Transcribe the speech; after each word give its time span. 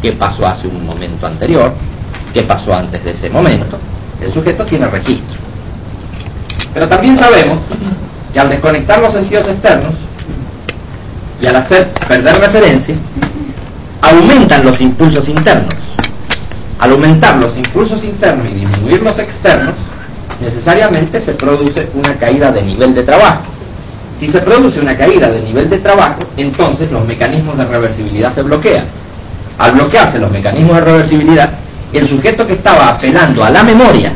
qué 0.00 0.12
pasó 0.12 0.46
hace 0.46 0.68
un 0.68 0.84
momento 0.86 1.26
anterior, 1.26 1.72
qué 2.32 2.42
pasó 2.42 2.74
antes 2.74 3.04
de 3.04 3.10
ese 3.10 3.30
momento. 3.30 3.78
El 4.20 4.32
sujeto 4.32 4.64
tiene 4.64 4.86
registro. 4.86 5.38
Pero 6.74 6.88
también 6.88 7.16
sabemos 7.16 7.58
que 8.32 8.40
al 8.40 8.50
desconectar 8.50 9.00
los 9.00 9.12
sentidos 9.12 9.48
externos 9.48 9.94
y 11.40 11.46
al 11.46 11.56
hacer 11.56 11.88
perder 12.06 12.38
referencia, 12.38 12.94
aumentan 14.02 14.64
los 14.64 14.80
impulsos 14.80 15.28
internos. 15.28 15.74
Al 16.78 16.92
aumentar 16.92 17.36
los 17.36 17.56
impulsos 17.56 18.04
internos 18.04 18.46
y 18.48 18.54
disminuir 18.54 19.02
los 19.02 19.18
externos, 19.18 19.74
necesariamente 20.40 21.20
se 21.20 21.32
produce 21.32 21.88
una 21.94 22.14
caída 22.14 22.52
de 22.52 22.62
nivel 22.62 22.94
de 22.94 23.02
trabajo. 23.02 23.42
Si 24.20 24.30
se 24.30 24.40
produce 24.40 24.80
una 24.80 24.96
caída 24.96 25.30
de 25.30 25.40
nivel 25.40 25.70
de 25.70 25.78
trabajo, 25.78 26.20
entonces 26.36 26.90
los 26.90 27.06
mecanismos 27.06 27.56
de 27.56 27.64
reversibilidad 27.64 28.34
se 28.34 28.42
bloquean. 28.42 28.84
Al 29.58 29.72
bloquearse 29.72 30.18
los 30.18 30.30
mecanismos 30.30 30.76
de 30.76 30.80
reversibilidad, 30.82 31.50
el 31.92 32.08
sujeto 32.08 32.46
que 32.46 32.54
estaba 32.54 32.88
apelando 32.88 33.44
a 33.44 33.50
la 33.50 33.62
memoria 33.62 34.12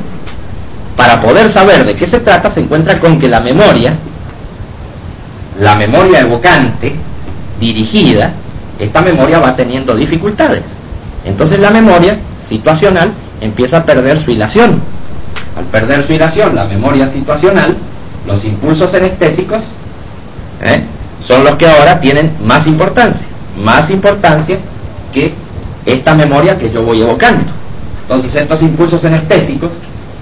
para 0.96 1.20
poder 1.20 1.48
saber 1.50 1.84
de 1.84 1.94
qué 1.94 2.06
se 2.06 2.20
trata 2.20 2.50
se 2.50 2.60
encuentra 2.60 2.98
con 3.00 3.18
que 3.18 3.28
la 3.28 3.40
memoria, 3.40 3.94
la 5.60 5.74
memoria 5.74 6.20
evocante, 6.20 6.94
dirigida, 7.58 8.32
esta 8.78 9.00
memoria 9.00 9.38
va 9.38 9.56
teniendo 9.56 9.96
dificultades. 9.96 10.64
Entonces 11.24 11.58
la 11.60 11.70
memoria 11.70 12.18
situacional 12.48 13.12
empieza 13.40 13.78
a 13.78 13.84
perder 13.84 14.18
su 14.18 14.30
hilación. 14.30 14.80
Al 15.56 15.64
perder 15.64 16.06
su 16.06 16.12
hilación, 16.12 16.54
la 16.54 16.64
memoria 16.64 17.08
situacional, 17.08 17.76
los 18.26 18.44
impulsos 18.44 18.92
anestésicos 18.94 19.62
¿eh? 20.62 20.82
son 21.22 21.44
los 21.44 21.56
que 21.56 21.66
ahora 21.66 22.00
tienen 22.00 22.32
más 22.44 22.66
importancia, 22.66 23.26
más 23.62 23.90
importancia 23.90 24.58
que 25.12 25.34
esta 25.84 26.14
memoria 26.14 26.56
que 26.56 26.70
yo 26.70 26.82
voy 26.82 27.02
evocando. 27.02 27.50
Entonces 28.02 28.34
estos 28.34 28.62
impulsos 28.62 29.04
anestésicos, 29.04 29.70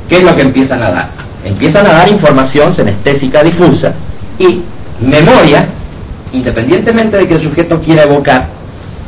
¿qué 0.09 0.19
es 0.19 0.23
lo 0.23 0.35
que 0.37 0.43
empiezan 0.43 0.83
a 0.83 0.91
dar? 0.91 1.09
Empiezan 1.45 1.87
a 1.87 1.93
dar 1.93 2.09
información 2.09 2.73
senestésica 2.73 3.43
difusa 3.43 3.93
y 4.39 4.61
memoria, 5.01 5.67
independientemente 6.33 7.17
de 7.17 7.27
que 7.27 7.35
el 7.35 7.43
sujeto 7.43 7.81
quiera 7.81 8.03
evocar, 8.03 8.47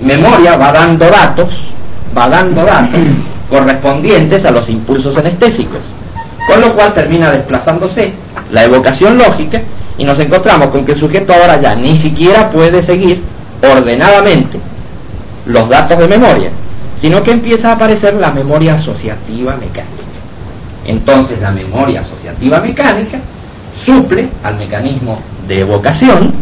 memoria 0.01 0.57
va 0.57 0.73
dando 0.73 1.09
datos, 1.09 1.49
va 2.17 2.29
dando 2.29 2.65
datos 2.65 3.01
correspondientes 3.51 4.45
a 4.45 4.51
los 4.51 4.69
impulsos 4.69 5.17
anestésicos, 5.19 5.81
con 6.47 6.61
lo 6.61 6.75
cual 6.75 6.95
termina 6.95 7.31
desplazándose 7.31 8.13
la 8.51 8.65
evocación 8.65 9.19
lógica 9.19 9.61
y 9.99 10.05
nos 10.05 10.19
encontramos 10.19 10.69
con 10.69 10.85
que 10.85 10.93
el 10.93 10.99
sujeto 10.99 11.33
ahora 11.35 11.61
ya 11.61 11.75
ni 11.75 11.95
siquiera 11.95 12.51
puede 12.51 12.83
seguir 12.83 13.23
ordenadamente 13.63 14.59
los 15.47 15.69
datos 15.69 15.99
de 15.99 16.09
memoria, 16.09 16.51
sino 17.01 17.23
que 17.23 17.33
empieza 17.33 17.71
a 17.71 17.75
aparecer 17.75 18.15
la 18.15 18.31
memoria 18.31 18.75
asociativa 18.75 19.57
mecánica. 19.57 20.03
Entonces 20.87 21.41
la 21.41 21.51
memoria 21.51 22.01
asociativa 22.01 22.61
mecánica 22.61 23.19
suple 23.77 24.29
al 24.43 24.57
mecanismo 24.57 25.19
de 25.47 25.61
evocación, 25.61 26.33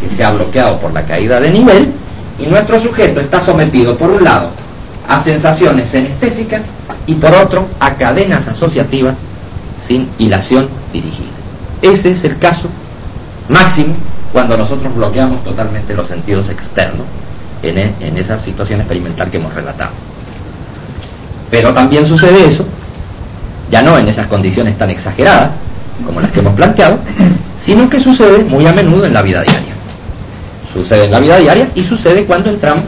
que 0.00 0.14
se 0.14 0.24
ha 0.24 0.30
bloqueado 0.30 0.78
por 0.78 0.92
la 0.92 1.02
caída 1.02 1.40
de 1.40 1.50
nivel, 1.50 1.92
y 2.38 2.46
nuestro 2.46 2.78
sujeto 2.80 3.20
está 3.20 3.40
sometido 3.40 3.96
por 3.96 4.10
un 4.10 4.24
lado 4.24 4.50
a 5.08 5.20
sensaciones 5.20 5.94
anestésicas 5.94 6.62
y 7.06 7.14
por 7.14 7.32
otro 7.34 7.66
a 7.80 7.94
cadenas 7.94 8.46
asociativas 8.48 9.14
sin 9.82 10.08
hilación 10.18 10.68
dirigida. 10.92 11.28
Ese 11.82 12.10
es 12.10 12.24
el 12.24 12.38
caso 12.38 12.68
máximo 13.48 13.94
cuando 14.32 14.56
nosotros 14.56 14.94
bloqueamos 14.94 15.44
totalmente 15.44 15.94
los 15.94 16.08
sentidos 16.08 16.48
externos 16.48 17.06
en, 17.62 17.78
e, 17.78 17.94
en 18.00 18.16
esa 18.16 18.38
situación 18.38 18.80
experimental 18.80 19.30
que 19.30 19.36
hemos 19.36 19.54
relatado. 19.54 19.92
Pero 21.50 21.72
también 21.72 22.04
sucede 22.04 22.46
eso, 22.46 22.66
ya 23.70 23.82
no 23.82 23.98
en 23.98 24.08
esas 24.08 24.26
condiciones 24.26 24.76
tan 24.76 24.90
exageradas 24.90 25.50
como 26.04 26.20
las 26.20 26.30
que 26.30 26.40
hemos 26.40 26.54
planteado, 26.54 26.98
sino 27.60 27.88
que 27.88 28.00
sucede 28.00 28.44
muy 28.44 28.66
a 28.66 28.72
menudo 28.72 29.06
en 29.06 29.14
la 29.14 29.22
vida 29.22 29.42
diaria. 29.42 29.74
Sucede 30.72 31.04
en 31.04 31.10
la 31.10 31.20
vida 31.20 31.38
diaria 31.38 31.70
y 31.74 31.82
sucede 31.82 32.24
cuando 32.24 32.50
entramos 32.50 32.84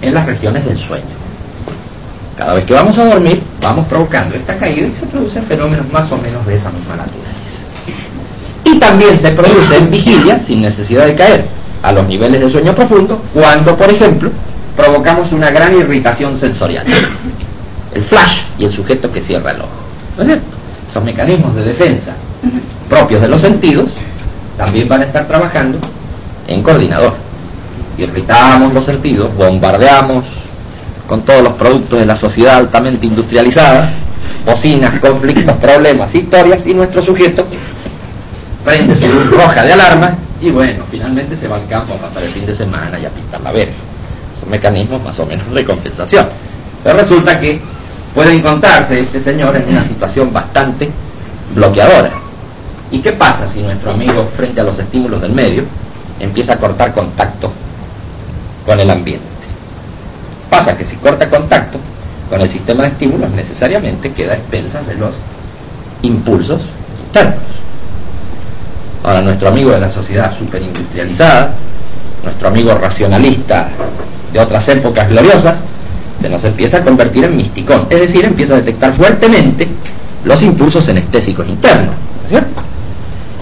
en 0.00 0.14
las 0.14 0.26
regiones 0.26 0.64
del 0.64 0.78
sueño. 0.78 1.04
Cada 2.36 2.54
vez 2.54 2.64
que 2.64 2.74
vamos 2.74 2.98
a 2.98 3.04
dormir, 3.04 3.42
vamos 3.60 3.86
provocando 3.86 4.34
esta 4.34 4.56
caída 4.56 4.86
y 4.86 4.94
se 4.98 5.06
producen 5.06 5.44
fenómenos 5.44 5.90
más 5.92 6.10
o 6.10 6.16
menos 6.16 6.44
de 6.46 6.56
esa 6.56 6.70
misma 6.70 6.96
naturaleza. 6.96 7.62
Y 8.64 8.78
también 8.78 9.18
se 9.18 9.30
produce 9.30 9.76
en 9.76 9.90
vigilia, 9.90 10.38
sin 10.40 10.62
necesidad 10.62 11.06
de 11.06 11.14
caer 11.14 11.61
a 11.82 11.92
los 11.92 12.06
niveles 12.06 12.40
de 12.40 12.50
sueño 12.50 12.74
profundo, 12.74 13.20
cuando, 13.34 13.76
por 13.76 13.90
ejemplo, 13.90 14.30
provocamos 14.76 15.32
una 15.32 15.50
gran 15.50 15.76
irritación 15.76 16.38
sensorial. 16.38 16.86
El 17.94 18.02
flash 18.02 18.44
y 18.58 18.64
el 18.64 18.72
sujeto 18.72 19.12
que 19.12 19.20
cierra 19.20 19.50
el 19.50 19.58
ojo. 19.58 19.68
¿No 20.16 20.22
es 20.22 20.28
cierto? 20.28 20.46
Esos 20.88 21.04
mecanismos 21.04 21.54
de 21.54 21.62
defensa 21.62 22.14
propios 22.88 23.22
de 23.22 23.28
los 23.28 23.40
sentidos 23.40 23.88
también 24.58 24.86
van 24.86 25.00
a 25.00 25.04
estar 25.04 25.26
trabajando 25.26 25.78
en 26.46 26.62
coordinador. 26.62 27.14
Irritamos 27.96 28.74
los 28.74 28.84
sentidos, 28.84 29.34
bombardeamos 29.34 30.24
con 31.06 31.22
todos 31.22 31.42
los 31.42 31.54
productos 31.54 31.98
de 31.98 32.06
la 32.06 32.16
sociedad 32.16 32.56
altamente 32.56 33.06
industrializada, 33.06 33.90
bocinas, 34.44 35.00
conflictos, 35.00 35.56
problemas, 35.56 36.14
historias, 36.14 36.66
y 36.66 36.74
nuestro 36.74 37.02
sujeto 37.02 37.46
prende 38.64 38.94
su 38.94 39.12
luz 39.12 39.30
roja 39.30 39.64
de 39.64 39.72
alarma 39.72 40.14
y 40.42 40.50
bueno, 40.50 40.84
finalmente 40.90 41.36
se 41.36 41.46
va 41.46 41.56
al 41.56 41.66
campo 41.68 41.94
a 41.94 41.98
pasar 41.98 42.24
el 42.24 42.30
fin 42.30 42.44
de 42.44 42.54
semana 42.54 42.98
y 42.98 43.06
a 43.06 43.10
pintar 43.10 43.40
la 43.42 43.52
verga. 43.52 43.72
Son 44.40 44.50
mecanismos 44.50 45.00
más 45.00 45.18
o 45.20 45.24
menos 45.24 45.48
de 45.54 45.64
compensación. 45.64 46.26
Pero 46.82 46.98
resulta 46.98 47.38
que 47.38 47.60
puede 48.12 48.34
encontrarse 48.34 48.98
este 48.98 49.20
señor 49.20 49.54
en 49.54 49.68
una 49.68 49.84
situación 49.84 50.32
bastante 50.32 50.90
bloqueadora. 51.54 52.10
¿Y 52.90 52.98
qué 52.98 53.12
pasa 53.12 53.48
si 53.48 53.62
nuestro 53.62 53.92
amigo, 53.92 54.28
frente 54.36 54.60
a 54.60 54.64
los 54.64 54.76
estímulos 54.80 55.22
del 55.22 55.30
medio, 55.32 55.62
empieza 56.18 56.54
a 56.54 56.56
cortar 56.56 56.92
contacto 56.92 57.52
con 58.66 58.80
el 58.80 58.90
ambiente? 58.90 59.24
Pasa 60.50 60.76
que 60.76 60.84
si 60.84 60.96
corta 60.96 61.30
contacto 61.30 61.78
con 62.28 62.40
el 62.40 62.48
sistema 62.48 62.82
de 62.82 62.88
estímulos, 62.88 63.30
necesariamente 63.30 64.12
queda 64.12 64.32
a 64.32 64.36
expensas 64.36 64.84
de 64.88 64.96
los 64.96 65.14
impulsos 66.02 66.62
externos. 67.04 67.62
Ahora, 69.02 69.20
nuestro 69.20 69.48
amigo 69.48 69.70
de 69.72 69.80
la 69.80 69.90
sociedad 69.90 70.36
superindustrializada, 70.36 71.54
nuestro 72.22 72.48
amigo 72.48 72.74
racionalista 72.74 73.68
de 74.32 74.38
otras 74.38 74.68
épocas 74.68 75.08
gloriosas, 75.08 75.60
se 76.20 76.28
nos 76.28 76.44
empieza 76.44 76.78
a 76.78 76.84
convertir 76.84 77.24
en 77.24 77.36
misticón, 77.36 77.86
es 77.90 78.00
decir, 78.00 78.24
empieza 78.24 78.54
a 78.54 78.58
detectar 78.58 78.92
fuertemente 78.92 79.66
los 80.24 80.40
impulsos 80.42 80.88
anestésicos 80.88 81.48
internos, 81.48 81.94
¿cierto? 82.28 82.62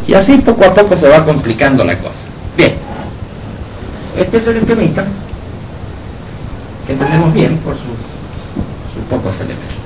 Y 0.07 0.15
así 0.15 0.39
poco 0.39 0.65
a 0.65 0.75
poco 0.75 0.97
se 0.97 1.09
va 1.09 1.25
complicando 1.25 1.85
la 1.85 1.99
cosa. 1.99 2.15
Bien, 2.57 2.73
este 4.19 4.39
es 4.39 4.47
el 4.47 4.57
esquemita 4.57 5.05
que 6.87 6.93
entendemos 6.95 7.35
bien 7.35 7.59
por 7.59 7.75
sus 7.75 9.05
pocos 9.11 9.35
elementos. 9.41 9.80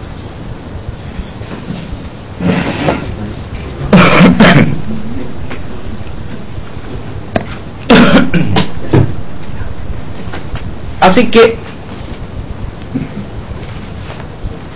Así 11.00 11.30
que 11.30 11.56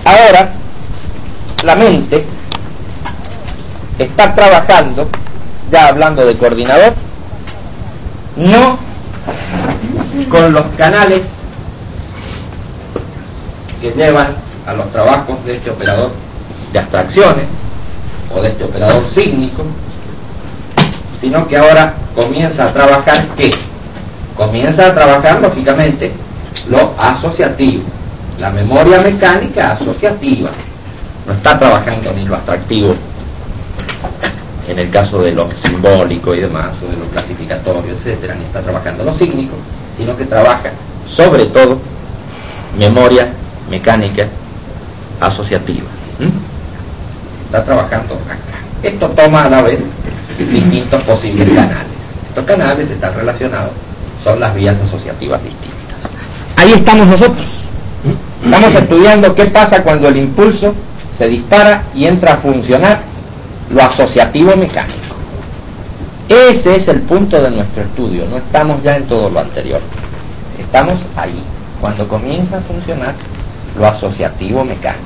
ahora 0.05 0.53
la 1.65 1.75
mente 1.75 2.25
está 3.99 4.35
trabajando, 4.35 5.09
ya 5.71 5.89
hablando 5.89 6.25
de 6.25 6.37
coordinador, 6.37 6.95
no 8.37 8.79
con 10.31 10.53
los 10.53 10.66
canales 10.77 11.22
que 13.81 13.91
llevan 13.93 14.28
a 14.66 14.75
los 14.75 14.91
trabajos 14.93 15.45
de 15.45 15.57
este 15.57 15.71
operador 15.71 16.11
de 16.72 16.78
abstracciones 16.78 17.47
o 18.34 18.43
de 18.43 18.49
este 18.49 18.65
operador 18.65 19.09
sígnico, 19.09 19.65
sino 21.20 21.47
que 21.47 21.56
ahora 21.56 21.94
comienza 22.15 22.66
a 22.66 22.72
trabajar 22.72 23.26
qué? 23.36 23.50
Comienza 24.36 24.86
a 24.86 24.94
trabajar 24.94 25.41
lógicamente 25.41 26.12
lo 26.70 26.94
asociativo, 26.98 27.82
la 28.38 28.50
memoria 28.50 29.00
mecánica 29.00 29.72
asociativa. 29.72 30.50
No 31.26 31.32
está 31.32 31.59
trabajando 31.59 32.12
ni 32.12 32.24
lo 32.24 32.36
abstractivo 32.36 32.94
en 34.68 34.78
el 34.78 34.91
caso 34.91 35.22
de 35.22 35.32
lo 35.32 35.48
simbólico 35.62 36.34
y 36.34 36.41
demás, 36.41 36.72
o 36.86 36.91
de 36.91 36.97
lo 36.98 37.06
clasificatorio, 37.06 37.92
etcétera, 37.92 38.34
ni 38.34 38.44
está 38.44 38.60
trabajando 38.60 39.03
lo 39.03 39.15
sígnico, 39.15 39.56
sino 39.97 40.16
que 40.16 40.24
trabaja 40.24 40.70
sobre 41.06 41.47
todo 41.47 41.78
memoria 42.78 43.28
mecánica 43.70 44.26
asociativa. 45.20 45.86
Está 47.47 47.65
trabajando 47.65 48.15
acá. 48.15 48.36
Esto 48.83 49.09
toma 49.10 49.45
a 49.45 49.51
la 49.51 49.63
vez 49.63 49.80
distintos 50.39 51.03
posibles 51.03 51.48
canales. 51.48 51.86
Estos 52.28 52.45
canales 52.45 52.91
están 52.91 53.15
relacionados, 53.15 53.72
son 54.22 54.39
las 54.39 54.54
vías 54.54 54.78
asociativas 54.80 55.42
distintas. 55.42 55.78
Ahí 56.57 56.72
estamos 56.72 57.09
nosotros. 57.09 57.47
Estamos 58.45 58.75
estudiando 58.75 59.34
qué 59.34 59.47
pasa 59.47 59.83
cuando 59.83 60.09
el 60.09 60.16
impulso 60.16 60.72
se 61.16 61.28
dispara 61.28 61.83
y 61.95 62.07
entra 62.07 62.34
a 62.34 62.36
funcionar 62.36 63.01
lo 63.71 63.83
asociativo 63.83 64.57
mecánico. 64.57 65.16
Ese 66.28 66.77
es 66.77 66.86
el 66.89 67.01
punto 67.01 67.42
de 67.42 67.51
nuestro 67.51 67.83
estudio, 67.83 68.27
no 68.30 68.36
estamos 68.36 68.83
ya 68.83 68.97
en 68.97 69.04
todo 69.07 69.28
lo 69.28 69.41
anterior. 69.41 69.80
Estamos 70.59 70.95
ahí, 71.16 71.42
cuando 71.80 72.07
comienza 72.07 72.59
a 72.59 72.60
funcionar 72.60 73.15
lo 73.77 73.86
asociativo 73.86 74.65
mecánico. 74.65 75.03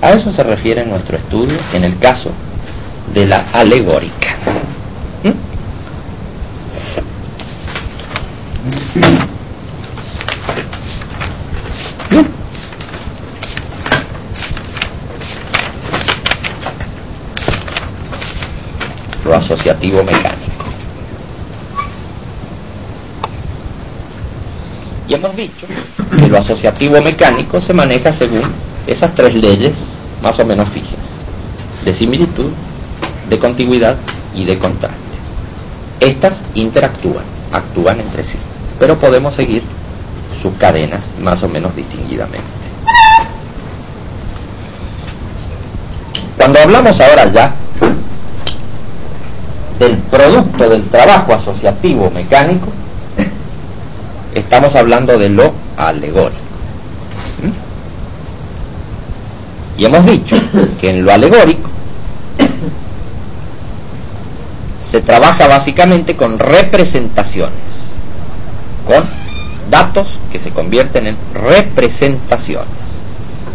A 0.00 0.12
eso 0.12 0.32
se 0.32 0.42
refiere 0.42 0.86
nuestro 0.86 1.16
estudio 1.16 1.58
en 1.74 1.84
el 1.84 1.98
caso 1.98 2.30
de 3.12 3.26
la 3.26 3.44
alegórica. 3.52 4.36
Lo 19.24 19.34
asociativo 19.34 20.02
mecánico. 20.02 20.64
Y 25.08 25.14
hemos 25.14 25.36
dicho 25.36 25.66
que 26.18 26.28
lo 26.28 26.38
asociativo 26.38 27.00
mecánico 27.02 27.60
se 27.60 27.72
maneja 27.72 28.12
según 28.12 28.42
esas 28.86 29.14
tres 29.14 29.34
leyes 29.34 29.72
más 30.22 30.38
o 30.38 30.44
menos 30.44 30.68
fijas, 30.68 30.98
de 31.84 31.92
similitud, 31.92 32.50
de 33.28 33.38
contigüidad 33.38 33.96
y 34.34 34.44
de 34.44 34.58
contraste. 34.58 34.96
Estas 36.00 36.42
interactúan, 36.54 37.24
actúan 37.52 38.00
entre 38.00 38.24
sí, 38.24 38.38
pero 38.78 38.98
podemos 38.98 39.34
seguir 39.34 39.62
sus 40.40 40.52
cadenas 40.54 41.04
más 41.22 41.42
o 41.42 41.48
menos 41.48 41.74
distinguidamente. 41.74 42.42
Cuando 46.36 46.60
hablamos 46.60 47.00
ahora 47.00 47.32
ya 47.32 47.54
del 49.78 49.96
producto 49.96 50.68
del 50.68 50.84
trabajo 50.88 51.34
asociativo 51.34 52.10
mecánico, 52.10 52.66
estamos 54.34 54.74
hablando 54.74 55.16
de 55.18 55.30
lo 55.30 55.52
alegórico. 55.76 56.40
Y 59.76 59.86
hemos 59.86 60.04
dicho 60.06 60.36
que 60.80 60.90
en 60.90 61.04
lo 61.04 61.12
alegórico 61.12 61.68
se 64.94 65.00
trabaja 65.00 65.48
básicamente 65.48 66.14
con 66.14 66.38
representaciones, 66.38 67.58
con 68.86 69.02
datos 69.68 70.20
que 70.30 70.38
se 70.38 70.50
convierten 70.50 71.08
en 71.08 71.16
representaciones. 71.34 72.68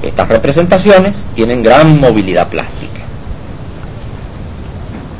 Estas 0.03 0.27
representaciones 0.27 1.15
tienen 1.35 1.63
gran 1.63 1.97
movilidad 1.97 2.49
plástica 2.49 2.99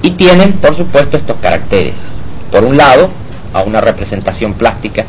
y 0.01 0.11
tienen, 0.11 0.51
por 0.51 0.75
supuesto, 0.75 1.15
estos 1.15 1.37
caracteres. 1.37 1.95
Por 2.51 2.65
un 2.65 2.75
lado, 2.75 3.09
a 3.53 3.61
una 3.61 3.79
representación 3.79 4.55
plástica 4.55 5.05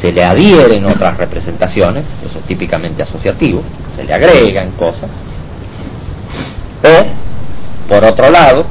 se 0.00 0.10
le 0.10 0.24
adhieren 0.24 0.86
otras 0.86 1.18
representaciones, 1.18 2.02
eso 2.28 2.36
es 2.36 2.44
típicamente 2.46 3.04
asociativo, 3.04 3.62
se 3.94 4.02
le 4.02 4.12
agregan 4.12 4.72
cosas, 4.72 5.08
o, 6.82 7.88
por 7.88 8.02
otro 8.02 8.28
lado, 8.28 8.66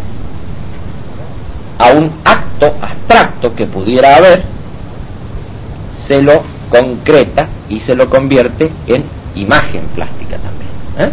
a 1.78 1.92
un 1.92 2.12
acto 2.24 2.74
abstracto 2.82 3.56
que 3.56 3.66
pudiera 3.66 4.16
haber, 4.16 4.44
se 6.06 6.22
lo 6.22 6.44
concreta 6.70 7.48
y 7.70 7.80
se 7.80 7.96
lo 7.96 8.10
convierte 8.10 8.72
en 8.88 9.04
imagen 9.36 9.82
plástica 9.96 10.38
también. 10.38 10.70
¿eh? 11.00 11.12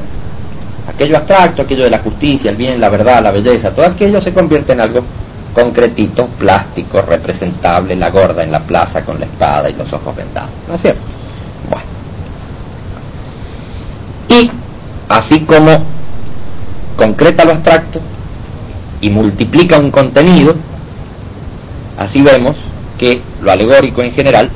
Aquello 0.88 1.16
abstracto, 1.16 1.62
aquello 1.62 1.84
de 1.84 1.90
la 1.90 1.98
justicia, 1.98 2.50
el 2.50 2.56
bien, 2.56 2.80
la 2.80 2.88
verdad, 2.88 3.22
la 3.22 3.30
belleza, 3.30 3.70
todo 3.70 3.86
aquello 3.86 4.20
se 4.20 4.32
convierte 4.32 4.72
en 4.72 4.80
algo 4.80 5.02
concretito, 5.54 6.26
plástico, 6.26 7.00
representable, 7.02 7.94
la 7.94 8.10
gorda 8.10 8.42
en 8.42 8.52
la 8.52 8.60
plaza 8.60 9.02
con 9.02 9.18
la 9.20 9.26
espada 9.26 9.70
y 9.70 9.74
los 9.74 9.92
ojos 9.92 10.14
vendados. 10.14 10.50
¿No 10.68 10.74
es 10.74 10.82
cierto? 10.82 11.00
Bueno. 11.70 11.86
Y 14.28 14.50
así 15.08 15.40
como 15.40 15.82
concreta 16.96 17.44
lo 17.44 17.52
abstracto 17.52 18.00
y 19.04 19.10
multiplica 19.10 19.78
un 19.78 19.90
contenido, 19.90 20.54
así 21.98 22.22
vemos 22.22 22.56
que 22.98 23.20
lo 23.42 23.52
alegórico 23.52 24.02
en 24.02 24.12
general 24.12 24.48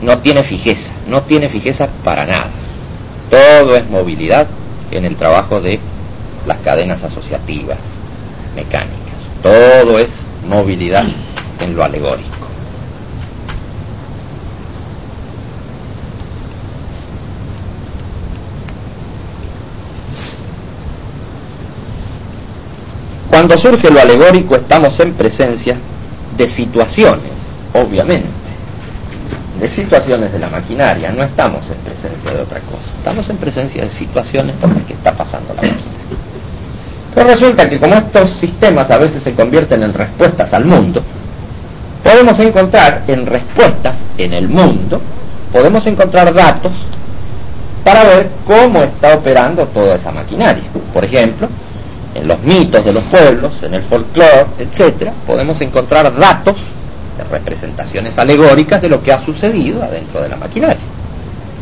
no 0.00 0.16
tiene 0.20 0.42
fijeza, 0.42 0.90
no 1.06 1.20
tiene 1.20 1.50
fijeza 1.50 1.86
para 2.02 2.24
nada. 2.24 2.48
Todo 3.28 3.76
es 3.76 3.90
movilidad 3.90 4.46
en 4.90 5.04
el 5.04 5.16
trabajo 5.16 5.60
de 5.60 5.78
las 6.46 6.58
cadenas 6.60 7.02
asociativas 7.02 7.76
mecánicas. 8.56 8.96
Todo 9.42 9.98
es 9.98 10.08
movilidad 10.48 11.04
en 11.60 11.76
lo 11.76 11.84
alegórico. 11.84 12.39
Cuando 23.30 23.56
surge 23.56 23.90
lo 23.90 24.00
alegórico 24.00 24.56
estamos 24.56 24.98
en 24.98 25.12
presencia 25.14 25.76
de 26.36 26.48
situaciones, 26.48 27.30
obviamente, 27.72 28.28
de 29.60 29.68
situaciones 29.68 30.32
de 30.32 30.40
la 30.40 30.48
maquinaria, 30.48 31.12
no 31.12 31.22
estamos 31.22 31.60
en 31.70 31.76
presencia 31.76 32.32
de 32.32 32.42
otra 32.42 32.58
cosa, 32.60 32.90
estamos 32.98 33.28
en 33.30 33.36
presencia 33.36 33.84
de 33.84 33.90
situaciones 33.90 34.56
por 34.56 34.74
las 34.74 34.84
que 34.84 34.94
está 34.94 35.12
pasando 35.12 35.54
la 35.54 35.62
máquina. 35.62 35.78
Pero 37.14 37.26
resulta 37.28 37.68
que 37.68 37.78
como 37.78 37.94
estos 37.94 38.30
sistemas 38.30 38.90
a 38.90 38.96
veces 38.96 39.22
se 39.22 39.32
convierten 39.32 39.82
en 39.84 39.94
respuestas 39.94 40.52
al 40.52 40.64
mundo, 40.64 41.00
podemos 42.02 42.38
encontrar 42.40 43.02
en 43.06 43.26
respuestas 43.26 44.04
en 44.18 44.32
el 44.32 44.48
mundo, 44.48 45.00
podemos 45.52 45.86
encontrar 45.86 46.34
datos 46.34 46.72
para 47.84 48.04
ver 48.04 48.28
cómo 48.44 48.82
está 48.82 49.14
operando 49.14 49.66
toda 49.66 49.94
esa 49.94 50.10
maquinaria. 50.10 50.64
Por 50.92 51.04
ejemplo, 51.04 51.48
en 52.14 52.26
los 52.26 52.40
mitos 52.42 52.84
de 52.84 52.92
los 52.92 53.04
pueblos, 53.04 53.62
en 53.62 53.74
el 53.74 53.82
folclore, 53.82 54.46
etcétera, 54.58 55.12
podemos 55.26 55.60
encontrar 55.60 56.14
datos 56.16 56.56
de 57.16 57.24
representaciones 57.24 58.18
alegóricas 58.18 58.82
de 58.82 58.88
lo 58.88 59.02
que 59.02 59.12
ha 59.12 59.18
sucedido 59.18 59.82
adentro 59.82 60.20
de 60.20 60.28
la 60.28 60.36
maquinaria. 60.36 60.82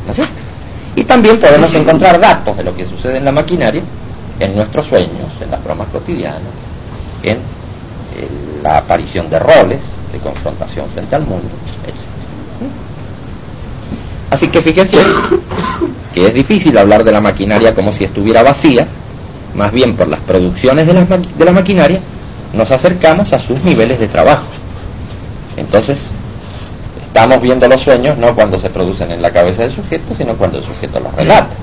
¿No 0.06 0.12
es 0.12 0.16
cierto? 0.16 0.34
Y 0.96 1.04
también 1.04 1.38
podemos 1.38 1.72
encontrar 1.74 2.18
datos 2.18 2.56
de 2.56 2.64
lo 2.64 2.74
que 2.74 2.86
sucede 2.86 3.18
en 3.18 3.24
la 3.24 3.32
maquinaria 3.32 3.82
en 4.40 4.56
nuestros 4.56 4.86
sueños, 4.86 5.30
en 5.40 5.50
las 5.50 5.62
bromas 5.62 5.88
cotidianas, 5.88 6.40
en 7.22 7.38
la 8.62 8.78
aparición 8.78 9.28
de 9.28 9.38
roles 9.38 9.80
de 10.12 10.18
confrontación 10.18 10.88
frente 10.88 11.14
al 11.14 11.22
mundo, 11.22 11.48
etc. 11.84 11.94
Así 14.30 14.48
que 14.48 14.60
fíjense 14.60 14.98
que 16.12 16.26
es 16.26 16.34
difícil 16.34 16.76
hablar 16.76 17.04
de 17.04 17.12
la 17.12 17.20
maquinaria 17.20 17.74
como 17.74 17.92
si 17.92 18.04
estuviera 18.04 18.42
vacía, 18.42 18.86
más 19.54 19.72
bien 19.72 19.96
por 19.96 20.08
las 20.08 20.20
producciones 20.20 20.86
de 20.86 20.92
la, 20.92 21.04
de 21.04 21.44
la 21.44 21.52
maquinaria 21.52 22.00
nos 22.52 22.70
acercamos 22.70 23.32
a 23.32 23.38
sus 23.38 23.62
niveles 23.62 23.98
de 23.98 24.08
trabajo. 24.08 24.44
Entonces, 25.56 26.04
estamos 27.06 27.40
viendo 27.40 27.68
los 27.68 27.80
sueños 27.80 28.16
no 28.16 28.34
cuando 28.34 28.58
se 28.58 28.70
producen 28.70 29.10
en 29.10 29.20
la 29.20 29.30
cabeza 29.30 29.62
del 29.62 29.74
sujeto, 29.74 30.14
sino 30.16 30.34
cuando 30.34 30.58
el 30.58 30.64
sujeto 30.64 31.00
los 31.00 31.14
relata. 31.14 31.54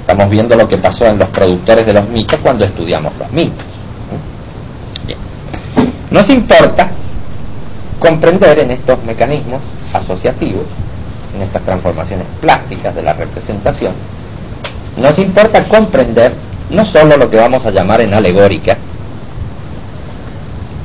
Estamos 0.00 0.30
viendo 0.30 0.56
lo 0.56 0.68
que 0.68 0.78
pasó 0.78 1.06
en 1.06 1.18
los 1.18 1.28
productores 1.28 1.86
de 1.86 1.92
los 1.92 2.08
mitos 2.08 2.38
cuando 2.40 2.64
estudiamos 2.64 3.12
los 3.18 3.30
mitos. 3.32 3.64
Bien. 5.06 5.18
Nos 6.10 6.28
importa 6.30 6.90
comprender 7.98 8.58
en 8.60 8.70
estos 8.70 9.02
mecanismos 9.04 9.60
asociativos, 9.92 10.64
en 11.34 11.42
estas 11.42 11.62
transformaciones 11.62 12.26
plásticas 12.40 12.94
de 12.94 13.02
la 13.02 13.12
representación, 13.12 13.92
nos 14.96 15.18
importa 15.18 15.62
comprender 15.64 16.32
no 16.70 16.84
solo 16.84 17.16
lo 17.16 17.30
que 17.30 17.36
vamos 17.36 17.64
a 17.64 17.70
llamar 17.70 18.00
en 18.00 18.14
alegórica 18.14 18.76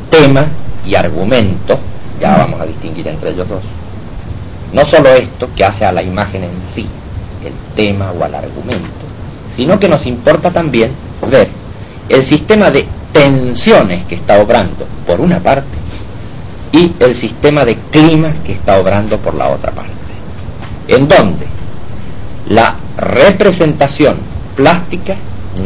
tema 0.10 0.46
y 0.86 0.96
argumento, 0.96 1.78
ya 2.20 2.38
vamos 2.38 2.62
a 2.62 2.66
distinguir 2.66 3.08
entre 3.08 3.32
ellos 3.32 3.48
dos, 3.50 3.63
no 4.72 4.86
solo 4.86 5.10
esto 5.10 5.50
que 5.56 5.63
hace 5.66 5.86
a 5.86 5.92
la 5.92 6.04
imagen 6.04 6.44
en 6.44 6.52
sí, 6.74 6.88
el 7.44 7.54
tema 7.75 8.12
o 8.12 8.24
al 8.24 8.36
argumento, 8.36 8.88
sino 9.56 9.80
que 9.80 9.88
nos 9.90 10.06
importa 10.06 10.52
también 10.52 10.92
ver 11.30 11.50
el 12.10 12.24
sistema 12.24 12.70
de 12.70 12.86
tensiones 13.12 14.04
que 14.06 14.16
está 14.16 14.40
obrando 14.42 14.86
por 15.08 15.20
una 15.20 15.40
parte 15.40 15.78
y 16.72 16.92
el 17.00 17.16
sistema 17.16 17.66
de 17.66 17.75
clima 17.92 18.34
que 18.46 18.54
está 18.54 18.80
obrando 18.80 19.18
por 19.18 19.36
la 19.36 19.50
otra 19.50 19.72
parte. 19.72 19.92
En 20.88 21.08
donde 21.08 21.46
la 22.50 22.75
representación 22.98 24.18
plástica 24.56 25.16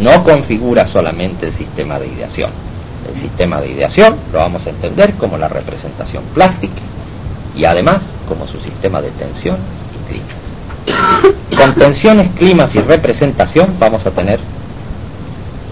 no 0.01 0.23
configura 0.23 0.85
solamente 0.87 1.47
el 1.47 1.53
sistema 1.53 1.99
de 1.99 2.07
ideación. 2.07 2.51
El 3.09 3.15
sistema 3.15 3.61
de 3.61 3.69
ideación 3.69 4.15
lo 4.33 4.39
vamos 4.39 4.65
a 4.67 4.69
entender 4.69 5.13
como 5.13 5.37
la 5.37 5.47
representación 5.47 6.23
plástica 6.33 6.81
y 7.55 7.65
además 7.65 8.01
como 8.27 8.45
su 8.47 8.59
sistema 8.59 9.01
de 9.01 9.09
tensión 9.11 9.57
y 9.95 10.11
clima. 10.11 10.25
con 11.57 11.73
tensiones, 11.75 12.29
climas 12.37 12.75
y 12.75 12.81
representación 12.81 13.75
vamos 13.79 14.05
a 14.05 14.11
tener 14.11 14.39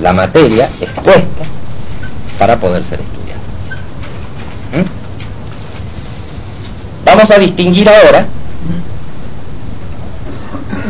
la 0.01 0.13
materia 0.13 0.69
expuesta 0.81 1.43
para 2.39 2.59
poder 2.59 2.83
ser 2.83 2.99
estudiada. 2.99 3.41
¿Mm? 4.73 5.05
Vamos 7.05 7.31
a 7.31 7.37
distinguir 7.37 7.87
ahora 7.87 8.25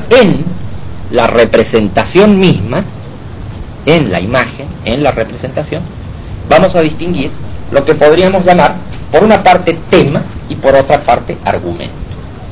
en 0.09 0.45
la 1.11 1.27
representación 1.27 2.39
misma, 2.39 2.83
en 3.85 4.11
la 4.11 4.19
imagen, 4.19 4.67
en 4.85 5.03
la 5.03 5.11
representación, 5.11 5.81
vamos 6.49 6.75
a 6.75 6.81
distinguir 6.81 7.31
lo 7.71 7.83
que 7.85 7.95
podríamos 7.95 8.43
llamar, 8.45 8.75
por 9.11 9.23
una 9.23 9.43
parte, 9.43 9.77
tema 9.89 10.21
y 10.49 10.55
por 10.55 10.75
otra 10.75 11.01
parte, 11.01 11.37
argumento. 11.45 11.95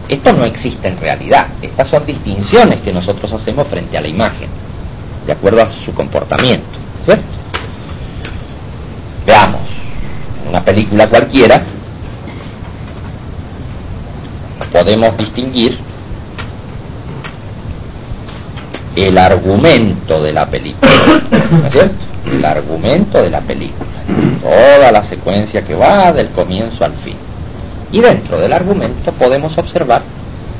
Esto 0.08 0.34
no 0.34 0.46
existe 0.46 0.88
en 0.88 1.00
realidad, 1.00 1.48
estas 1.62 1.88
son 1.88 2.06
distinciones 2.06 2.80
que 2.82 2.94
nosotros 2.94 3.32
hacemos 3.34 3.68
frente 3.68 3.98
a 3.98 4.02
la 4.02 4.08
imagen, 4.08 4.50
de 5.26 5.34
acuerdo 5.34 5.62
a 5.62 5.70
su 5.70 5.94
comportamiento. 5.94 6.66
Veamos, 9.26 9.62
en 10.44 10.50
una 10.50 10.62
película 10.62 11.08
cualquiera, 11.08 11.64
podemos 14.72 15.16
distinguir 15.18 15.78
el 18.96 19.18
argumento 19.18 20.22
de 20.22 20.34
la 20.34 20.46
película, 20.46 20.92
¿no 21.52 21.68
es 21.68 21.74
cierto? 21.74 22.06
El 22.32 22.46
argumento 22.46 23.22
de 23.22 23.30
la 23.30 23.42
película, 23.42 23.90
toda 24.42 24.92
la 24.92 25.04
secuencia 25.04 25.64
que 25.64 25.76
va 25.76 26.14
del 26.14 26.30
comienzo 26.30 26.86
al 26.86 26.94
fin. 26.94 27.18
Y 27.92 28.00
dentro 28.02 28.40
del 28.40 28.54
argumento 28.54 29.12
podemos 29.12 29.58
observar 29.58 30.02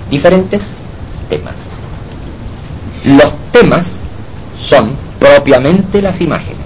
diferentes 0.10 0.64
temas. 1.30 1.56
Los 3.06 3.34
temas 3.52 4.00
son 4.60 4.92
propiamente 5.20 6.02
las 6.02 6.22
imágenes. 6.22 6.58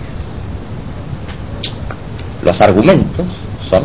Los 2.43 2.61
argumentos 2.61 3.25
son 3.69 3.83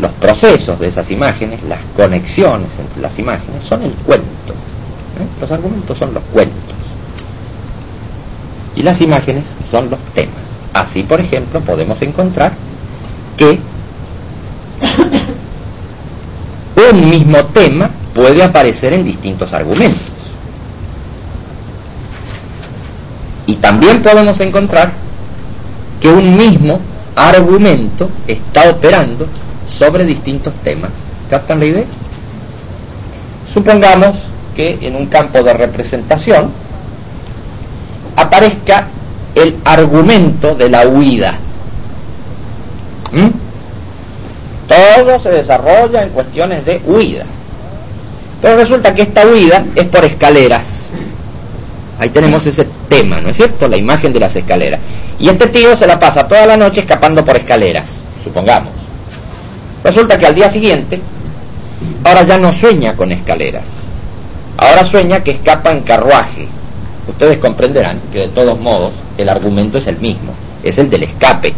los 0.00 0.10
procesos 0.12 0.78
de 0.78 0.88
esas 0.88 1.10
imágenes, 1.10 1.62
las 1.64 1.80
conexiones 1.96 2.68
entre 2.78 3.02
las 3.02 3.18
imágenes, 3.18 3.62
son 3.68 3.82
el 3.82 3.92
cuento. 3.92 4.52
¿eh? 4.52 5.26
Los 5.40 5.50
argumentos 5.50 5.98
son 5.98 6.14
los 6.14 6.22
cuentos. 6.32 6.74
Y 8.76 8.82
las 8.82 9.00
imágenes 9.00 9.44
son 9.70 9.90
los 9.90 9.98
temas. 10.14 10.34
Así, 10.72 11.02
por 11.02 11.20
ejemplo, 11.20 11.60
podemos 11.60 12.00
encontrar 12.02 12.52
que 13.36 13.58
un 16.92 17.10
mismo 17.10 17.44
tema 17.46 17.90
puede 18.14 18.42
aparecer 18.42 18.92
en 18.92 19.04
distintos 19.04 19.52
argumentos. 19.52 20.02
Y 23.46 23.56
también 23.56 24.02
podemos 24.02 24.38
encontrar 24.40 24.92
que 26.00 26.08
un 26.08 26.36
mismo 26.36 26.80
argumento 27.16 28.08
está 28.26 28.70
operando 28.70 29.26
sobre 29.68 30.04
distintos 30.04 30.54
temas. 30.62 30.90
¿Captan 31.28 31.58
la 31.58 31.66
idea? 31.66 31.84
Supongamos 33.52 34.16
que 34.54 34.78
en 34.82 34.96
un 34.96 35.06
campo 35.06 35.42
de 35.42 35.52
representación 35.52 36.50
aparezca 38.16 38.86
el 39.34 39.56
argumento 39.64 40.54
de 40.54 40.68
la 40.68 40.86
huida. 40.86 41.34
¿Mm? 43.12 43.28
Todo 44.68 45.20
se 45.20 45.30
desarrolla 45.30 46.02
en 46.02 46.10
cuestiones 46.10 46.64
de 46.64 46.80
huida. 46.86 47.24
Pero 48.40 48.56
resulta 48.56 48.94
que 48.94 49.02
esta 49.02 49.26
huida 49.26 49.64
es 49.74 49.84
por 49.86 50.04
escaleras. 50.04 50.86
Ahí 51.98 52.08
tenemos 52.10 52.46
ese 52.46 52.66
tema, 52.88 53.20
¿no 53.20 53.28
es 53.28 53.36
cierto? 53.36 53.68
La 53.68 53.76
imagen 53.76 54.12
de 54.12 54.20
las 54.20 54.34
escaleras. 54.34 54.80
Y 55.18 55.28
este 55.28 55.48
tío 55.48 55.76
se 55.76 55.86
la 55.86 56.00
pasa 56.00 56.26
toda 56.26 56.46
la 56.46 56.56
noche 56.56 56.80
escapando 56.80 57.24
por 57.24 57.36
escaleras, 57.36 57.84
supongamos. 58.24 58.72
Resulta 59.84 60.16
que 60.18 60.26
al 60.26 60.34
día 60.34 60.48
siguiente, 60.48 61.00
ahora 62.04 62.22
ya 62.22 62.38
no 62.38 62.52
sueña 62.52 62.94
con 62.94 63.12
escaleras. 63.12 63.64
Ahora 64.56 64.84
sueña 64.84 65.22
que 65.22 65.32
escapa 65.32 65.72
en 65.72 65.80
carruaje. 65.80 66.48
Ustedes 67.10 67.38
comprenderán 67.38 67.98
que 68.12 68.20
de 68.20 68.28
todos 68.28 68.58
modos 68.58 68.92
el 69.18 69.28
argumento 69.28 69.78
es 69.78 69.86
el 69.88 69.98
mismo, 69.98 70.32
es 70.62 70.78
el 70.78 70.88
del 70.88 71.02
escape 71.02 71.52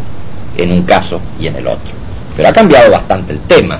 en 0.57 0.71
un 0.71 0.81
caso 0.81 1.21
y 1.39 1.47
en 1.47 1.55
el 1.55 1.67
otro. 1.67 1.91
Pero 2.35 2.49
ha 2.49 2.53
cambiado 2.53 2.91
bastante 2.91 3.33
el 3.33 3.39
tema, 3.41 3.79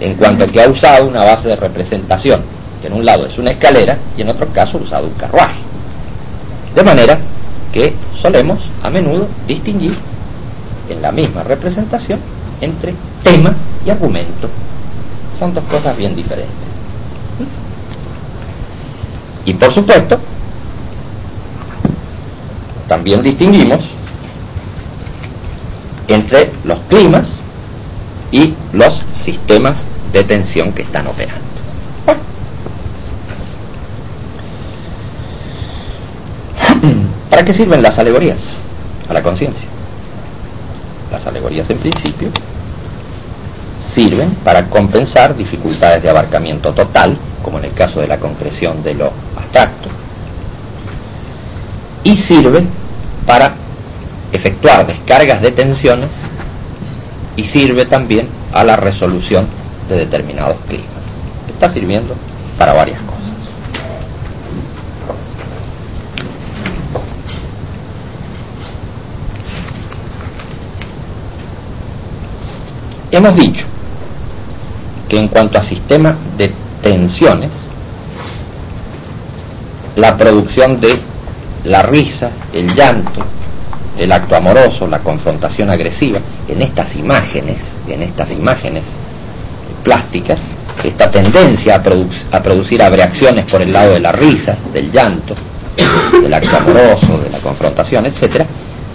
en 0.00 0.14
cuanto 0.14 0.50
que 0.50 0.62
ha 0.62 0.68
usado 0.68 1.06
una 1.06 1.22
base 1.22 1.48
de 1.48 1.56
representación, 1.56 2.40
que 2.80 2.88
en 2.88 2.94
un 2.94 3.04
lado 3.04 3.26
es 3.26 3.36
una 3.38 3.50
escalera 3.50 3.98
y 4.16 4.22
en 4.22 4.30
otro 4.30 4.48
caso 4.48 4.78
ha 4.78 4.80
usado 4.80 5.06
un 5.06 5.12
carruaje. 5.14 5.60
De 6.74 6.82
manera 6.82 7.18
que 7.72 7.92
solemos 8.14 8.58
a 8.82 8.88
menudo 8.88 9.28
distinguir 9.46 9.94
en 10.88 11.02
la 11.02 11.12
misma 11.12 11.42
representación 11.42 12.18
entre 12.60 12.94
tema 13.22 13.54
y 13.84 13.90
argumento. 13.90 14.48
Son 15.38 15.52
dos 15.52 15.64
cosas 15.64 15.96
bien 15.96 16.16
diferentes. 16.16 16.66
Y 19.44 19.52
por 19.54 19.70
supuesto, 19.70 20.18
también 22.88 23.22
distinguimos 23.22 23.84
entre 26.08 26.50
los 26.64 26.78
climas 26.88 27.28
y 28.30 28.54
los 28.72 29.02
sistemas 29.14 29.76
de 30.12 30.24
tensión 30.24 30.72
que 30.72 30.82
están 30.82 31.06
operando. 31.06 31.44
¿Para 37.30 37.44
qué 37.44 37.52
sirven 37.52 37.82
las 37.82 37.98
alegorías 37.98 38.38
a 39.08 39.12
la 39.12 39.22
conciencia? 39.22 39.68
Las 41.10 41.26
alegorías 41.26 41.68
en 41.70 41.78
principio 41.78 42.28
sirven 43.92 44.30
para 44.44 44.68
compensar 44.68 45.36
dificultades 45.36 46.02
de 46.02 46.10
abarcamiento 46.10 46.72
total, 46.72 47.16
como 47.42 47.58
en 47.58 47.66
el 47.66 47.72
caso 47.72 48.00
de 48.00 48.08
la 48.08 48.18
concreción 48.18 48.82
de 48.82 48.94
lo 48.94 49.12
abstracto, 49.36 49.88
y 52.06 52.16
sirven 52.16 52.68
para 53.26 53.52
efectuar 54.32 54.86
descargas 54.86 55.42
de 55.42 55.50
tensiones 55.50 56.10
y 57.34 57.42
sirve 57.42 57.84
también 57.84 58.28
a 58.52 58.62
la 58.62 58.76
resolución 58.76 59.48
de 59.88 59.96
determinados 59.96 60.56
climas. 60.68 60.86
Está 61.48 61.68
sirviendo 61.68 62.14
para 62.56 62.74
varias 62.74 63.00
cosas. 63.00 63.16
Hemos 73.10 73.34
dicho 73.34 73.66
que 75.08 75.18
en 75.18 75.26
cuanto 75.26 75.58
a 75.58 75.62
sistema 75.64 76.14
de 76.38 76.52
tensiones, 76.82 77.50
la 79.96 80.16
producción 80.16 80.78
de 80.78 81.15
la 81.64 81.82
risa, 81.82 82.30
el 82.52 82.74
llanto, 82.74 83.22
el 83.98 84.12
acto 84.12 84.36
amoroso, 84.36 84.86
la 84.86 84.98
confrontación 84.98 85.70
agresiva, 85.70 86.20
en 86.48 86.62
estas 86.62 86.94
imágenes, 86.96 87.58
en 87.88 88.02
estas 88.02 88.30
imágenes 88.30 88.84
plásticas, 89.82 90.38
esta 90.84 91.10
tendencia 91.10 91.76
a, 91.76 92.36
a 92.36 92.42
producir 92.42 92.82
abreacciones 92.82 93.44
por 93.46 93.62
el 93.62 93.72
lado 93.72 93.92
de 93.92 94.00
la 94.00 94.12
risa, 94.12 94.56
del 94.72 94.90
llanto, 94.92 95.34
del 96.20 96.32
acto 96.32 96.56
amoroso, 96.56 97.18
de 97.18 97.30
la 97.30 97.38
confrontación, 97.38 98.06
etc., 98.06 98.44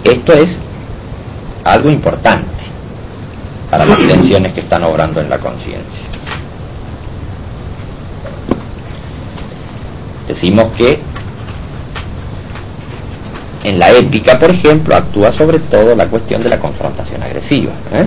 esto 0.04 0.32
es 0.32 0.58
algo 1.64 1.90
importante 1.90 2.62
para 3.70 3.84
las 3.84 3.98
tensiones 3.98 4.52
que 4.52 4.60
están 4.60 4.82
obrando 4.84 5.20
en 5.20 5.30
la 5.30 5.38
conciencia. 5.38 6.04
Decimos 10.28 10.72
que 10.76 10.98
en 13.64 13.78
la 13.78 13.90
épica, 13.90 14.38
por 14.38 14.50
ejemplo, 14.50 14.96
actúa 14.96 15.32
sobre 15.32 15.58
todo 15.60 15.94
la 15.94 16.06
cuestión 16.06 16.42
de 16.42 16.48
la 16.48 16.58
confrontación 16.58 17.22
agresiva. 17.22 17.72
¿eh? 17.92 18.06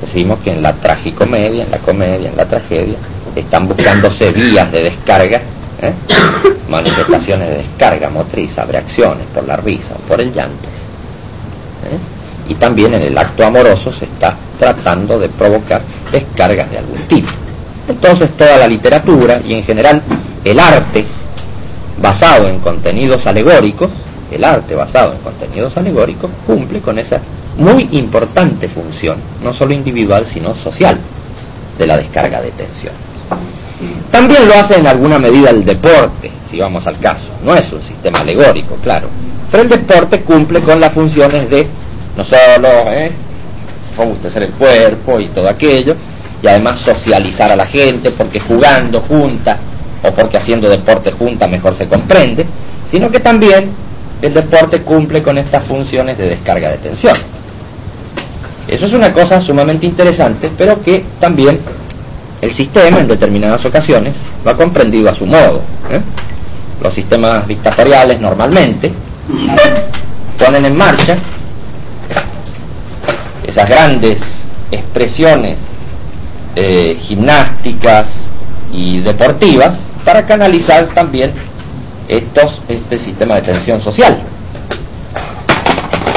Decimos 0.00 0.38
que 0.40 0.52
en 0.52 0.62
la 0.62 0.72
tragicomedia, 0.72 1.64
en 1.64 1.70
la 1.70 1.78
comedia, 1.78 2.30
en 2.30 2.36
la 2.36 2.46
tragedia, 2.46 2.96
están 3.36 3.68
buscándose 3.68 4.30
vías 4.32 4.70
de 4.72 4.84
descarga, 4.84 5.40
¿eh? 5.82 5.92
manifestaciones 6.68 7.48
de 7.48 7.56
descarga 7.58 8.08
motriz, 8.08 8.58
abreacciones 8.58 9.26
por 9.34 9.46
la 9.46 9.56
risa 9.56 9.94
o 9.94 10.08
por 10.08 10.20
el 10.20 10.32
llanto. 10.32 10.68
¿eh? 11.84 12.50
Y 12.50 12.54
también 12.54 12.94
en 12.94 13.02
el 13.02 13.16
acto 13.18 13.44
amoroso 13.44 13.92
se 13.92 14.06
está 14.06 14.34
tratando 14.58 15.18
de 15.18 15.28
provocar 15.28 15.82
descargas 16.10 16.70
de 16.70 16.78
algún 16.78 17.02
tipo. 17.02 17.30
Entonces 17.88 18.30
toda 18.36 18.56
la 18.56 18.66
literatura 18.66 19.40
y 19.44 19.54
en 19.54 19.64
general 19.64 20.02
el 20.44 20.58
arte 20.58 21.04
basado 22.00 22.48
en 22.48 22.58
contenidos 22.60 23.26
alegóricos, 23.26 23.90
el 24.34 24.44
arte 24.44 24.74
basado 24.74 25.12
en 25.12 25.18
contenidos 25.18 25.76
alegóricos, 25.76 26.30
cumple 26.46 26.80
con 26.80 26.98
esa 26.98 27.20
muy 27.56 27.88
importante 27.92 28.68
función, 28.68 29.16
no 29.42 29.52
solo 29.52 29.72
individual, 29.72 30.26
sino 30.26 30.54
social, 30.54 30.98
de 31.78 31.86
la 31.86 31.96
descarga 31.96 32.40
de 32.40 32.50
tensiones. 32.50 32.98
También 34.10 34.46
lo 34.46 34.54
hace 34.54 34.76
en 34.76 34.86
alguna 34.86 35.18
medida 35.18 35.50
el 35.50 35.64
deporte, 35.64 36.30
si 36.50 36.58
vamos 36.58 36.86
al 36.86 36.98
caso. 36.98 37.26
No 37.44 37.54
es 37.54 37.70
un 37.72 37.82
sistema 37.82 38.20
alegórico, 38.20 38.76
claro. 38.82 39.08
Pero 39.50 39.64
el 39.64 39.68
deporte 39.68 40.20
cumple 40.20 40.60
con 40.60 40.80
las 40.80 40.92
funciones 40.92 41.50
de 41.50 41.66
no 42.16 42.24
solo 42.24 42.68
¿eh? 42.88 43.10
el 44.36 44.50
cuerpo 44.50 45.20
y 45.20 45.28
todo 45.28 45.48
aquello, 45.48 45.94
y 46.42 46.46
además 46.46 46.80
socializar 46.80 47.50
a 47.50 47.56
la 47.56 47.66
gente, 47.66 48.10
porque 48.10 48.40
jugando 48.40 49.00
junta 49.00 49.58
o 50.02 50.10
porque 50.12 50.36
haciendo 50.36 50.68
deporte 50.68 51.10
junta 51.12 51.46
mejor 51.46 51.74
se 51.74 51.86
comprende, 51.86 52.44
sino 52.90 53.10
que 53.10 53.20
también 53.20 53.70
el 54.22 54.32
deporte 54.34 54.80
cumple 54.82 55.22
con 55.22 55.38
estas 55.38 55.64
funciones 55.64 56.16
de 56.18 56.28
descarga 56.28 56.70
de 56.70 56.78
tensión. 56.78 57.14
Eso 58.66 58.86
es 58.86 58.92
una 58.92 59.12
cosa 59.12 59.40
sumamente 59.40 59.86
interesante, 59.86 60.50
pero 60.56 60.82
que 60.82 61.04
también 61.20 61.58
el 62.40 62.52
sistema 62.52 63.00
en 63.00 63.08
determinadas 63.08 63.64
ocasiones 63.64 64.14
lo 64.44 64.50
ha 64.50 64.56
comprendido 64.56 65.10
a 65.10 65.14
su 65.14 65.26
modo. 65.26 65.62
¿eh? 65.90 66.00
Los 66.82 66.92
sistemas 66.94 67.46
dictatoriales 67.46 68.20
normalmente 68.20 68.92
ponen 70.38 70.64
en 70.64 70.76
marcha 70.76 71.16
esas 73.46 73.68
grandes 73.68 74.20
expresiones 74.70 75.58
eh, 76.56 76.98
gimnásticas 77.00 78.12
y 78.72 79.00
deportivas 79.00 79.76
para 80.04 80.26
canalizar 80.26 80.86
también 80.88 81.32
estos, 82.08 82.60
este 82.68 82.98
sistema 82.98 83.36
de 83.36 83.42
tensión 83.42 83.80
social. 83.80 84.18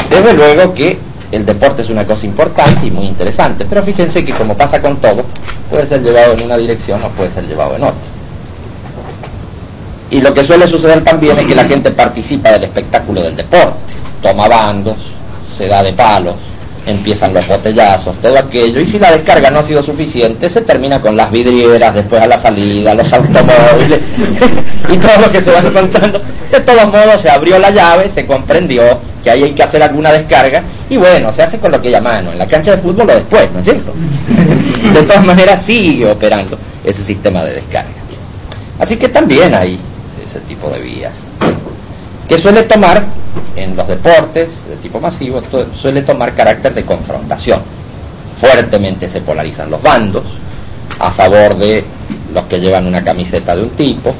Desde 0.10 0.34
luego 0.34 0.74
que 0.74 0.98
el 1.32 1.46
deporte 1.46 1.82
es 1.82 1.90
una 1.90 2.06
cosa 2.06 2.26
importante 2.26 2.88
y 2.88 2.92
muy 2.92 3.08
interesante, 3.08 3.66
pero 3.66 3.84
fíjense 3.84 4.24
que 4.24 4.34
como 4.34 4.56
pasa 4.56 4.82
con 4.82 4.98
todo, 4.98 5.24
puede 5.70 5.86
ser 5.86 6.02
llevado 6.02 6.34
en 6.34 6.44
una 6.44 6.58
dirección 6.58 7.04
o 7.04 7.10
puede 7.10 7.32
ser 7.32 7.46
llevado 7.46 7.76
en 7.76 7.84
otra. 7.84 8.00
Y 10.10 10.22
lo 10.22 10.34
que 10.34 10.44
suele 10.44 10.68
suceder 10.68 11.04
también 11.04 11.38
es 11.38 11.46
que 11.46 11.56
la 11.56 11.66
gente 11.66 11.92
participa 11.92 12.52
del 12.52 12.64
espectáculo 12.64 13.22
del 13.22 13.36
deporte, 13.36 13.76
toma 14.22 14.48
bandos, 14.48 14.98
se 15.56 15.68
da 15.68 15.84
de 15.84 15.92
palos, 15.94 16.36
empiezan 16.88 17.34
los 17.34 17.48
botellazos, 17.48 18.16
todo 18.22 18.38
aquello, 18.40 18.80
y 18.80 18.88
si 18.88 18.98
la 18.98 19.12
descarga 19.12 19.52
no 19.52 19.60
ha 19.60 19.64
sido 19.64 19.84
suficiente, 19.84 20.50
se 20.50 20.62
termina 20.62 21.02
con 21.02 21.16
las 21.18 21.30
vidrieras, 21.30 21.94
después 21.94 22.22
a 22.22 22.28
la 22.28 22.38
salida, 22.38 22.94
los 22.94 23.12
automóviles 23.12 24.00
y 24.90 24.98
todo 24.98 25.18
lo 25.22 25.32
que 25.32 25.42
se 25.42 25.52
va 25.52 25.60
encontrando. 25.60 26.20
De 26.52 26.60
todos 26.62 26.88
modos, 26.88 27.22
se 27.22 27.30
abrió 27.30 27.60
la 27.60 27.72
llave, 27.72 28.10
se 28.10 28.26
comprendió 28.26 28.84
que 29.24 29.30
ahí 29.30 29.44
hay 29.44 29.52
que 29.52 29.64
hacer 29.64 29.84
alguna 29.84 30.12
descarga, 30.14 30.64
y 30.90 30.96
bueno, 30.96 31.34
se 31.34 31.44
hace 31.44 31.60
con 31.60 31.72
lo 31.72 31.82
que 31.82 31.92
llama 31.92 32.14
mano, 32.14 32.32
en 32.32 32.40
la 32.40 32.48
cancha 32.48 32.72
de 32.72 32.78
fútbol 32.78 33.10
o 33.10 33.14
después, 33.14 33.52
¿no 33.52 33.60
es 33.60 33.66
cierto? 33.66 33.94
De 34.94 35.04
todas 35.04 35.26
maneras, 35.26 35.62
sigue 35.62 36.10
operando 36.10 36.58
ese 36.86 37.04
sistema 37.04 37.44
de 37.44 37.56
descarga. 37.56 37.90
Así 38.80 38.96
que 38.96 39.10
también 39.10 39.54
hay 39.54 39.78
ese 40.26 40.40
tipo 40.42 40.70
de 40.70 40.80
vías 40.80 41.12
que 42.28 42.38
suele 42.38 42.64
tomar 42.64 43.04
en 43.56 43.76
los 43.76 43.88
deportes 43.88 44.50
de 44.70 44.76
tipo 44.78 45.00
masivo, 45.00 45.42
suele 45.80 46.02
tomar 46.02 46.34
carácter 46.34 46.74
de 46.74 46.84
confrontación. 46.84 47.62
Fuertemente 48.40 49.10
se 49.10 49.22
polarizan 49.22 49.70
los 49.72 49.82
bandos 49.82 50.24
a 51.00 51.12
favor 51.12 51.58
de 51.58 51.84
los 52.34 52.46
que 52.46 52.60
llevan 52.60 52.86
una 52.86 53.04
camiseta 53.04 53.56
de 53.56 53.64
un 53.64 53.70
tipo 53.72 54.14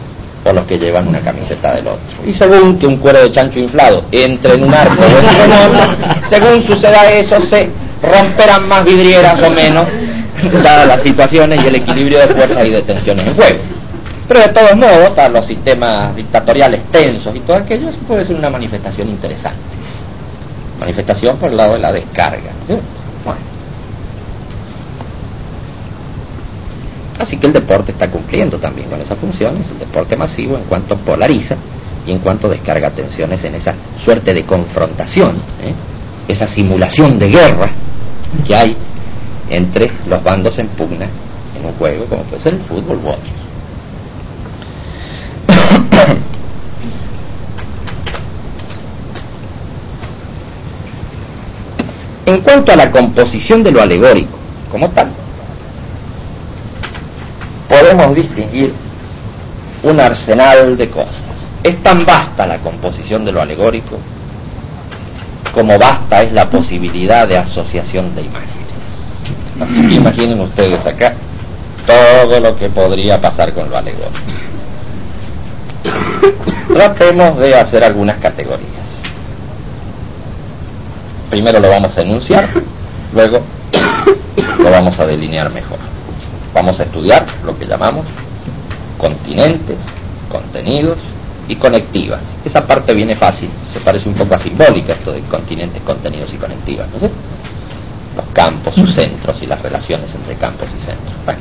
o 0.46 0.54
los 0.54 0.66
que 0.66 0.80
llevan 0.80 1.08
una 1.08 1.20
camiseta 1.20 1.76
del 1.76 1.88
otro. 1.88 2.00
Y 2.26 2.34
según 2.34 2.80
que 2.80 2.88
un 2.88 2.98
cuero 2.98 3.20
de 3.20 3.32
chancho 3.32 3.60
inflado 3.60 4.06
entre 4.12 4.54
en 4.54 4.64
un 4.64 4.74
arco 4.74 5.02
o 5.02 5.44
en 5.44 5.52
otro, 5.52 6.22
según 6.30 6.64
suceda 6.64 7.12
eso, 7.12 7.42
se 7.42 7.70
romperán 8.02 8.68
más 8.68 8.86
vidrieras 8.86 9.42
o 9.42 9.50
menos, 9.50 9.86
las 10.64 11.02
situaciones 11.02 11.64
y 11.64 11.68
el 11.68 11.76
equilibrio 11.76 12.20
de 12.20 12.28
fuerzas 12.28 12.66
y 12.66 12.70
de 12.70 12.82
tensiones 12.84 13.28
en 13.28 13.34
juego. 13.36 13.77
Pero 14.28 14.42
de 14.42 14.50
todos 14.50 14.76
modos, 14.76 15.12
para 15.12 15.30
los 15.30 15.46
sistemas 15.46 16.16
dictatoriales 16.16 16.84
tensos 16.92 17.34
y 17.36 17.40
todo 17.40 17.58
aquello, 17.58 17.90
eso 17.90 18.00
puede 18.00 18.26
ser 18.26 18.36
una 18.36 18.50
manifestación 18.50 19.08
interesante. 19.08 19.60
Manifestación 20.80 21.38
por 21.38 21.50
el 21.50 21.58
lado 21.58 21.74
de 21.74 21.80
la 21.80 21.94
descarga. 21.94 22.52
Así 27.20 27.38
que 27.38 27.48
el 27.48 27.54
deporte 27.54 27.92
está 27.92 28.10
cumpliendo 28.10 28.60
también 28.60 28.90
con 28.90 29.02
esas 29.02 29.18
funciones, 29.18 29.70
el 29.72 29.80
deporte 29.80 30.16
masivo 30.16 30.56
en 30.56 30.64
cuanto 30.64 30.96
polariza 30.98 31.56
y 32.06 32.12
en 32.12 32.20
cuanto 32.20 32.48
descarga 32.48 32.92
tensiones 32.92 33.44
en 33.44 33.56
esa 33.56 33.74
suerte 34.00 34.34
de 34.34 34.44
confrontación, 34.44 35.32
¿eh? 35.64 35.74
esa 36.28 36.46
simulación 36.46 37.18
de 37.18 37.30
guerra 37.30 37.70
que 38.46 38.56
hay 38.56 38.78
entre 39.50 39.90
los 40.08 40.24
bandos 40.24 40.60
en 40.60 40.68
pugna 40.68 41.08
en 41.58 41.66
un 41.66 41.74
juego 41.74 42.06
como 42.06 42.22
puede 42.24 42.42
ser 42.42 42.54
el 42.54 42.60
fútbol 42.60 43.00
o 43.06 43.16
en 52.26 52.42
cuanto 52.42 52.74
a 52.74 52.76
la 52.76 52.92
composición 52.92 53.64
de 53.64 53.72
lo 53.72 53.82
alegórico, 53.82 54.38
como 54.70 54.90
tal, 54.90 55.08
podemos 57.70 58.16
distinguir 58.16 58.74
un 59.84 60.00
arsenal 60.00 60.76
de 60.76 60.90
cosas. 60.90 61.24
Es 61.64 61.82
tan 61.82 62.06
vasta 62.06 62.46
la 62.46 62.58
composición 62.60 63.24
de 63.24 63.32
lo 63.32 63.42
alegórico 63.42 63.98
como 65.58 65.80
vasta 65.80 66.22
es 66.22 66.34
la 66.34 66.48
posibilidad 66.48 67.28
de 67.28 67.36
asociación 67.36 68.14
de 68.14 68.22
imágenes. 68.22 68.54
Así 69.60 69.88
que 69.88 69.96
imaginen 69.96 70.40
ustedes 70.40 70.86
acá 70.86 71.16
todo 71.88 72.40
lo 72.40 72.56
que 72.56 72.70
podría 72.70 73.20
pasar 73.20 73.54
con 73.54 73.68
lo 73.68 73.76
alegórico. 73.76 74.12
Tratemos 76.74 77.38
de 77.38 77.56
hacer 77.56 77.84
algunas 77.84 78.18
categorías. 78.18 78.68
Primero 81.30 81.60
lo 81.60 81.70
vamos 81.70 81.98
a 81.98 82.02
enunciar, 82.02 82.48
luego 83.14 83.42
lo 84.60 84.72
vamos 84.72 85.00
a 85.00 85.06
delinear 85.06 85.52
mejor. 85.52 85.78
Vamos 86.54 86.80
a 86.80 86.84
estudiar 86.84 87.26
lo 87.46 87.58
que 87.58 87.66
llamamos 87.66 88.06
continentes, 88.98 89.78
contenidos 90.32 90.98
y 91.48 91.56
conectivas. 91.56 92.22
Esa 92.44 92.66
parte 92.66 92.94
viene 92.94 93.16
fácil, 93.16 93.50
se 93.72 93.80
parece 93.80 94.10
un 94.10 94.16
poco 94.16 94.36
a 94.36 94.38
simbólica 94.38 94.94
esto 94.94 95.12
de 95.12 95.22
continentes, 95.22 95.82
contenidos 95.84 96.34
y 96.34 96.38
conectivas. 96.38 96.88
Los 97.02 98.26
campos, 98.34 98.76
sus 98.76 98.94
centros 98.94 99.42
y 99.42 99.48
las 99.48 99.62
relaciones 99.62 100.14
entre 100.16 100.36
campos 100.36 100.68
y 100.76 100.84
centros. 100.84 101.14
Bueno, 101.26 101.40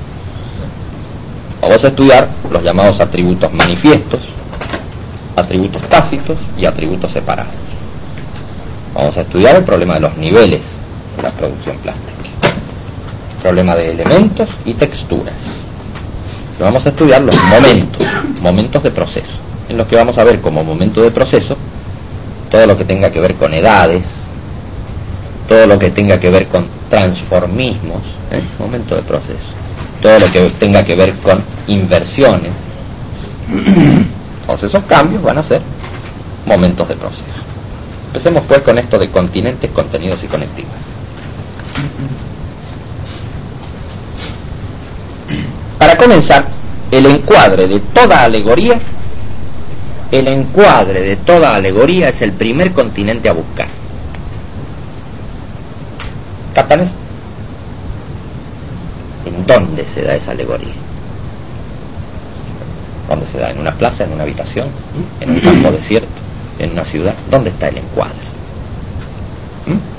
vamos 1.63 1.85
a 1.85 1.89
estudiar 1.89 2.29
los 2.51 2.63
llamados 2.63 3.01
atributos 3.01 3.53
manifiestos, 3.53 4.21
atributos 5.37 5.83
tácitos 5.83 6.37
y 6.59 6.66
atributos 6.66 7.12
separados. 7.12 7.53
Vamos 8.94 9.16
a 9.18 9.20
estudiar 9.20 9.57
el 9.57 9.64
problema 9.64 9.94
de 9.94 10.01
los 10.01 10.16
niveles 10.16 10.62
de 11.16 11.22
la 11.22 11.31
producción 11.31 11.77
plástica, 11.79 12.12
problema 13.42 13.75
de 13.77 13.90
elementos 13.92 14.49
y 14.64 14.72
texturas. 14.75 15.35
Vamos 16.59 16.87
a 16.87 16.88
estudiar 16.88 17.20
los 17.20 17.37
momentos, 17.44 18.07
momentos 18.40 18.83
de 18.83 18.90
proceso, 18.90 19.35
en 19.68 19.77
los 19.77 19.87
que 19.87 19.96
vamos 19.96 20.16
a 20.16 20.25
ver 20.25 20.40
como 20.40 20.64
momento 20.64 21.03
de 21.03 21.11
proceso 21.11 21.57
todo 22.51 22.66
lo 22.66 22.79
que 22.79 22.85
tenga 22.85 23.11
que 23.11 23.20
ver 23.20 23.35
con 23.35 23.53
edades, 23.53 24.03
todo 25.49 25.66
lo 25.66 25.79
que 25.79 25.90
tenga 25.90 26.18
que 26.18 26.31
ver 26.31 26.46
con 26.46 26.66
transformismos, 26.88 28.01
¿eh? 28.31 28.40
momento 28.59 28.96
de 28.96 29.03
proceso, 29.03 29.46
todo 30.01 30.18
lo 30.20 30.33
que 30.33 30.51
tenga 30.59 30.85
que 30.85 30.94
ver 30.96 31.14
con 31.16 31.42
inversiones. 31.66 32.53
Entonces 34.47 34.71
esos 34.71 34.85
cambios 34.85 35.21
van 35.25 35.39
a 35.39 35.43
ser 35.43 35.61
momentos 36.47 36.87
de 36.87 36.95
proceso. 36.95 37.25
Empecemos 38.07 38.45
pues 38.47 38.63
con 38.63 38.79
esto 38.79 38.97
de 38.97 39.11
continentes, 39.11 39.69
contenidos 39.73 40.23
y 40.23 40.29
conectivas. 40.29 40.73
Para 45.81 45.97
comenzar, 45.97 46.47
el 46.93 47.07
encuadre 47.07 47.67
de 47.67 47.81
toda 47.81 48.23
alegoría, 48.23 48.79
el 50.13 50.29
encuadre 50.29 51.01
de 51.03 51.17
toda 51.17 51.57
alegoría 51.57 52.09
es 52.11 52.23
el 52.23 52.31
primer 52.31 52.71
continente 52.71 53.29
a 53.29 53.33
buscar. 53.33 53.67
¿Captan? 56.55 56.89
¿En 59.27 59.45
dónde 59.45 59.85
se 59.93 60.03
da 60.03 60.15
esa 60.15 60.31
alegoría? 60.31 60.86
¿Dónde 63.09 63.27
se 63.27 63.38
da? 63.38 63.51
¿En 63.51 63.59
una 63.59 63.73
plaza, 63.73 64.05
en 64.05 64.12
una 64.12 64.25
habitación, 64.25 64.69
en 65.21 65.31
un 65.31 65.40
campo 65.40 65.71
desierto, 65.71 66.09
en 66.59 66.73
una 66.73 66.85
ciudad? 66.85 67.14
¿Dónde 67.31 67.51
está 67.51 67.69
el 67.69 67.79
encuadre? 67.79 68.14
¿Mm? 69.66 69.97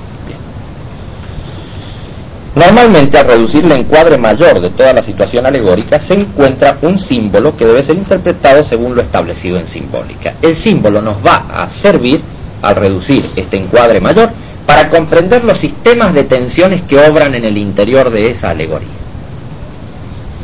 Normalmente 2.57 3.19
al 3.19 3.27
reducir 3.27 3.65
el 3.65 3.71
encuadre 3.71 4.17
mayor 4.17 4.59
de 4.59 4.71
toda 4.71 4.91
la 4.91 5.03
situación 5.03 5.45
alegórica 5.45 5.99
se 5.99 6.15
encuentra 6.15 6.77
un 6.81 6.97
símbolo 6.97 7.55
que 7.55 7.65
debe 7.65 7.83
ser 7.83 7.97
interpretado 7.97 8.63
según 8.63 8.95
lo 8.95 9.01
establecido 9.01 9.59
en 9.59 9.67
simbólica. 9.67 10.33
El 10.41 10.55
símbolo 10.55 11.01
nos 11.01 11.17
va 11.17 11.45
a 11.53 11.69
servir 11.69 12.19
al 12.63 12.75
reducir 12.75 13.29
este 13.35 13.57
encuadre 13.57 14.01
mayor 14.01 14.31
para 14.65 14.89
comprender 14.89 15.43
los 15.43 15.59
sistemas 15.59 16.15
de 16.15 16.23
tensiones 16.23 16.81
que 16.81 16.97
obran 16.97 17.35
en 17.35 17.45
el 17.45 17.57
interior 17.57 18.09
de 18.09 18.31
esa 18.31 18.49
alegoría. 18.49 18.87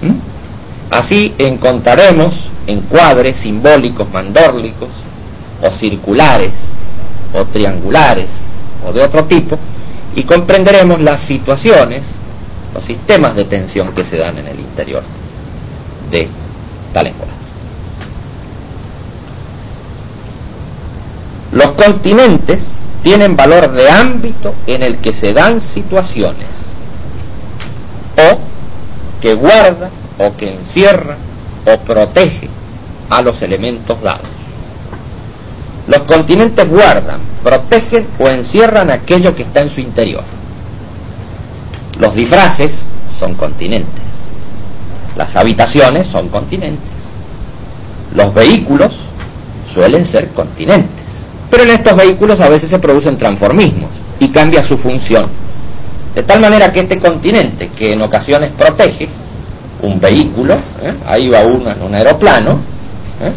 ¿Mm? 0.03 0.93
Así 0.95 1.33
encontraremos 1.39 2.33
encuadres 2.67 3.37
simbólicos 3.37 4.09
mandórlicos 4.11 4.89
o 5.61 5.69
circulares 5.69 6.51
o 7.33 7.45
triangulares 7.45 8.27
o 8.87 8.93
de 8.93 9.03
otro 9.03 9.25
tipo 9.25 9.57
y 10.15 10.23
comprenderemos 10.23 11.01
las 11.01 11.21
situaciones, 11.21 12.03
los 12.73 12.83
sistemas 12.83 13.35
de 13.35 13.45
tensión 13.45 13.93
que 13.93 14.03
se 14.03 14.17
dan 14.17 14.37
en 14.37 14.47
el 14.47 14.59
interior 14.59 15.03
de 16.11 16.27
tal 16.93 17.07
encuadre. 17.07 17.33
Los 21.51 21.67
continentes 21.73 22.63
tienen 23.03 23.35
valor 23.35 23.71
de 23.71 23.89
ámbito 23.89 24.55
en 24.65 24.81
el 24.81 24.97
que 24.97 25.13
se 25.13 25.33
dan 25.33 25.61
situaciones 25.61 26.47
o 28.17 28.39
que 29.21 29.33
guarda 29.33 29.89
o 30.19 30.35
que 30.35 30.53
encierra 30.53 31.17
o 31.65 31.77
protege 31.79 32.49
a 33.09 33.21
los 33.21 33.41
elementos 33.41 34.01
dados. 34.01 34.27
Los 35.87 36.01
continentes 36.03 36.67
guardan, 36.69 37.19
protegen 37.43 38.07
o 38.19 38.27
encierran 38.27 38.89
aquello 38.89 39.35
que 39.35 39.43
está 39.43 39.61
en 39.61 39.69
su 39.69 39.81
interior. 39.81 40.23
Los 41.99 42.15
disfraces 42.15 42.73
son 43.19 43.35
continentes. 43.35 44.03
Las 45.17 45.35
habitaciones 45.35 46.07
son 46.07 46.29
continentes. 46.29 46.89
Los 48.15 48.33
vehículos 48.33 48.93
suelen 49.71 50.05
ser 50.05 50.29
continentes. 50.29 51.03
Pero 51.49 51.63
en 51.63 51.71
estos 51.71 51.95
vehículos 51.95 52.39
a 52.39 52.49
veces 52.49 52.69
se 52.69 52.79
producen 52.79 53.17
transformismos 53.17 53.89
y 54.19 54.29
cambia 54.29 54.63
su 54.63 54.77
función. 54.77 55.27
De 56.15 56.23
tal 56.23 56.39
manera 56.39 56.71
que 56.71 56.81
este 56.81 56.99
continente, 56.99 57.69
que 57.69 57.93
en 57.93 58.01
ocasiones 58.01 58.51
protege, 58.57 59.09
un 59.81 59.99
vehículo, 59.99 60.53
¿eh? 60.53 60.93
ahí 61.05 61.27
va 61.27 61.41
uno 61.41 61.71
en 61.71 61.81
un 61.81 61.93
aeroplano, 61.93 62.59
¿eh? 63.27 63.33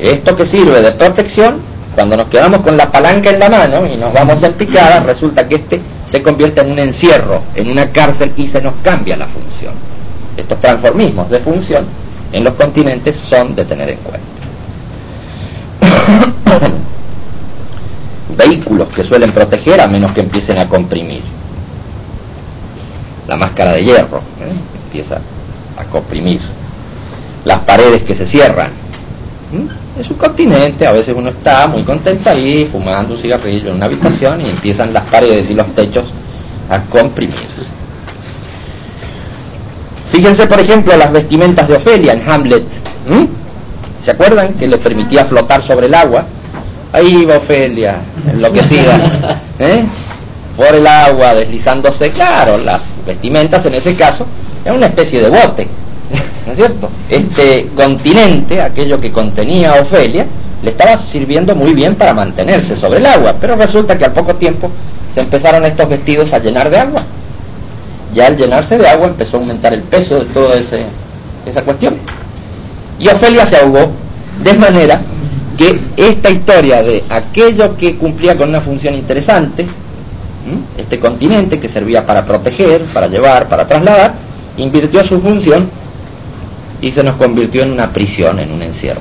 esto 0.00 0.36
que 0.36 0.46
sirve 0.46 0.80
de 0.80 0.92
protección, 0.92 1.56
cuando 1.94 2.16
nos 2.16 2.28
quedamos 2.28 2.60
con 2.60 2.76
la 2.76 2.90
palanca 2.90 3.30
en 3.30 3.40
la 3.40 3.48
mano 3.48 3.84
y 3.86 3.96
nos 3.96 4.12
vamos 4.12 4.42
en 4.42 4.52
picada, 4.52 5.00
resulta 5.00 5.48
que 5.48 5.56
este 5.56 5.80
se 6.06 6.22
convierte 6.22 6.60
en 6.60 6.70
un 6.72 6.78
encierro, 6.78 7.42
en 7.54 7.70
una 7.70 7.90
cárcel 7.90 8.32
y 8.36 8.46
se 8.46 8.60
nos 8.60 8.74
cambia 8.82 9.16
la 9.16 9.26
función. 9.26 9.74
Estos 10.36 10.60
transformismos 10.60 11.28
de 11.28 11.40
función 11.40 11.84
en 12.30 12.44
los 12.44 12.54
continentes 12.54 13.16
son 13.16 13.54
de 13.54 13.64
tener 13.64 13.88
en 13.90 13.98
cuenta. 13.98 14.26
Vehículos 18.36 18.88
que 18.88 19.02
suelen 19.02 19.32
proteger 19.32 19.80
a 19.80 19.88
menos 19.88 20.12
que 20.12 20.20
empiecen 20.20 20.58
a 20.58 20.68
comprimir. 20.68 21.22
La 23.26 23.36
máscara 23.36 23.72
de 23.72 23.84
hierro, 23.84 24.18
¿eh? 24.18 24.52
empieza 24.84 25.20
a 25.76 25.84
comprimir. 25.84 26.40
Las 27.48 27.60
paredes 27.60 28.02
que 28.02 28.14
se 28.14 28.26
cierran. 28.26 28.68
Es 29.98 30.10
un 30.10 30.18
continente, 30.18 30.86
a 30.86 30.92
veces 30.92 31.14
uno 31.16 31.30
está 31.30 31.66
muy 31.66 31.82
contento 31.82 32.28
ahí 32.28 32.68
fumando 32.70 33.14
un 33.14 33.18
cigarrillo 33.18 33.70
en 33.70 33.76
una 33.76 33.86
habitación 33.86 34.42
y 34.42 34.50
empiezan 34.50 34.92
las 34.92 35.04
paredes 35.04 35.48
y 35.48 35.54
los 35.54 35.66
techos 35.74 36.04
a 36.68 36.78
comprimirse. 36.82 37.62
Fíjense, 40.12 40.46
por 40.46 40.60
ejemplo, 40.60 40.94
las 40.98 41.10
vestimentas 41.10 41.66
de 41.66 41.76
Ofelia 41.76 42.12
en 42.12 42.28
Hamlet. 42.28 42.64
¿Se 44.04 44.10
acuerdan 44.10 44.52
que 44.52 44.68
le 44.68 44.76
permitía 44.76 45.24
flotar 45.24 45.62
sobre 45.62 45.86
el 45.86 45.94
agua? 45.94 46.26
Ahí 46.92 47.24
va 47.24 47.38
Ofelia, 47.38 47.96
enloquecida, 48.30 49.00
¿eh? 49.58 49.84
por 50.54 50.74
el 50.74 50.86
agua, 50.86 51.34
deslizándose. 51.34 52.10
Claro, 52.10 52.58
las 52.58 52.82
vestimentas 53.06 53.64
en 53.64 53.74
ese 53.74 53.94
caso 53.94 54.26
es 54.62 54.70
una 54.70 54.86
especie 54.86 55.22
de 55.22 55.30
bote, 55.30 55.64
¿no 55.64 55.70
es 55.70 55.87
cierto? 56.58 56.90
Este 57.08 57.68
continente, 57.76 58.60
aquello 58.60 59.00
que 59.00 59.12
contenía 59.12 59.72
a 59.72 59.80
Ofelia, 59.80 60.26
le 60.60 60.70
estaba 60.70 60.98
sirviendo 60.98 61.54
muy 61.54 61.72
bien 61.72 61.94
para 61.94 62.12
mantenerse 62.12 62.76
sobre 62.76 62.98
el 62.98 63.06
agua, 63.06 63.36
pero 63.40 63.54
resulta 63.54 63.96
que 63.96 64.04
al 64.04 64.12
poco 64.12 64.34
tiempo 64.34 64.68
se 65.14 65.20
empezaron 65.20 65.64
estos 65.64 65.88
vestidos 65.88 66.32
a 66.32 66.40
llenar 66.40 66.68
de 66.68 66.80
agua. 66.80 67.04
Ya 68.12 68.26
al 68.26 68.36
llenarse 68.36 68.76
de 68.76 68.88
agua 68.88 69.06
empezó 69.06 69.36
a 69.36 69.40
aumentar 69.40 69.72
el 69.72 69.82
peso 69.82 70.18
de 70.18 70.24
toda 70.24 70.56
esa 70.56 71.62
cuestión. 71.62 71.94
Y 72.98 73.06
Ofelia 73.06 73.46
se 73.46 73.56
ahogó 73.56 73.92
de 74.42 74.54
manera 74.54 75.00
que 75.56 75.78
esta 75.96 76.28
historia 76.28 76.82
de 76.82 77.04
aquello 77.08 77.76
que 77.76 77.96
cumplía 77.96 78.36
con 78.36 78.48
una 78.48 78.60
función 78.60 78.94
interesante, 78.94 79.64
este 80.76 80.98
continente 80.98 81.60
que 81.60 81.68
servía 81.68 82.04
para 82.04 82.24
proteger, 82.24 82.82
para 82.86 83.06
llevar, 83.06 83.48
para 83.48 83.64
trasladar, 83.64 84.14
invirtió 84.56 85.04
su 85.04 85.20
función 85.20 85.70
y 86.80 86.92
se 86.92 87.02
nos 87.02 87.16
convirtió 87.16 87.62
en 87.62 87.72
una 87.72 87.92
prisión, 87.92 88.38
en 88.38 88.52
un 88.52 88.62
encierro. 88.62 89.00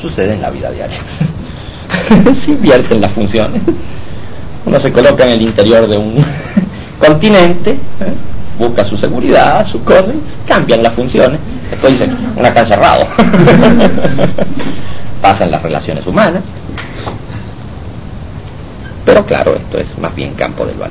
Sucede 0.00 0.34
en 0.34 0.42
la 0.42 0.50
vida 0.50 0.70
diaria. 0.70 0.98
se 2.34 2.52
invierten 2.52 3.00
las 3.00 3.12
funciones. 3.12 3.62
Uno 4.64 4.80
se 4.80 4.92
coloca 4.92 5.24
en 5.24 5.32
el 5.32 5.42
interior 5.42 5.86
de 5.86 5.96
un 5.96 6.14
continente, 6.98 7.72
¿eh? 7.72 7.78
busca 8.58 8.84
su 8.84 8.96
seguridad, 8.96 9.66
sus 9.66 9.82
cosas, 9.82 10.14
cambian 10.46 10.82
las 10.82 10.92
funciones. 10.92 11.38
Después 11.70 11.92
dicen, 11.92 12.16
una 12.36 12.48
está 12.48 12.60
encerrado. 12.60 13.06
Pasan 15.22 15.50
las 15.50 15.62
relaciones 15.62 16.06
humanas. 16.06 16.42
Pero 19.04 19.24
claro, 19.24 19.54
esto 19.54 19.78
es 19.78 19.96
más 19.98 20.14
bien 20.14 20.34
campo 20.34 20.66
de 20.66 20.74
lo 20.74 20.84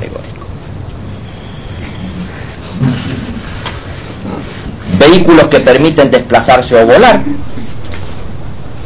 vehículos 4.97 5.47
que 5.47 5.59
permiten 5.59 6.11
desplazarse 6.11 6.75
o 6.75 6.85
volar, 6.85 7.21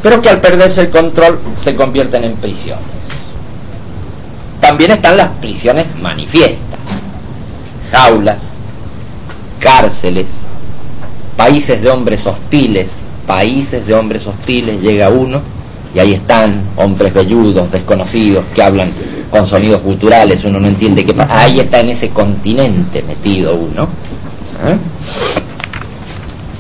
pero 0.02 0.22
que 0.22 0.30
al 0.30 0.40
perderse 0.40 0.82
el 0.82 0.90
control 0.90 1.40
se 1.62 1.76
convierten 1.76 2.24
en 2.24 2.36
prisiones. 2.36 2.86
También 4.62 4.92
están 4.92 5.18
las 5.18 5.30
prisiones 5.40 5.86
manifiestas, 6.02 6.80
jaulas, 7.92 8.38
cárceles, 9.60 10.28
países 11.36 11.82
de 11.82 11.90
hombres 11.90 12.26
hostiles, 12.26 12.90
países 13.26 13.86
de 13.86 13.94
hombres 13.94 14.26
hostiles, 14.28 14.82
llega 14.82 15.10
uno 15.10 15.42
y 15.94 16.00
ahí 16.00 16.14
están 16.14 16.62
hombres 16.76 17.14
velludos, 17.14 17.72
desconocidos, 17.72 18.44
que 18.54 18.62
hablan 18.62 18.92
con 19.32 19.48
sonidos 19.48 19.82
culturales, 19.82 20.44
uno 20.44 20.60
no 20.60 20.68
entiende 20.68 21.06
qué 21.06 21.14
pasa. 21.14 21.40
Ahí 21.42 21.60
está 21.60 21.80
en 21.80 21.90
ese 21.90 22.10
continente 22.10 23.04
metido 23.04 23.56
uno. 23.56 23.84
¿eh? 23.84 24.78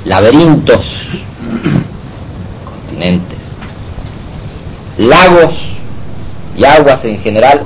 Laberintos, 0.09 1.07
continentes, 2.65 3.37
lagos 4.97 5.53
y 6.57 6.65
aguas 6.65 7.05
en 7.05 7.19
general 7.19 7.61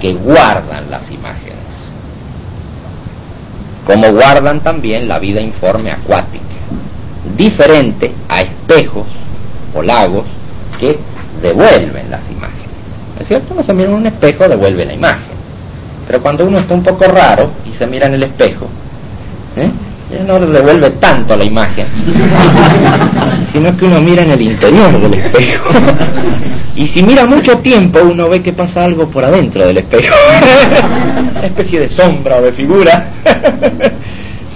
que 0.00 0.14
guardan 0.14 0.90
las 0.90 1.10
imágenes, 1.10 1.58
como 3.86 4.12
guardan 4.12 4.60
también 4.60 5.06
la 5.06 5.18
vida 5.18 5.42
informe 5.42 5.92
acuática, 5.92 6.42
diferente 7.36 8.10
a 8.30 8.40
espejos 8.40 9.06
o 9.74 9.82
lagos 9.82 10.24
que 10.80 10.98
devuelven 11.42 12.10
las 12.10 12.22
imágenes. 12.30 12.64
¿Es 13.20 13.28
cierto? 13.28 13.52
Uno 13.52 13.62
se 13.62 13.74
mira 13.74 13.90
en 13.90 13.96
un 13.96 14.06
espejo, 14.06 14.48
devuelve 14.48 14.86
la 14.86 14.94
imagen. 14.94 15.34
Pero 16.06 16.22
cuando 16.22 16.46
uno 16.46 16.58
está 16.60 16.72
un 16.72 16.82
poco 16.82 17.04
raro 17.04 17.50
y 17.68 17.74
se 17.74 17.86
mira 17.86 18.06
en 18.06 18.14
el 18.14 18.22
espejo, 18.22 18.68
¿eh? 19.56 19.70
No 20.26 20.38
le 20.38 20.46
devuelve 20.46 20.90
tanto 20.92 21.36
la 21.36 21.44
imagen, 21.44 21.86
sino 23.52 23.76
que 23.76 23.84
uno 23.84 24.00
mira 24.00 24.22
en 24.22 24.30
el 24.32 24.42
interior 24.42 25.00
del 25.00 25.14
espejo. 25.14 25.68
Y 26.76 26.88
si 26.88 27.04
mira 27.04 27.24
mucho 27.24 27.58
tiempo, 27.58 28.00
uno 28.02 28.28
ve 28.28 28.42
que 28.42 28.52
pasa 28.52 28.84
algo 28.84 29.06
por 29.06 29.24
adentro 29.24 29.64
del 29.64 29.76
espejo. 29.78 30.12
Una 31.38 31.46
especie 31.46 31.78
de 31.78 31.88
sombra 31.88 32.38
o 32.38 32.42
de 32.42 32.50
figura 32.50 33.10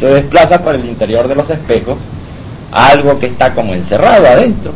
se 0.01 0.07
desplaza 0.07 0.61
por 0.61 0.75
el 0.75 0.85
interior 0.85 1.29
de 1.29 1.37
los 1.37 1.49
espejos 1.49 1.97
algo 2.73 3.19
que 3.19 3.27
está 3.27 3.55
como 3.55 3.73
encerrado 3.75 4.27
adentro. 4.27 4.73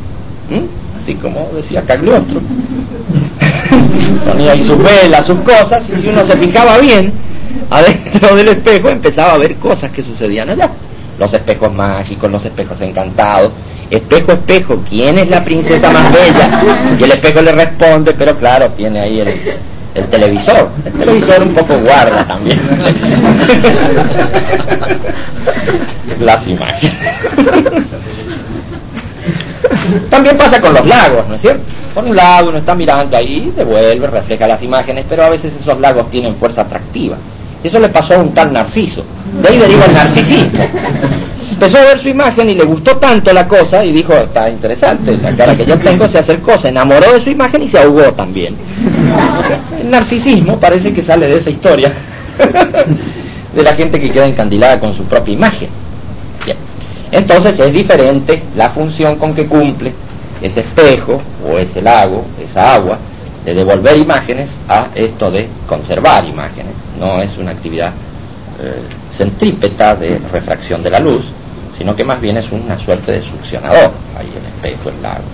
Así 0.97 1.15
como 1.15 1.51
decía 1.55 1.83
Cagliostro. 1.83 2.41
Ponía 4.29 4.53
ahí 4.53 4.65
sus 4.65 4.79
velas, 4.79 5.27
sus 5.27 5.41
cosas, 5.41 5.83
y 5.89 6.01
si 6.01 6.09
uno 6.09 6.25
se 6.25 6.37
fijaba 6.37 6.79
bien, 6.79 7.13
adentro 7.71 8.37
del 8.37 8.49
espejo 8.49 8.89
empezaba 8.89 9.35
a 9.35 9.39
ver 9.39 9.57
cosas 9.57 9.91
que 9.91 10.03
sucedían 10.03 10.51
allá. 10.51 10.71
Los 11.19 11.33
espejos 11.33 11.73
mágicos, 11.73 12.31
los 12.31 12.45
espejos 12.45 12.81
encantados. 12.81 13.53
Espejo, 13.91 14.33
espejo, 14.33 14.83
¿quién 14.89 15.19
es 15.19 15.29
la 15.29 15.45
princesa 15.45 15.91
más 15.91 16.13
bella? 16.13 16.63
Y 16.99 17.05
el 17.05 17.13
espejo 17.13 17.43
le 17.43 17.53
responde, 17.53 18.15
pero 18.15 18.37
claro, 18.39 18.71
tiene 18.71 19.01
ahí 19.01 19.21
el, 19.21 19.35
el 19.95 20.07
televisor. 20.07 20.71
El 20.85 20.93
televisor 20.93 21.43
un 21.43 21.55
poco 21.55 21.79
guarda 21.79 22.27
también 22.27 22.59
las 26.21 26.47
imágenes. 26.47 26.95
También 30.09 30.37
pasa 30.37 30.61
con 30.61 30.75
los 30.75 30.87
lagos, 30.87 31.29
¿no 31.29 31.35
es 31.35 31.41
cierto? 31.41 31.63
Con 31.95 32.09
un 32.09 32.17
lago 32.17 32.49
uno 32.49 32.59
está 32.59 32.75
mirando 32.75 33.17
ahí, 33.17 33.53
devuelve, 33.55 34.07
refleja 34.07 34.47
las 34.47 34.63
imágenes, 34.63 35.05
pero 35.09 35.25
a 35.25 35.29
veces 35.29 35.55
esos 35.55 35.79
lagos 35.79 36.11
tienen 36.11 36.35
fuerza 36.37 36.63
atractiva. 36.63 37.17
Eso 37.63 37.79
le 37.79 37.89
pasó 37.89 38.15
a 38.15 38.19
un 38.19 38.33
tal 38.33 38.53
Narciso. 38.53 39.05
De 39.41 39.49
ahí 39.49 39.59
deriva 39.59 39.85
el 39.87 39.95
narcisismo. 39.95 40.65
Empezó 41.53 41.79
a 41.79 41.83
ver 41.83 41.99
su 41.99 42.09
imagen 42.09 42.51
y 42.51 42.55
le 42.55 42.65
gustó 42.65 42.97
tanto 42.97 43.33
la 43.33 43.47
cosa 43.47 43.85
y 43.85 43.93
dijo, 43.93 44.15
está 44.15 44.51
interesante, 44.51 45.17
la 45.17 45.31
cara 45.37 45.57
que 45.57 45.65
yo 45.65 45.79
tengo 45.79 46.09
se 46.09 46.19
acercó, 46.19 46.59
se 46.59 46.69
enamoró 46.69 47.13
de 47.13 47.21
su 47.21 47.31
imagen 47.31 47.63
y 47.63 47.69
se 47.69 47.79
ahogó 47.79 48.13
también. 48.15 48.57
El 49.81 49.91
narcisismo 49.91 50.59
parece 50.59 50.93
que 50.93 51.03
sale 51.03 51.29
de 51.29 51.37
esa 51.37 51.51
historia, 51.51 51.93
de 53.55 53.63
la 53.63 53.75
gente 53.75 54.01
que 54.01 54.11
queda 54.11 54.27
encandilada 54.27 54.81
con 54.81 54.97
su 54.97 55.05
propia 55.05 55.35
imagen. 55.35 55.69
Entonces 57.13 57.59
es 57.59 57.73
diferente 57.73 58.43
la 58.57 58.71
función 58.71 59.17
con 59.17 59.35
que 59.35 59.47
cumple 59.47 59.93
ese 60.41 60.61
espejo 60.61 61.21
o 61.47 61.59
ese 61.59 61.83
lago, 61.83 62.25
esa 62.43 62.75
agua, 62.75 62.99
de 63.45 63.55
devolver 63.55 63.97
imágenes 63.97 64.51
a 64.69 64.89
esto 64.95 65.31
de 65.31 65.49
conservar 65.67 66.25
imágenes. 66.25 66.75
No 66.99 67.21
es 67.21 67.37
una 67.39 67.51
actividad 67.51 67.93
eh, 68.61 68.83
centrípeta 69.13 69.97
de 69.97 70.19
refracción 70.33 70.83
de 70.83 70.91
la 70.91 71.01
luz, 71.01 71.25
sino 71.77 71.97
que 71.97 72.05
más 72.05 72.21
bien 72.21 72.37
es 72.37 72.51
una 72.53 72.79
suerte 72.79 73.13
de 73.13 73.23
succionador, 73.23 73.91
ahí 74.17 74.29
el 74.37 74.47
espejo, 74.47 74.91
el 74.91 75.03
lago. 75.03 75.25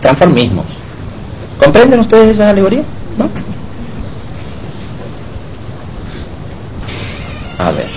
Transformismos. 0.00 0.66
¿Comprenden 1.58 2.00
ustedes 2.00 2.34
esa 2.34 2.50
alegoría? 2.50 2.82
¿No? 3.16 3.28
A 7.58 7.70
ver. 7.72 7.88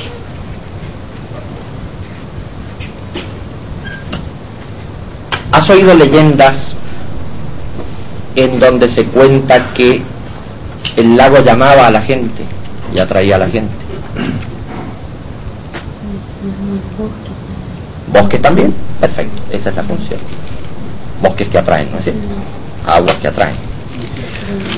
¿Has 5.51 5.69
oído 5.69 5.93
leyendas 5.93 6.75
en 8.35 8.59
donde 8.59 8.87
se 8.87 9.05
cuenta 9.05 9.73
que 9.73 10.01
el 10.97 11.17
lago 11.17 11.39
llamaba 11.43 11.87
a 11.87 11.91
la 11.91 12.01
gente 12.01 12.43
y 12.95 12.99
atraía 12.99 13.35
a 13.35 13.39
la 13.39 13.49
gente? 13.49 13.71
¿Bosques 18.11 18.41
también? 18.41 18.73
Perfecto, 18.99 19.41
esa 19.51 19.69
es 19.69 19.75
la 19.75 19.83
función. 19.83 20.19
Bosques 21.21 21.47
que 21.47 21.57
atraen, 21.57 21.91
¿no 21.91 21.97
es 21.99 22.03
cierto? 22.05 22.21
Aguas 22.85 23.17
que 23.17 23.27
atraen. 23.27 23.55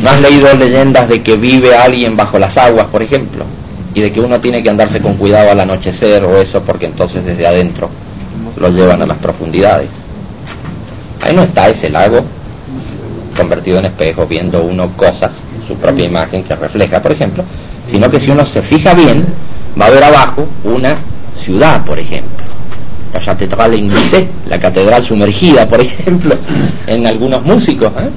¿No 0.02 0.10
has 0.10 0.22
leído 0.22 0.54
leyendas 0.54 1.08
de 1.08 1.24
que 1.24 1.38
vive 1.38 1.76
alguien 1.76 2.16
bajo 2.16 2.38
las 2.38 2.58
aguas, 2.58 2.88
por 2.88 3.02
ejemplo? 3.02 3.46
Y 3.94 4.02
de 4.02 4.12
que 4.12 4.20
uno 4.20 4.40
tiene 4.40 4.62
que 4.62 4.70
andarse 4.70 5.02
con 5.02 5.16
cuidado 5.16 5.52
al 5.52 5.60
anochecer 5.60 6.24
o 6.26 6.38
eso, 6.38 6.62
porque 6.64 6.86
entonces 6.86 7.26
desde 7.26 7.48
adentro 7.48 7.90
lo 8.58 8.70
llevan 8.70 9.02
a 9.02 9.06
las 9.06 9.18
profundidades. 9.18 9.90
Ahí 11.22 11.34
no 11.34 11.44
está 11.44 11.70
ese 11.70 11.90
lago 11.90 12.24
convertido 13.34 13.80
en 13.80 13.86
espejo, 13.86 14.26
viendo 14.26 14.64
uno 14.64 14.90
cosas, 14.96 15.32
su 15.68 15.76
propia 15.76 16.06
imagen 16.06 16.44
que 16.44 16.56
refleja, 16.56 17.02
por 17.02 17.12
ejemplo, 17.12 17.44
sino 17.90 18.10
que 18.10 18.20
si 18.20 18.32
uno 18.32 18.46
se 18.46 18.62
fija 18.62 18.94
bien, 18.94 19.26
va 19.80 19.88
a 19.88 19.90
ver 19.90 20.04
abajo 20.04 20.48
una 20.64 20.96
ciudad, 21.38 21.84
por 21.86 22.00
ejemplo. 22.00 22.44
La 23.14 23.20
catedral 23.20 23.76
inglés, 23.76 24.26
la 24.50 24.60
catedral 24.60 25.04
sumergida, 25.04 25.68
por 25.68 25.80
ejemplo, 25.80 26.36
en 26.88 27.06
algunos 27.06 27.44
músicos, 27.44 27.92
¿eh? 28.00 28.10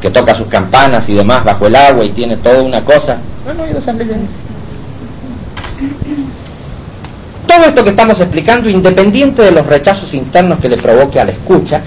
que 0.00 0.10
toca 0.10 0.34
sus 0.34 0.46
campanas 0.48 1.08
y 1.08 1.14
demás 1.14 1.44
bajo 1.44 1.66
el 1.66 1.76
agua 1.76 2.04
y 2.04 2.10
tiene 2.10 2.36
toda 2.36 2.62
una 2.62 2.82
cosa. 2.82 3.18
Todo 7.46 7.64
esto 7.64 7.82
que 7.82 7.90
estamos 7.90 8.20
explicando, 8.20 8.68
independiente 8.68 9.42
de 9.42 9.50
los 9.50 9.64
rechazos 9.64 10.12
internos 10.12 10.58
que 10.60 10.68
le 10.68 10.76
provoque 10.76 11.18
a 11.18 11.24
la 11.24 11.32
escucha 11.32 11.80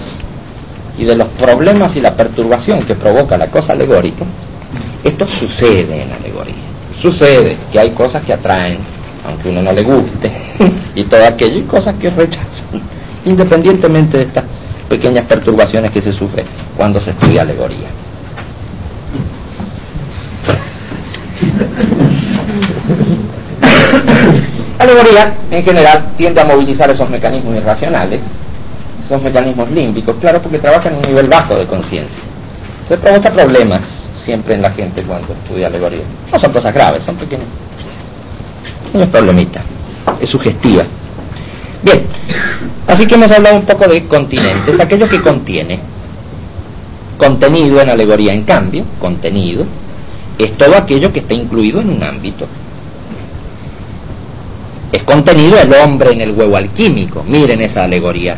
y 0.98 1.04
de 1.04 1.16
los 1.16 1.28
problemas 1.28 1.96
y 1.96 2.00
la 2.00 2.14
perturbación 2.14 2.82
que 2.82 2.94
provoca 2.94 3.38
la 3.38 3.48
cosa 3.48 3.72
alegórica, 3.72 4.24
esto 5.02 5.26
sucede 5.26 6.02
en 6.02 6.12
alegoría. 6.12 6.54
Sucede 7.00 7.56
que 7.72 7.78
hay 7.80 7.90
cosas 7.90 8.22
que 8.22 8.32
atraen, 8.32 8.78
aunque 9.26 9.48
uno 9.48 9.62
no 9.62 9.72
le 9.72 9.82
guste, 9.82 10.30
y 10.94 11.04
todo 11.04 11.24
aquello, 11.26 11.58
y 11.58 11.62
cosas 11.62 11.94
que 11.96 12.10
rechazan, 12.10 12.80
independientemente 13.24 14.18
de 14.18 14.24
estas 14.24 14.44
pequeñas 14.88 15.24
perturbaciones 15.26 15.90
que 15.90 16.02
se 16.02 16.12
sufren 16.12 16.44
cuando 16.76 17.00
se 17.00 17.10
estudia 17.10 17.42
alegoría. 17.42 17.88
La 24.78 24.84
alegoría, 24.84 25.34
en 25.50 25.64
general, 25.64 26.04
tiende 26.16 26.40
a 26.40 26.44
movilizar 26.44 26.90
esos 26.90 27.08
mecanismos 27.08 27.56
irracionales, 27.56 28.20
esos 29.06 29.22
mecanismos 29.22 29.70
límbicos, 29.70 30.16
claro, 30.20 30.40
porque 30.40 30.58
trabaja 30.58 30.88
en 30.88 30.96
un 30.96 31.02
nivel 31.02 31.28
bajo 31.28 31.54
de 31.54 31.66
conciencia. 31.66 32.22
Se 32.88 32.96
provoca 32.96 33.30
problemas 33.30 33.82
siempre 34.24 34.54
en 34.54 34.62
la 34.62 34.70
gente 34.70 35.02
cuando 35.02 35.32
estudia 35.32 35.66
alegoría. 35.66 36.02
No 36.32 36.38
son 36.38 36.52
cosas 36.52 36.72
graves, 36.72 37.02
son 37.02 37.16
pequeños 37.16 37.46
no 38.94 39.02
es 39.04 39.08
problemita, 39.08 39.62
es 40.20 40.28
sugestiva. 40.28 40.84
Bien, 41.82 42.02
así 42.86 43.06
que 43.06 43.14
hemos 43.14 43.30
hablado 43.30 43.56
un 43.56 43.64
poco 43.64 43.88
de 43.88 44.06
continentes, 44.06 44.78
aquello 44.78 45.08
que 45.08 45.20
contiene. 45.20 45.78
Contenido 47.16 47.80
en 47.80 47.90
alegoría, 47.90 48.32
en 48.32 48.42
cambio, 48.42 48.84
contenido, 49.00 49.64
es 50.38 50.52
todo 50.56 50.76
aquello 50.76 51.12
que 51.12 51.20
está 51.20 51.34
incluido 51.34 51.80
en 51.80 51.90
un 51.90 52.02
ámbito. 52.02 52.46
Es 54.90 55.02
contenido 55.04 55.58
el 55.58 55.72
hombre 55.72 56.12
en 56.12 56.20
el 56.20 56.32
huevo 56.32 56.56
alquímico. 56.56 57.24
Miren 57.26 57.60
esa 57.62 57.84
alegoría. 57.84 58.36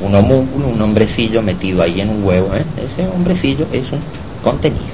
Un 0.00 0.14
homúnculo, 0.14 0.68
un 0.68 0.80
hombrecillo 0.80 1.42
metido 1.42 1.82
ahí 1.82 2.00
en 2.00 2.10
un 2.10 2.24
huevo. 2.24 2.54
¿eh? 2.54 2.64
Ese 2.82 3.06
hombrecillo 3.08 3.66
es 3.72 3.90
un 3.92 4.00
contenido. 4.42 4.84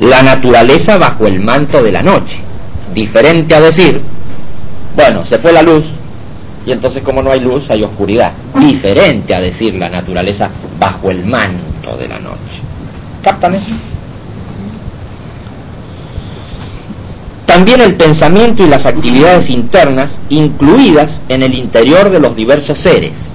La 0.00 0.22
naturaleza 0.22 0.98
bajo 0.98 1.26
el 1.26 1.40
manto 1.40 1.82
de 1.82 1.92
la 1.92 2.02
noche 2.02 2.40
diferente 2.94 3.54
a 3.54 3.60
decir, 3.60 4.00
bueno, 4.96 5.24
se 5.24 5.38
fue 5.38 5.52
la 5.52 5.62
luz 5.62 5.84
y 6.66 6.72
entonces 6.72 7.02
como 7.02 7.22
no 7.22 7.30
hay 7.30 7.40
luz 7.40 7.70
hay 7.70 7.82
oscuridad. 7.82 8.32
Diferente 8.58 9.34
a 9.34 9.40
decir 9.40 9.74
la 9.74 9.88
naturaleza 9.88 10.50
bajo 10.78 11.10
el 11.10 11.24
manto 11.24 11.96
de 11.98 12.08
la 12.08 12.18
noche. 12.18 12.60
¿Captan 13.22 13.54
eso? 13.54 13.66
También 17.46 17.80
el 17.80 17.94
pensamiento 17.94 18.62
y 18.62 18.68
las 18.68 18.86
actividades 18.86 19.50
internas 19.50 20.18
incluidas 20.28 21.20
en 21.28 21.42
el 21.42 21.54
interior 21.54 22.10
de 22.10 22.20
los 22.20 22.36
diversos 22.36 22.78
seres. 22.78 23.29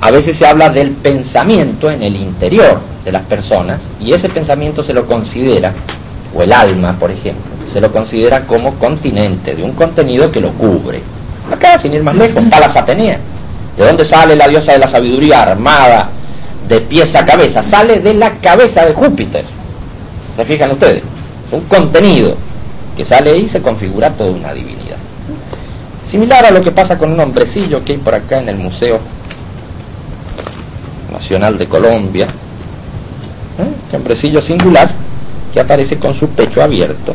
A 0.00 0.10
veces 0.10 0.36
se 0.36 0.46
habla 0.46 0.70
del 0.70 0.90
pensamiento 0.92 1.90
en 1.90 2.02
el 2.02 2.16
interior 2.16 2.80
de 3.04 3.12
las 3.12 3.22
personas 3.22 3.80
y 4.00 4.12
ese 4.12 4.28
pensamiento 4.28 4.82
se 4.82 4.94
lo 4.94 5.06
considera, 5.06 5.72
o 6.34 6.42
el 6.42 6.52
alma, 6.52 6.96
por 6.98 7.10
ejemplo, 7.10 7.42
se 7.72 7.80
lo 7.80 7.92
considera 7.92 8.46
como 8.46 8.74
continente 8.74 9.54
de 9.54 9.62
un 9.62 9.72
contenido 9.72 10.30
que 10.30 10.40
lo 10.40 10.52
cubre. 10.52 11.00
Acá, 11.52 11.78
sin 11.78 11.92
ir 11.94 12.02
más 12.02 12.14
lejos, 12.14 12.42
Palas 12.50 12.76
Atenea. 12.76 13.18
¿De 13.76 13.86
dónde 13.86 14.04
sale 14.04 14.36
la 14.36 14.48
diosa 14.48 14.72
de 14.72 14.78
la 14.78 14.88
sabiduría 14.88 15.42
armada 15.42 16.08
de 16.68 16.80
pies 16.80 17.14
a 17.14 17.24
cabeza? 17.24 17.62
Sale 17.62 18.00
de 18.00 18.14
la 18.14 18.30
cabeza 18.32 18.84
de 18.84 18.94
Júpiter. 18.94 19.44
¿Se 20.36 20.44
fijan 20.44 20.70
ustedes? 20.72 21.02
un 21.52 21.62
contenido 21.62 22.36
que 22.96 23.04
sale 23.04 23.36
y 23.36 23.48
se 23.48 23.60
configura 23.60 24.10
toda 24.10 24.30
una 24.30 24.52
divinidad. 24.52 24.96
Similar 26.06 26.46
a 26.46 26.50
lo 26.50 26.60
que 26.60 26.70
pasa 26.70 26.98
con 26.98 27.12
un 27.12 27.20
hombrecillo 27.20 27.84
que 27.84 27.92
hay 27.92 27.98
por 27.98 28.14
acá 28.14 28.40
en 28.40 28.48
el 28.48 28.56
Museo 28.56 29.00
Nacional 31.10 31.58
de 31.58 31.66
Colombia. 31.66 32.26
¿Eh? 32.26 33.96
Hombrecillo 33.96 34.40
singular 34.40 34.90
que 35.52 35.60
aparece 35.60 35.98
con 35.98 36.14
su 36.14 36.28
pecho 36.28 36.62
abierto 36.62 37.14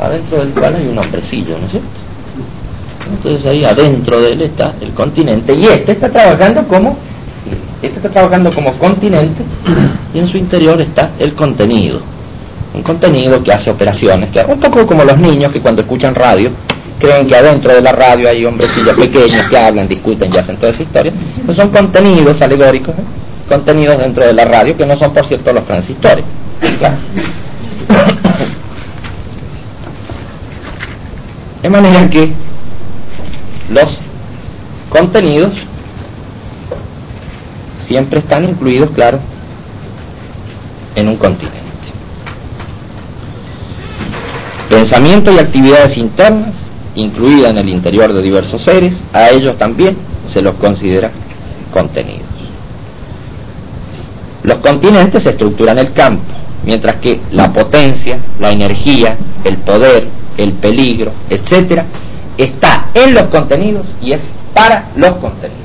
adentro 0.00 0.38
del 0.38 0.48
cual 0.50 0.74
hay 0.76 0.88
un 0.88 0.98
hombrecillo, 0.98 1.58
¿no 1.58 1.66
es 1.66 1.70
cierto? 1.72 1.88
Entonces 3.10 3.46
ahí 3.46 3.64
adentro 3.64 4.20
de 4.20 4.32
él 4.32 4.42
está 4.42 4.74
el 4.80 4.90
continente 4.92 5.54
y 5.54 5.66
este 5.66 5.92
está 5.92 6.08
trabajando 6.08 6.66
como 6.66 6.96
este 7.82 7.98
está 7.98 8.08
trabajando 8.08 8.50
como 8.52 8.72
continente 8.72 9.42
y 10.14 10.18
en 10.18 10.26
su 10.26 10.38
interior 10.38 10.80
está 10.80 11.10
el 11.18 11.34
contenido. 11.34 12.00
Un 12.72 12.82
contenido 12.82 13.42
que 13.42 13.52
hace 13.52 13.70
operaciones, 13.70 14.30
que 14.30 14.40
un 14.40 14.58
poco 14.58 14.86
como 14.86 15.04
los 15.04 15.16
niños 15.18 15.52
que 15.52 15.60
cuando 15.60 15.82
escuchan 15.82 16.14
radio 16.14 16.50
creen 16.98 17.26
que 17.26 17.36
adentro 17.36 17.74
de 17.74 17.82
la 17.82 17.92
radio 17.92 18.28
hay 18.28 18.44
hombrecillos 18.44 18.96
pequeños 18.96 19.48
que 19.48 19.56
hablan, 19.58 19.88
discuten 19.88 20.32
y 20.32 20.38
hacen 20.38 20.56
toda 20.56 20.72
esa 20.72 20.82
historia. 20.82 21.12
Pues 21.44 21.56
son 21.56 21.70
contenidos 21.70 22.40
alegóricos, 22.42 22.94
¿eh? 22.96 23.02
contenidos 23.48 23.98
dentro 23.98 24.26
de 24.26 24.32
la 24.32 24.44
radio 24.44 24.76
que 24.76 24.86
no 24.86 24.96
son 24.96 25.12
por 25.12 25.26
cierto 25.26 25.52
los 25.52 25.64
transistores. 25.64 26.24
Claro. 26.78 26.96
De 31.62 31.70
manera 31.70 32.08
que 32.10 32.30
los 33.70 33.98
contenidos 34.90 35.52
siempre 37.86 38.18
están 38.18 38.44
incluidos, 38.44 38.90
claro, 38.90 39.18
en 40.94 41.08
un 41.08 41.16
continente. 41.16 41.58
Pensamiento 44.68 45.32
y 45.32 45.38
actividades 45.38 45.96
internas, 45.96 46.54
incluidas 46.96 47.50
en 47.50 47.58
el 47.58 47.68
interior 47.68 48.12
de 48.12 48.22
diversos 48.22 48.62
seres, 48.62 48.94
a 49.12 49.30
ellos 49.30 49.56
también 49.58 49.96
se 50.30 50.42
los 50.42 50.54
considera 50.54 51.10
contenidos. 51.72 52.22
Los 54.42 54.58
continentes 54.58 55.24
estructuran 55.26 55.78
el 55.78 55.92
campo, 55.92 56.32
mientras 56.64 56.96
que 56.96 57.20
la 57.32 57.52
potencia, 57.52 58.18
la 58.38 58.52
energía, 58.52 59.16
el 59.42 59.56
poder, 59.58 60.06
el 60.36 60.52
peligro, 60.52 61.12
etcétera, 61.30 61.84
está 62.36 62.86
en 62.94 63.14
los 63.14 63.24
contenidos 63.24 63.86
y 64.02 64.12
es 64.12 64.20
para 64.52 64.88
los 64.96 65.12
contenidos. 65.16 65.64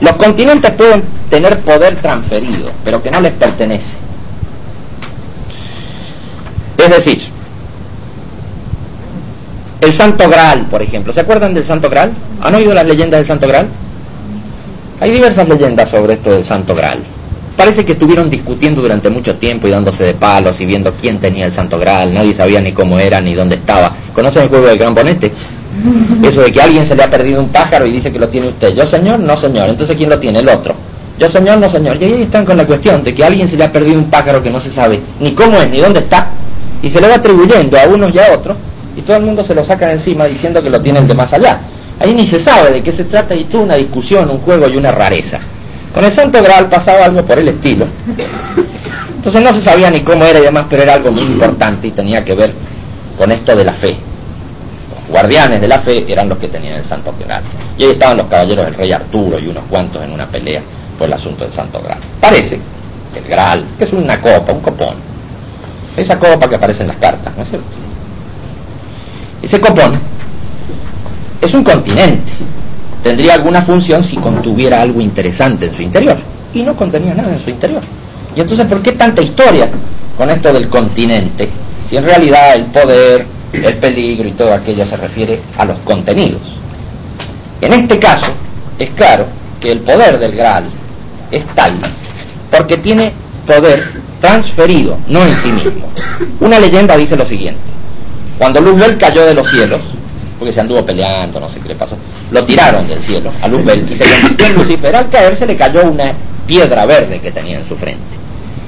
Los 0.00 0.16
continentes 0.16 0.70
pueden 0.72 1.02
tener 1.30 1.58
poder 1.60 1.96
transferido, 1.96 2.70
pero 2.84 3.02
que 3.02 3.10
no 3.10 3.20
les 3.20 3.32
pertenece. 3.32 3.96
Es 6.78 6.90
decir, 6.90 7.35
el 9.80 9.92
Santo 9.92 10.28
Graal, 10.28 10.66
por 10.70 10.82
ejemplo, 10.82 11.12
¿se 11.12 11.20
acuerdan 11.20 11.54
del 11.54 11.64
Santo 11.64 11.90
Graal? 11.90 12.12
¿Han 12.40 12.54
oído 12.54 12.72
las 12.74 12.86
leyendas 12.86 13.20
del 13.20 13.26
Santo 13.26 13.46
Graal? 13.46 13.68
Hay 15.00 15.10
diversas 15.10 15.48
leyendas 15.48 15.90
sobre 15.90 16.14
esto 16.14 16.30
del 16.30 16.44
Santo 16.44 16.74
Graal. 16.74 16.98
Parece 17.56 17.84
que 17.84 17.92
estuvieron 17.92 18.28
discutiendo 18.28 18.82
durante 18.82 19.08
mucho 19.08 19.34
tiempo 19.36 19.66
y 19.66 19.70
dándose 19.70 20.04
de 20.04 20.14
palos 20.14 20.60
y 20.60 20.66
viendo 20.66 20.92
quién 20.92 21.18
tenía 21.18 21.46
el 21.46 21.52
Santo 21.52 21.78
Graal. 21.78 22.12
Nadie 22.12 22.34
sabía 22.34 22.60
ni 22.60 22.72
cómo 22.72 22.98
era 22.98 23.20
ni 23.20 23.34
dónde 23.34 23.56
estaba. 23.56 23.92
¿Conocen 24.14 24.42
el 24.42 24.48
juego 24.48 24.66
del 24.66 24.78
Gran 24.78 24.94
Bonete? 24.94 25.32
Eso 26.22 26.42
de 26.42 26.52
que 26.52 26.60
a 26.60 26.64
alguien 26.64 26.84
se 26.84 26.94
le 26.94 27.02
ha 27.02 27.10
perdido 27.10 27.40
un 27.40 27.48
pájaro 27.48 27.86
y 27.86 27.92
dice 27.92 28.12
que 28.12 28.18
lo 28.18 28.28
tiene 28.28 28.48
usted. 28.48 28.74
Yo 28.74 28.86
señor, 28.86 29.20
no 29.20 29.36
señor. 29.36 29.68
Entonces 29.68 29.96
¿quién 29.96 30.10
lo 30.10 30.18
tiene? 30.18 30.40
El 30.40 30.48
otro. 30.48 30.74
Yo 31.18 31.28
señor, 31.30 31.58
no 31.58 31.68
señor. 31.68 31.96
Y 32.00 32.04
ahí 32.04 32.22
están 32.22 32.44
con 32.44 32.56
la 32.56 32.66
cuestión 32.66 33.02
de 33.02 33.14
que 33.14 33.24
a 33.24 33.28
alguien 33.28 33.48
se 33.48 33.56
le 33.56 33.64
ha 33.64 33.72
perdido 33.72 33.98
un 33.98 34.10
pájaro 34.10 34.42
que 34.42 34.50
no 34.50 34.60
se 34.60 34.70
sabe 34.70 35.00
ni 35.20 35.32
cómo 35.32 35.60
es 35.60 35.70
ni 35.70 35.80
dónde 35.80 36.00
está. 36.00 36.28
Y 36.82 36.90
se 36.90 37.00
le 37.00 37.08
va 37.08 37.14
atribuyendo 37.14 37.78
a 37.78 37.86
unos 37.86 38.14
y 38.14 38.18
a 38.18 38.32
otros. 38.32 38.56
Y 38.96 39.02
todo 39.02 39.18
el 39.18 39.24
mundo 39.24 39.44
se 39.44 39.54
lo 39.54 39.62
saca 39.62 39.86
de 39.86 39.94
encima 39.94 40.24
diciendo 40.24 40.62
que 40.62 40.70
lo 40.70 40.80
tiene 40.80 41.00
el 41.00 41.08
de 41.08 41.14
más 41.14 41.32
allá. 41.32 41.60
Ahí 42.00 42.14
ni 42.14 42.26
se 42.26 42.40
sabe 42.40 42.70
de 42.70 42.82
qué 42.82 42.92
se 42.92 43.04
trata 43.04 43.34
y 43.34 43.44
tuvo 43.44 43.62
una 43.62 43.76
discusión, 43.76 44.28
un 44.30 44.38
juego 44.38 44.68
y 44.68 44.76
una 44.76 44.90
rareza. 44.90 45.38
Con 45.94 46.04
el 46.04 46.12
Santo 46.12 46.42
Graal 46.42 46.66
pasaba 46.68 47.04
algo 47.04 47.22
por 47.24 47.38
el 47.38 47.48
estilo. 47.48 47.86
Entonces 49.16 49.42
no 49.42 49.52
se 49.52 49.60
sabía 49.60 49.90
ni 49.90 50.00
cómo 50.00 50.24
era 50.24 50.38
y 50.38 50.42
demás, 50.42 50.66
pero 50.68 50.82
era 50.82 50.94
algo 50.94 51.10
muy 51.10 51.24
importante 51.24 51.88
y 51.88 51.90
tenía 51.90 52.24
que 52.24 52.34
ver 52.34 52.52
con 53.16 53.32
esto 53.32 53.56
de 53.56 53.64
la 53.64 53.72
fe. 53.72 53.96
Los 54.90 55.08
guardianes 55.08 55.60
de 55.60 55.68
la 55.68 55.78
fe 55.78 56.04
eran 56.10 56.28
los 56.28 56.38
que 56.38 56.48
tenían 56.48 56.76
el 56.76 56.84
Santo 56.84 57.14
Graal. 57.18 57.42
Y 57.78 57.84
ahí 57.84 57.90
estaban 57.90 58.18
los 58.18 58.26
caballeros 58.26 58.66
del 58.66 58.74
rey 58.74 58.92
Arturo 58.92 59.38
y 59.38 59.48
unos 59.48 59.64
cuantos 59.70 60.02
en 60.04 60.12
una 60.12 60.26
pelea 60.26 60.60
por 60.98 61.06
el 61.08 61.12
asunto 61.14 61.44
del 61.44 61.52
Santo 61.52 61.80
Graal. 61.82 62.00
Parece 62.20 62.60
que 63.12 63.18
el 63.20 63.24
Graal 63.26 63.64
es 63.78 63.92
una 63.92 64.20
copa, 64.20 64.52
un 64.52 64.60
copón. 64.60 64.96
Esa 65.96 66.18
copa 66.18 66.48
que 66.48 66.56
aparece 66.56 66.82
en 66.82 66.88
las 66.88 66.98
cartas, 66.98 67.34
¿no 67.36 67.42
es 67.42 67.48
cierto? 67.48 67.66
Ese 69.46 69.60
copón 69.60 69.92
es 71.40 71.54
un 71.54 71.62
continente 71.62 72.32
tendría 73.06 73.34
alguna 73.34 73.62
función 73.62 74.02
si 74.02 74.16
contuviera 74.16 74.82
algo 74.82 75.00
interesante 75.00 75.66
en 75.66 75.76
su 75.76 75.82
interior. 75.82 76.16
Y 76.52 76.62
no 76.62 76.74
contenía 76.74 77.14
nada 77.14 77.32
en 77.34 77.44
su 77.44 77.50
interior. 77.50 77.80
Y 78.34 78.40
entonces, 78.40 78.66
¿por 78.66 78.82
qué 78.82 78.92
tanta 78.92 79.22
historia 79.22 79.68
con 80.18 80.28
esto 80.28 80.52
del 80.52 80.68
continente? 80.68 81.48
Si 81.88 81.96
en 81.96 82.04
realidad 82.04 82.56
el 82.56 82.64
poder, 82.64 83.24
el 83.52 83.74
peligro 83.76 84.26
y 84.26 84.32
todo 84.32 84.52
aquello 84.52 84.84
se 84.84 84.96
refiere 84.96 85.38
a 85.56 85.64
los 85.64 85.78
contenidos. 85.84 86.42
En 87.60 87.74
este 87.74 88.00
caso, 88.00 88.32
es 88.76 88.90
claro 88.90 89.26
que 89.60 89.70
el 89.70 89.78
poder 89.78 90.18
del 90.18 90.32
Graal 90.34 90.64
es 91.30 91.44
tal 91.54 91.74
porque 92.50 92.78
tiene 92.78 93.12
poder 93.46 93.84
transferido, 94.20 94.98
no 95.06 95.24
en 95.24 95.36
sí 95.36 95.52
mismo. 95.52 95.88
Una 96.40 96.58
leyenda 96.58 96.96
dice 96.96 97.16
lo 97.16 97.24
siguiente. 97.24 97.75
Cuando 98.38 98.60
Luzbel 98.60 98.98
cayó 98.98 99.24
de 99.24 99.34
los 99.34 99.48
cielos, 99.48 99.80
porque 100.38 100.52
se 100.52 100.60
anduvo 100.60 100.84
peleando, 100.84 101.40
no 101.40 101.48
sé 101.48 101.60
qué 101.60 101.68
le 101.68 101.74
pasó, 101.74 101.96
lo 102.30 102.44
tiraron 102.44 102.86
del 102.86 103.00
cielo 103.00 103.30
a 103.40 103.48
Luzbel 103.48 103.90
y 103.90 103.96
se 103.96 104.04
convirtió 104.04 104.46
en 104.46 104.54
Lucifer. 104.54 104.96
Al 104.96 105.08
caerse 105.08 105.46
le 105.46 105.56
cayó 105.56 105.84
una 105.84 106.12
piedra 106.46 106.84
verde 106.86 107.20
que 107.20 107.32
tenía 107.32 107.58
en 107.58 107.66
su 107.66 107.76
frente. 107.76 108.02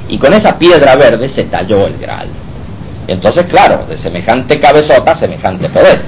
Y 0.08 0.16
con 0.18 0.32
esa 0.32 0.58
piedra 0.58 0.96
verde 0.96 1.28
se 1.28 1.44
talló 1.44 1.86
el 1.86 1.98
Graal. 1.98 2.28
Entonces, 3.06 3.46
claro, 3.46 3.84
de 3.88 3.96
semejante 3.96 4.58
cabezota, 4.58 5.14
semejante 5.14 5.68
poder. 5.68 6.00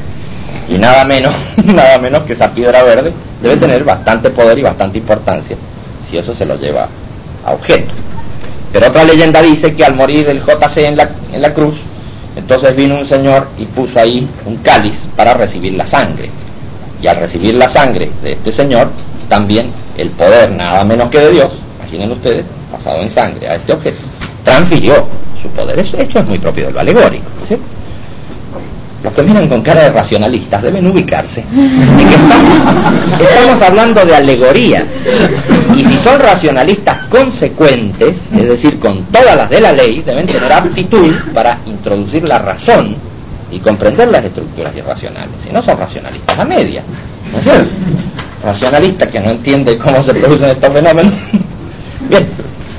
Y 0.69 0.79
nada 0.79 1.05
menos, 1.05 1.35
nada 1.65 1.99
menos 1.99 2.25
que 2.25 2.33
esa 2.33 2.51
piedra 2.51 2.83
verde 2.83 3.13
debe 3.43 3.57
tener 3.57 3.85
bastante 3.85 4.31
poder 4.31 4.59
y 4.59 4.63
bastante 4.63 4.99
importancia 4.99 5.57
si 6.09 6.17
eso 6.17 6.35
se 6.35 6.45
lo 6.45 6.57
lleva 6.57 6.89
a 7.45 7.53
objeto. 7.53 7.93
Pero 8.73 8.89
otra 8.89 9.05
leyenda 9.05 9.43
dice 9.43 9.75
que 9.75 9.85
al 9.85 9.95
morir 9.95 10.29
el 10.29 10.41
JC 10.41 10.79
en 10.79 10.97
la, 10.97 11.11
en 11.33 11.43
la 11.43 11.53
cruz, 11.53 11.81
entonces 12.37 12.75
vino 12.77 12.97
un 12.97 13.07
señor 13.07 13.49
y 13.59 13.65
puso 13.65 13.99
ahí 13.99 14.27
un 14.47 14.57
cáliz 14.59 14.99
para 15.17 15.35
recibir 15.35 15.75
la 15.75 15.87
sangre. 15.87 16.31
Y 17.03 17.07
al 17.07 17.17
recibir 17.17 17.55
la 17.55 17.69
sangre 17.69 18.11
de 18.23 18.33
este 18.33 18.53
señor, 18.53 18.89
también 19.29 19.71
el 19.97 20.11
poder, 20.11 20.51
nada 20.51 20.85
menos 20.85 21.11
que 21.11 21.19
de 21.19 21.31
Dios, 21.31 21.53
imaginen 21.79 22.13
ustedes, 22.13 22.45
pasado 22.71 23.03
en 23.03 23.11
sangre 23.11 23.49
a 23.49 23.55
este 23.55 23.73
objeto, 23.73 23.99
transfirió 24.45 25.07
su 25.41 25.49
poder. 25.49 25.79
Eso, 25.79 25.97
esto 25.97 26.19
es 26.19 26.27
muy 26.27 26.39
propio 26.39 26.67
de 26.67 26.73
lo 26.73 26.81
alegórico. 26.81 27.25
Los 29.03 29.13
que 29.15 29.23
miran 29.23 29.49
con 29.49 29.63
cara 29.63 29.85
de 29.85 29.91
racionalistas 29.91 30.63
deben 30.63 30.87
ubicarse 30.87 31.45
estamos, 33.21 33.63
hablando 33.63 34.05
de 34.05 34.15
alegorías. 34.15 34.85
Y 35.77 35.85
si 35.85 35.99
son 35.99 36.21
racionalistas 36.21 37.07
consecuentes, 37.07 38.19
es 38.37 38.49
decir, 38.49 38.79
con 38.79 39.03
todas 39.05 39.37
las 39.37 39.51
de 39.51 39.61
la 39.61 39.73
ley, 39.73 40.03
deben 40.05 40.27
tener 40.27 40.53
aptitud 40.53 41.15
para 41.35 41.59
introducir 41.67 42.29
la 42.29 42.39
razón 42.39 42.95
y 43.51 43.59
comprender 43.59 44.09
las 44.09 44.25
estructuras 44.25 44.75
irracionales. 44.77 45.31
Si 45.45 45.53
no 45.53 45.63
son 45.63 45.79
racionalistas 45.79 46.39
a 46.39 46.45
media, 46.45 46.83
¿no 47.33 47.39
es 47.39 47.45
cierto? 47.45 47.69
Racionalistas 48.45 49.09
que 49.09 49.21
no 49.21 49.31
entiende 49.31 49.79
cómo 49.79 50.03
se 50.03 50.15
producen 50.15 50.51
estos 50.51 50.73
fenómenos. 50.73 51.15
Bien, 52.09 52.27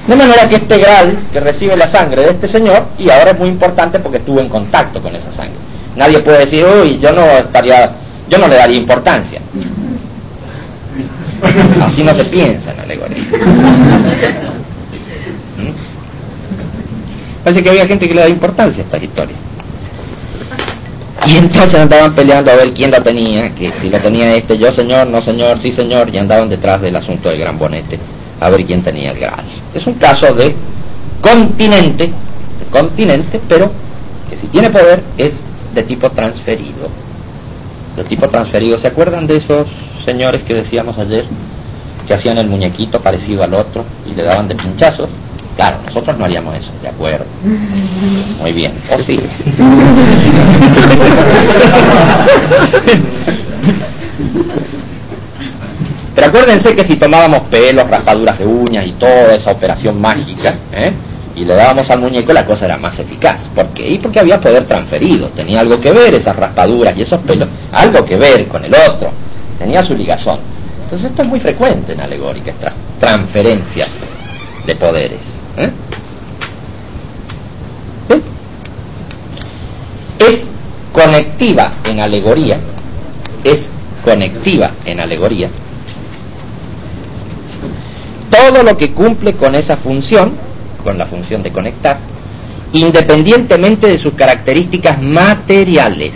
de 0.08 0.16
manera 0.16 0.48
que 0.48 0.56
este 0.56 0.78
Graal 0.78 1.18
que 1.32 1.40
recibe 1.40 1.78
la 1.78 1.88
sangre 1.88 2.24
de 2.24 2.32
este 2.32 2.48
señor, 2.48 2.84
y 2.98 3.10
ahora 3.10 3.32
es 3.32 3.40
muy 3.40 3.50
importante 3.50 4.00
porque 4.00 4.18
estuvo 4.18 4.40
en 4.40 4.50
contacto 4.50 5.02
con 5.02 5.16
esa 5.16 5.32
sangre. 5.32 5.71
Nadie 5.96 6.20
puede 6.20 6.40
decir, 6.40 6.66
uy, 6.66 7.00
yo 7.00 7.12
no 7.12 7.26
estaría, 7.26 7.92
yo 8.30 8.38
no 8.38 8.48
le 8.48 8.56
daría 8.56 8.78
importancia. 8.78 9.42
Así 11.82 12.04
no 12.04 12.14
se 12.14 12.24
piensa 12.26 12.72
en 12.72 12.78
la 12.78 12.84
alegoría. 12.84 13.18
¿Mm? 15.58 15.72
Parece 17.44 17.64
que 17.64 17.70
había 17.70 17.88
gente 17.88 18.08
que 18.08 18.14
le 18.14 18.22
da 18.22 18.30
importancia 18.30 18.84
a 18.84 18.86
estas 18.86 19.04
historias. 19.04 19.38
Y 21.28 21.38
entonces 21.38 21.76
andaban 21.76 22.14
peleando 22.14 22.52
a 22.52 22.56
ver 22.56 22.72
quién 22.72 22.90
lo 22.92 23.02
tenía, 23.02 23.54
que 23.54 23.72
si 23.80 23.90
lo 23.90 24.00
tenía 24.00 24.34
este, 24.36 24.58
yo 24.58 24.72
señor, 24.72 25.08
no 25.08 25.22
señor, 25.22 25.60
sí 25.60 25.72
señor, 25.72 26.10
y 26.14 26.18
andaban 26.18 26.50
detrás 26.50 26.82
del 26.82 26.96
asunto 26.96 27.30
del 27.30 27.40
gran 27.40 27.60
bonete, 27.60 28.00
a 28.40 28.50
ver 28.50 28.66
quién 28.66 28.82
tenía 28.82 29.12
el 29.12 29.20
Graal. 29.20 29.44
Es 29.74 29.86
un 29.86 29.94
caso 29.96 30.34
de 30.34 30.56
continente, 31.22 32.06
de 32.06 32.66
continente, 32.72 33.40
pero 33.48 33.72
que 34.30 34.38
si 34.38 34.48
tiene 34.48 34.72
poder 34.72 35.04
es 35.18 35.34
de 35.74 35.84
tipo 35.84 36.10
transferido. 36.10 36.90
De 37.96 38.04
tipo 38.04 38.28
transferido. 38.28 38.80
¿Se 38.80 38.88
acuerdan 38.88 39.28
de 39.28 39.38
esos 39.38 39.68
señores 40.06 40.44
que 40.44 40.54
decíamos 40.54 40.98
ayer 40.98 41.26
que 42.08 42.14
hacían 42.14 42.38
el 42.38 42.48
muñequito 42.48 43.00
parecido 43.00 43.44
al 43.44 43.54
otro 43.54 43.84
y 44.10 44.16
le 44.16 44.24
daban 44.24 44.48
de 44.48 44.56
pinchazos? 44.56 45.10
Claro, 45.56 45.78
nosotros 45.86 46.18
no 46.18 46.26
haríamos 46.26 46.56
eso, 46.56 46.72
de 46.82 46.88
acuerdo. 46.88 47.26
Muy 48.40 48.54
bien, 48.54 48.72
o 48.90 48.98
sí. 48.98 49.20
Pero 56.16 56.28
acuérdense 56.28 56.76
que 56.76 56.84
si 56.84 56.96
tomábamos 56.96 57.42
pelos, 57.44 57.90
raspaduras 57.90 58.40
de 58.40 58.46
uñas 58.46 58.86
y 58.86 58.92
toda 58.94 59.36
esa 59.36 59.52
operación 59.52 60.00
mágica, 60.00 60.56
¿eh? 60.74 60.92
Y 61.36 61.46
le 61.46 61.56
dábamos 61.56 61.90
al 61.90 62.00
muñeco, 62.00 62.34
la 62.34 62.46
cosa 62.46 62.66
era 62.66 62.78
más 62.78 63.00
eficaz. 63.00 63.48
¿Por 63.56 63.68
qué? 63.68 63.88
Y 63.88 63.98
porque 63.98 64.20
había 64.20 64.40
poder 64.40 64.66
transferido, 64.66 65.28
tenía 65.30 65.62
algo 65.62 65.80
que 65.80 65.92
ver 65.92 66.14
esas 66.14 66.36
raspaduras 66.36 66.96
y 66.98 67.02
esos 67.02 67.20
pelos, 67.22 67.48
algo 67.72 68.06
que 68.06 68.18
ver 68.18 68.48
con 68.48 68.64
el 68.66 68.74
otro, 68.74 69.12
tenía 69.58 69.84
su 69.84 69.96
ligazón. 69.96 70.40
Entonces 70.84 71.10
esto 71.10 71.22
es 71.22 71.28
muy 71.28 71.40
frecuente 71.40 71.94
en 71.94 72.02
alegóricas, 72.02 72.56
transferencias 73.00 73.90
de 74.66 74.76
poderes. 74.76 75.20
¿eh? 75.58 75.72
Es 80.20 80.46
conectiva 80.92 81.72
en 81.86 82.00
alegoría, 82.00 82.58
es 83.44 83.70
conectiva 84.04 84.72
en 84.86 85.00
alegoría. 85.00 85.50
Todo 88.30 88.64
lo 88.64 88.78
que 88.78 88.92
cumple 88.92 89.34
con 89.34 89.56
esa 89.56 89.78
función 89.78 90.51
con 90.82 90.98
la 90.98 91.06
función 91.06 91.44
de 91.44 91.52
conectar, 91.52 91.98
independientemente 92.74 93.88
de 93.88 93.98
sus 93.98 94.14
características 94.14 95.02
materiales. 95.02 96.14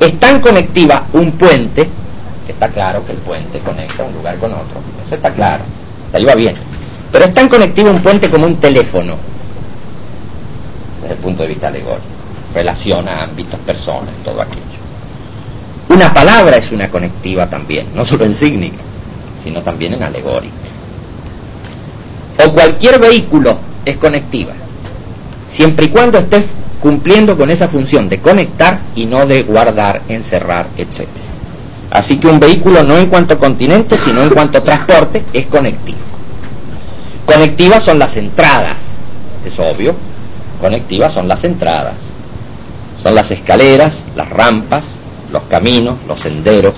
Es 0.00 0.18
tan 0.20 0.40
conectiva 0.40 1.06
un 1.12 1.32
puente, 1.32 1.88
que 2.46 2.52
está 2.52 2.68
claro 2.68 3.04
que 3.04 3.12
el 3.12 3.18
puente 3.18 3.58
conecta 3.60 4.04
un 4.04 4.14
lugar 4.14 4.38
con 4.38 4.52
otro, 4.52 4.80
eso 5.04 5.14
está 5.14 5.32
claro, 5.32 5.64
ahí 6.12 6.24
va 6.24 6.34
bien, 6.34 6.54
pero 7.10 7.24
es 7.24 7.34
tan 7.34 7.48
conectivo 7.48 7.90
un 7.90 8.00
puente 8.00 8.30
como 8.30 8.46
un 8.46 8.56
teléfono, 8.56 9.16
desde 11.02 11.14
el 11.14 11.20
punto 11.20 11.42
de 11.42 11.48
vista 11.48 11.68
alegórico, 11.68 12.06
relaciona 12.54 13.24
ámbitos, 13.24 13.58
personas, 13.60 14.10
todo 14.24 14.40
aquello. 14.40 14.62
Una 15.88 16.12
palabra 16.12 16.58
es 16.58 16.70
una 16.70 16.88
conectiva 16.88 17.48
también, 17.48 17.86
no 17.94 18.04
solo 18.04 18.24
en 18.24 18.34
sígnica, 18.34 18.76
sino 19.42 19.62
también 19.62 19.94
en 19.94 20.02
alegórica. 20.02 20.54
O 22.44 22.52
cualquier 22.52 22.98
vehículo 23.00 23.56
es 23.84 23.96
conectiva, 23.96 24.52
siempre 25.50 25.86
y 25.86 25.88
cuando 25.88 26.18
estés 26.18 26.44
cumpliendo 26.80 27.36
con 27.36 27.50
esa 27.50 27.68
función 27.68 28.08
de 28.08 28.18
conectar 28.18 28.78
y 28.94 29.06
no 29.06 29.26
de 29.26 29.42
guardar, 29.42 30.02
encerrar, 30.08 30.66
etc. 30.76 31.08
Así 31.90 32.18
que 32.18 32.28
un 32.28 32.38
vehículo 32.38 32.82
no 32.82 32.96
en 32.96 33.06
cuanto 33.06 33.38
continente, 33.38 33.96
sino 33.98 34.22
en 34.22 34.30
cuanto 34.30 34.62
transporte, 34.62 35.24
es 35.32 35.46
conectivo. 35.46 35.98
Conectivas 37.26 37.82
son 37.82 37.98
las 37.98 38.16
entradas, 38.16 38.76
es 39.44 39.58
obvio. 39.58 39.94
Conectivas 40.60 41.12
son 41.12 41.28
las 41.28 41.44
entradas. 41.44 41.94
Son 43.02 43.14
las 43.14 43.30
escaleras, 43.30 43.98
las 44.16 44.28
rampas, 44.28 44.84
los 45.30 45.42
caminos, 45.44 45.96
los 46.08 46.20
senderos, 46.20 46.74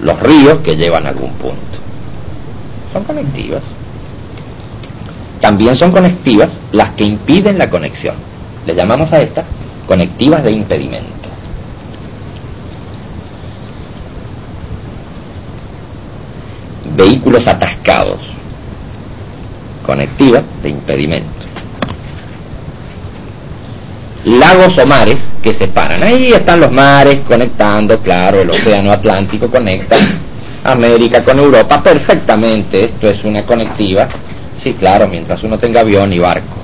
los 0.00 0.18
ríos 0.20 0.60
que 0.60 0.76
llevan 0.76 1.06
a 1.06 1.10
algún 1.10 1.32
punto. 1.32 1.56
Son 2.92 3.04
conectivas. 3.04 3.62
También 5.42 5.74
son 5.74 5.90
conectivas 5.90 6.50
las 6.70 6.90
que 6.92 7.02
impiden 7.02 7.58
la 7.58 7.68
conexión. 7.68 8.14
Le 8.64 8.76
llamamos 8.76 9.12
a 9.12 9.20
estas 9.20 9.44
conectivas 9.88 10.44
de 10.44 10.52
impedimento. 10.52 11.28
Vehículos 16.96 17.48
atascados. 17.48 18.20
Conectivas 19.84 20.44
de 20.62 20.68
impedimento. 20.68 21.26
Lagos 24.24 24.78
o 24.78 24.86
mares 24.86 25.18
que 25.42 25.52
separan. 25.52 26.04
Ahí 26.04 26.32
están 26.32 26.60
los 26.60 26.70
mares 26.70 27.18
conectando, 27.26 27.98
claro, 27.98 28.42
el 28.42 28.50
océano 28.50 28.92
Atlántico 28.92 29.48
conecta 29.48 29.96
América 30.62 31.24
con 31.24 31.40
Europa 31.40 31.82
perfectamente. 31.82 32.84
Esto 32.84 33.10
es 33.10 33.24
una 33.24 33.42
conectiva. 33.42 34.06
Sí, 34.62 34.74
claro, 34.74 35.08
mientras 35.08 35.42
uno 35.42 35.58
tenga 35.58 35.80
avión 35.80 36.12
y 36.12 36.20
barco. 36.20 36.56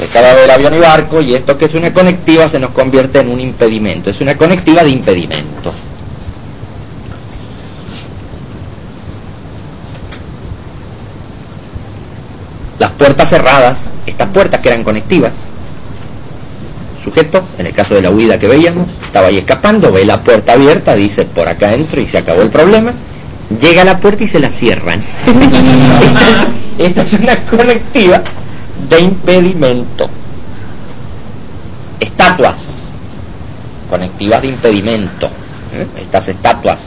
De 0.00 0.08
cada 0.08 0.34
vez 0.34 0.50
avión 0.50 0.74
y 0.74 0.78
barco 0.78 1.20
y 1.20 1.34
esto 1.34 1.56
que 1.56 1.66
es 1.66 1.74
una 1.74 1.94
conectiva 1.94 2.48
se 2.48 2.58
nos 2.58 2.70
convierte 2.72 3.20
en 3.20 3.30
un 3.30 3.38
impedimento, 3.38 4.10
es 4.10 4.20
una 4.20 4.36
conectiva 4.36 4.82
de 4.82 4.90
impedimento. 4.90 5.72
Las 12.80 12.90
puertas 12.92 13.28
cerradas, 13.28 13.78
estas 14.04 14.28
puertas 14.30 14.60
que 14.60 14.68
eran 14.68 14.82
conectivas, 14.82 15.32
sujeto, 17.02 17.44
en 17.58 17.66
el 17.66 17.72
caso 17.72 17.94
de 17.94 18.02
la 18.02 18.10
huida 18.10 18.40
que 18.40 18.48
veíamos, 18.48 18.88
estaba 19.04 19.28
ahí 19.28 19.38
escapando, 19.38 19.92
ve 19.92 20.04
la 20.04 20.20
puerta 20.20 20.54
abierta, 20.54 20.96
dice 20.96 21.24
por 21.26 21.48
acá 21.48 21.72
entro 21.72 22.00
y 22.00 22.08
se 22.08 22.18
acabó 22.18 22.42
el 22.42 22.50
problema, 22.50 22.92
llega 23.60 23.82
a 23.82 23.84
la 23.84 23.98
puerta 23.98 24.24
y 24.24 24.28
se 24.28 24.38
la 24.38 24.50
cierran. 24.50 25.02
esta 26.78 27.02
es 27.02 27.12
una 27.14 27.36
conectiva 27.46 28.22
de 28.88 29.00
impedimento. 29.00 30.08
Estatuas, 32.00 32.56
conectivas 33.88 34.42
de 34.42 34.48
impedimento. 34.48 35.26
¿eh? 35.72 35.86
Estas 36.00 36.28
estatuas 36.28 36.78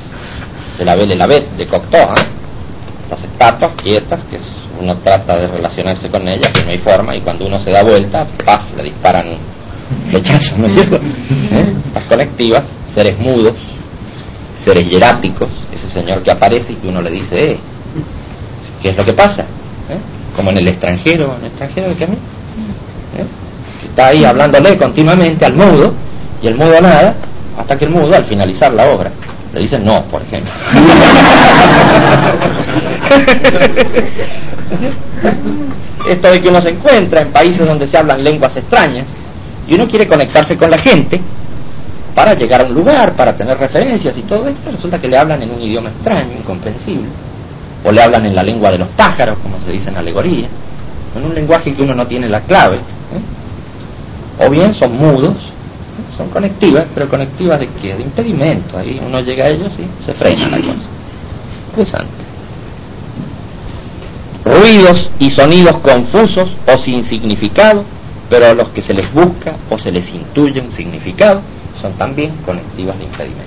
de 0.78 0.86
la 0.86 0.96
Belle 0.96 1.16
la 1.16 1.28
Bête 1.28 1.56
de 1.58 1.68
Cocteau, 1.68 2.10
¿eh? 2.10 2.22
estas 3.04 3.24
estatuas 3.24 3.72
quietas 3.82 4.20
que 4.30 4.38
uno 4.82 4.96
trata 4.98 5.38
de 5.38 5.48
relacionarse 5.48 6.10
con 6.10 6.28
ellas, 6.28 6.52
que 6.54 6.64
no 6.64 6.72
hay 6.72 6.78
forma, 6.78 7.16
y 7.16 7.22
cuando 7.22 7.46
uno 7.46 7.60
se 7.60 7.72
da 7.72 7.84
vuelta, 7.84 8.26
¡paf! 8.46 8.64
le 8.78 8.84
disparan 8.84 9.28
un 9.28 10.10
flechazo, 10.10 10.58
¿no 10.58 10.68
es 10.68 10.74
cierto? 10.74 10.96
¿Eh? 11.52 11.74
Las 11.94 12.04
conectivas, 12.06 12.64
seres 12.94 13.20
mudos, 13.20 13.56
seres 14.64 14.88
hieráticos, 14.88 15.50
ese 15.80 15.90
señor 15.90 16.22
que 16.22 16.32
aparece 16.32 16.74
y 16.74 16.76
que 16.76 16.88
uno 16.88 17.02
le 17.02 17.10
dice, 17.10 17.52
eh, 17.52 17.58
¿qué 18.82 18.90
es 18.90 18.98
lo 18.98 19.06
que 19.06 19.14
pasa? 19.14 19.46
como 20.36 20.52
en 20.52 20.60
el 20.60 20.68
extranjero, 20.70 21.34
en 21.38 21.42
el 21.42 21.48
extranjero 21.48 21.90
de 21.90 21.96
qué 21.96 22.04
¿Eh? 22.06 22.08
Está 23.90 24.08
ahí 24.08 24.24
hablándole 24.24 24.78
continuamente 24.78 25.44
al 25.44 25.54
mudo 25.54 25.94
y 26.42 26.48
el 26.48 26.56
mudo 26.56 26.80
nada, 26.80 27.16
hasta 27.58 27.78
que 27.78 27.86
el 27.86 27.92
mudo 27.92 28.16
al 28.16 28.24
finalizar 28.24 28.72
la 28.72 28.88
obra 28.88 29.12
le 29.54 29.62
dice 29.62 29.80
no, 29.80 30.04
por 30.04 30.22
ejemplo. 30.22 30.52
Esto 36.08 36.32
de 36.32 36.42
que 36.42 36.50
uno 36.50 36.62
se 36.62 36.70
encuentra 36.70 37.22
en 37.22 37.32
países 37.32 37.68
donde 37.68 37.88
se 37.88 37.98
hablan 37.98 38.24
lenguas 38.24 38.56
extrañas 38.56 39.06
y 39.68 39.74
uno 39.74 39.88
quiere 39.88 40.08
conectarse 40.08 40.56
con 40.58 40.72
la 40.72 40.78
gente 40.78 41.20
para 42.16 42.34
llegar 42.34 42.62
a 42.62 42.66
un 42.66 42.74
lugar, 42.74 43.14
para 43.14 43.36
tener 43.36 43.58
referencias 43.58 44.18
y 44.18 44.22
todo 44.22 44.48
esto, 44.48 44.72
resulta 44.72 45.00
que 45.00 45.08
le 45.08 45.18
hablan 45.18 45.42
en 45.42 45.52
un 45.52 45.62
idioma 45.62 45.90
extraño, 45.90 46.32
incomprensible 46.38 47.08
o 47.84 47.92
le 47.92 48.02
hablan 48.02 48.26
en 48.26 48.36
la 48.36 48.44
lengua 48.44 48.72
de 48.72 48.78
los 48.78 48.88
pájaros, 48.90 49.38
como 49.42 49.58
se 49.66 49.72
dice 49.72 49.90
en 49.90 49.98
alegoría, 49.98 50.48
en 51.16 51.26
un 51.26 51.34
lenguaje 51.34 51.74
que 51.74 51.82
uno 51.82 51.96
no 51.96 52.06
tiene 52.08 52.28
la 52.28 52.42
clave, 52.42 52.76
¿eh? 52.78 54.46
o 54.46 54.50
bien 54.50 54.74
son 54.74 54.98
mudos, 54.98 55.36
¿eh? 55.36 56.18
son 56.18 56.30
conectivas, 56.30 56.86
pero 56.94 57.10
conectivas 57.10 57.60
de 57.60 57.68
qué? 57.82 57.96
De 57.96 58.04
impedimento, 58.04 58.78
ahí 58.78 59.02
uno 59.06 59.22
llega 59.22 59.46
a 59.46 59.50
ellos 59.50 59.72
y 59.78 60.06
se 60.06 60.14
frena 60.14 60.50
la 60.50 60.58
cosa. 60.58 60.74
Interesante. 61.70 62.30
Ruidos 64.46 65.12
y 65.20 65.30
sonidos 65.30 65.78
confusos 65.78 66.56
o 66.68 66.78
sin 66.78 67.04
significado, 67.04 67.84
pero 68.30 68.48
a 68.48 68.54
los 68.54 68.70
que 68.70 68.82
se 68.82 68.94
les 68.94 69.12
busca 69.14 69.54
o 69.70 69.78
se 69.78 69.92
les 69.92 70.10
intuye 70.10 70.60
un 70.60 70.72
significado, 70.72 71.42
son 71.82 71.94
también 71.94 72.32
conectivas 72.46 72.98
de 72.98 73.06
impedimento. 73.06 73.44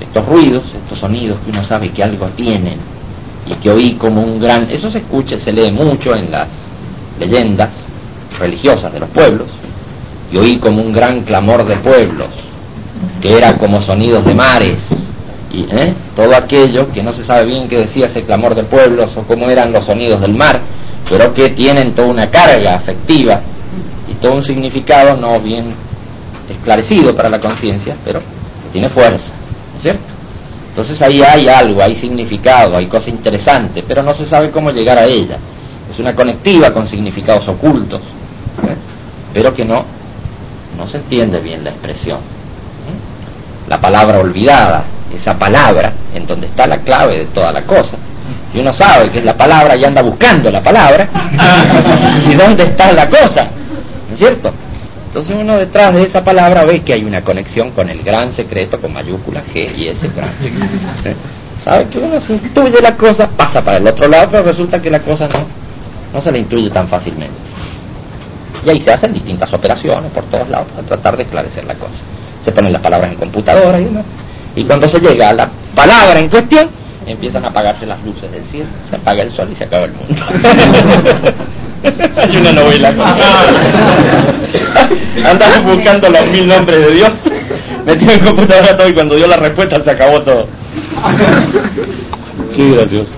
Estos 0.00 0.26
ruidos, 0.26 0.62
estos 0.74 0.98
sonidos 0.98 1.38
que 1.44 1.50
uno 1.50 1.64
sabe 1.64 1.90
que 1.90 2.02
algo 2.02 2.26
tienen, 2.28 2.78
y 3.46 3.54
que 3.54 3.70
oí 3.70 3.92
como 3.94 4.22
un 4.22 4.40
gran, 4.40 4.70
eso 4.70 4.90
se 4.90 4.98
escucha, 4.98 5.38
se 5.38 5.52
lee 5.52 5.72
mucho 5.72 6.14
en 6.14 6.30
las 6.30 6.48
leyendas 7.18 7.70
religiosas 8.38 8.92
de 8.92 9.00
los 9.00 9.08
pueblos, 9.10 9.48
y 10.32 10.36
oí 10.36 10.56
como 10.56 10.80
un 10.80 10.92
gran 10.92 11.22
clamor 11.22 11.64
de 11.64 11.76
pueblos, 11.76 12.28
que 13.20 13.36
era 13.36 13.56
como 13.58 13.80
sonidos 13.80 14.24
de 14.24 14.34
mares, 14.34 14.78
y 15.52 15.62
¿eh? 15.70 15.92
todo 16.16 16.34
aquello 16.34 16.90
que 16.92 17.02
no 17.02 17.12
se 17.12 17.24
sabe 17.24 17.44
bien 17.44 17.68
qué 17.68 17.80
decía 17.80 18.06
ese 18.06 18.22
clamor 18.22 18.54
de 18.54 18.62
pueblos 18.62 19.10
o 19.16 19.22
cómo 19.22 19.50
eran 19.50 19.72
los 19.72 19.84
sonidos 19.84 20.20
del 20.20 20.34
mar, 20.34 20.60
pero 21.10 21.34
que 21.34 21.50
tienen 21.50 21.92
toda 21.92 22.08
una 22.08 22.30
carga 22.30 22.74
afectiva 22.74 23.40
y 24.10 24.14
todo 24.14 24.34
un 24.34 24.42
significado 24.42 25.16
no 25.16 25.38
bien 25.40 25.74
esclarecido 26.52 27.14
para 27.14 27.28
la 27.28 27.40
conciencia, 27.40 27.96
pero 28.04 28.20
tiene 28.72 28.88
fuerza, 28.88 29.32
¿cierto? 29.80 30.12
Entonces 30.70 31.02
ahí 31.02 31.22
hay 31.22 31.48
algo, 31.48 31.82
hay 31.82 31.94
significado, 31.94 32.76
hay 32.76 32.86
cosa 32.86 33.10
interesante, 33.10 33.84
pero 33.86 34.02
no 34.02 34.14
se 34.14 34.26
sabe 34.26 34.50
cómo 34.50 34.70
llegar 34.70 34.96
a 34.96 35.04
ella. 35.04 35.36
Es 35.90 35.98
una 35.98 36.14
conectiva 36.14 36.72
con 36.72 36.88
significados 36.88 37.46
ocultos, 37.48 38.00
¿eh? 38.00 38.74
pero 39.34 39.54
que 39.54 39.66
no, 39.66 39.84
no 40.78 40.88
se 40.88 40.96
entiende 40.96 41.40
bien 41.40 41.62
la 41.62 41.70
expresión. 41.70 42.16
¿eh? 42.18 43.68
La 43.68 43.78
palabra 43.78 44.18
olvidada, 44.18 44.84
esa 45.14 45.38
palabra 45.38 45.92
en 46.14 46.26
donde 46.26 46.46
está 46.46 46.66
la 46.66 46.78
clave 46.78 47.18
de 47.18 47.24
toda 47.26 47.52
la 47.52 47.62
cosa. 47.62 47.98
Y 48.54 48.60
uno 48.60 48.72
sabe 48.72 49.10
que 49.10 49.18
es 49.18 49.24
la 49.24 49.36
palabra 49.36 49.76
y 49.76 49.84
anda 49.84 50.00
buscando 50.00 50.50
la 50.50 50.62
palabra. 50.62 51.06
¿Y 52.30 52.34
dónde 52.34 52.64
está 52.64 52.92
la 52.92 53.08
cosa? 53.08 53.44
¿No 54.08 54.14
es 54.14 54.18
cierto? 54.18 54.52
Entonces 55.12 55.36
uno 55.38 55.58
detrás 55.58 55.92
de 55.92 56.04
esa 56.04 56.24
palabra 56.24 56.64
ve 56.64 56.80
que 56.80 56.94
hay 56.94 57.04
una 57.04 57.20
conexión 57.20 57.70
con 57.72 57.90
el 57.90 58.02
gran 58.02 58.32
secreto 58.32 58.80
con 58.80 58.94
mayúscula 58.94 59.42
G 59.52 59.68
y 59.76 59.88
ese 59.88 60.08
gran 60.08 60.32
secreto. 60.40 60.66
¿Sabe 61.62 61.84
que 61.88 61.98
uno 61.98 62.18
se 62.18 62.32
intuye 62.32 62.80
la 62.80 62.96
cosa, 62.96 63.28
pasa 63.28 63.62
para 63.62 63.76
el 63.76 63.86
otro 63.86 64.08
lado, 64.08 64.28
pero 64.30 64.42
resulta 64.42 64.80
que 64.80 64.90
la 64.90 65.00
cosa 65.00 65.28
no, 65.28 65.44
no 66.14 66.18
se 66.22 66.32
le 66.32 66.38
intuye 66.38 66.70
tan 66.70 66.88
fácilmente. 66.88 67.34
Y 68.64 68.70
ahí 68.70 68.80
se 68.80 68.90
hacen 68.90 69.12
distintas 69.12 69.52
operaciones 69.52 70.10
por 70.12 70.24
todos 70.24 70.48
lados 70.48 70.68
para 70.74 70.86
tratar 70.86 71.18
de 71.18 71.24
esclarecer 71.24 71.66
la 71.66 71.74
cosa. 71.74 72.00
Se 72.42 72.50
ponen 72.50 72.72
las 72.72 72.80
palabras 72.80 73.12
en 73.12 73.18
computadora 73.18 73.78
y 73.78 73.84
demás. 73.84 74.06
Y 74.56 74.64
cuando 74.64 74.88
se 74.88 74.98
llega 74.98 75.28
a 75.28 75.34
la 75.34 75.50
palabra 75.74 76.20
en 76.20 76.30
cuestión, 76.30 76.70
empiezan 77.06 77.44
a 77.44 77.48
apagarse 77.48 77.84
las 77.84 78.02
luces 78.02 78.32
del 78.32 78.44
cielo, 78.44 78.70
se 78.88 78.96
apaga 78.96 79.22
el 79.22 79.30
sol 79.30 79.50
y 79.52 79.54
se 79.56 79.64
acaba 79.64 79.84
el 79.84 79.92
mundo. 79.92 80.24
Hay 82.16 82.36
una 82.36 82.52
novela. 82.52 82.88
Andas 85.24 85.64
buscando 85.64 86.08
los 86.10 86.26
mil 86.28 86.48
nombres 86.48 86.78
de 86.78 86.90
Dios, 86.92 87.10
metido 87.84 88.12
en 88.12 88.20
computadora 88.20 88.76
todo 88.76 88.88
y 88.88 88.94
cuando 88.94 89.16
dio 89.16 89.26
la 89.26 89.36
respuesta 89.36 89.82
se 89.82 89.90
acabó 89.90 90.20
todo. 90.22 90.46
Qué 92.54 92.70
gracioso. 92.70 93.08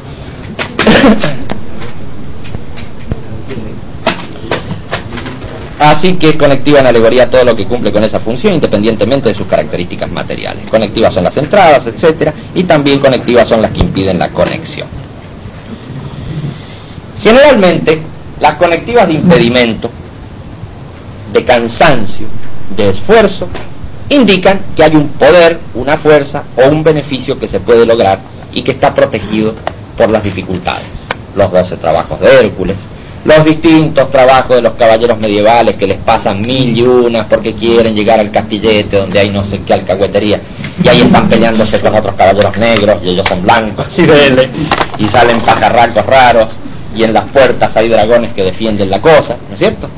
Así 5.78 6.14
que 6.14 6.38
conectiva 6.38 6.80
en 6.80 6.86
alegoría 6.86 7.28
todo 7.28 7.44
lo 7.44 7.56
que 7.56 7.66
cumple 7.66 7.92
con 7.92 8.04
esa 8.04 8.20
función 8.20 8.54
independientemente 8.54 9.28
de 9.28 9.34
sus 9.34 9.46
características 9.46 10.10
materiales. 10.10 10.64
Conectivas 10.70 11.12
son 11.12 11.24
las 11.24 11.36
entradas, 11.36 11.86
etcétera, 11.86 12.32
y 12.54 12.62
también 12.62 13.00
conectivas 13.00 13.48
son 13.48 13.60
las 13.60 13.72
que 13.72 13.80
impiden 13.80 14.18
la 14.18 14.30
conexión. 14.30 14.86
Generalmente, 17.22 18.00
las 18.40 18.54
conectivas 18.54 19.06
de 19.08 19.14
impedimento, 19.14 19.90
de 21.32 21.44
cansancio, 21.44 22.26
de 22.76 22.90
esfuerzo, 22.90 23.48
indican 24.08 24.60
que 24.76 24.84
hay 24.84 24.94
un 24.96 25.08
poder, 25.08 25.58
una 25.74 25.96
fuerza 25.96 26.44
o 26.56 26.68
un 26.68 26.82
beneficio 26.82 27.38
que 27.38 27.48
se 27.48 27.60
puede 27.60 27.86
lograr 27.86 28.18
y 28.52 28.62
que 28.62 28.72
está 28.72 28.94
protegido 28.94 29.54
por 29.96 30.10
las 30.10 30.22
dificultades. 30.22 30.84
los 31.36 31.50
doce 31.50 31.76
trabajos 31.76 32.20
de 32.20 32.28
Hércules, 32.28 32.76
los 33.24 33.44
distintos 33.44 34.08
trabajos 34.10 34.56
de 34.56 34.62
los 34.62 34.74
caballeros 34.74 35.18
medievales 35.18 35.74
que 35.74 35.86
les 35.86 35.98
pasan 35.98 36.42
mil 36.42 36.76
y 36.76 36.82
unas 36.82 37.26
porque 37.26 37.54
quieren 37.54 37.94
llegar 37.94 38.20
al 38.20 38.30
castillete 38.30 38.98
donde 38.98 39.18
hay 39.18 39.30
no 39.30 39.42
sé 39.44 39.60
qué 39.66 39.74
alcahuetería. 39.74 40.40
Y 40.82 40.88
ahí 40.88 41.00
están 41.00 41.28
peleándose 41.28 41.80
con 41.80 41.94
otros 41.94 42.14
caballeros 42.14 42.56
negros 42.56 42.98
y 43.02 43.08
ellos 43.08 43.26
son 43.28 43.42
blancos 43.42 43.86
y 43.98 44.02
vele 44.02 44.48
y 44.98 45.06
salen 45.06 45.40
pajarracos 45.40 46.06
raros 46.06 46.48
y 46.94 47.02
en 47.02 47.12
las 47.12 47.24
puertas 47.24 47.76
hay 47.76 47.88
dragones 47.88 48.32
que 48.32 48.44
defienden 48.44 48.90
la 48.90 49.00
cosa, 49.00 49.36
¿no 49.48 49.54
es 49.54 49.58
cierto? 49.58 49.88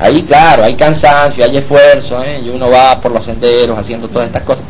Ahí 0.00 0.22
claro, 0.22 0.64
hay 0.64 0.74
cansancio, 0.74 1.44
hay 1.44 1.56
esfuerzo 1.56 2.22
¿eh? 2.22 2.40
y 2.44 2.48
uno 2.48 2.70
va 2.70 3.00
por 3.00 3.10
los 3.10 3.24
senderos 3.24 3.76
haciendo 3.76 4.08
todas 4.08 4.28
estas 4.28 4.42
cosas 4.42 4.64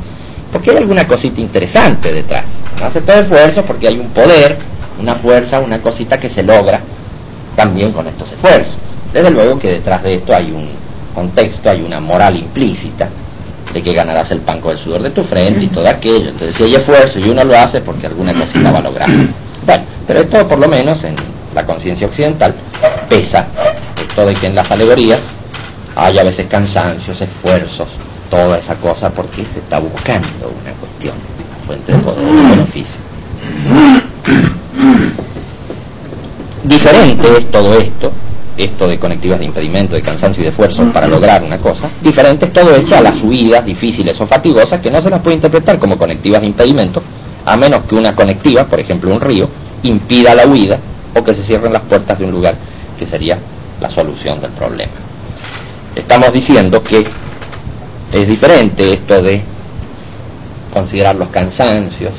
porque 0.53 0.71
hay 0.71 0.79
alguna 0.79 1.07
cosita 1.07 1.41
interesante 1.41 2.13
detrás. 2.13 2.45
Hace 2.83 3.01
todo 3.01 3.21
esfuerzo 3.21 3.63
porque 3.63 3.89
hay 3.89 3.99
un 3.99 4.09
poder, 4.09 4.57
una 4.99 5.15
fuerza, 5.15 5.61
una 5.61 5.81
cosita 5.81 6.19
que 6.19 6.29
se 6.29 6.43
logra 6.43 6.81
también 7.57 7.93
con 7.93 8.07
estos 8.07 8.33
esfuerzos. 8.33 8.75
Desde 9.13 9.31
luego 9.31 9.59
que 9.59 9.69
detrás 9.69 10.03
de 10.03 10.15
esto 10.15 10.35
hay 10.35 10.51
un 10.51 10.69
contexto, 11.15 11.71
hay 11.71 11.83
una 11.83 12.01
moral 12.01 12.37
implícita 12.37 13.09
de 13.73 13.83
que 13.83 13.93
ganarás 13.93 14.31
el 14.31 14.41
pan 14.41 14.61
con 14.61 14.73
el 14.73 14.79
sudor 14.79 15.03
de 15.03 15.11
tu 15.11 15.23
frente 15.23 15.65
y 15.65 15.69
todo 15.69 15.87
aquello. 15.89 16.31
Entonces 16.31 16.57
si 16.57 16.65
hay 16.65 16.75
esfuerzo 16.77 17.19
y 17.19 17.29
uno 17.29 17.45
lo 17.45 17.59
hace 17.59 17.81
porque 17.81 18.07
alguna 18.07 18.33
cosita 18.33 18.71
va 18.71 18.79
a 18.79 18.83
lograr. 18.83 19.09
Bueno, 19.67 19.85
pero 20.07 20.21
esto 20.21 20.49
por 20.49 20.59
lo 20.59 20.69
menos 20.69 21.05
en 21.05 21.17
la 21.55 21.65
conciencia 21.65 22.07
occidental 22.07 22.55
pesa 23.09 23.47
esto 24.01 24.27
de 24.27 24.35
que 24.35 24.47
en 24.47 24.55
las 24.55 24.71
alegorías 24.71 25.21
hay 25.97 26.19
a 26.19 26.23
veces 26.23 26.47
cansancios, 26.47 27.21
esfuerzos, 27.21 27.89
toda 28.31 28.59
esa 28.59 28.75
cosa 28.77 29.11
porque 29.11 29.45
se 29.53 29.59
está 29.59 29.79
buscando 29.79 30.29
una 30.63 30.73
cuestión, 30.73 31.15
una 31.15 31.67
fuente 31.67 31.93
de 31.93 31.99
poder, 31.99 32.25
de 32.25 32.51
beneficio. 32.51 32.95
Diferente 36.63 37.29
es 37.39 37.51
todo 37.51 37.79
esto, 37.79 38.13
esto 38.57 38.89
de 38.89 38.99
conectivas 38.99 39.39
de 39.39 39.47
impedimento, 39.47 39.95
de 39.95 40.03
cansancio 40.03 40.43
y 40.43 40.45
de 40.45 40.51
esfuerzo 40.51 40.85
para 40.93 41.09
lograr 41.09 41.43
una 41.43 41.59
cosa, 41.59 41.89
diferente 42.03 42.47
es 42.47 42.53
todo 42.53 42.75
esto 42.75 42.95
a 42.95 43.01
las 43.01 43.23
huidas 43.23 43.65
difíciles 43.65 44.21
o 44.21 44.27
fatigosas 44.27 44.81
que 44.81 44.91
no 44.91 45.01
se 45.01 45.11
las 45.11 45.23
puede 45.23 45.37
interpretar 45.37 45.79
como 45.79 45.97
conectivas 45.97 46.41
de 46.43 46.49
impedimento, 46.49 47.03
a 47.45 47.57
menos 47.57 47.85
que 47.85 47.95
una 47.95 48.15
conectiva, 48.15 48.65
por 48.65 48.79
ejemplo 48.79 49.13
un 49.13 49.21
río, 49.21 49.49
impida 49.83 50.35
la 50.35 50.47
huida 50.47 50.79
o 51.15 51.25
que 51.25 51.35
se 51.35 51.43
cierren 51.43 51.73
las 51.73 51.83
puertas 51.83 52.19
de 52.19 52.25
un 52.25 52.33
lugar 52.33 52.55
que 52.99 53.07
sería 53.07 53.39
la 53.81 53.91
solución 53.91 54.41
del 54.41 54.51
problema. 54.53 54.93
Estamos 55.95 56.33
diciendo 56.33 56.83
que 56.83 57.07
es 58.13 58.27
diferente 58.27 58.93
esto 58.93 59.23
de 59.23 59.43
considerar 60.73 61.17
los 61.17 61.29
cansancios, 61.29 62.13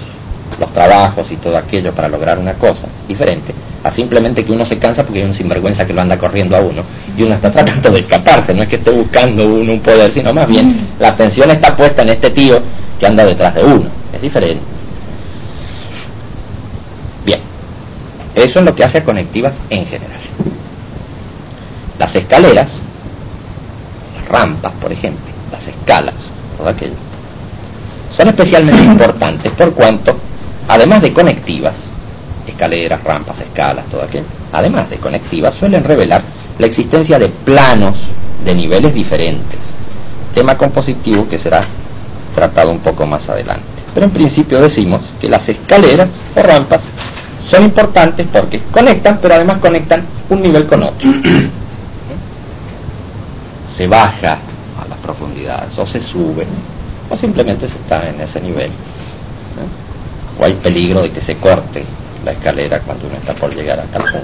los 0.60 0.74
trabajos 0.74 1.32
y 1.32 1.36
todo 1.38 1.58
aquello 1.58 1.94
para 1.94 2.10
lograr 2.10 2.38
una 2.40 2.54
cosa, 2.54 2.88
diferente 3.08 3.54
a 3.84 3.92
simplemente 3.92 4.44
que 4.44 4.52
uno 4.52 4.66
se 4.66 4.78
cansa 4.78 5.04
porque 5.04 5.22
hay 5.22 5.26
un 5.26 5.34
sinvergüenza 5.34 5.86
que 5.86 5.94
lo 5.94 6.02
anda 6.02 6.18
corriendo 6.18 6.56
a 6.56 6.60
uno 6.60 6.84
y 7.18 7.24
uno 7.24 7.36
está 7.36 7.52
tratando 7.52 7.92
de 7.92 8.00
escaparse, 8.02 8.54
no 8.54 8.64
es 8.64 8.70
que 8.70 8.76
esté 8.76 8.92
buscando 8.92 9.46
uno 9.46 9.74
un 9.74 9.80
poder, 9.80 10.12
sino 10.12 10.34
más 10.34 10.48
bien 10.48 10.88
la 11.00 11.10
atención 11.10 11.50
está 11.52 11.76
puesta 11.76 12.02
en 12.02 12.10
este 12.10 12.30
tío 12.32 12.60
que 13.00 13.08
anda 13.08 13.26
detrás 13.26 13.56
de 13.56 13.64
uno, 13.64 13.86
es 14.14 14.22
diferente. 14.22 14.62
Bien, 17.26 17.40
eso 18.44 18.60
es 18.60 18.66
lo 18.66 18.76
que 18.76 18.84
hace 18.84 19.00
a 19.00 19.04
conectivas 19.04 19.54
en 19.70 19.86
general. 19.86 20.20
Las 21.98 22.16
escaleras, 22.16 22.70
las 24.16 24.30
rampas, 24.30 24.72
por 24.82 24.92
ejemplo, 24.92 25.26
las 25.52 25.68
escalas, 25.68 26.16
todo 26.58 26.70
aquello, 26.70 26.96
son 28.16 28.28
especialmente 28.30 28.82
importantes 28.84 29.52
por 29.52 29.74
cuanto, 29.74 30.18
además 30.68 31.02
de 31.02 31.14
conectivas, 31.14 31.74
escaleras, 32.48 33.04
rampas, 33.04 33.40
escalas, 33.40 33.86
todo 33.86 34.04
aquello, 34.04 34.26
además 34.54 34.90
de 34.90 34.98
conectivas, 34.98 35.56
suelen 35.56 35.84
revelar 35.84 36.22
la 36.58 36.68
existencia 36.68 37.20
de 37.20 37.30
planos 37.30 37.96
de 38.44 38.56
niveles 38.56 38.94
diferentes, 38.94 39.60
tema 40.34 40.58
compositivo 40.58 41.28
que 41.28 41.38
será 41.38 41.64
tratado 42.36 42.72
un 42.72 42.80
poco 42.80 43.06
más 43.06 43.28
adelante. 43.30 43.64
Pero 43.94 44.06
en 44.06 44.12
principio 44.12 44.62
decimos 44.62 45.02
que 45.20 45.28
las 45.28 45.50
escaleras 45.50 46.10
o 46.36 46.42
rampas 46.42 46.82
son 47.50 47.64
importantes 47.64 48.28
porque 48.32 48.62
conectan, 48.72 49.18
pero 49.20 49.34
además 49.34 49.58
conectan 49.58 50.04
un 50.30 50.42
nivel 50.42 50.68
con 50.68 50.84
otro. 50.84 51.10
Se 53.76 53.88
baja 53.88 54.38
a 54.84 54.88
las 54.88 55.00
profundidades, 55.00 55.78
o 55.78 55.86
se 55.88 56.02
sube, 56.02 56.46
o 57.10 57.16
simplemente 57.16 57.66
se 57.66 57.78
está 57.78 58.10
en 58.10 58.20
ese 58.20 58.42
nivel. 58.42 58.70
O 60.38 60.46
hay 60.46 60.52
peligro 60.54 61.02
de 61.02 61.12
que 61.12 61.22
se 61.22 61.38
corte 61.38 61.86
la 62.26 62.34
escalera 62.34 62.82
cuando 62.82 63.08
uno 63.08 63.16
está 63.16 63.34
por 63.34 63.56
llegar 63.56 63.80
a 63.80 63.84
tal 63.84 64.04
punto. 64.04 64.18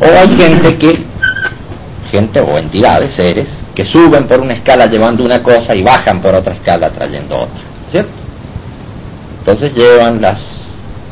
O 0.00 0.06
hay 0.06 0.34
gente 0.36 0.78
que, 0.78 0.96
gente 2.10 2.40
o 2.40 2.56
entidades, 2.56 3.12
seres, 3.12 3.48
que 3.74 3.84
suben 3.84 4.26
por 4.26 4.40
una 4.40 4.54
escala 4.54 4.86
llevando 4.86 5.22
una 5.22 5.42
cosa 5.42 5.74
y 5.74 5.82
bajan 5.82 6.22
por 6.22 6.34
otra 6.34 6.54
escala 6.54 6.88
trayendo 6.88 7.36
otra, 7.36 7.60
¿cierto? 7.90 8.10
Entonces 9.40 9.74
llevan 9.74 10.22
las 10.22 10.61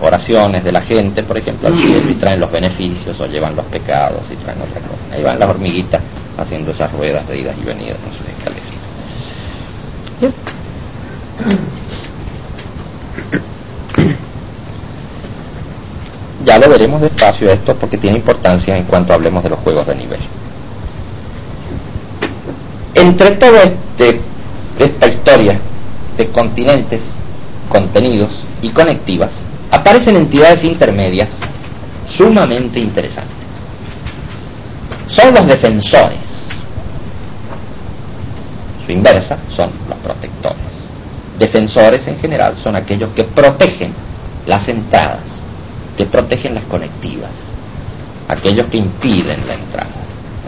oraciones 0.01 0.65
de 0.65 0.73
la 0.73 0.81
gente, 0.81 1.23
por 1.23 1.39
ejemplo, 1.39 1.69
al 1.69 1.77
cielo 1.77 2.11
y 2.11 2.15
traen 2.15 2.41
los 2.41 2.51
beneficios 2.51 3.19
o 3.21 3.27
llevan 3.27 3.55
los 3.57 3.67
pecados 3.67 4.23
y 4.31 4.37
traen 4.37 4.61
otra 4.61 4.81
cosa. 4.81 5.15
Ahí 5.15 5.23
van 5.23 5.39
las 5.39 5.51
hormiguitas 5.51 6.01
haciendo 6.39 6.71
esas 6.71 6.93
ruedas 6.93 7.27
de 7.29 7.39
idas 7.39 7.55
y 7.61 7.65
venidas 7.65 7.99
en 8.05 8.13
sus 8.13 8.27
escaleras. 8.29 8.71
Ya 16.43 16.59
lo 16.59 16.71
veremos 16.71 17.03
despacio 17.03 17.51
esto 17.51 17.77
porque 17.77 17.99
tiene 17.99 18.17
importancia 18.17 18.77
en 18.77 18.85
cuanto 18.85 19.13
hablemos 19.13 19.43
de 19.43 19.51
los 19.51 19.59
juegos 19.59 19.87
de 19.87 19.95
nivel. 19.95 20.21
Entre 22.95 23.33
todo 23.33 23.57
este, 23.59 24.21
esta 24.79 25.07
historia 25.07 25.59
de 26.17 26.27
continentes, 26.29 27.01
contenidos 27.69 28.31
y 28.63 28.71
conectivas, 28.71 29.31
aparecen 29.71 30.17
entidades 30.17 30.65
intermedias 30.65 31.29
sumamente 32.09 32.81
interesantes. 32.81 33.37
Son 35.09 35.35
los 35.35 35.47
defensores. 35.47 36.19
Su 38.87 38.93
inversa 38.93 39.39
son 39.55 39.71
los 39.89 39.99
protectores. 39.99 40.59
Defensores 41.39 42.07
en 42.09 42.19
general 42.19 42.55
son 42.57 42.77
aquellos 42.77 43.11
que 43.15 43.25
protegen 43.25 43.93
las 44.47 44.69
entradas 44.69 45.41
que 46.01 46.07
protegen 46.07 46.55
las 46.55 46.65
conectivas, 46.65 47.29
aquellos 48.27 48.67
que 48.69 48.79
impiden 48.79 49.47
la 49.47 49.53
entrada. 49.53 49.91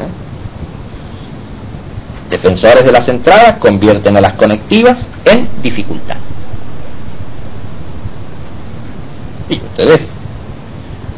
¿eh? 0.00 0.08
Defensores 2.30 2.82
de 2.86 2.90
las 2.90 3.06
entradas 3.08 3.58
convierten 3.58 4.16
a 4.16 4.22
las 4.22 4.32
conectivas 4.32 5.06
en 5.26 5.46
dificultad. 5.62 6.16
Y 9.48 9.56
ustedes 9.56 10.00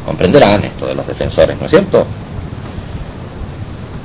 comprenderán 0.05 0.63
esto 0.63 0.87
de 0.87 0.95
los 0.95 1.07
defensores, 1.07 1.57
¿no 1.59 1.65
es 1.65 1.71
cierto? 1.71 2.05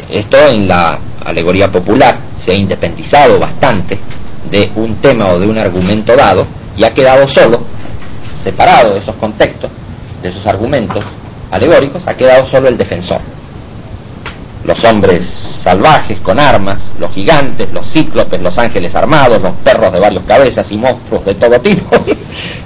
Esto 0.09 0.39
en 0.49 0.66
la 0.66 0.99
alegoría 1.25 1.71
popular 1.71 2.16
se 2.43 2.53
ha 2.53 2.55
independizado 2.55 3.39
bastante 3.39 3.99
de 4.51 4.71
un 4.77 4.97
tema 4.97 5.29
o 5.29 5.39
de 5.39 5.47
un 5.47 5.59
argumento 5.59 6.16
dado 6.16 6.47
y 6.77 6.85
ha 6.85 6.93
quedado 6.93 7.29
solo, 7.29 7.61
separado 8.43 8.95
de 8.95 9.01
esos 9.01 9.14
contextos, 9.16 9.71
de 10.23 10.29
esos 10.29 10.47
argumentos 10.47 11.05
alegóricos 11.51 12.07
ha 12.07 12.16
quedado 12.16 12.47
solo 12.47 12.68
el 12.68 12.79
defensor. 12.79 13.21
Los 14.64 14.85
hombres 14.85 15.27
salvajes 15.27 16.18
con 16.21 16.39
armas, 16.39 16.91
los 16.99 17.11
gigantes, 17.12 17.73
los 17.73 17.87
cíclopes, 17.87 18.41
los 18.41 18.57
ángeles 18.59 18.95
armados, 18.95 19.41
los 19.41 19.55
perros 19.64 19.93
de 19.93 20.01
varias 20.01 20.25
cabezas 20.25 20.71
y 20.71 20.77
monstruos 20.77 21.25
de 21.25 21.35
todo 21.35 21.61
tipo, 21.61 21.97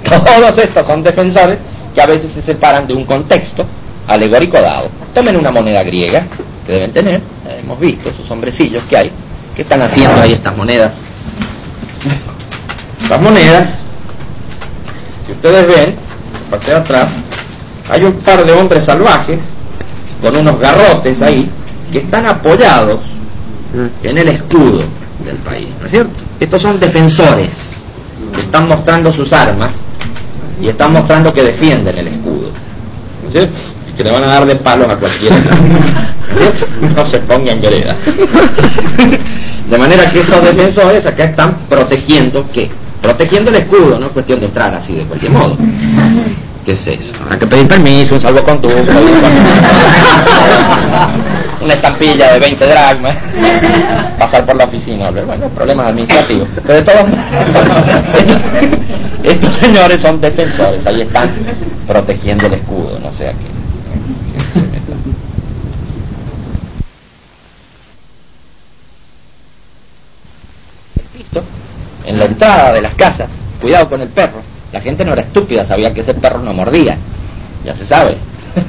todos 0.05 0.57
estos 0.57 0.87
son 0.87 1.03
defensores 1.03 1.57
que 1.93 2.01
a 2.01 2.05
veces 2.05 2.31
se 2.31 2.41
separan 2.41 2.85
de 2.87 2.93
un 2.93 3.05
contexto 3.05 3.65
alegórico 4.07 4.61
dado. 4.61 4.89
Tomen 5.13 5.37
una 5.37 5.51
moneda 5.51 5.83
griega 5.83 6.25
que 6.65 6.73
deben 6.73 6.91
tener, 6.91 7.21
hemos 7.61 7.79
visto 7.79 8.09
esos 8.09 8.29
hombrecillos 8.29 8.83
que 8.89 8.97
hay, 8.97 9.11
que 9.55 9.61
están 9.61 9.81
haciendo 9.81 10.21
ahí 10.21 10.33
estas 10.33 10.55
monedas. 10.55 10.93
Estas 13.01 13.21
monedas, 13.21 13.79
si 15.25 15.31
ustedes 15.31 15.67
ven, 15.67 15.95
parte 16.49 16.71
de 16.71 16.77
atrás, 16.77 17.11
hay 17.89 18.03
un 18.03 18.13
par 18.13 18.43
de 18.43 18.51
hombres 18.51 18.83
salvajes 18.83 19.41
con 20.21 20.35
unos 20.35 20.59
garrotes 20.59 21.21
ahí 21.21 21.49
que 21.91 21.99
están 21.99 22.25
apoyados 22.25 22.99
en 24.03 24.17
el 24.17 24.27
escudo 24.29 24.83
del 25.23 25.35
país, 25.37 25.67
¿no 25.79 25.85
es 25.85 25.91
cierto? 25.91 26.19
Estos 26.39 26.61
son 26.61 26.79
defensores 26.79 27.49
que 28.33 28.41
están 28.41 28.67
mostrando 28.67 29.11
sus 29.11 29.31
armas 29.33 29.71
y 30.61 30.67
están 30.67 30.93
mostrando 30.93 31.33
que 31.33 31.43
defienden 31.43 31.97
el 31.97 32.07
escudo, 32.07 32.49
¿no 33.21 33.27
es 33.27 33.31
cierto? 33.31 33.53
Que 33.97 34.03
le 34.03 34.11
van 34.11 34.23
a 34.23 34.27
dar 34.27 34.45
de 34.45 34.55
palos 34.55 34.89
a 34.89 34.95
cualquiera, 34.97 35.35
¿no, 35.37 36.89
no 36.95 37.05
se 37.05 37.19
pongan 37.19 37.61
vereda. 37.61 37.95
De 39.69 39.77
manera 39.77 40.11
que 40.11 40.19
estos 40.19 40.43
defensores 40.43 41.05
acá 41.05 41.23
están 41.25 41.55
protegiendo, 41.69 42.45
¿qué? 42.53 42.69
Protegiendo 43.01 43.49
el 43.51 43.57
escudo, 43.57 43.99
no 43.99 44.07
es 44.07 44.11
cuestión 44.11 44.39
de 44.39 44.47
entrar 44.47 44.73
así 44.73 44.93
de 44.95 45.03
cualquier 45.03 45.31
modo 45.31 45.57
¿Qué 46.65 46.71
es 46.71 46.87
eso? 46.87 47.13
Habrá 47.21 47.37
que 47.37 47.45
pedir 47.45 47.67
permiso, 47.67 48.15
un 48.15 48.21
salvoconducto, 48.21 48.75
una 51.61 51.73
estampilla 51.75 52.33
de 52.33 52.39
20 52.39 52.65
dragmas, 52.65 53.15
pasar 54.17 54.43
por 54.47 54.55
la 54.55 54.63
oficina, 54.63 55.11
bueno, 55.11 55.47
problemas 55.49 55.89
administrativos. 55.89 56.49
Pero 56.65 56.73
de 56.73 56.81
todos 56.81 57.05
estos 59.23 59.53
señores 59.53 60.01
son 60.01 60.19
defensores, 60.19 60.87
ahí 60.87 61.01
están 61.01 61.29
protegiendo 61.85 62.47
el 62.47 62.55
escudo, 62.55 62.97
no 62.99 63.11
sé 63.11 63.27
a 63.27 63.33
qué. 63.33 63.45
En 72.07 72.17
la 72.17 72.25
entrada 72.25 72.73
de 72.73 72.81
las 72.81 72.95
casas, 72.95 73.29
cuidado 73.61 73.87
con 73.87 74.01
el 74.01 74.07
perro. 74.07 74.54
La 74.75 74.81
gente 74.81 75.05
no 75.05 75.13
era 75.13 75.21
estúpida, 75.21 75.63
sabía 75.63 75.93
que 75.93 76.01
ese 76.01 76.13
perro 76.13 76.39
no 76.39 76.51
mordía, 76.51 76.97
ya 77.63 77.73
se 77.73 77.85
sabe. 77.85 78.17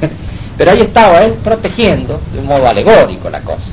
Pero 0.57 0.71
ahí 0.71 0.79
estaba 0.79 1.21
él 1.25 1.33
protegiendo 1.43 2.21
de 2.31 2.39
un 2.39 2.45
modo 2.45 2.65
alegórico 2.65 3.29
la 3.29 3.41
cosa, 3.41 3.67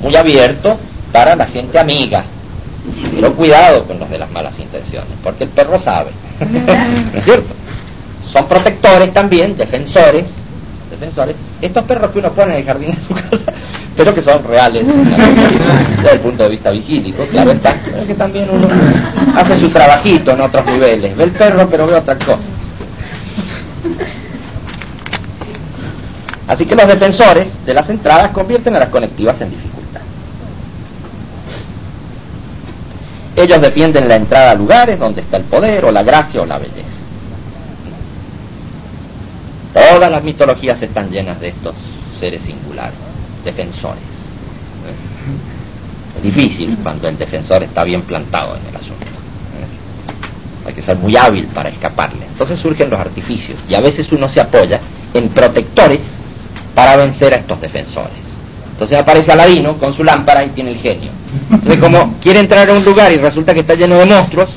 muy 0.00 0.14
abierto 0.14 0.78
para 1.10 1.34
la 1.34 1.46
gente 1.46 1.76
amiga. 1.76 2.22
Pero 3.12 3.34
cuidado 3.34 3.82
con 3.82 3.98
los 3.98 4.08
de 4.08 4.18
las 4.18 4.30
malas 4.30 4.56
intenciones, 4.56 5.10
porque 5.20 5.42
el 5.42 5.50
perro 5.50 5.80
sabe, 5.80 6.12
¿no 6.48 7.18
es 7.18 7.24
cierto? 7.24 7.52
Son 8.32 8.46
protectores 8.46 9.12
también, 9.12 9.56
defensores, 9.56 10.26
defensores. 10.88 11.34
Estos 11.60 11.82
perros 11.82 12.12
que 12.12 12.20
uno 12.20 12.30
pone 12.30 12.52
en 12.52 12.58
el 12.58 12.64
jardín 12.66 12.94
de 12.94 13.00
su 13.00 13.14
casa, 13.14 13.52
pero 13.98 14.14
que 14.14 14.22
son 14.22 14.44
reales 14.44 14.86
desde 15.96 16.12
el 16.12 16.20
punto 16.20 16.44
de 16.44 16.50
vista 16.50 16.70
vigílico, 16.70 17.26
claro 17.26 17.50
está, 17.50 17.76
pero 17.84 18.06
que 18.06 18.14
también 18.14 18.48
uno 18.48 18.68
hace 19.36 19.58
su 19.58 19.70
trabajito 19.70 20.30
en 20.30 20.40
otros 20.40 20.64
niveles, 20.66 21.16
ve 21.16 21.24
el 21.24 21.32
perro 21.32 21.68
pero 21.68 21.84
ve 21.88 21.94
otra 21.94 22.14
cosa. 22.16 22.38
Así 26.46 26.64
que 26.64 26.76
los 26.76 26.86
defensores 26.86 27.66
de 27.66 27.74
las 27.74 27.90
entradas 27.90 28.30
convierten 28.30 28.76
a 28.76 28.78
las 28.78 28.88
conectivas 28.88 29.40
en 29.40 29.50
dificultad. 29.50 30.00
Ellos 33.34 33.60
defienden 33.60 34.08
la 34.08 34.14
entrada 34.14 34.52
a 34.52 34.54
lugares 34.54 34.98
donde 35.00 35.22
está 35.22 35.38
el 35.38 35.44
poder 35.44 35.84
o 35.84 35.90
la 35.90 36.04
gracia 36.04 36.40
o 36.40 36.46
la 36.46 36.58
belleza. 36.58 36.86
Todas 39.74 40.10
las 40.10 40.22
mitologías 40.22 40.80
están 40.80 41.10
llenas 41.10 41.40
de 41.40 41.48
estos 41.48 41.74
seres 42.18 42.42
singulares, 42.42 43.07
defensores. 43.48 44.02
Es 46.16 46.22
difícil 46.22 46.76
cuando 46.82 47.08
el 47.08 47.16
defensor 47.16 47.62
está 47.62 47.84
bien 47.84 48.02
plantado 48.02 48.56
en 48.56 48.68
el 48.68 48.76
asunto. 48.76 49.06
Hay 50.66 50.74
que 50.74 50.82
ser 50.82 50.96
muy 50.96 51.16
hábil 51.16 51.46
para 51.46 51.70
escaparle. 51.70 52.26
Entonces 52.26 52.58
surgen 52.58 52.90
los 52.90 53.00
artificios 53.00 53.58
y 53.68 53.74
a 53.74 53.80
veces 53.80 54.10
uno 54.12 54.28
se 54.28 54.40
apoya 54.40 54.80
en 55.14 55.28
protectores 55.30 56.00
para 56.74 56.96
vencer 56.96 57.32
a 57.32 57.36
estos 57.38 57.60
defensores. 57.60 58.28
Entonces 58.72 58.98
aparece 58.98 59.32
Aladino 59.32 59.76
con 59.78 59.94
su 59.94 60.04
lámpara 60.04 60.44
y 60.44 60.50
tiene 60.50 60.72
el 60.72 60.78
genio. 60.78 61.10
Entonces 61.50 61.78
como 61.80 62.14
quiere 62.22 62.40
entrar 62.40 62.68
a 62.68 62.74
un 62.74 62.84
lugar 62.84 63.10
y 63.12 63.16
resulta 63.16 63.54
que 63.54 63.60
está 63.60 63.74
lleno 63.74 63.96
de 63.98 64.04
monstruos, 64.04 64.50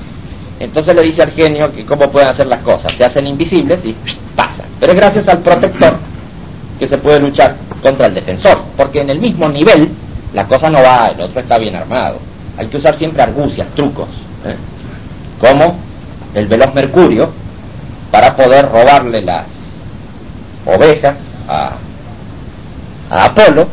entonces 0.60 0.96
le 0.96 1.02
dice 1.02 1.22
al 1.22 1.32
genio 1.32 1.74
que 1.74 1.86
cómo 1.86 2.12
pueden 2.12 2.28
hacer 2.28 2.48
las 2.48 2.62
cosas. 2.62 2.92
Se 2.92 3.06
hacen 3.06 3.26
invisibles 3.26 3.80
y 3.86 3.96
pasan. 4.36 4.66
Pero 4.80 4.92
es 4.92 4.98
gracias 4.98 5.28
al 5.28 5.40
protector 5.40 5.96
que 6.78 6.86
se 6.86 6.98
puede 6.98 7.20
luchar 7.20 7.56
contra 7.82 8.08
el 8.08 8.14
defensor. 8.14 8.62
Porque 8.78 9.02
en 9.02 9.10
el 9.10 9.20
mismo 9.20 9.50
nivel 9.50 9.90
la 10.34 10.46
cosa 10.46 10.70
no 10.70 10.82
va, 10.82 11.10
el 11.10 11.22
otro 11.22 11.42
está 11.42 11.58
bien 11.58 11.76
armado. 11.76 12.18
Hay 12.58 12.68
que 12.68 12.78
usar 12.78 12.96
siempre 12.96 13.22
argucias, 13.24 13.68
trucos. 13.76 14.08
¿eh? 14.46 14.56
Como 15.40 15.76
el 16.34 16.48
veloz 16.48 16.74
Mercurio 16.74 17.30
para 18.12 18.36
poder 18.36 18.70
robarle 18.70 19.22
las 19.22 19.46
ovejas 20.66 21.16
a 21.48 21.72
a 23.12 23.26
Apolo. 23.26 23.68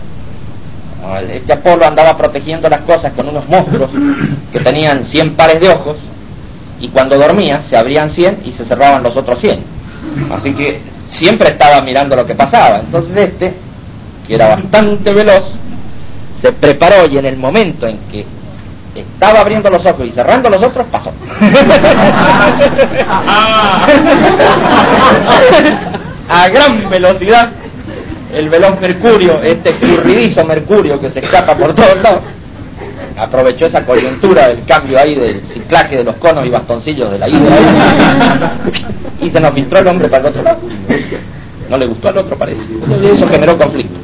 Este 1.33 1.53
Apolo 1.53 1.87
andaba 1.87 2.17
protegiendo 2.17 2.69
las 2.69 2.81
cosas 2.81 3.13
con 3.13 3.29
unos 3.29 3.49
monstruos 3.49 3.91
que 4.53 4.61
tenían 4.61 5.05
100 5.05 5.35
pares 5.35 5.61
de 5.61 5.71
ojos 5.71 5.97
y 6.81 6.89
cuando 6.89 7.17
dormía 7.17 7.63
se 7.63 7.77
abrían 7.77 8.11
100 8.11 8.43
y 8.45 8.53
se 8.53 8.65
cerraban 8.65 9.03
los 9.03 9.17
otros 9.17 9.39
100. 9.41 9.61
Así 10.33 10.53
que 10.53 10.81
siempre 11.09 11.51
estaba 11.51 11.81
mirando 11.81 12.17
lo 12.17 12.27
que 12.27 12.35
pasaba. 12.35 12.81
Entonces 12.81 13.17
este, 13.17 13.55
que 14.29 14.35
era 14.35 14.49
bastante 14.49 15.13
veloz, 15.13 15.53
se 16.41 16.53
preparó 16.53 17.07
y 17.11 17.19
en 17.19 17.27
el 17.27 17.37
momento 17.37 17.89
en 17.89 17.99
que 18.11 18.25
estaba 18.95 19.41
abriendo 19.41 19.71
los 19.71 19.85
ojos 19.87 20.07
y 20.07 20.11
cerrando 20.11 20.51
los 20.51 20.63
otros, 20.63 20.87
pasó. 20.93 21.11
A 26.29 26.49
gran 26.51 26.91
velocidad 26.91 27.49
el 28.35 28.51
velón 28.51 28.77
Mercurio, 28.81 29.41
este 29.43 29.71
escurridizo 29.71 30.45
Mercurio 30.45 31.01
que 31.01 31.09
se 31.09 31.21
escapa 31.21 31.57
por 31.57 31.75
todos 31.75 31.97
lados, 32.03 32.21
aprovechó 33.17 33.67
esa 33.67 33.85
coyuntura 33.85 34.49
del 34.49 34.65
cambio 34.65 34.99
ahí 34.99 35.15
del 35.15 35.41
ciclaje 35.41 35.97
de 35.97 36.05
los 36.05 36.17
conos 36.17 36.45
y 36.45 36.51
bastoncillos 36.51 37.11
de 37.11 37.19
la 37.19 37.29
ida 37.29 38.59
y 39.23 39.31
se 39.31 39.41
nos 39.41 39.55
filtró 39.55 39.79
el 39.79 39.87
hombre 39.87 40.09
para 40.09 40.25
el 40.25 40.29
otro 40.29 40.43
lado. 40.43 40.59
No 41.69 41.77
le 41.77 41.87
gustó 41.87 42.09
al 42.09 42.19
otro, 42.19 42.37
parece. 42.37 42.63
Eso 43.13 43.29
generó 43.29 43.59
conflicto. 43.59 43.99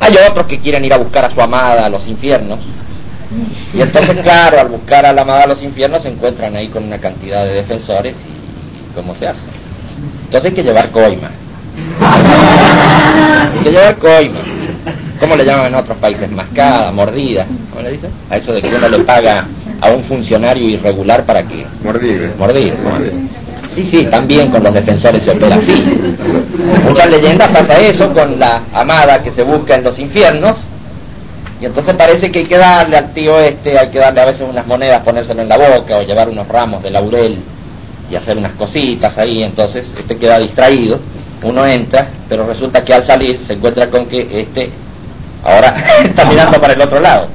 Hay 0.00 0.16
otros 0.28 0.46
que 0.46 0.58
quieren 0.58 0.84
ir 0.84 0.92
a 0.92 0.98
buscar 0.98 1.24
a 1.24 1.30
su 1.30 1.40
amada 1.40 1.86
a 1.86 1.88
los 1.88 2.06
infiernos. 2.08 2.58
Y 3.72 3.80
entonces, 3.80 4.20
claro, 4.22 4.60
al 4.60 4.68
buscar 4.68 5.06
a 5.06 5.12
la 5.12 5.22
amada 5.22 5.44
a 5.44 5.46
los 5.46 5.62
infiernos 5.62 6.02
se 6.02 6.08
encuentran 6.08 6.54
ahí 6.56 6.68
con 6.68 6.84
una 6.84 6.98
cantidad 6.98 7.44
de 7.44 7.54
defensores 7.54 8.14
y 8.14 8.94
¿cómo 8.94 9.14
se 9.14 9.28
hace? 9.28 9.40
Entonces 10.24 10.50
hay 10.50 10.56
que 10.56 10.62
llevar 10.62 10.90
coima. 10.90 11.30
hay 13.54 13.62
que 13.62 13.70
llevar 13.70 13.96
coima. 13.96 14.40
¿Cómo 15.20 15.36
le 15.36 15.44
llaman 15.44 15.66
en 15.66 15.76
otros 15.76 15.96
países? 15.98 16.30
Mascada, 16.32 16.90
mordida. 16.90 17.46
¿Cómo 17.70 17.82
le 17.82 17.92
dicen? 17.92 18.10
A 18.28 18.38
eso 18.38 18.52
de 18.52 18.60
que 18.60 18.74
uno 18.74 18.88
le 18.88 18.98
paga 19.00 19.46
a 19.80 19.90
un 19.90 20.02
funcionario 20.02 20.68
irregular 20.68 21.24
para 21.24 21.44
que... 21.44 21.64
Mordir. 21.84 22.32
Mordir. 22.38 22.74
Sí, 23.74 23.84
sí, 23.84 24.04
también 24.04 24.50
con 24.50 24.62
los 24.62 24.74
defensores 24.74 25.22
se 25.22 25.30
opera 25.30 25.56
así. 25.56 25.82
Muchas 26.84 27.10
leyendas 27.10 27.50
pasa 27.50 27.78
eso 27.78 28.12
con 28.12 28.38
la 28.38 28.60
amada 28.74 29.22
que 29.22 29.30
se 29.30 29.42
busca 29.42 29.76
en 29.76 29.84
los 29.84 29.98
infiernos. 29.98 30.56
Y 31.60 31.66
entonces 31.66 31.94
parece 31.94 32.30
que 32.30 32.40
hay 32.40 32.44
que 32.44 32.58
darle 32.58 32.96
al 32.96 33.12
tío 33.14 33.38
este, 33.40 33.78
hay 33.78 33.88
que 33.88 33.98
darle 33.98 34.20
a 34.20 34.24
veces 34.26 34.46
unas 34.48 34.66
monedas, 34.66 35.02
ponérselo 35.02 35.42
en 35.42 35.48
la 35.48 35.56
boca 35.56 35.96
o 35.96 36.02
llevar 36.02 36.28
unos 36.28 36.48
ramos 36.48 36.82
de 36.82 36.90
laurel 36.90 37.38
y 38.10 38.16
hacer 38.16 38.36
unas 38.36 38.52
cositas 38.52 39.16
ahí, 39.16 39.44
entonces 39.44 39.86
este 39.96 40.18
queda 40.18 40.38
distraído, 40.40 40.98
uno 41.44 41.64
entra, 41.64 42.08
pero 42.28 42.46
resulta 42.46 42.84
que 42.84 42.92
al 42.92 43.04
salir 43.04 43.40
se 43.46 43.52
encuentra 43.54 43.88
con 43.88 44.06
que 44.06 44.40
este 44.40 44.70
ahora 45.44 45.74
está 46.04 46.24
mirando 46.24 46.60
para 46.60 46.74
el 46.74 46.82
otro 46.82 47.00
lado. 47.00 47.28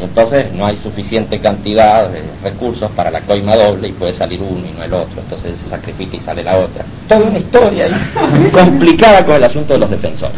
Y 0.00 0.04
entonces 0.04 0.52
no 0.52 0.66
hay 0.66 0.76
suficiente 0.76 1.38
cantidad 1.40 2.08
de 2.08 2.22
recursos 2.42 2.90
para 2.92 3.10
la 3.10 3.20
coima 3.20 3.56
doble 3.56 3.88
y 3.88 3.92
puede 3.92 4.12
salir 4.12 4.40
uno 4.40 4.64
y 4.64 4.78
no 4.78 4.84
el 4.84 4.92
otro, 4.94 5.20
entonces 5.20 5.56
se 5.62 5.70
sacrifica 5.70 6.16
y 6.16 6.20
sale 6.20 6.44
la 6.44 6.56
otra. 6.56 6.84
Toda 7.08 7.20
una 7.20 7.38
historia 7.38 7.86
ahí, 7.86 8.50
complicada 8.52 9.24
con 9.24 9.36
el 9.36 9.44
asunto 9.44 9.72
de 9.72 9.78
los 9.80 9.90
defensores. 9.90 10.36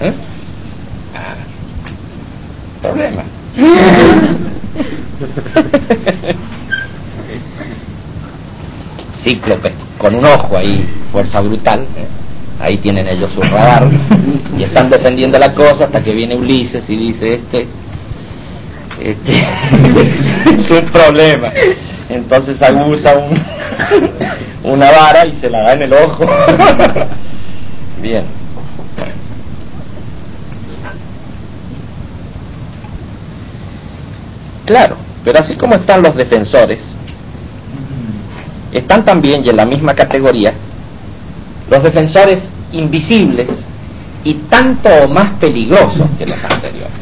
¿Eh? 0.00 0.12
Ah, 1.14 1.34
problema. 2.80 3.22
cíclope, 9.22 9.72
con 9.98 10.14
un 10.14 10.24
ojo 10.24 10.56
ahí, 10.56 10.88
fuerza 11.12 11.40
brutal. 11.40 11.80
¿eh? 11.80 12.06
Ahí 12.60 12.76
tienen 12.78 13.08
ellos 13.08 13.30
su 13.34 13.40
radar 13.42 13.88
y 14.58 14.62
están 14.62 14.90
defendiendo 14.90 15.38
la 15.38 15.54
cosa 15.54 15.84
hasta 15.84 16.02
que 16.02 16.14
viene 16.14 16.34
Ulises 16.34 16.88
y 16.90 16.96
dice, 16.96 17.34
este, 17.34 17.66
este 19.00 19.32
es 20.54 20.70
un 20.70 20.84
problema. 20.86 21.52
Entonces 22.08 22.60
aguza 22.62 23.16
un, 23.16 23.38
una 24.72 24.90
vara 24.90 25.26
y 25.26 25.32
se 25.40 25.48
la 25.48 25.62
da 25.62 25.72
en 25.74 25.82
el 25.82 25.92
ojo. 25.92 26.26
Bien. 28.02 28.24
Claro, 34.66 34.96
pero 35.24 35.38
así 35.40 35.56
como 35.56 35.74
están 35.74 36.00
los 36.00 36.14
defensores, 36.14 36.78
están 38.72 39.04
también, 39.04 39.44
y 39.44 39.48
en 39.48 39.56
la 39.56 39.64
misma 39.64 39.94
categoría, 39.94 40.52
los 41.68 41.82
defensores 41.82 42.38
invisibles 42.70 43.48
y 44.22 44.34
tanto 44.34 45.08
más 45.08 45.32
peligrosos 45.40 46.08
que 46.18 46.26
los 46.26 46.38
anteriores. 46.44 46.99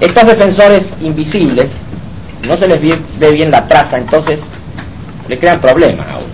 Estos 0.00 0.26
defensores 0.26 0.92
invisibles 1.00 1.70
no 2.46 2.56
se 2.56 2.68
les 2.68 2.80
ve 3.18 3.30
bien 3.30 3.50
la 3.50 3.66
traza, 3.66 3.98
entonces 3.98 4.40
le 5.28 5.38
crean 5.38 5.60
problemas 5.60 6.06
a 6.08 6.16
uno. 6.16 6.26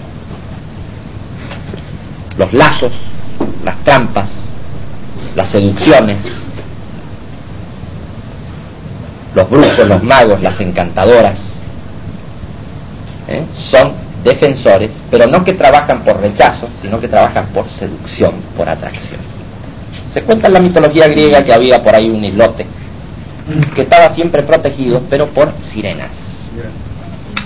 Los 2.38 2.52
lazos, 2.52 2.92
las 3.64 3.76
trampas, 3.84 4.28
las 5.34 5.48
seducciones. 5.48 6.16
los 9.38 9.48
brujos, 9.48 9.86
los 9.86 10.02
magos, 10.02 10.40
las 10.42 10.60
encantadoras, 10.60 11.38
¿eh? 13.28 13.44
son 13.56 13.92
defensores, 14.24 14.90
pero 15.10 15.26
no 15.26 15.44
que 15.44 15.52
trabajan 15.52 16.00
por 16.00 16.20
rechazo, 16.20 16.68
sino 16.82 17.00
que 17.00 17.08
trabajan 17.08 17.46
por 17.54 17.68
seducción, 17.70 18.32
por 18.56 18.68
atracción. 18.68 19.37
Se 20.18 20.24
cuenta 20.24 20.48
en 20.48 20.54
la 20.54 20.58
mitología 20.58 21.06
griega 21.06 21.44
que 21.44 21.52
había 21.52 21.80
por 21.80 21.94
ahí 21.94 22.10
un 22.10 22.24
islote 22.24 22.66
que 23.72 23.82
estaba 23.82 24.12
siempre 24.12 24.42
protegido, 24.42 25.00
pero 25.08 25.28
por 25.28 25.52
sirenas. 25.70 26.08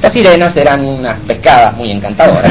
Las 0.00 0.10
sirenas 0.10 0.56
eran 0.56 0.82
unas 0.82 1.18
pescadas 1.20 1.76
muy 1.76 1.92
encantadoras, 1.92 2.50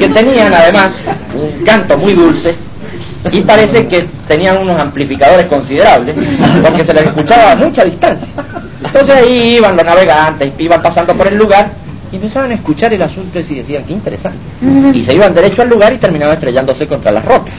que 0.00 0.08
tenían 0.08 0.52
además 0.52 0.94
un 1.32 1.64
canto 1.64 1.96
muy 1.96 2.14
dulce 2.14 2.56
y 3.30 3.40
parece 3.42 3.86
que 3.86 4.08
tenían 4.26 4.58
unos 4.58 4.80
amplificadores 4.80 5.46
considerables 5.46 6.16
porque 6.60 6.84
se 6.84 6.92
les 6.92 7.04
escuchaba 7.04 7.52
a 7.52 7.54
mucha 7.54 7.84
distancia. 7.84 8.26
Entonces 8.84 9.14
ahí 9.14 9.58
iban 9.58 9.76
los 9.76 9.86
navegantes, 9.86 10.52
iban 10.58 10.82
pasando 10.82 11.14
por 11.14 11.28
el 11.28 11.36
lugar 11.36 11.68
y 12.14 12.16
empezaban 12.16 12.52
a 12.52 12.54
escuchar 12.54 12.92
el 12.94 13.02
asunto 13.02 13.40
y 13.40 13.42
decían, 13.42 13.82
qué 13.82 13.92
interesante. 13.92 14.38
Y 14.94 15.02
se 15.02 15.14
iban 15.14 15.34
derecho 15.34 15.62
al 15.62 15.68
lugar 15.68 15.92
y 15.92 15.96
terminaban 15.98 16.34
estrellándose 16.34 16.86
contra 16.86 17.10
las 17.10 17.24
rocas. 17.24 17.52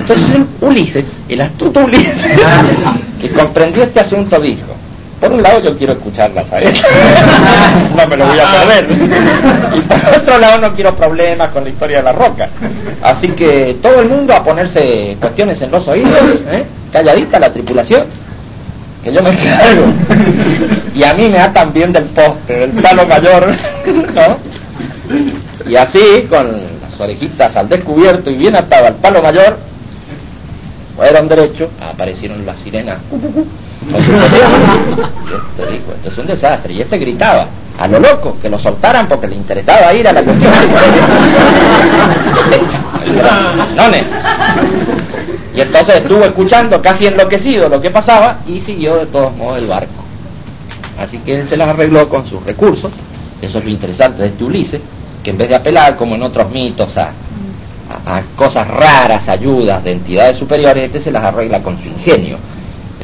Entonces 0.00 0.26
Ulises, 0.60 1.06
el 1.28 1.40
astuto 1.40 1.84
Ulises, 1.84 2.26
que 3.20 3.30
comprendió 3.30 3.84
este 3.84 4.00
asunto, 4.00 4.40
dijo, 4.40 4.74
por 5.20 5.30
un 5.30 5.40
lado 5.40 5.62
yo 5.62 5.78
quiero 5.78 5.92
escucharla, 5.92 6.44
¿sabes? 6.50 6.82
no 7.96 8.06
me 8.08 8.16
lo 8.16 8.26
voy 8.26 8.38
a 8.40 8.50
perder. 8.50 8.88
Y 9.76 9.80
por 9.82 10.20
otro 10.20 10.38
lado 10.38 10.58
no 10.58 10.74
quiero 10.74 10.92
problemas 10.96 11.50
con 11.50 11.62
la 11.62 11.70
historia 11.70 11.98
de 11.98 12.02
la 12.02 12.12
roca. 12.12 12.48
Así 13.02 13.28
que 13.28 13.76
todo 13.80 14.00
el 14.00 14.08
mundo 14.08 14.34
a 14.34 14.42
ponerse 14.42 15.16
cuestiones 15.20 15.62
en 15.62 15.70
los 15.70 15.86
oídos, 15.86 16.18
¿eh? 16.50 16.64
calladita 16.92 17.38
la 17.38 17.52
tripulación, 17.52 18.04
que 19.06 19.12
yo 19.12 19.22
me 19.22 19.30
encargo. 19.30 19.84
Y 20.92 21.04
a 21.04 21.14
mí 21.14 21.28
me 21.28 21.38
atan 21.38 21.72
bien 21.72 21.92
del 21.92 22.06
poste, 22.06 22.66
del 22.66 22.70
palo 22.70 23.06
mayor, 23.06 23.54
¿no? 24.14 25.70
Y 25.70 25.76
así, 25.76 26.26
con 26.28 26.50
las 26.82 27.00
orejitas 27.00 27.54
al 27.54 27.68
descubierto 27.68 28.30
y 28.30 28.34
bien 28.34 28.56
atado 28.56 28.86
al 28.86 28.94
palo 28.94 29.22
mayor, 29.22 29.58
fueron 30.96 31.28
derecho, 31.28 31.70
aparecieron 31.80 32.44
las 32.44 32.58
sirenas 32.58 32.98
este 33.86 35.66
dijo, 35.70 35.92
esto 35.94 36.08
es 36.08 36.18
un 36.18 36.26
desastre. 36.26 36.72
Y 36.72 36.80
este 36.80 36.98
gritaba, 36.98 37.46
a 37.78 37.86
lo 37.86 38.00
loco, 38.00 38.36
que 38.40 38.48
lo 38.48 38.58
soltaran 38.58 39.06
porque 39.06 39.28
le 39.28 39.36
interesaba 39.36 39.94
ir 39.94 40.08
a 40.08 40.12
la 40.12 40.22
cuestión. 40.22 40.52
y 45.56 45.60
entonces 45.60 45.96
estuvo 45.96 46.22
escuchando 46.22 46.80
casi 46.82 47.06
enloquecido 47.06 47.68
lo 47.68 47.80
que 47.80 47.90
pasaba 47.90 48.38
y 48.46 48.60
siguió 48.60 48.96
de 48.96 49.06
todos 49.06 49.34
modos 49.34 49.58
el 49.58 49.66
barco. 49.66 50.04
Así 50.98 51.18
que 51.18 51.32
él 51.40 51.48
se 51.48 51.56
las 51.56 51.68
arregló 51.68 52.08
con 52.08 52.26
sus 52.26 52.44
recursos. 52.44 52.92
Eso 53.40 53.58
es 53.58 53.64
lo 53.64 53.70
interesante 53.70 54.22
de 54.22 54.28
este 54.28 54.44
Ulises, 54.44 54.80
que 55.24 55.30
en 55.30 55.38
vez 55.38 55.48
de 55.48 55.54
apelar 55.54 55.96
como 55.96 56.14
en 56.14 56.22
otros 56.22 56.50
mitos 56.50 56.96
a, 56.98 57.10
a 58.06 58.22
cosas 58.36 58.68
raras, 58.68 59.28
ayudas 59.28 59.82
de 59.82 59.92
entidades 59.92 60.36
superiores, 60.36 60.84
este 60.84 61.00
se 61.00 61.10
las 61.10 61.24
arregla 61.24 61.62
con 61.62 61.78
su 61.82 61.88
ingenio 61.88 62.36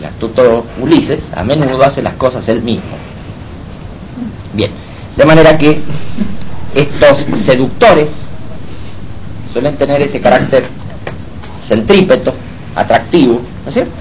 el 0.03 0.09
astuto 0.09 0.64
Ulises 0.80 1.20
a 1.34 1.44
menudo 1.44 1.82
hace 1.84 2.03
las 2.03 2.14
cosas 2.14 2.48
él 2.48 2.62
mismo. 2.62 2.96
Bien, 4.53 4.70
de 5.16 5.24
manera 5.24 5.57
que 5.57 5.80
estos 6.74 7.24
seductores 7.40 8.11
suelen 9.53 9.76
tener 9.76 10.03
ese 10.03 10.20
carácter 10.20 10.64
centrípeto, 11.73 12.35
atractivo, 12.77 13.41
¿no 13.64 13.68
es 13.68 13.75
cierto? 13.75 13.93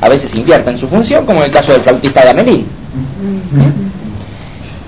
A 0.00 0.08
veces 0.08 0.32
invierten 0.34 0.78
su 0.78 0.86
función, 0.86 1.26
como 1.26 1.40
en 1.40 1.46
el 1.46 1.52
caso 1.52 1.72
del 1.72 1.82
flautista 1.82 2.22
de 2.22 2.30
Amelín. 2.30 2.66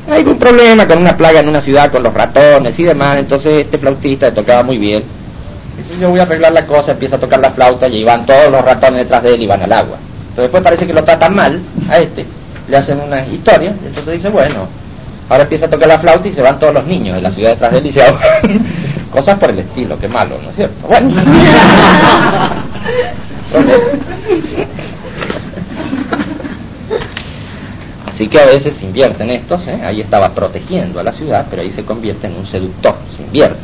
Hay 0.09 0.23
un 0.23 0.39
problema 0.39 0.87
con 0.87 0.99
una 0.99 1.17
plaga 1.17 1.41
en 1.41 1.49
una 1.49 1.61
ciudad 1.61 1.91
con 1.91 2.03
los 2.03 2.15
ratones 2.15 2.79
y 2.79 2.85
demás, 2.85 3.19
entonces 3.19 3.65
este 3.65 3.79
flautista 3.79 4.27
le 4.27 4.33
tocaba 4.33 4.63
muy 4.63 4.79
bien. 4.79 5.03
Entonces 5.77 6.01
yo 6.01 6.11
voy 6.11 6.21
a 6.21 6.23
arreglar 6.23 6.53
la 6.53 6.67
cosa, 6.67 6.93
empieza 6.93 7.17
a 7.17 7.19
tocar 7.19 7.41
la 7.41 7.51
flauta 7.51 7.89
y 7.89 8.05
van 8.05 8.27
todos 8.27 8.51
los 8.51 8.65
ratones 8.65 9.01
detrás 9.01 9.23
de 9.23 9.35
él 9.35 9.43
y 9.43 9.47
van 9.47 9.63
al 9.63 9.73
agua. 9.73 9.97
Pero 10.35 10.43
después 10.43 10.63
parece 10.63 10.87
que 10.87 10.93
lo 10.93 11.03
tratan 11.03 11.35
mal 11.35 11.61
a 11.89 11.99
este, 11.99 12.25
le 12.69 12.77
hacen 12.77 13.01
una 13.01 13.27
historia, 13.27 13.75
entonces 13.85 14.15
dice, 14.15 14.29
bueno, 14.29 14.69
ahora 15.29 15.43
empieza 15.43 15.67
a 15.67 15.71
tocar 15.71 15.89
la 15.89 15.99
flauta 15.99 16.29
y 16.29 16.33
se 16.33 16.43
van 16.43 16.59
todos 16.61 16.75
los 16.75 16.87
niños 16.87 17.17
de 17.17 17.23
la 17.23 17.31
ciudad 17.33 17.51
detrás 17.51 17.73
de 17.73 17.79
él 17.79 17.87
y 17.87 17.93
se 17.93 18.03
Cosas 19.11 19.39
por 19.39 19.51
el 19.51 19.59
estilo, 19.59 19.99
qué 19.99 20.09
malo, 20.09 20.39
¿no 20.43 20.51
es 20.51 20.57
cierto? 20.57 20.87
Bueno. 20.87 21.11
Así 28.07 28.29
que 28.29 28.41
a 28.41 28.47
veces 28.47 28.81
invierten 28.83 29.31
estos, 29.31 29.67
¿eh? 29.67 29.81
ahí 29.83 30.01
estaba 30.01 30.31
protegiendo 30.31 31.01
a 31.01 31.03
la 31.03 31.13
ciudad, 31.13 31.47
pero 31.49 31.63
ahí 31.63 31.73
se 31.73 31.85
convierte 31.85 32.27
en 32.27 32.37
un 32.37 32.47
seductor, 32.47 32.95
se 33.17 33.23
invierte 33.23 33.59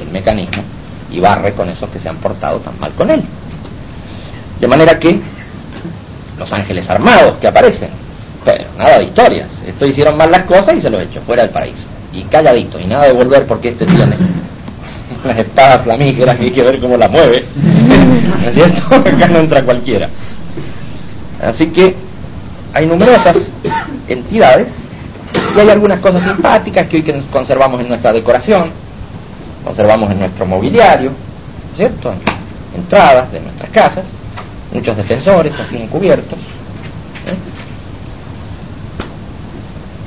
el 0.00 0.10
mecanismo 0.10 0.62
y 1.10 1.20
barre 1.20 1.52
con 1.52 1.68
esos 1.68 1.88
que 1.88 2.00
se 2.00 2.08
han 2.08 2.16
portado 2.16 2.58
tan 2.58 2.78
mal 2.80 2.92
con 2.92 3.10
él. 3.10 3.22
De 4.60 4.66
manera 4.66 4.98
que 4.98 5.20
los 6.38 6.52
ángeles 6.52 6.88
armados 6.90 7.34
que 7.40 7.48
aparecen. 7.48 7.90
Pero 8.44 8.64
nada 8.76 8.98
de 8.98 9.04
historias. 9.04 9.48
Esto 9.66 9.86
hicieron 9.86 10.16
mal 10.16 10.30
las 10.30 10.44
cosas 10.44 10.76
y 10.76 10.80
se 10.80 10.90
los 10.90 11.00
echó 11.02 11.20
fuera 11.20 11.42
del 11.42 11.52
paraíso. 11.52 11.84
Y 12.12 12.22
calladito, 12.24 12.80
y 12.80 12.86
nada 12.86 13.06
de 13.06 13.12
volver 13.12 13.46
porque 13.46 13.68
este 13.68 13.86
tiene 13.86 14.16
las 15.24 15.38
espadas 15.38 15.82
flamígeras 15.82 16.36
que 16.36 16.44
hay 16.44 16.50
que 16.50 16.62
ver 16.62 16.80
cómo 16.80 16.96
la 16.96 17.08
mueve. 17.08 17.44
¿No 18.42 18.48
es 18.48 18.54
cierto? 18.54 18.94
Acá 18.94 19.28
no 19.28 19.38
entra 19.38 19.62
cualquiera. 19.62 20.08
Así 21.42 21.68
que 21.68 21.94
hay 22.72 22.86
numerosas 22.86 23.52
entidades 24.08 24.76
y 25.56 25.60
hay 25.60 25.70
algunas 25.70 26.00
cosas 26.00 26.22
simpáticas 26.22 26.86
que 26.86 26.98
hoy 26.98 27.22
conservamos 27.30 27.80
en 27.80 27.88
nuestra 27.88 28.12
decoración, 28.12 28.70
conservamos 29.64 30.10
en 30.10 30.20
nuestro 30.20 30.46
mobiliario, 30.46 31.10
¿cierto? 31.76 32.12
Entradas 32.74 33.32
de 33.32 33.40
nuestras 33.40 33.70
casas 33.70 34.04
muchos 34.72 34.96
defensores 34.96 35.52
así 35.58 35.76
encubiertos, 35.76 36.38
¿eh? 37.26 37.34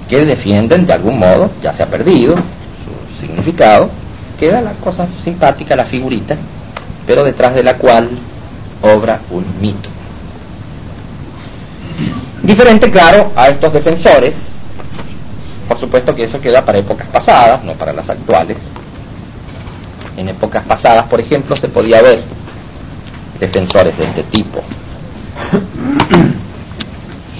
que 0.09 0.25
defienden 0.25 0.85
de 0.85 0.93
algún 0.93 1.19
modo, 1.19 1.49
ya 1.61 1.73
se 1.73 1.83
ha 1.83 1.87
perdido 1.87 2.35
su 2.35 3.21
significado, 3.21 3.89
queda 4.39 4.61
la 4.61 4.73
cosa 4.73 5.07
simpática, 5.23 5.75
la 5.75 5.85
figurita, 5.85 6.35
pero 7.05 7.23
detrás 7.23 7.55
de 7.55 7.63
la 7.63 7.75
cual 7.77 8.09
obra 8.81 9.19
un 9.31 9.45
mito. 9.61 9.89
Diferente, 12.43 12.91
claro, 12.91 13.31
a 13.35 13.47
estos 13.49 13.73
defensores, 13.73 14.35
por 15.67 15.79
supuesto 15.79 16.13
que 16.13 16.23
eso 16.23 16.39
queda 16.39 16.63
para 16.63 16.77
épocas 16.77 17.07
pasadas, 17.07 17.63
no 17.63 17.73
para 17.73 17.93
las 17.93 18.09
actuales. 18.09 18.57
En 20.17 20.29
épocas 20.29 20.63
pasadas, 20.63 21.05
por 21.05 21.19
ejemplo, 21.19 21.55
se 21.55 21.67
podía 21.67 22.01
ver 22.01 22.21
defensores 23.39 23.97
de 23.97 24.03
este 24.05 24.23
tipo. 24.23 24.61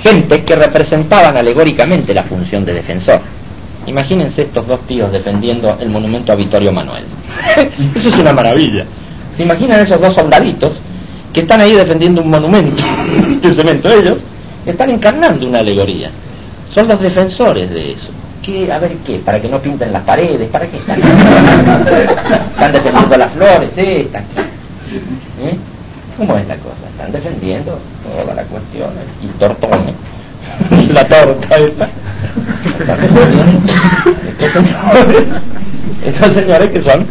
Gente 0.02 0.44
que 0.44 0.56
representaban 0.56 1.38
alegóricamente 1.38 2.14
la 2.14 2.24
función 2.24 2.66
de 2.66 2.74
defensor. 2.74 3.22
Imagínense 3.88 4.44
estos 4.44 4.66
dos 4.66 4.80
tíos 4.82 5.12
defendiendo 5.12 5.78
el 5.80 5.90
monumento 5.90 6.32
a 6.32 6.36
Vittorio 6.36 6.72
Manuel. 6.72 7.04
Eso 7.96 8.10
es 8.10 8.18
una 8.18 8.34
maravilla. 8.34 8.86
¿Se 9.38 9.44
imaginan 9.44 9.82
esos 9.82 10.00
dos 10.00 10.14
soldaditos 10.14 10.74
que 11.34 11.42
están 11.42 11.60
ahí 11.60 11.74
defendiendo 11.74 12.22
un 12.22 12.30
monumento 12.30 12.84
de 13.42 13.54
cemento? 13.54 13.90
Ellos 13.92 14.18
están 14.66 14.90
encarnando 14.90 15.48
una 15.48 15.60
alegoría. 15.60 16.10
Son 16.74 16.88
los 16.88 17.00
defensores 17.00 17.70
de 17.70 17.92
eso. 17.92 18.10
¿Qué, 18.42 18.72
a 18.72 18.78
ver 18.80 18.94
qué, 19.06 19.18
para 19.20 19.42
que 19.42 19.50
no 19.50 19.60
pinten 19.60 19.92
las 19.92 20.04
paredes, 20.04 20.50
para 20.50 20.68
qué 20.68 20.78
están. 20.78 21.00
están 22.52 22.72
defendiendo 22.72 23.18
las 23.18 23.32
flores, 23.32 23.70
estas. 23.76 24.24
¿Eh? 25.42 25.58
¿Cómo 26.18 26.38
es 26.38 26.48
la 26.48 26.56
cosa? 26.58 26.88
Están 26.90 27.12
defendiendo 27.12 27.78
toda 28.04 28.34
la 28.34 28.44
cuestión, 28.44 28.90
el 29.22 29.30
tortone, 29.32 29.94
la 30.94 31.08
torta 31.08 31.56
esta. 31.56 31.90
Estos 34.40 34.66
señores, 34.94 35.24
estos 36.06 36.34
señores 36.34 36.72
que 36.72 36.82
son 36.82 37.06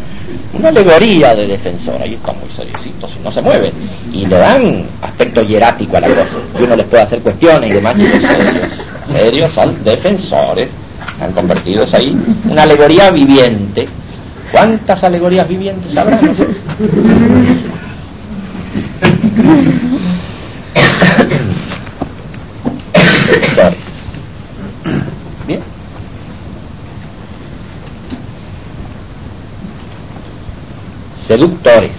una 0.52 0.68
alegoría 0.68 1.34
de 1.34 1.46
defensor, 1.46 2.00
ahí 2.00 2.14
están 2.14 2.36
muy 2.38 2.48
seriositos, 2.54 3.10
no 3.22 3.30
se 3.30 3.42
mueven, 3.42 3.72
y 4.12 4.26
le 4.26 4.36
dan 4.36 4.84
aspecto 5.02 5.42
hierático 5.42 5.96
a 5.96 6.00
la 6.00 6.08
cosa, 6.08 6.36
y 6.58 6.62
uno 6.62 6.76
les 6.76 6.86
puede 6.86 7.02
hacer 7.02 7.20
cuestiones 7.20 7.70
y 7.70 7.74
demás, 7.74 7.96
y 7.98 8.06
serios, 8.06 8.68
serios 9.10 9.52
son 9.52 9.82
defensores, 9.82 10.68
están 11.12 11.32
convertidos 11.32 11.92
ahí, 11.94 12.16
una 12.48 12.62
alegoría 12.62 13.10
viviente. 13.10 13.88
¿Cuántas 14.52 15.02
alegorías 15.02 15.48
vivientes 15.48 15.96
habrá? 15.96 16.20
Bien. 25.46 25.62
Seductores. 31.26 31.90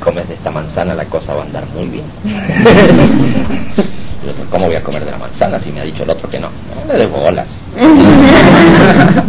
comes 0.00 0.26
de 0.28 0.34
esta 0.34 0.50
manzana 0.50 0.94
la 0.94 1.04
cosa 1.06 1.34
va 1.34 1.42
a 1.42 1.44
andar 1.44 1.66
muy 1.74 1.86
bien. 1.86 2.04
¿Cómo 4.50 4.66
voy 4.66 4.76
a 4.76 4.82
comer 4.82 5.04
de 5.04 5.10
la 5.10 5.18
manzana 5.18 5.60
si 5.60 5.70
me 5.70 5.80
ha 5.80 5.84
dicho 5.84 6.04
el 6.04 6.10
otro 6.10 6.30
que 6.30 6.38
no? 6.38 6.48
No 6.86 6.92
le 6.92 6.98
debo 6.98 7.18
bolas. 7.18 7.46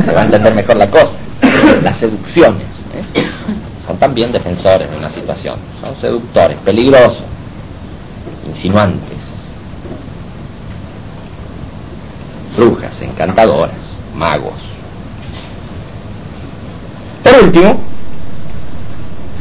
Se 0.06 0.12
va 0.12 0.22
a 0.22 0.26
entender 0.26 0.54
mejor 0.56 0.78
la 0.78 0.90
cosa. 0.90 1.14
Las 1.84 1.98
seducciones 1.98 2.64
¿eh? 3.16 3.28
son 3.86 3.98
también 3.98 4.32
defensores 4.32 4.90
de 4.90 4.98
una 4.98 5.10
situación. 5.10 5.58
Son 5.84 5.94
seductores, 6.00 6.58
peligrosos, 6.60 7.20
insinuantes, 8.48 9.19
brujas, 12.60 13.02
encantadoras, 13.02 13.78
magos. 14.16 14.54
Por 17.24 17.44
último, 17.44 17.80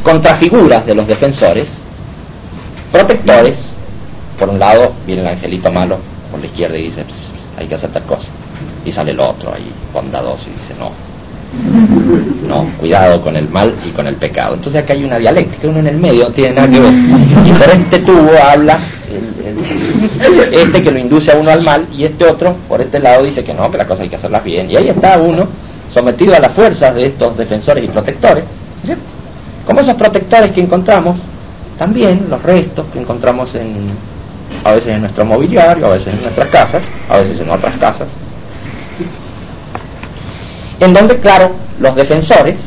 contrafiguras 0.03 0.85
de 0.85 0.95
los 0.95 1.05
defensores, 1.05 1.67
protectores, 2.91 3.57
por 4.39 4.49
un 4.49 4.59
lado 4.59 4.93
viene 5.05 5.21
el 5.21 5.27
angelito 5.27 5.69
malo 5.69 5.97
por 6.31 6.39
la 6.39 6.45
izquierda 6.45 6.77
y 6.77 6.83
dice, 6.83 7.03
hay 7.57 7.67
que 7.67 7.75
hacer 7.75 7.91
tal 7.91 8.03
cosa, 8.03 8.29
y 8.85 8.91
sale 8.91 9.11
el 9.11 9.19
otro 9.19 9.53
ahí 9.53 9.69
bondadoso 9.93 10.45
y 10.47 10.53
dice, 10.53 10.73
no, 10.79 10.91
no, 12.47 12.67
cuidado 12.79 13.21
con 13.21 13.35
el 13.35 13.47
mal 13.49 13.73
y 13.87 13.91
con 13.91 14.07
el 14.07 14.15
pecado. 14.15 14.55
Entonces 14.55 14.83
acá 14.83 14.93
hay 14.93 15.03
una 15.03 15.17
dialéctica, 15.17 15.67
uno 15.67 15.79
en 15.79 15.87
el 15.87 15.97
medio 15.97 16.27
tiene 16.31 16.55
nada 16.55 16.69
que 16.69 16.79
ver. 16.79 18.05
Tubo 18.05 18.31
habla 18.41 18.79
este 20.51 20.83
que 20.83 20.91
lo 20.91 20.99
induce 20.99 21.31
a 21.31 21.35
uno 21.35 21.51
al 21.51 21.61
mal 21.63 21.87
y 21.95 22.03
este 22.03 22.25
otro 22.25 22.55
por 22.67 22.81
este 22.81 22.99
lado 22.99 23.23
dice 23.23 23.43
que 23.43 23.53
no, 23.53 23.69
que 23.71 23.77
las 23.77 23.87
cosas 23.87 24.03
hay 24.03 24.09
que 24.09 24.15
hacerlas 24.15 24.43
bien. 24.43 24.69
Y 24.69 24.75
ahí 24.75 24.89
está 24.89 25.17
uno 25.17 25.47
sometido 25.93 26.35
a 26.35 26.39
las 26.39 26.53
fuerzas 26.53 26.93
de 26.95 27.07
estos 27.07 27.37
defensores 27.37 27.83
y 27.83 27.87
protectores. 27.87 28.43
Como 29.65 29.81
esos 29.81 29.95
protectores 29.95 30.51
que 30.51 30.61
encontramos, 30.61 31.17
también 31.77 32.25
los 32.29 32.41
restos 32.41 32.85
que 32.91 32.99
encontramos 32.99 33.53
en, 33.55 33.91
a 34.63 34.73
veces 34.73 34.95
en 34.95 35.01
nuestro 35.01 35.25
mobiliario, 35.25 35.85
a 35.85 35.89
veces 35.89 36.13
en 36.13 36.21
nuestras 36.21 36.47
casas, 36.49 36.83
a 37.09 37.17
veces 37.17 37.39
en 37.39 37.49
otras 37.49 37.77
casas. 37.77 38.07
En 40.79 40.93
donde, 40.93 41.17
claro, 41.17 41.51
los 41.79 41.95
defensores 41.95 42.57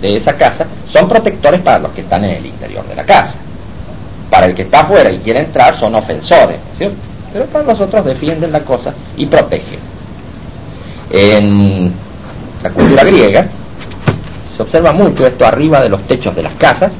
de 0.00 0.16
esa 0.16 0.32
casa 0.32 0.66
son 0.90 1.08
protectores 1.08 1.60
para 1.60 1.78
los 1.78 1.92
que 1.92 2.00
están 2.00 2.24
en 2.24 2.36
el 2.36 2.46
interior 2.46 2.86
de 2.86 2.96
la 2.96 3.04
casa. 3.04 3.34
Para 4.30 4.46
el 4.46 4.54
que 4.54 4.62
está 4.62 4.80
afuera 4.80 5.10
y 5.10 5.18
quiere 5.18 5.40
entrar 5.40 5.78
son 5.78 5.94
ofensores, 5.94 6.58
¿cierto? 6.76 6.96
Pero 7.32 7.44
para 7.46 7.64
los 7.64 7.80
otros 7.80 8.04
defienden 8.04 8.52
la 8.52 8.60
cosa 8.60 8.94
y 9.16 9.26
protegen. 9.26 9.78
En 11.10 11.92
la 12.62 12.70
cultura 12.70 13.04
griega 13.04 13.46
se 14.56 14.62
observa 14.62 14.92
mucho 14.92 15.26
esto 15.26 15.46
arriba 15.46 15.82
de 15.82 15.88
los 15.88 16.02
techos 16.02 16.34
de 16.34 16.42
las 16.42 16.54
casas, 16.54 16.92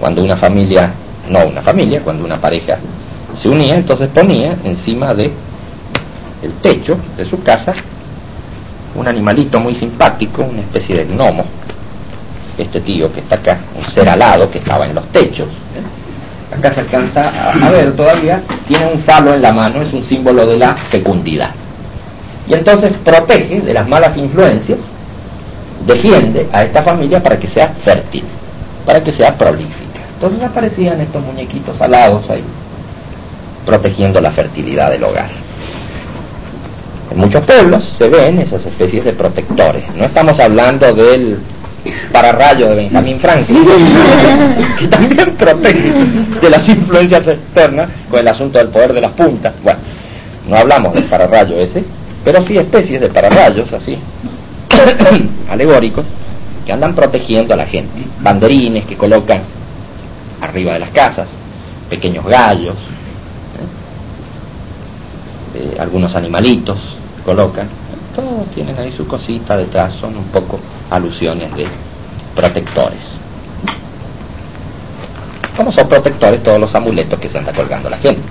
cuando 0.00 0.22
una 0.22 0.36
familia, 0.36 0.90
no 1.28 1.46
una 1.46 1.62
familia, 1.62 2.00
cuando 2.00 2.24
una 2.24 2.38
pareja 2.38 2.78
se 3.40 3.48
unía, 3.48 3.76
entonces 3.76 4.08
ponía 4.08 4.56
encima 4.64 5.14
de 5.14 5.30
el 6.42 6.52
techo 6.60 6.96
de 7.16 7.24
su 7.24 7.42
casa 7.42 7.72
un 8.94 9.08
animalito 9.08 9.58
muy 9.58 9.74
simpático, 9.74 10.42
una 10.42 10.60
especie 10.60 10.96
de 10.96 11.04
gnomo, 11.04 11.44
este 12.58 12.80
tío 12.80 13.12
que 13.12 13.20
está 13.20 13.36
acá, 13.36 13.58
un 13.76 13.84
ser 13.84 14.08
alado 14.08 14.50
que 14.50 14.58
estaba 14.58 14.86
en 14.86 14.94
los 14.94 15.06
techos. 15.08 15.48
Acá 16.56 16.72
se 16.72 16.80
alcanza 16.80 17.50
a, 17.50 17.70
ver 17.70 17.92
todavía, 17.96 18.42
tiene 18.68 18.86
un 18.86 18.98
falo 19.00 19.34
en 19.34 19.40
la 19.40 19.52
mano, 19.52 19.80
es 19.80 19.92
un 19.92 20.04
símbolo 20.04 20.46
de 20.46 20.58
la 20.58 20.74
fecundidad. 20.74 21.50
Y 22.46 22.54
entonces 22.54 22.92
protege 23.04 23.60
de 23.60 23.72
las 23.72 23.88
malas 23.88 24.16
influencias 24.16 24.78
defiende 25.86 26.46
a 26.52 26.64
esta 26.64 26.82
familia 26.82 27.22
para 27.22 27.38
que 27.38 27.46
sea 27.46 27.68
fértil, 27.68 28.24
para 28.84 29.02
que 29.02 29.12
sea 29.12 29.34
prolífica. 29.34 30.00
Entonces 30.14 30.42
aparecían 30.42 31.00
estos 31.00 31.22
muñequitos 31.22 31.80
alados 31.80 32.28
ahí, 32.28 32.44
protegiendo 33.64 34.20
la 34.20 34.30
fertilidad 34.30 34.90
del 34.90 35.04
hogar. 35.04 35.30
En 37.12 37.18
muchos 37.18 37.44
pueblos 37.44 37.84
se 37.98 38.08
ven 38.08 38.38
esas 38.38 38.64
especies 38.64 39.04
de 39.04 39.12
protectores. 39.12 39.84
No 39.94 40.06
estamos 40.06 40.40
hablando 40.40 40.94
del 40.94 41.36
pararrayo 42.10 42.70
de 42.70 42.76
Benjamin 42.76 43.20
Franklin, 43.20 43.66
que 44.78 44.88
también 44.88 45.36
protege 45.36 45.92
de 46.40 46.48
las 46.48 46.66
influencias 46.66 47.28
externas 47.28 47.90
con 48.08 48.18
el 48.18 48.28
asunto 48.28 48.56
del 48.56 48.68
poder 48.68 48.94
de 48.94 49.02
las 49.02 49.12
puntas. 49.12 49.52
Bueno, 49.62 49.78
no 50.48 50.56
hablamos 50.56 50.94
del 50.94 51.04
pararrayo 51.04 51.54
ese, 51.56 51.84
pero 52.24 52.40
sí 52.40 52.56
especies 52.56 53.02
de 53.02 53.10
pararrayos 53.10 53.70
así, 53.74 53.98
alegóricos 55.50 56.06
que 56.64 56.72
andan 56.72 56.94
protegiendo 56.94 57.52
a 57.52 57.58
la 57.58 57.66
gente. 57.66 58.04
Banderines 58.22 58.86
que 58.86 58.96
colocan 58.96 59.40
arriba 60.40 60.72
de 60.72 60.78
las 60.78 60.90
casas, 60.92 61.28
pequeños 61.90 62.24
gallos, 62.24 62.74
¿eh? 62.74 63.68
Eh, 65.58 65.76
algunos 65.78 66.16
animalitos 66.16 66.91
colocan. 67.24 67.68
Todos 68.14 68.46
tienen 68.54 68.78
ahí 68.78 68.92
su 68.92 69.06
cosita 69.06 69.56
detrás, 69.56 69.94
son 69.94 70.16
un 70.16 70.24
poco 70.24 70.58
alusiones 70.90 71.54
de 71.56 71.66
protectores. 72.34 73.00
¿Cómo 75.56 75.70
son 75.70 75.88
protectores 75.88 76.42
todos 76.42 76.58
los 76.58 76.74
amuletos 76.74 77.18
que 77.18 77.28
se 77.28 77.38
anda 77.38 77.52
colgando 77.52 77.88
la 77.88 77.98
gente? 77.98 78.22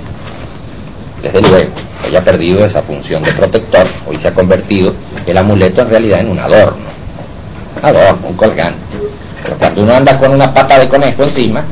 Desde 1.21 1.41
luego, 1.41 1.71
hoy 2.07 2.15
ha 2.15 2.23
perdido 2.23 2.65
esa 2.65 2.81
función 2.81 3.23
de 3.23 3.31
protector, 3.31 3.85
hoy 4.07 4.17
se 4.17 4.27
ha 4.27 4.33
convertido 4.33 4.93
el 5.25 5.37
amuleto 5.37 5.81
en 5.81 5.89
realidad 5.89 6.19
en 6.19 6.29
un 6.29 6.39
adorno, 6.39 6.85
adorno, 7.81 8.27
un 8.27 8.35
colgante. 8.35 8.79
Pero 9.43 9.55
cuando 9.57 9.83
uno 9.83 9.93
anda 9.93 10.19
con 10.19 10.31
una 10.31 10.51
pata 10.53 10.79
de 10.79 10.89
conejo 10.89 11.23
encima, 11.23 11.63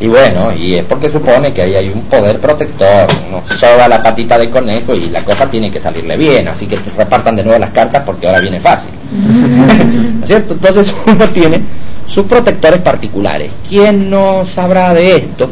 y 0.00 0.08
bueno, 0.08 0.50
y 0.56 0.76
es 0.76 0.84
porque 0.84 1.10
supone 1.10 1.52
que 1.52 1.60
ahí 1.60 1.74
hay 1.76 1.90
un 1.90 2.00
poder 2.04 2.38
protector, 2.38 3.06
uno 3.28 3.42
soba 3.54 3.86
la 3.86 4.02
patita 4.02 4.38
de 4.38 4.48
conejo 4.48 4.94
y 4.94 5.10
la 5.10 5.22
cosa 5.22 5.50
tiene 5.50 5.70
que 5.70 5.78
salirle 5.78 6.16
bien, 6.16 6.48
así 6.48 6.66
que 6.66 6.78
repartan 6.96 7.36
de 7.36 7.44
nuevo 7.44 7.58
las 7.58 7.70
cartas 7.70 8.02
porque 8.06 8.26
ahora 8.26 8.40
viene 8.40 8.60
fácil. 8.60 8.90
¿No 9.12 10.22
es 10.22 10.26
cierto? 10.26 10.54
Entonces 10.54 10.94
uno 11.06 11.28
tiene 11.28 11.60
sus 12.06 12.24
protectores 12.24 12.80
particulares. 12.80 13.50
¿Quién 13.68 14.08
no 14.08 14.46
sabrá 14.46 14.94
de 14.94 15.16
esto? 15.16 15.50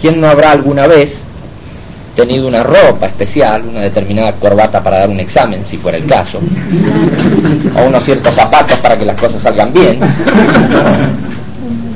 ¿Quién 0.00 0.20
no 0.20 0.28
habrá 0.28 0.52
alguna 0.52 0.86
vez 0.86 1.16
tenido 2.14 2.46
una 2.46 2.62
ropa 2.62 3.06
especial, 3.06 3.62
una 3.68 3.80
determinada 3.80 4.32
corbata 4.32 4.82
para 4.82 5.00
dar 5.00 5.10
un 5.10 5.18
examen, 5.20 5.64
si 5.64 5.76
fuera 5.76 5.98
el 5.98 6.06
caso, 6.06 6.38
o 7.76 7.82
unos 7.82 8.04
ciertos 8.04 8.34
zapatos 8.34 8.78
para 8.78 8.96
que 8.96 9.04
las 9.04 9.20
cosas 9.20 9.42
salgan 9.42 9.72
bien. 9.72 9.98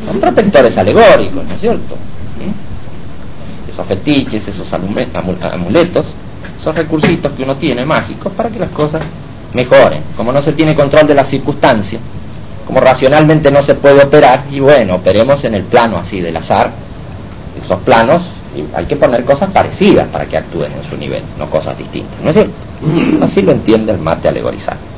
Son 0.06 0.20
protectores 0.20 0.76
alegóricos, 0.76 1.44
¿no 1.44 1.54
es 1.54 1.60
cierto? 1.60 1.94
¿Mm? 1.94 3.70
Esos 3.70 3.86
fetiches, 3.86 4.48
esos 4.48 4.72
amuletos, 4.72 6.06
son 6.62 6.76
recursitos 6.76 7.32
que 7.32 7.42
uno 7.42 7.56
tiene 7.56 7.84
mágicos 7.84 8.32
para 8.32 8.48
que 8.48 8.58
las 8.58 8.70
cosas 8.70 9.02
mejoren. 9.52 10.02
Como 10.16 10.32
no 10.32 10.40
se 10.42 10.52
tiene 10.52 10.74
control 10.74 11.06
de 11.06 11.14
las 11.14 11.28
circunstancias, 11.28 12.00
como 12.66 12.80
racionalmente 12.80 13.50
no 13.50 13.62
se 13.62 13.74
puede 13.74 14.02
operar, 14.02 14.44
y 14.50 14.60
bueno, 14.60 14.96
operemos 14.96 15.44
en 15.44 15.54
el 15.54 15.64
plano 15.64 15.98
así 15.98 16.20
del 16.20 16.36
azar, 16.36 16.70
esos 17.62 17.80
planos 17.80 18.22
hay 18.74 18.84
que 18.86 18.96
poner 18.96 19.24
cosas 19.24 19.50
parecidas 19.50 20.06
para 20.08 20.26
que 20.26 20.36
actúen 20.36 20.72
en 20.72 20.88
su 20.88 20.96
nivel, 20.96 21.22
no 21.38 21.50
cosas 21.50 21.76
distintas, 21.76 22.20
¿no 22.22 22.30
es 22.30 22.36
cierto? 22.36 22.52
Así 23.22 23.42
lo 23.42 23.52
entiende 23.52 23.92
el 23.92 23.98
mate 23.98 24.28
alegorizante. 24.28 24.93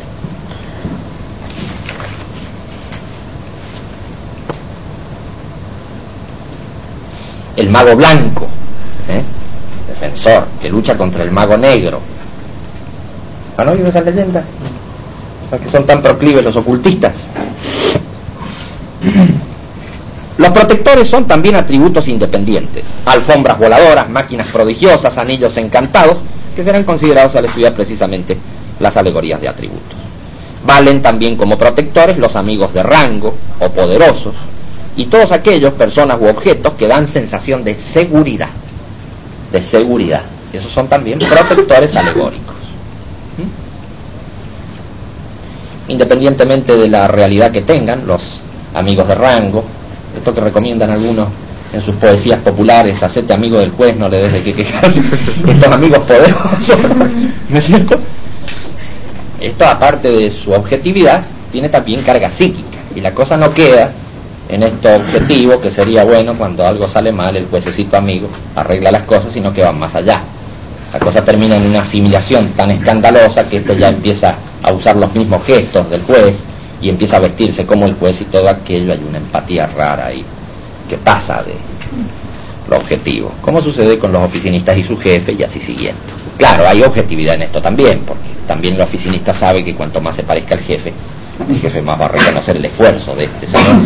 El 7.57 7.71
mago 7.71 7.97
blanco, 7.97 8.47
¿eh? 9.09 9.23
defensor, 9.89 10.47
que 10.61 10.69
lucha 10.69 10.95
contra 10.97 11.23
el 11.25 11.31
mago 11.31 11.57
negro. 11.57 12.01
¿Han 13.57 13.69
oído 13.69 13.89
esa 13.89 14.03
leyenda? 14.03 14.45
¿Por 15.49 15.59
qué 15.61 15.71
son 15.71 15.87
tan 15.87 16.03
proclives 16.03 16.45
los 16.45 16.57
ocultistas? 16.57 17.15
Los 20.39 20.51
protectores 20.51 21.09
son 21.09 21.27
también 21.27 21.55
atributos 21.55 22.09
independientes, 22.09 22.85
alfombras 23.07 23.59
voladoras, 23.59 24.11
máquinas 24.11 24.47
prodigiosas, 24.49 25.17
anillos 25.17 25.57
encantados, 25.57 26.19
que 26.55 26.63
serán 26.63 26.85
considerados 26.85 27.35
al 27.37 27.47
estudiar 27.47 27.73
precisamente 27.73 28.37
las 28.79 28.99
alegorías 28.99 29.41
de 29.41 29.49
atributos. 29.49 29.97
Valen 30.67 31.01
también 31.01 31.37
como 31.37 31.57
protectores 31.57 32.19
los 32.19 32.37
amigos 32.37 32.75
de 32.75 32.83
rango 32.83 33.35
o 33.61 33.71
poderosos 33.71 34.35
y 34.97 35.07
todos 35.07 35.31
aquellos 35.33 35.75
personas 35.75 36.19
u 36.21 36.27
objetos 36.27 36.73
que 36.75 36.89
dan 36.89 37.07
sensación 37.07 37.63
de 37.63 37.75
seguridad, 37.77 38.49
de 39.53 39.61
seguridad. 39.61 40.23
Esos 40.53 40.73
son 40.73 40.89
también 40.89 41.19
protectores 41.19 41.95
alegóricos. 41.97 42.55
¿Mm? 43.37 43.51
Independientemente 45.93 46.77
de 46.77 46.89
la 46.89 47.07
realidad 47.07 47.51
que 47.51 47.63
tengan, 47.63 48.07
los 48.07 48.41
amigos 48.75 49.07
de 49.07 49.15
rango, 49.15 49.65
esto 50.17 50.35
que 50.35 50.41
recomiendan 50.41 50.91
algunos 50.91 51.29
en 51.73 51.83
sus 51.83 51.95
poesías 51.97 52.41
populares, 52.41 53.03
hacete 53.03 53.35
amigo 53.35 53.59
del 53.59 53.71
juez, 53.71 53.97
no 53.97 54.09
le 54.09 54.23
des 54.23 54.33
de 54.33 54.43
qué 54.43 54.55
quejarse, 54.55 55.03
estos 55.49 55.73
amigos 55.73 55.99
poderosos, 56.01 56.79
¿no 57.49 57.59
es 57.59 57.65
cierto? 57.65 57.99
Esto, 59.41 59.67
aparte 59.67 60.09
de 60.09 60.31
su 60.31 60.53
objetividad, 60.53 61.23
tiene 61.53 61.69
también 61.69 62.03
carga 62.03 62.31
psíquica, 62.31 62.79
y 62.95 63.01
la 63.01 63.13
cosa 63.13 63.37
no 63.37 63.53
queda 63.53 63.93
en 64.49 64.63
este 64.63 64.95
objetivo 64.95 65.61
que 65.61 65.71
sería 65.71 66.05
bueno 66.05 66.35
cuando 66.35 66.67
algo 66.67 66.89
sale 66.89 67.13
mal 67.13 67.37
el 67.37 67.47
juececito 67.47 67.97
amigo 67.97 68.29
arregla 68.55 68.93
las 68.93 69.03
cosas 69.03 69.33
sino 69.33 69.53
que 69.53 69.63
van 69.63 69.79
más 69.79 69.95
allá. 69.95 70.21
La 70.93 71.01
cosa 71.01 71.25
termina 71.25 71.57
en 71.57 71.67
una 71.67 71.83
asimilación 71.83 72.51
tan 72.51 72.71
escandalosa 72.71 73.49
que 73.49 73.59
este 73.59 73.77
ya 73.77 73.89
empieza 73.89 74.35
a 74.63 74.73
usar 74.73 74.97
los 74.97 75.13
mismos 75.15 75.45
gestos 75.45 75.91
del 75.91 76.03
juez 76.03 76.39
y 76.81 76.89
empieza 76.89 77.17
a 77.17 77.21
vestirse 77.21 77.67
como 77.67 77.87
el 77.87 77.95
juez 77.95 78.21
y 78.21 78.25
todo 78.25 78.49
aquello. 78.49 78.93
Hay 78.93 79.01
una 79.07 79.19
empatía 79.19 79.67
rara 79.67 80.07
ahí 80.07 80.25
que 80.89 80.97
pasa 80.97 81.43
de 81.43 81.55
lo 82.69 82.77
objetivo 82.77 83.33
como 83.43 83.61
sucede 83.61 83.99
con 83.99 84.13
los 84.13 84.23
oficinistas 84.23 84.77
y 84.77 84.85
su 84.85 84.97
jefe 84.97 85.33
y 85.33 85.43
así 85.43 85.61
siguiendo. 85.61 86.01
Claro 86.39 86.69
hay 86.69 86.83
objetividad 86.83 87.35
en 87.35 87.43
esto 87.43 87.61
también 87.61 88.01
porque 88.07 88.29
también 88.47 88.75
el 88.75 88.81
oficinista 88.81 89.33
sabe 89.35 89.65
que 89.65 89.75
cuanto 89.75 90.01
más 90.01 90.15
se 90.15 90.23
parezca 90.23 90.55
al 90.55 90.61
jefe 90.61 90.93
el 91.49 91.61
jefe 91.61 91.83
más 91.83 92.01
va 92.01 92.07
a 92.07 92.09
reconocer 92.09 92.57
el 92.57 92.65
esfuerzo 92.65 93.15
de 93.15 93.25
este 93.25 93.47
señor 93.47 93.77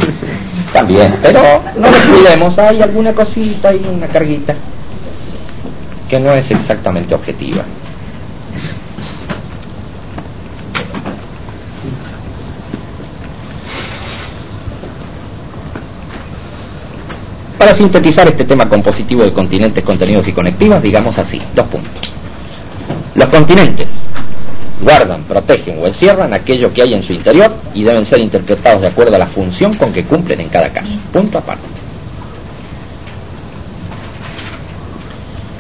también, 0.72 1.16
pero 1.22 1.62
no 1.76 1.90
descuidemos, 1.90 2.58
hay 2.58 2.82
alguna 2.82 3.12
cosita 3.12 3.74
y 3.74 3.84
una 3.84 4.06
carguita 4.06 4.54
que 6.08 6.18
no 6.18 6.32
es 6.32 6.50
exactamente 6.50 7.14
objetiva. 7.14 7.64
Para 17.56 17.74
sintetizar 17.74 18.26
este 18.26 18.44
tema 18.44 18.68
compositivo 18.68 19.22
de 19.22 19.32
continentes, 19.32 19.84
contenidos 19.84 20.26
y 20.26 20.32
conectivas, 20.32 20.82
digamos 20.82 21.18
así, 21.18 21.40
dos 21.54 21.66
puntos. 21.66 22.14
Los 23.14 23.28
continentes 23.28 23.86
guardan, 24.80 25.22
protegen 25.24 25.78
o 25.80 25.86
encierran 25.86 26.32
aquello 26.32 26.72
que 26.72 26.82
hay 26.82 26.94
en 26.94 27.02
su 27.02 27.12
interior 27.12 27.52
y 27.74 27.84
deben 27.84 28.06
ser 28.06 28.20
interpretados 28.20 28.80
de 28.82 28.88
acuerdo 28.88 29.16
a 29.16 29.18
la 29.18 29.26
función 29.26 29.72
con 29.74 29.92
que 29.92 30.04
cumplen 30.04 30.40
en 30.40 30.48
cada 30.48 30.70
caso. 30.70 30.92
Punto 31.12 31.38
aparte. 31.38 31.66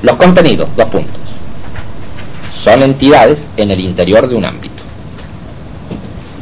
Los 0.02 0.16
contenidos, 0.16 0.68
dos 0.76 0.86
puntos. 0.88 1.20
Son 2.54 2.82
entidades 2.82 3.38
en 3.56 3.70
el 3.70 3.80
interior 3.80 4.28
de 4.28 4.34
un 4.34 4.44
ámbito. 4.44 4.82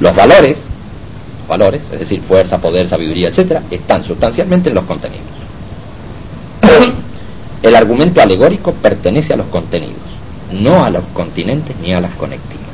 Los 0.00 0.14
valores, 0.14 0.58
valores, 1.48 1.82
es 1.92 2.00
decir, 2.00 2.20
fuerza, 2.20 2.58
poder, 2.58 2.88
sabiduría, 2.88 3.28
etcétera, 3.28 3.62
están 3.70 4.04
sustancialmente 4.04 4.68
en 4.68 4.76
los 4.76 4.84
contenidos. 4.84 5.26
El 7.62 7.74
argumento 7.74 8.20
alegórico 8.20 8.72
pertenece 8.72 9.32
a 9.32 9.36
los 9.36 9.46
contenidos, 9.46 9.96
no 10.52 10.84
a 10.84 10.90
los 10.90 11.02
continentes 11.12 11.74
ni 11.82 11.92
a 11.92 12.00
las 12.00 12.14
conectivas. 12.14 12.67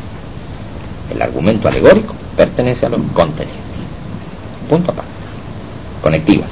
El 1.11 1.21
argumento 1.21 1.69
alegórico 1.69 2.15
pertenece 2.37 2.87
a 2.87 2.89
los 2.89 3.01
contenidos. 3.13 3.59
Punto 4.69 4.91
aparte. 4.91 5.11
Conectivas. 6.03 6.49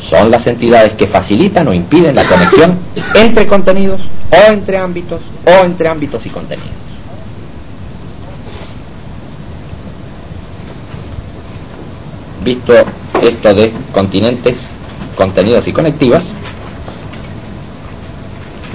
Son 0.00 0.30
las 0.30 0.46
entidades 0.46 0.92
que 0.92 1.06
facilitan 1.06 1.66
o 1.68 1.74
impiden 1.74 2.14
la 2.14 2.26
conexión 2.26 2.78
entre 3.14 3.46
contenidos 3.46 4.00
o 4.30 4.52
entre 4.52 4.78
ámbitos 4.78 5.20
o 5.44 5.64
entre 5.64 5.88
ámbitos 5.88 6.24
y 6.26 6.30
contenidos. 6.30 6.70
Visto 12.44 12.72
esto 13.20 13.54
de 13.54 13.72
continentes, 13.92 14.56
contenidos 15.16 15.66
y 15.66 15.72
conectivas, 15.72 16.22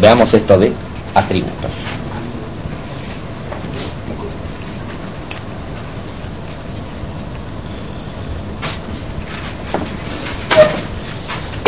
veamos 0.02 0.34
esto 0.34 0.60
de 0.60 0.74
atributos. 1.16 1.72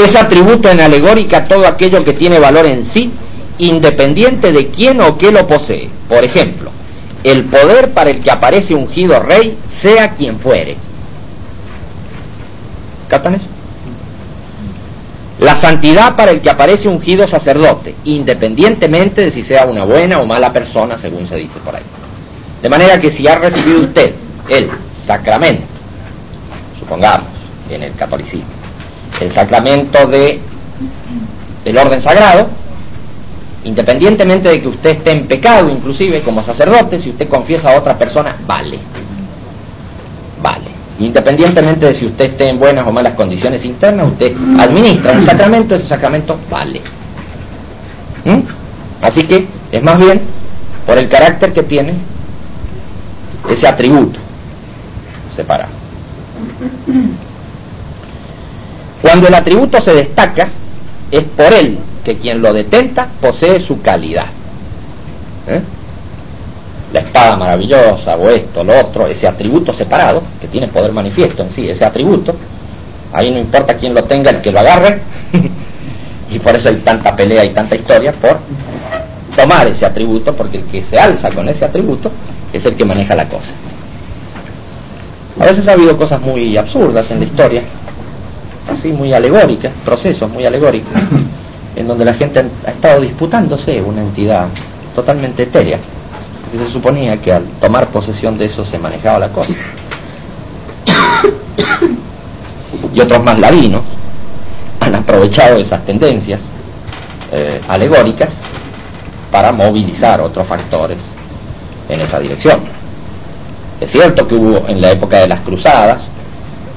Es 0.06 0.16
atributo 0.16 0.70
en 0.70 0.82
alegórica 0.82 1.46
todo 1.46 1.66
aquello 1.66 2.04
que 2.06 2.14
tiene 2.14 2.38
valor 2.38 2.68
en 2.68 2.86
sí, 2.86 3.12
independiente 3.58 4.52
de 4.52 4.68
quién 4.68 5.02
o 5.02 5.18
qué 5.18 5.32
lo 5.32 5.48
posee. 5.48 5.90
Por 6.08 6.24
ejemplo, 6.24 6.70
el 7.24 7.46
poder 7.46 7.92
para 7.92 8.12
el 8.12 8.22
que 8.22 8.30
aparece 8.30 8.76
ungido 8.76 9.20
rey, 9.20 9.58
sea 9.68 10.12
quien 10.12 10.40
fuere. 10.40 10.76
¿Captan 13.08 13.34
eso? 13.34 13.46
La 15.40 15.56
santidad 15.56 16.16
para 16.16 16.30
el 16.30 16.40
que 16.40 16.52
aparece 16.52 16.88
ungido 16.88 17.28
sacerdote, 17.28 17.96
independientemente 18.04 19.22
de 19.22 19.32
si 19.32 19.42
sea 19.42 19.66
una 19.66 19.86
buena 19.86 20.20
o 20.20 20.26
mala 20.28 20.54
persona, 20.54 21.00
según 21.00 21.28
se 21.28 21.38
dice 21.38 21.58
por 21.66 21.76
ahí. 21.76 21.82
De 22.62 22.70
manera 22.70 23.02
que 23.02 23.10
si 23.10 23.28
ha 23.28 23.40
recibido 23.40 23.80
usted 23.80 24.14
el 24.50 24.70
sacramento, 25.04 25.66
supongamos, 26.80 27.26
en 27.72 27.82
el 27.82 27.96
catolicismo, 27.96 28.65
el 29.22 29.32
sacramento 29.32 30.06
de 30.08 30.40
el 31.66 31.78
orden 31.78 32.02
sagrado, 32.02 32.48
independientemente 33.64 34.50
de 34.50 34.62
que 34.62 34.68
usted 34.68 34.90
esté 34.92 35.12
en 35.12 35.26
pecado, 35.26 35.70
inclusive 35.70 36.22
como 36.22 36.44
sacerdote, 36.44 37.00
si 37.00 37.10
usted 37.10 37.28
confiesa 37.28 37.72
a 37.72 37.80
otra 37.80 37.98
persona, 37.98 38.36
vale. 38.46 38.78
Vale. 40.42 40.76
Independientemente 41.00 41.88
de 41.88 41.94
si 41.94 42.06
usted 42.06 42.26
esté 42.26 42.50
en 42.50 42.60
buenas 42.60 42.88
o 42.88 42.92
malas 42.92 43.16
condiciones 43.16 43.66
internas, 43.66 44.08
usted 44.08 44.34
administra 44.60 45.14
un 45.14 45.24
sacramento, 45.24 45.76
ese 45.76 45.88
sacramento 45.88 46.38
vale. 46.50 46.82
¿Mm? 48.24 48.40
Así 49.02 49.24
que 49.24 49.48
es 49.72 49.84
más 49.84 49.98
bien 49.98 50.22
por 50.86 50.98
el 50.98 51.10
carácter 51.10 51.52
que 51.52 51.64
tiene 51.64 51.96
ese 53.50 53.68
atributo 53.68 54.20
separado. 55.36 55.72
Cuando 59.02 59.28
el 59.28 59.34
atributo 59.34 59.80
se 59.82 59.94
destaca, 59.94 60.48
es 61.12 61.24
por 61.24 61.54
él 61.54 61.78
que 62.04 62.18
quien 62.18 62.42
lo 62.42 62.54
detenta 62.54 63.08
posee 63.20 63.60
su 63.60 63.82
calidad. 63.82 64.28
¿Eh? 65.48 65.62
La 66.94 67.00
espada 67.00 67.36
maravillosa 67.36 68.16
o 68.16 68.30
esto, 68.30 68.64
lo 68.64 68.80
otro, 68.80 69.08
ese 69.08 69.28
atributo 69.28 69.74
separado, 69.74 70.22
que 70.40 70.48
tiene 70.48 70.68
poder 70.68 70.92
manifiesto 70.92 71.44
en 71.44 71.50
sí, 71.50 71.70
ese 71.70 71.84
atributo, 71.84 72.36
ahí 73.12 73.32
no 73.32 73.40
importa 73.40 73.76
quién 73.76 73.94
lo 73.94 74.04
tenga, 74.04 74.30
el 74.30 74.42
que 74.42 74.52
lo 74.52 74.60
agarre, 74.60 75.00
y 76.32 76.40
por 76.40 76.56
eso 76.56 76.70
hay 76.70 76.76
tanta 76.78 77.16
pelea 77.16 77.44
y 77.44 77.50
tanta 77.50 77.76
historia 77.76 78.14
por 78.14 78.40
tomar 79.36 79.68
ese 79.68 79.86
atributo, 79.86 80.34
porque 80.34 80.58
el 80.58 80.64
que 80.66 80.84
se 80.84 80.98
alza 80.98 81.30
con 81.32 81.50
ese 81.50 81.66
atributo 81.66 82.12
es 82.54 82.66
el 82.66 82.76
que 82.76 82.86
maneja 82.86 83.16
la 83.16 83.28
cosa. 83.28 83.54
A 85.40 85.46
veces 85.46 85.68
ha 85.68 85.74
habido 85.74 85.98
cosas 85.98 86.22
muy 86.22 86.56
absurdas 86.56 87.12
en 87.12 87.20
la 87.20 87.26
historia, 87.26 87.62
así 88.72 88.90
muy 88.92 89.14
alegóricas, 89.14 89.72
procesos 89.84 90.30
muy 90.32 90.46
alegóricos, 90.46 90.92
en 91.76 91.88
donde 91.88 92.06
la 92.06 92.14
gente 92.14 92.44
ha 92.66 92.72
estado 92.72 93.02
disputándose 93.02 93.82
una 93.82 94.02
entidad 94.02 94.48
totalmente 94.96 95.44
etérea, 95.44 95.78
que 96.52 96.58
se 96.58 96.70
suponía 96.70 97.18
que 97.18 97.34
al 97.34 97.44
tomar 97.60 97.88
posesión 97.88 98.38
de 98.38 98.46
eso 98.46 98.66
se 98.66 98.80
manejaba 98.80 99.20
la 99.20 99.30
cosa. 99.30 99.54
Y 102.94 103.00
otros 103.00 103.24
más 103.24 103.40
ladinos 103.40 103.82
han 104.80 104.96
aprovechado 104.96 105.58
esas 105.58 105.86
tendencias 105.86 106.40
eh, 107.32 107.60
alegóricas 107.68 108.30
para 109.32 109.52
movilizar 109.52 110.22
otros 110.22 110.48
factores 110.48 110.98
en 111.90 112.02
esa 112.02 112.20
dirección. 112.20 112.60
Es 113.82 113.92
cierto 113.92 114.26
que 114.26 114.36
hubo 114.36 114.68
en 114.70 114.80
la 114.80 114.92
época 114.92 115.18
de 115.20 115.28
las 115.28 115.42
cruzadas 115.42 116.04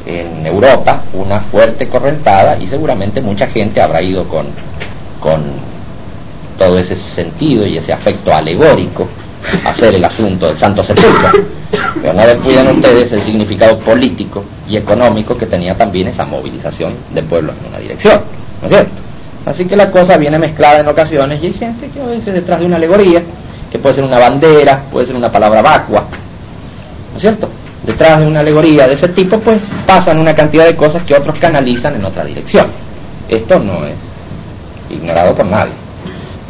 en 0.09 0.47
Europa 0.47 1.03
una 1.13 1.41
fuerte 1.41 1.87
correntada 1.87 2.57
y 2.59 2.67
seguramente 2.67 3.21
mucha 3.21 3.47
gente 3.47 3.83
habrá 3.83 4.03
ido 4.03 4.25
con, 4.27 4.47
con 5.21 5.43
todo 6.57 6.79
ese 6.79 6.97
sentido 6.97 7.67
y 7.67 7.77
ese 7.77 7.93
afecto 7.93 8.33
alegórico 8.33 9.07
a 9.65 9.69
hacer 9.69 9.95
el 9.95 10.05
asunto 10.05 10.47
del 10.47 10.57
Santo 10.57 10.83
Sepulcro. 10.83 11.31
Pero 12.01 12.13
no 12.15 12.27
descuiden 12.27 12.69
ustedes 12.69 13.13
el 13.13 13.23
significado 13.23 13.79
político 13.79 14.43
y 14.67 14.77
económico 14.79 15.37
que 15.37 15.47
tenía 15.47 15.77
también 15.77 16.09
esa 16.09 16.25
movilización 16.25 16.95
de 17.13 17.23
pueblos 17.23 17.55
en 17.61 17.69
una 17.69 17.79
dirección, 17.79 18.21
¿no 18.63 18.69
es 18.69 18.73
cierto? 18.75 18.93
Así 19.45 19.67
que 19.67 19.77
la 19.77 19.91
cosa 19.91 20.17
viene 20.17 20.39
mezclada 20.39 20.81
en 20.81 20.89
ocasiones 20.89 21.43
y 21.43 21.47
hay 21.47 21.53
gente 21.53 21.89
que 21.89 22.01
a 22.01 22.07
veces 22.07 22.35
detrás 22.35 22.61
de 22.61 22.67
una 22.67 22.77
alegoría, 22.77 23.23
que 23.71 23.79
puede 23.79 23.97
ser 23.97 24.05
una 24.05 24.19
bandera, 24.19 24.83
puede 24.91 25.07
ser 25.07 25.17
una 25.17 25.31
palabra 25.31 25.61
vacua, 25.61 26.05
¿no 27.13 27.17
es 27.17 27.21
cierto? 27.21 27.49
Detrás 27.89 28.21
de 28.21 28.27
una 28.27 28.41
alegoría 28.41 28.87
de 28.87 28.95
ese 28.95 29.09
tipo, 29.09 29.41
pues 29.41 29.59
pasan 29.87 30.19
una 30.19 30.35
cantidad 30.35 30.67
de 30.67 30.77
cosas 30.77 31.05
que 31.05 31.15
otros 31.15 31.39
canalizan 31.39 31.97
en 31.97 32.05
otra 32.05 32.23
dirección. 32.23 32.67
Esto 33.31 33.59
no 33.59 33.87
es 33.87 33.95
ignorado 34.91 35.35
por 35.35 35.47
nadie. 35.47 35.73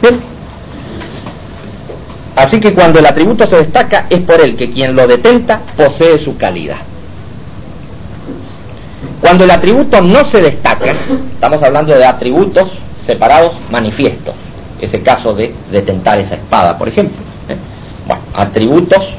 Bien. 0.00 0.20
Así 2.36 2.60
que 2.60 2.72
cuando 2.72 3.00
el 3.00 3.06
atributo 3.06 3.48
se 3.48 3.56
destaca 3.56 4.06
es 4.08 4.20
por 4.20 4.40
el 4.40 4.56
que 4.56 4.70
quien 4.70 4.94
lo 4.94 5.08
detenta 5.08 5.60
posee 5.76 6.18
su 6.18 6.36
calidad. 6.36 6.78
Cuando 9.20 9.42
el 9.42 9.50
atributo 9.50 10.00
no 10.00 10.24
se 10.24 10.40
destaca, 10.40 10.92
estamos 11.34 11.60
hablando 11.64 11.92
de 11.94 12.04
atributos 12.04 12.70
separados 13.04 13.52
manifiestos, 13.70 14.34
ese 14.80 15.02
caso 15.02 15.34
de 15.34 15.54
detentar 15.70 16.18
esa 16.18 16.36
espada, 16.36 16.76
por 16.78 16.88
ejemplo. 16.88 17.16
¿eh? 17.48 17.56
Bueno, 18.06 18.22
atributos 18.34 19.14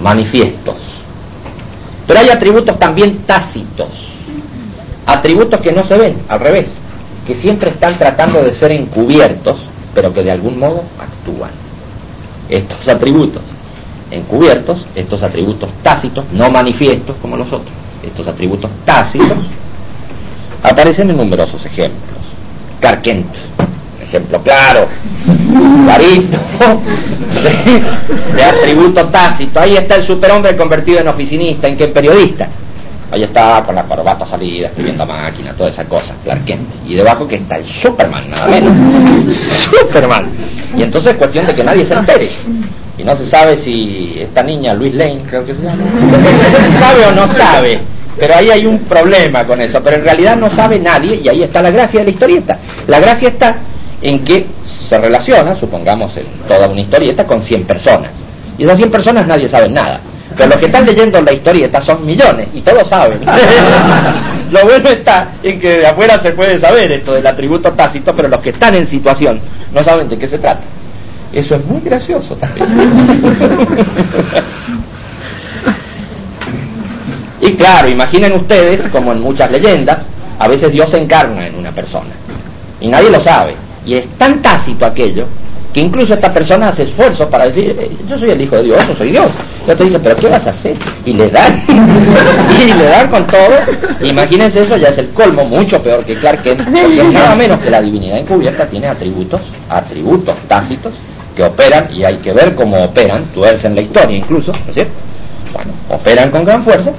manifiestos. 0.00 0.76
Pero 2.06 2.20
hay 2.20 2.28
atributos 2.28 2.78
también 2.78 3.18
tácitos, 3.26 3.88
atributos 5.06 5.60
que 5.60 5.72
no 5.72 5.84
se 5.84 5.96
ven, 5.96 6.16
al 6.28 6.40
revés, 6.40 6.66
que 7.26 7.34
siempre 7.34 7.70
están 7.70 7.98
tratando 7.98 8.42
de 8.42 8.54
ser 8.54 8.72
encubiertos, 8.72 9.56
pero 9.94 10.12
que 10.12 10.22
de 10.22 10.30
algún 10.30 10.58
modo 10.58 10.84
actúan. 10.98 11.50
Estos 12.48 12.86
atributos 12.88 13.42
encubiertos, 14.10 14.84
estos 14.94 15.22
atributos 15.22 15.70
tácitos, 15.82 16.24
no 16.32 16.50
manifiestos 16.50 17.16
como 17.20 17.36
los 17.36 17.48
otros, 17.48 17.72
estos 18.04 18.26
atributos 18.26 18.70
tácitos, 18.84 19.38
aparecen 20.62 21.10
en 21.10 21.16
numerosos 21.16 21.64
ejemplos. 21.64 22.25
Carquent, 22.80 23.26
ejemplo 24.02 24.40
claro, 24.42 24.88
clarito, 25.84 26.38
de, 28.34 28.44
atributo 28.44 29.06
tácito. 29.06 29.60
Ahí 29.60 29.76
está 29.76 29.96
el 29.96 30.02
superhombre 30.02 30.56
convertido 30.56 31.00
en 31.00 31.08
oficinista, 31.08 31.68
en 31.68 31.76
qué 31.76 31.88
periodista. 31.88 32.48
Ahí 33.10 33.22
está 33.22 33.62
con 33.64 33.74
la 33.74 33.84
corbata 33.84 34.26
salida, 34.26 34.66
escribiendo 34.66 35.04
a 35.04 35.06
máquina, 35.06 35.52
toda 35.52 35.70
esa 35.70 35.84
cosa, 35.84 36.14
Clark 36.24 36.42
Y 36.88 36.94
debajo 36.94 37.26
que 37.26 37.36
está 37.36 37.56
el 37.56 37.64
Superman, 37.64 38.28
nada 38.28 38.48
menos. 38.48 38.72
Superman. 39.70 40.26
Y 40.76 40.82
entonces 40.82 41.12
es 41.12 41.18
cuestión 41.18 41.46
de 41.46 41.54
que 41.54 41.62
nadie 41.62 41.86
se 41.86 41.94
entere. 41.94 42.28
Y 42.98 43.04
no 43.04 43.14
se 43.14 43.26
sabe 43.26 43.56
si 43.56 44.16
esta 44.18 44.42
niña, 44.42 44.74
Luis 44.74 44.94
Lane, 44.94 45.20
creo 45.28 45.46
que 45.46 45.54
se 45.54 45.62
llama, 45.62 45.84
sabe 46.80 47.06
o 47.06 47.12
no 47.12 47.28
sabe. 47.28 47.80
Pero 48.18 48.34
ahí 48.34 48.50
hay 48.50 48.66
un 48.66 48.80
problema 48.80 49.44
con 49.44 49.60
eso. 49.60 49.82
Pero 49.82 49.96
en 49.96 50.04
realidad 50.04 50.36
no 50.36 50.50
sabe 50.50 50.78
nadie 50.78 51.20
y 51.22 51.28
ahí 51.28 51.42
está 51.42 51.62
la 51.62 51.70
gracia 51.70 52.00
de 52.00 52.06
la 52.06 52.10
historieta. 52.10 52.58
La 52.86 53.00
gracia 53.00 53.28
está 53.28 53.56
en 54.02 54.24
que 54.24 54.46
se 54.66 54.98
relaciona, 54.98 55.54
supongamos 55.54 56.16
en 56.16 56.26
toda 56.48 56.68
una 56.68 56.80
historieta, 56.80 57.26
con 57.26 57.42
100 57.42 57.64
personas. 57.64 58.10
Y 58.58 58.64
esas 58.64 58.78
100 58.78 58.90
personas 58.90 59.26
nadie 59.26 59.48
sabe 59.48 59.68
nada. 59.68 60.00
Pero 60.36 60.50
los 60.50 60.58
que 60.58 60.66
están 60.66 60.84
leyendo 60.84 61.20
la 61.22 61.32
historieta 61.32 61.80
son 61.80 62.04
millones 62.04 62.48
y 62.52 62.60
todos 62.60 62.86
saben. 62.88 63.20
Lo 64.50 64.62
bueno 64.64 64.90
está 64.90 65.28
en 65.42 65.58
que 65.58 65.78
de 65.78 65.86
afuera 65.86 66.20
se 66.20 66.32
puede 66.32 66.58
saber 66.58 66.92
esto 66.92 67.14
del 67.14 67.26
atributo 67.26 67.72
tácito, 67.72 68.14
pero 68.14 68.28
los 68.28 68.40
que 68.40 68.50
están 68.50 68.74
en 68.74 68.86
situación 68.86 69.40
no 69.72 69.82
saben 69.82 70.08
de 70.08 70.18
qué 70.18 70.26
se 70.26 70.38
trata. 70.38 70.60
Eso 71.32 71.56
es 71.56 71.64
muy 71.64 71.80
gracioso 71.80 72.36
también. 72.36 72.66
claro, 77.56 77.88
imaginen 77.88 78.32
ustedes, 78.32 78.82
como 78.90 79.12
en 79.12 79.20
muchas 79.20 79.50
leyendas, 79.50 79.98
a 80.38 80.48
veces 80.48 80.72
Dios 80.72 80.90
se 80.90 80.98
encarna 80.98 81.46
en 81.46 81.54
una 81.56 81.72
persona 81.72 82.10
y 82.80 82.88
nadie 82.88 83.10
lo 83.10 83.20
sabe. 83.20 83.54
Y 83.84 83.94
es 83.94 84.08
tan 84.18 84.42
tácito 84.42 84.84
aquello 84.84 85.26
que 85.72 85.80
incluso 85.80 86.14
esta 86.14 86.32
persona 86.32 86.68
hace 86.68 86.84
esfuerzos 86.84 87.28
para 87.28 87.46
decir, 87.46 87.76
eh, 87.78 87.90
yo 88.08 88.18
soy 88.18 88.30
el 88.30 88.40
hijo 88.40 88.56
de 88.56 88.62
Dios, 88.62 88.88
yo 88.88 88.96
soy 88.96 89.10
Dios. 89.10 89.26
Y 89.66 89.70
otro 89.70 89.84
dice, 89.84 89.98
pero 89.98 90.16
¿qué 90.16 90.28
vas 90.28 90.46
a 90.46 90.50
hacer? 90.50 90.74
Y 91.04 91.12
le 91.12 91.28
dan, 91.28 91.62
y 92.66 92.72
le 92.72 92.84
dan 92.84 93.08
con 93.08 93.26
todo. 93.26 93.50
Imagínense 94.00 94.62
eso, 94.62 94.76
ya 94.78 94.88
es 94.88 94.98
el 94.98 95.10
colmo, 95.10 95.44
mucho 95.44 95.82
peor 95.82 96.02
que 96.04 96.14
Clark 96.14 96.42
Kent, 96.42 96.62
porque 96.64 97.04
nada 97.12 97.34
menos 97.34 97.60
que 97.60 97.70
la 97.70 97.82
divinidad 97.82 98.16
encubierta 98.18 98.66
tiene 98.66 98.86
atributos, 98.86 99.42
atributos 99.68 100.34
tácitos, 100.48 100.94
que 101.34 101.42
operan, 101.42 101.88
y 101.92 102.04
hay 102.04 102.16
que 102.16 102.32
ver 102.32 102.54
cómo 102.54 102.82
operan, 102.82 103.24
tuercen 103.34 103.74
la 103.74 103.82
historia 103.82 104.16
incluso, 104.16 104.52
¿no 104.52 104.68
es 104.68 104.74
cierto? 104.74 104.94
Bueno, 105.52 105.72
operan 105.90 106.30
con 106.30 106.44
gran 106.46 106.62
fuerza, 106.62 106.92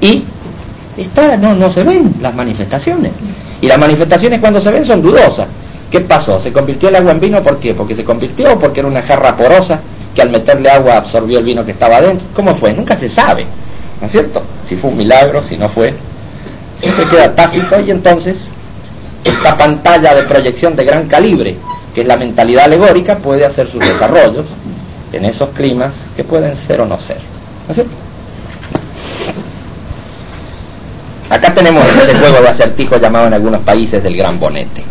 y 0.00 0.22
está, 0.96 1.36
no, 1.36 1.54
no 1.54 1.70
se 1.70 1.82
ven 1.82 2.14
las 2.20 2.34
manifestaciones. 2.34 3.12
Y 3.60 3.66
las 3.66 3.78
manifestaciones 3.78 4.40
cuando 4.40 4.60
se 4.60 4.70
ven 4.70 4.84
son 4.84 5.02
dudosas. 5.02 5.46
¿Qué 5.90 6.00
pasó? 6.00 6.40
¿Se 6.40 6.52
convirtió 6.52 6.88
el 6.88 6.96
agua 6.96 7.12
en 7.12 7.20
vino? 7.20 7.42
¿Por 7.42 7.58
qué? 7.58 7.74
¿Porque 7.74 7.94
se 7.94 8.04
convirtió 8.04 8.58
porque 8.58 8.80
era 8.80 8.88
una 8.88 9.02
jarra 9.02 9.36
porosa 9.36 9.80
que 10.14 10.22
al 10.22 10.30
meterle 10.30 10.70
agua 10.70 10.96
absorbió 10.96 11.38
el 11.38 11.44
vino 11.44 11.64
que 11.64 11.72
estaba 11.72 12.00
dentro? 12.00 12.26
¿Cómo 12.34 12.54
fue? 12.54 12.72
Nunca 12.72 12.96
se 12.96 13.08
sabe, 13.08 13.44
¿no 14.00 14.06
es 14.06 14.12
cierto? 14.12 14.42
Si 14.68 14.76
fue 14.76 14.90
un 14.90 14.96
milagro, 14.96 15.42
si 15.42 15.56
no 15.56 15.68
fue. 15.68 15.92
Siempre 16.80 17.06
queda 17.08 17.34
tácito 17.34 17.80
y 17.80 17.90
entonces 17.90 18.36
esta 19.24 19.58
pantalla 19.58 20.14
de 20.14 20.22
proyección 20.22 20.76
de 20.76 20.84
gran 20.84 21.06
calibre, 21.06 21.56
que 21.94 22.02
es 22.02 22.06
la 22.06 22.16
mentalidad 22.16 22.64
alegórica, 22.64 23.16
puede 23.16 23.44
hacer 23.44 23.68
sus 23.68 23.80
desarrollos 23.80 24.46
en 25.12 25.24
esos 25.24 25.50
climas 25.50 25.92
que 26.16 26.24
pueden 26.24 26.56
ser 26.56 26.80
o 26.80 26.86
no 26.86 26.98
ser. 27.00 27.18
¿No 27.66 27.72
es 27.72 27.74
cierto? 27.74 27.92
Acá 31.30 31.54
tenemos 31.54 31.82
este 31.88 32.18
juego 32.18 32.42
de 32.42 32.48
acertijo 32.48 32.98
llamado 32.98 33.28
en 33.28 33.34
algunos 33.34 33.62
países 33.62 34.02
del 34.02 34.16
gran 34.16 34.38
bonete 34.38 34.82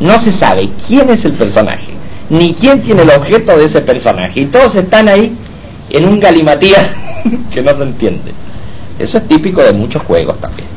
no 0.00 0.18
se 0.18 0.32
sabe 0.32 0.68
quién 0.86 1.08
es 1.10 1.24
el 1.24 1.32
personaje, 1.32 1.92
ni 2.30 2.54
quién 2.54 2.82
tiene 2.82 3.02
el 3.02 3.10
objeto 3.10 3.56
de 3.56 3.66
ese 3.66 3.80
personaje, 3.80 4.40
y 4.40 4.46
todos 4.46 4.74
están 4.74 5.08
ahí 5.08 5.34
en 5.90 6.08
un 6.08 6.20
galimatías 6.20 6.88
que 7.52 7.62
no 7.62 7.76
se 7.76 7.82
entiende. 7.82 8.32
Eso 8.98 9.18
es 9.18 9.28
típico 9.28 9.62
de 9.62 9.72
muchos 9.72 10.02
juegos 10.02 10.40
también. 10.40 10.68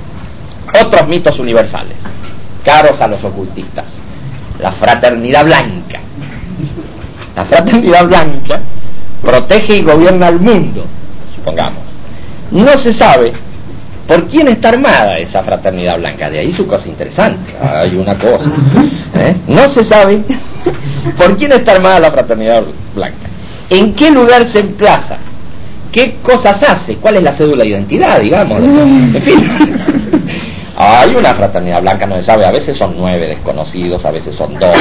Otros 0.84 1.08
mitos 1.08 1.39
universales, 1.39 1.95
caros 2.64 2.99
a 3.01 3.08
los 3.08 3.24
ocultistas. 3.24 3.86
La 4.62 4.72
fraternidad 4.72 5.45
blanca. 5.45 5.99
La 7.36 7.45
fraternidad 7.45 8.05
blanca 8.05 8.60
protege 9.22 9.78
y 9.78 9.82
gobierna 9.82 10.28
al 10.28 10.39
mundo, 10.39 10.84
supongamos. 11.36 11.84
No 12.51 12.76
se 12.78 12.93
sabe 12.93 13.34
¿Por 14.08 14.26
quién 14.28 14.47
está 14.47 14.70
armada 14.70 15.20
esa 15.20 15.43
fraternidad 15.43 15.97
blanca? 15.97 16.30
De 16.30 16.39
ahí 16.39 16.53
su 16.53 16.66
cosa 16.66 16.88
interesante. 16.88 17.53
Hay 17.62 17.93
una 17.95 18.16
cosa. 18.16 18.45
¿eh? 19.16 19.36
No 19.47 19.68
se 19.68 19.84
sabe 19.84 20.22
por 21.18 21.38
quién 21.38 21.51
está 21.51 21.74
armada 21.74 21.99
la 21.99 22.12
fraternidad 22.12 22.64
blanca. 22.95 23.28
¿En 23.70 23.93
qué 23.93 24.10
lugar 24.10 24.47
se 24.47 24.60
emplaza? 24.60 25.18
¿Qué 25.91 26.16
cosas 26.24 26.64
hace? 26.64 26.95
¿Cuál 26.95 27.18
es 27.18 27.24
la 27.24 27.34
cédula 27.34 27.64
de 27.64 27.70
identidad, 27.70 28.22
digamos? 28.22 28.62
En 28.64 29.22
fin. 29.22 29.78
Hay 30.80 31.14
una 31.16 31.34
fraternidad 31.34 31.82
blanca, 31.82 32.05
no 32.05 32.18
se 32.18 32.24
sabe, 32.24 32.45
a 32.45 32.51
veces 32.51 32.78
son 32.78 32.93
nueve 32.97 33.28
desconocidos, 33.28 34.05
a 34.05 34.12
veces 34.12 34.36
son 34.36 34.53
doce, 34.60 34.78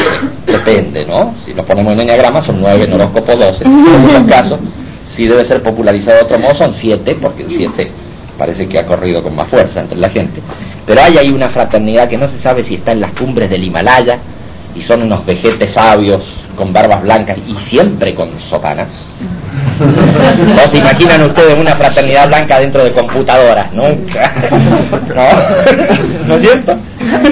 depende, 0.46 1.06
¿no? 1.06 1.34
Si 1.42 1.54
lo 1.54 1.64
ponemos 1.64 1.94
en 1.94 2.00
enneagrama 2.00 2.42
son 2.42 2.60
nueve, 2.60 2.84
en 2.84 2.92
horóscopo 2.92 3.34
doce. 3.34 3.64
En 3.64 4.02
muchos 4.02 4.26
casos, 4.28 4.60
si 5.08 5.26
debe 5.26 5.42
ser 5.42 5.62
popularizado 5.62 6.18
de 6.18 6.24
otro 6.24 6.38
modo, 6.38 6.54
son 6.54 6.74
siete, 6.74 7.16
porque 7.18 7.44
el 7.44 7.48
siete 7.48 7.90
parece 8.36 8.68
que 8.68 8.78
ha 8.78 8.86
corrido 8.86 9.22
con 9.22 9.34
más 9.34 9.48
fuerza 9.48 9.80
entre 9.80 9.98
la 9.98 10.08
gente, 10.08 10.40
pero 10.86 11.02
hay 11.02 11.18
ahí 11.18 11.30
una 11.30 11.48
fraternidad 11.48 12.08
que 12.08 12.18
no 12.18 12.28
se 12.28 12.38
sabe 12.38 12.62
si 12.64 12.74
está 12.74 12.92
en 12.92 13.00
las 13.00 13.12
cumbres 13.12 13.50
del 13.50 13.64
Himalaya 13.64 14.18
y 14.74 14.82
son 14.82 15.02
unos 15.02 15.24
vejetes 15.24 15.72
sabios 15.72 16.22
con 16.56 16.72
barbas 16.72 17.02
blancas 17.02 17.38
y 17.46 17.54
siempre 17.56 18.14
con 18.14 18.28
sotanas. 18.38 18.88
¿No 19.78 20.70
se 20.70 20.78
imaginan 20.78 21.22
ustedes 21.22 21.58
una 21.58 21.76
fraternidad 21.76 22.28
blanca 22.28 22.60
dentro 22.60 22.82
de 22.84 22.92
computadoras? 22.92 23.72
Nunca. 23.72 24.32
¿No? 25.14 26.28
¿No 26.28 26.34
es 26.36 26.42
cierto? 26.42 26.76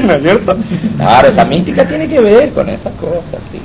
¿No 0.03 0.15
es 0.15 0.23
cierto? 0.23 0.57
Claro, 0.97 1.29
esa 1.29 1.45
mística 1.45 1.87
tiene 1.87 2.07
que 2.07 2.21
ver 2.21 2.51
con 2.51 2.69
esas 2.69 2.93
cosas, 2.95 3.41
sí 3.51 3.61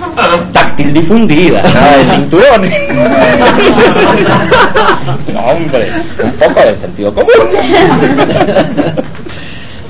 táctil 0.52 0.92
difundida, 0.92 1.62
nada 1.62 1.96
de 1.96 2.04
cinturones. 2.14 2.74
no, 5.32 5.40
hombre, 5.40 5.88
un 6.22 6.32
poco 6.32 6.60
de 6.60 6.76
sentido 6.78 7.14
común. 7.14 7.30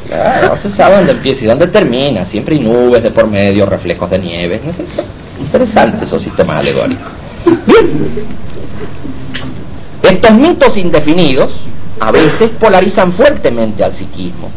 Claro, 0.09 0.49
no 0.49 0.57
se 0.57 0.71
sabe 0.71 0.97
dónde 0.97 1.13
empieza 1.13 1.45
y 1.45 1.47
dónde 1.47 1.69
termina, 1.69 2.25
siempre 2.25 2.57
hay 2.57 2.63
nubes 2.63 3.01
de 3.03 3.11
por 3.11 3.27
medio, 3.29 3.67
reflejos 3.67 4.09
de 4.11 4.19
nieve, 4.19 4.61
¿no 4.65 4.71
es 4.71 4.77
Interesante 5.41 6.05
esos 6.05 6.23
sistemas 6.23 6.59
alegóricos. 6.59 7.09
Bien. 7.67 7.89
Estos 10.03 10.33
mitos 10.33 10.77
indefinidos 10.77 11.53
a 12.01 12.11
veces 12.11 12.51
polarizan 12.59 13.13
fuertemente 13.13 13.85
al 13.85 13.93
psiquismo 13.93 14.51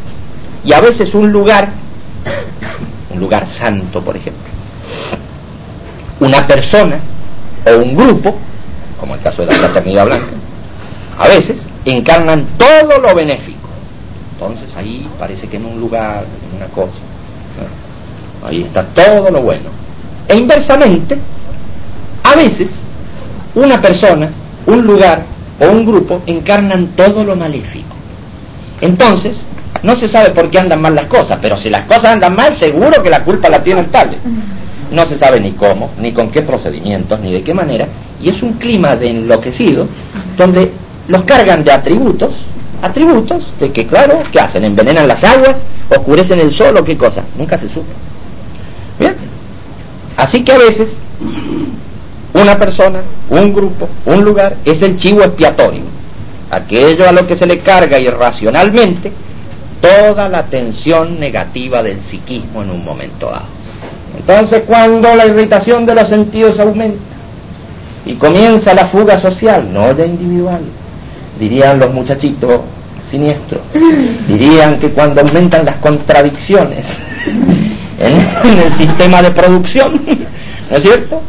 y 0.66 0.74
a 0.74 0.82
veces 0.82 1.14
un 1.14 1.32
lugar, 1.32 1.70
un 3.14 3.20
lugar 3.20 3.48
santo, 3.48 4.02
por 4.02 4.18
ejemplo, 4.18 4.53
una 6.26 6.46
persona 6.48 6.98
o 7.66 7.78
un 7.78 7.96
grupo, 7.96 8.36
como 9.00 9.16
el 9.16 9.22
caso 9.22 9.46
de 9.46 9.52
la 9.52 9.60
fraternidad 9.60 10.06
blanca, 10.06 10.34
a 11.20 11.28
veces 11.28 11.58
encarnan 11.86 12.46
todo 12.58 13.00
lo 13.00 13.14
benéfico. 13.14 13.70
Entonces 14.34 14.76
ahí 14.78 15.08
parece 15.20 15.48
que 15.48 15.58
en 15.58 15.66
un 15.66 15.80
lugar, 15.80 16.26
en 16.50 16.58
una 16.58 16.68
cosa, 16.68 16.92
ahí 18.46 18.64
está 18.64 18.84
todo 18.84 19.30
lo 19.32 19.42
bueno. 19.42 19.70
E 20.28 20.36
inversamente, 20.36 21.18
a 22.24 22.36
veces 22.36 22.70
una 23.56 23.80
persona, 23.80 24.30
un 24.66 24.86
lugar 24.86 25.22
o 25.60 25.70
un 25.70 25.86
grupo 25.86 26.22
encarnan 26.26 26.88
todo 26.96 27.24
lo 27.24 27.36
maléfico. 27.36 27.96
Entonces, 28.82 29.38
no 29.84 29.96
se 29.96 30.08
sabe 30.08 30.32
por 30.32 30.50
qué 30.50 30.60
andan 30.60 30.82
mal 30.82 30.96
las 30.96 31.06
cosas, 31.06 31.38
pero 31.42 31.58
si 31.58 31.70
las 31.70 31.86
cosas 31.86 32.06
andan 32.06 32.36
mal, 32.36 32.54
seguro 32.54 33.04
que 33.04 33.10
la 33.10 33.24
culpa 33.24 33.50
la 33.50 33.64
tiene 33.64 33.82
el 33.82 33.88
no 34.94 35.06
se 35.06 35.18
sabe 35.18 35.40
ni 35.40 35.52
cómo, 35.52 35.92
ni 36.00 36.12
con 36.12 36.30
qué 36.30 36.42
procedimientos, 36.42 37.20
ni 37.20 37.34
de 37.34 37.44
qué 37.44 37.54
manera, 37.54 37.88
y 38.22 38.30
es 38.30 38.42
un 38.44 38.54
clima 38.54 38.96
de 38.96 39.10
enloquecido 39.10 39.88
donde 40.38 40.72
los 41.08 41.24
cargan 41.24 41.64
de 41.64 41.72
atributos, 41.72 42.32
atributos 42.82 43.44
de 43.60 43.72
que, 43.72 43.86
claro, 43.88 44.22
¿qué 44.32 44.40
hacen? 44.40 44.64
¿Envenenan 44.64 45.08
las 45.08 45.24
aguas? 45.24 45.58
¿Oscurecen 45.90 46.40
el 46.40 46.54
sol 46.54 46.78
o 46.78 46.84
qué 46.84 46.96
cosa? 46.98 47.24
Nunca 47.38 47.58
se 47.58 47.68
supo. 47.68 47.92
Bien. 49.00 49.16
Así 50.16 50.44
que 50.44 50.52
a 50.52 50.58
veces 50.58 50.90
una 52.34 52.58
persona, 52.58 53.00
un 53.30 53.54
grupo, 53.54 53.90
un 54.06 54.24
lugar 54.24 54.56
es 54.66 54.82
el 54.82 54.98
chivo 54.98 55.24
expiatorio, 55.24 55.82
aquello 56.52 57.08
a 57.08 57.12
lo 57.12 57.28
que 57.28 57.36
se 57.36 57.46
le 57.46 57.60
carga 57.60 58.00
irracionalmente 58.00 59.12
toda 59.82 60.30
la 60.30 60.44
tensión 60.44 61.20
negativa 61.20 61.84
del 61.84 62.00
psiquismo 62.02 62.64
en 62.64 62.72
un 62.72 62.86
momento 62.86 63.30
dado. 63.30 63.63
Entonces 64.18 64.64
cuando 64.66 65.16
la 65.16 65.26
irritación 65.26 65.86
de 65.86 65.96
los 65.96 66.08
sentidos 66.08 66.60
aumenta 66.60 67.02
y 68.06 68.14
comienza 68.14 68.74
la 68.74 68.86
fuga 68.86 69.18
social, 69.18 69.68
no 69.74 69.96
ya 69.96 70.06
individual, 70.06 70.62
dirían 71.40 71.80
los 71.80 71.94
muchachitos 71.94 72.62
siniestros, 73.10 73.62
dirían 74.28 74.80
que 74.80 74.90
cuando 74.90 75.22
aumentan 75.22 75.66
las 75.66 75.78
contradicciones 75.78 76.86
en, 78.00 78.60
el 78.60 78.74
sistema 78.74 79.22
de 79.22 79.32
producción, 79.32 80.02
¿no 80.72 80.78
es 80.78 80.84
cierto? 80.84 81.22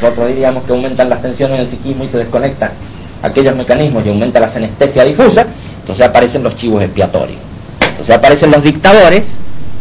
Nosotros 0.00 0.28
diríamos 0.28 0.64
que 0.64 0.72
aumentan 0.72 1.08
las 1.08 1.22
tensiones 1.22 1.56
en 1.56 1.64
el 1.64 1.70
psiquismo 1.70 2.04
y 2.04 2.08
se 2.08 2.18
desconectan 2.18 2.70
aquellos 3.22 3.56
mecanismos 3.56 4.04
y 4.06 4.10
aumenta 4.10 4.38
la 4.38 4.50
anestesia 4.54 5.04
difusa, 5.04 5.44
entonces 5.80 6.06
aparecen 6.06 6.42
los 6.42 6.56
chivos 6.56 6.82
expiatorios. 6.82 7.38
Entonces 7.90 8.14
aparecen 8.14 8.50
los 8.50 8.62
dictadores 8.62 9.24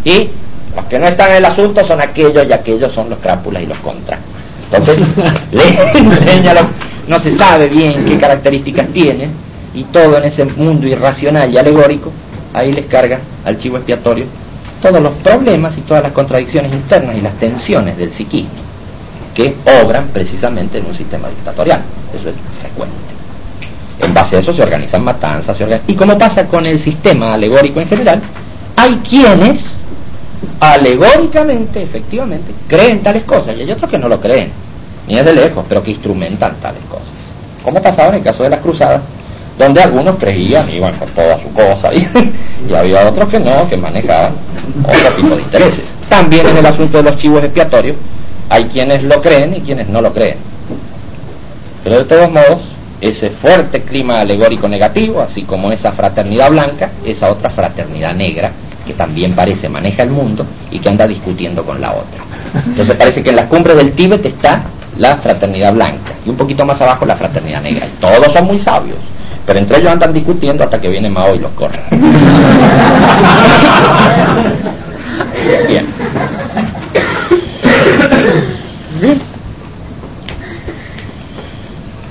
y 0.04 0.30
los 0.78 0.86
que 0.86 1.00
no 1.00 1.08
están 1.08 1.32
en 1.32 1.38
el 1.38 1.46
asunto 1.46 1.84
son 1.84 2.00
aquellos 2.00 2.48
y 2.48 2.54
aquellos 2.54 2.94
son 2.94 3.10
los 3.10 3.18
crápulas 3.20 3.64
y 3.64 3.66
los 3.66 3.80
contras. 3.80 4.20
Entonces, 4.72 5.00
no 7.08 7.20
se 7.20 7.32
sabe 7.32 7.68
bien 7.68 8.06
qué 8.06 8.18
características 8.18 8.88
tienen 8.90 9.32
y 9.74 9.84
todo 9.86 10.18
en 10.18 10.26
ese 10.26 10.46
mundo 10.46 10.88
irracional 10.88 11.52
y 11.52 11.58
alegórico, 11.58 12.12
ahí 12.54 12.72
les 12.72 12.86
carga 12.86 13.20
al 13.44 13.58
chivo 13.58 13.78
expiatorio 13.78 14.26
todos 14.82 15.02
los 15.02 15.14
problemas 15.14 15.76
y 15.78 15.82
todas 15.82 16.04
las 16.04 16.12
contradicciones 16.12 16.72
internas 16.72 17.16
y 17.18 17.22
las 17.22 17.34
tensiones 17.40 17.98
del 17.98 18.12
psiquismo 18.12 18.52
que 19.34 19.56
obran 19.84 20.08
precisamente 20.10 20.78
en 20.78 20.86
un 20.86 20.96
sistema 20.96 21.28
dictatorial. 21.28 21.82
Eso 22.16 22.30
es 22.30 22.36
frecuente. 22.62 22.96
En 24.00 24.14
base 24.14 24.36
a 24.36 24.40
eso 24.40 24.54
se 24.54 24.62
organizan 24.62 25.04
matanzas, 25.04 25.58
se 25.58 25.82
y 25.88 25.96
como 25.96 26.18
pasa 26.20 26.46
con 26.46 26.66
el 26.68 26.78
sistema 26.78 27.34
alegórico 27.34 27.80
en 27.80 27.88
general, 27.88 28.22
hay 28.76 28.96
quienes 29.08 29.77
alegóricamente, 30.60 31.84
efectivamente, 31.84 32.52
creen 32.68 33.02
tales 33.02 33.24
cosas 33.24 33.56
y 33.58 33.62
hay 33.62 33.72
otros 33.72 33.90
que 33.90 33.98
no 33.98 34.08
lo 34.08 34.20
creen, 34.20 34.52
ni 35.08 35.18
es 35.18 35.26
de 35.26 35.34
lejos, 35.34 35.66
pero 35.68 35.84
que 35.84 35.92
instrumentan 35.92 36.56
tales 36.62 36.82
cosas. 36.90 37.08
Como 37.64 37.82
pasaba 37.82 38.10
en 38.10 38.16
el 38.16 38.24
caso 38.24 38.44
de 38.44 38.50
las 38.50 38.60
cruzadas, 38.60 39.02
donde 39.58 39.82
algunos 39.82 40.18
creían, 40.18 40.70
iban 40.70 40.96
con 40.98 41.10
toda 41.10 41.38
su 41.40 41.52
cosa, 41.52 41.92
y 42.70 42.74
había 42.74 43.08
otros 43.08 43.30
que 43.30 43.40
no, 43.40 43.68
que 43.68 43.78
manejaban 43.78 44.34
otro 44.84 45.12
tipo 45.16 45.36
de 45.36 45.42
intereses. 45.42 45.86
También 46.10 46.48
en 46.48 46.58
el 46.58 46.66
asunto 46.66 46.98
de 46.98 47.04
los 47.04 47.18
chivos 47.20 47.44
expiatorios, 47.44 47.98
hay 48.50 48.66
quienes 48.66 49.04
lo 49.04 49.22
creen 49.22 49.56
y 49.56 49.62
quienes 49.62 49.90
no 49.90 50.02
lo 50.02 50.14
creen. 50.14 50.38
Pero 51.84 51.98
de 52.00 52.06
todos 52.06 52.32
modos, 52.32 52.62
ese 53.02 53.30
fuerte 53.30 53.82
clima 53.82 54.22
alegórico 54.22 54.68
negativo, 54.68 55.22
así 55.22 55.44
como 55.44 55.72
esa 55.72 55.92
fraternidad 55.92 56.50
blanca, 56.50 56.92
esa 57.06 57.30
otra 57.30 57.50
fraternidad 57.50 58.14
negra, 58.14 58.52
que 58.88 58.94
también 58.94 59.34
parece 59.34 59.68
maneja 59.68 60.04
el 60.04 60.10
mundo 60.10 60.46
y 60.72 60.80
que 60.80 60.90
anda 60.90 61.06
discutiendo 61.06 61.64
con 61.64 61.82
la 61.82 61.92
otra. 61.92 62.24
Entonces 62.66 62.96
parece 62.96 63.22
que 63.22 63.32
en 63.32 63.36
las 63.36 63.46
cumbres 63.46 63.76
del 63.76 63.92
Tíbet 63.92 64.26
está 64.26 64.62
la 64.98 65.18
fraternidad 65.18 65.74
blanca 65.74 66.14
y 66.26 66.30
un 66.30 66.38
poquito 66.38 66.66
más 66.66 66.82
abajo 66.82 67.06
la 67.06 67.16
fraternidad 67.16 67.62
negra. 67.62 67.86
todos 68.00 68.32
son 68.32 68.46
muy 68.46 68.60
sabios, 68.60 68.98
pero 69.46 69.60
entre 69.60 69.80
ellos 69.80 69.92
andan 69.92 70.14
discutiendo 70.14 70.64
hasta 70.64 70.80
que 70.80 70.88
viene 70.88 71.10
Mao 71.10 71.36
y 71.36 71.40
los 71.40 71.52
corre. 71.52 71.80
Bien. 75.68 75.97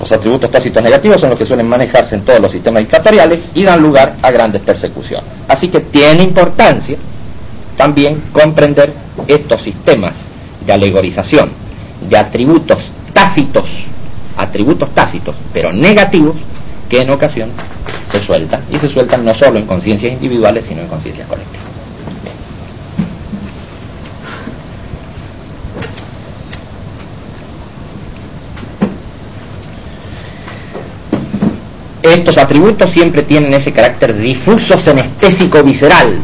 Los 0.07 0.19
atributos 0.19 0.49
tácitos 0.49 0.81
negativos 0.81 1.19
son 1.19 1.31
los 1.31 1.37
que 1.37 1.45
suelen 1.45 1.67
manejarse 1.67 2.15
en 2.15 2.23
todos 2.23 2.39
los 2.39 2.49
sistemas 2.49 2.79
dictatoriales 2.79 3.39
y 3.53 3.63
dan 3.65 3.83
lugar 3.83 4.15
a 4.21 4.31
grandes 4.31 4.61
persecuciones. 4.61 5.29
Así 5.49 5.67
que 5.67 5.81
tiene 5.81 6.23
importancia 6.23 6.97
también 7.75 8.23
comprender 8.31 8.93
estos 9.27 9.61
sistemas 9.61 10.13
de 10.65 10.71
alegorización, 10.71 11.49
de 12.09 12.17
atributos 12.17 12.89
tácitos, 13.11 13.65
atributos 14.37 14.91
tácitos, 14.91 15.35
pero 15.51 15.73
negativos, 15.73 16.37
que 16.87 17.01
en 17.01 17.09
ocasiones 17.09 17.55
se 18.09 18.23
sueltan, 18.23 18.61
y 18.71 18.77
se 18.77 18.87
sueltan 18.87 19.25
no 19.25 19.33
solo 19.33 19.59
en 19.59 19.65
conciencias 19.65 20.13
individuales, 20.13 20.63
sino 20.69 20.83
en 20.83 20.87
conciencias 20.87 21.27
colectivas. 21.27 21.66
Estos 32.17 32.37
atributos 32.37 32.89
siempre 32.89 33.23
tienen 33.23 33.53
ese 33.53 33.71
carácter 33.71 34.17
difuso, 34.17 34.77
senestésico, 34.77 35.63
visceral, 35.63 36.17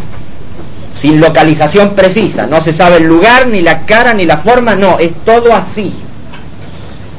sin 0.96 1.20
localización 1.20 1.92
precisa. 1.92 2.46
No 2.48 2.62
se 2.62 2.74
sabe 2.74 2.98
el 2.98 3.04
lugar, 3.04 3.48
ni 3.48 3.62
la 3.62 3.86
cara, 3.86 4.14
ni 4.14 4.26
la 4.26 4.38
forma, 4.38 4.76
no, 4.76 5.00
es 5.00 5.12
todo 5.26 5.54
así. 5.54 5.94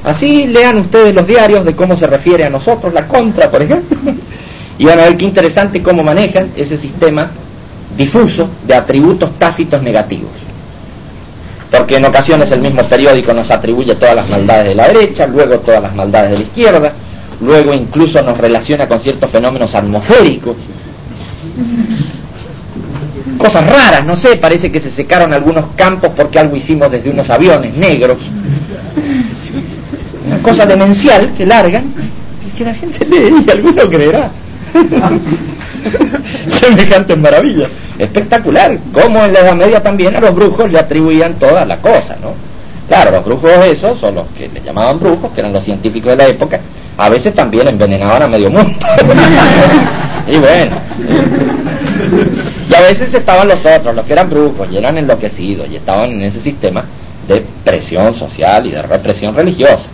Así 0.05 0.47
lean 0.47 0.79
ustedes 0.79 1.15
los 1.15 1.27
diarios 1.27 1.65
de 1.65 1.75
cómo 1.75 1.97
se 1.97 2.07
refiere 2.07 2.45
a 2.45 2.51
nosotros 2.51 2.93
la 2.93 3.09
contra, 3.09 3.51
por 3.51 3.63
ejemplo, 3.63 3.99
y 4.79 4.85
van 4.85 5.01
a 5.01 5.05
ver 5.05 5.17
qué 5.17 5.25
interesante 5.25 5.83
cómo 5.83 6.03
manejan 6.03 6.51
ese 6.57 6.77
sistema 6.77 7.31
difuso 7.97 8.49
de 8.67 8.75
atributos 8.75 9.39
tácitos 9.39 9.83
negativos. 9.83 10.31
Porque 11.71 11.97
en 11.97 12.05
ocasiones 12.05 12.51
el 12.53 12.61
mismo 12.61 12.83
periódico 12.85 13.33
nos 13.33 13.51
atribuye 13.51 13.95
todas 13.95 14.15
las 14.15 14.29
maldades 14.29 14.67
de 14.67 14.75
la 14.75 14.89
derecha, 14.89 15.27
luego 15.27 15.59
todas 15.59 15.83
las 15.83 15.95
maldades 15.95 16.33
de 16.33 16.39
la 16.39 16.45
izquierda, 16.45 16.93
luego 17.40 17.74
incluso 17.74 18.23
nos 18.23 18.39
relaciona 18.39 18.86
con 18.86 19.01
ciertos 19.01 19.31
fenómenos 19.31 19.74
atmosféricos. 19.74 20.56
Cosas 23.39 23.66
raras, 23.66 24.05
no 24.05 24.16
sé, 24.16 24.36
parece 24.36 24.70
que 24.70 24.81
se 24.81 24.90
secaron 24.90 25.32
algunos 25.32 25.66
campos 25.77 26.12
porque 26.16 26.39
algo 26.39 26.56
hicimos 26.56 26.90
desde 26.90 27.11
unos 27.11 27.28
aviones 27.31 27.74
negros. 27.74 28.19
Una 30.27 30.39
cosa 30.39 30.65
demencial 30.66 31.32
que 31.36 31.44
largan 31.44 31.85
y 32.47 32.56
que 32.56 32.65
la 32.65 32.74
gente 32.74 33.05
lee 33.05 33.44
y 33.47 33.51
alguno 33.51 33.89
creerá. 33.89 34.31
Semejante 36.48 37.16
maravilla. 37.16 37.69
Espectacular. 37.98 38.78
Como 38.93 39.24
en 39.24 39.32
la 39.32 39.40
Edad 39.40 39.55
Media 39.55 39.82
también 39.82 40.16
a 40.16 40.20
los 40.20 40.35
brujos 40.35 40.70
le 40.70 40.78
atribuían 40.78 41.35
toda 41.35 41.65
la 41.65 41.78
cosa, 41.78 42.16
¿no? 42.20 42.53
Claro, 42.89 43.11
los 43.11 43.24
brujos 43.24 43.51
esos 43.65 43.98
son 43.98 44.16
los 44.16 44.27
que 44.36 44.48
le 44.48 44.61
llamaban 44.61 45.01
brujos, 45.01 45.32
que 45.32 45.40
eran 45.40 45.52
los 45.52 45.65
científicos 45.65 46.11
de 46.11 46.16
la 46.16 46.27
época, 46.27 46.61
a 46.98 47.09
veces 47.09 47.35
también 47.35 47.66
envenenaban 47.66 48.23
a 48.23 48.28
medio 48.28 48.51
mundo. 48.51 48.70
y 50.27 50.36
bueno. 50.36 50.77
Y 52.69 52.74
a 52.74 52.81
veces 52.81 53.12
estaban 53.15 53.48
los 53.48 53.61
otros, 53.65 53.94
los 53.94 54.05
que 54.05 54.12
eran 54.12 54.28
brujos 54.28 54.69
y 54.70 54.77
eran 54.77 54.98
enloquecidos 54.98 55.69
y 55.70 55.77
estaban 55.77 56.11
en 56.11 56.23
ese 56.23 56.40
sistema 56.40 56.85
de 57.27 57.43
presión 57.65 58.15
social 58.15 58.66
y 58.66 58.73
de 58.73 58.82
represión 58.82 59.35
religiosa. 59.35 59.86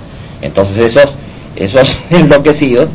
Entonces 0.42 0.78
esos, 0.78 1.14
esos 1.56 1.98
enloquecidos 2.10 2.88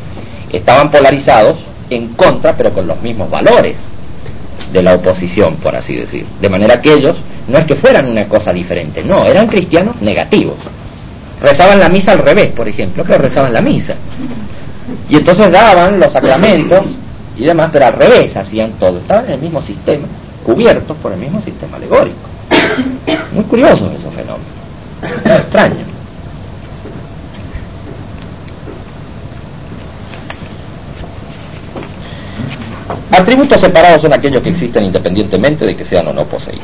estaban 0.52 0.92
polarizados 0.92 1.58
en 1.90 2.10
contra, 2.10 2.54
pero 2.54 2.72
con 2.72 2.88
los 2.88 3.02
mismos 3.02 3.30
valores 3.30 3.76
de 4.72 4.82
la 4.82 4.96
oposición, 4.96 5.56
por 5.58 5.76
así 5.76 5.96
decir. 5.96 6.26
De 6.42 6.50
manera 6.50 6.82
que 6.82 6.94
ellos 6.94 7.18
no 7.48 7.58
es 7.58 7.66
que 7.66 7.76
fueran 7.76 8.10
una 8.10 8.26
cosa 8.26 8.52
diferente, 8.54 9.04
no, 9.04 9.26
eran 9.26 9.48
cristianos 9.48 10.02
negativos 10.02 10.56
rezaban 11.42 11.80
la 11.80 11.90
misa 11.90 12.12
al 12.12 12.20
revés, 12.20 12.52
por 12.52 12.68
ejemplo, 12.68 13.04
pero 13.06 13.20
rezaban 13.20 13.54
la 13.54 13.62
misa. 13.62 13.96
Y 15.10 15.18
entonces 15.18 15.52
daban 15.52 16.00
los 16.00 16.12
sacramentos 16.12 16.84
y 17.38 17.46
demás, 17.46 17.70
pero 17.72 17.88
al 17.88 17.94
revés 17.94 18.36
hacían 18.36 18.72
todo. 18.74 18.98
Estaban 18.98 19.26
en 19.26 19.34
el 19.34 19.40
mismo 19.40 19.62
sistema, 19.62 20.08
cubiertos 20.44 20.96
por 20.98 21.12
el 21.12 21.20
mismo 21.20 21.42
sistema 21.42 21.78
alegórico. 21.78 22.18
Muy 23.34 23.44
curiosos 23.46 23.92
esos 23.94 24.14
fenómenos. 24.14 25.40
extraño. 25.42 25.96
Atributos 33.12 33.60
separados 33.60 34.02
son 34.02 34.14
aquellos 34.14 34.44
que 34.44 34.50
existen 34.50 34.84
independientemente 34.84 35.66
de 35.66 35.76
que 35.76 35.86
sean 35.86 36.08
o 36.08 36.14
no 36.14 36.26
poseídos. 36.26 36.64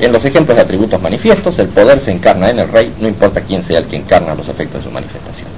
En 0.00 0.12
los 0.12 0.24
ejemplos 0.24 0.56
de 0.56 0.62
atributos 0.62 1.00
manifiestos, 1.00 1.58
el 1.58 1.68
poder 1.68 2.00
se 2.00 2.10
encarna 2.10 2.50
en 2.50 2.58
el 2.58 2.68
rey, 2.68 2.92
no 3.00 3.08
importa 3.08 3.40
quién 3.42 3.62
sea 3.62 3.78
el 3.78 3.86
que 3.86 3.96
encarna 3.96 4.34
los 4.34 4.48
efectos 4.48 4.80
de 4.80 4.88
su 4.88 4.90
manifestación. 4.90 5.48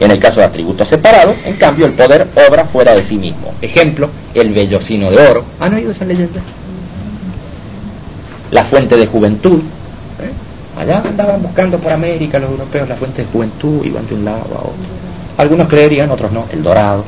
En 0.00 0.10
el 0.10 0.18
caso 0.18 0.40
de 0.40 0.46
atributos 0.46 0.88
separados, 0.88 1.36
en 1.44 1.56
cambio, 1.56 1.86
el 1.86 1.92
poder 1.92 2.26
obra 2.48 2.64
fuera 2.64 2.94
de 2.94 3.04
sí 3.04 3.16
mismo. 3.16 3.54
Ejemplo, 3.60 4.08
el 4.34 4.52
vellocino 4.52 5.10
de 5.10 5.18
oro. 5.18 5.44
¿Han 5.60 5.74
oído 5.74 5.92
esa 5.92 6.04
leyenda? 6.04 6.40
La 8.50 8.64
fuente 8.64 8.96
de 8.96 9.06
juventud. 9.06 9.60
¿eh? 9.60 10.80
Allá 10.80 11.02
andaban 11.06 11.42
buscando 11.42 11.78
por 11.78 11.92
América 11.92 12.38
los 12.38 12.50
europeos 12.50 12.88
la 12.88 12.96
fuente 12.96 13.22
de 13.22 13.28
juventud, 13.28 13.84
iban 13.84 14.06
de 14.06 14.14
un 14.14 14.24
lado 14.24 14.54
a 14.54 14.60
otro. 14.60 14.74
Algunos 15.36 15.68
creerían, 15.68 16.10
otros 16.10 16.32
no, 16.32 16.46
el 16.52 16.62
dorado. 16.62 17.04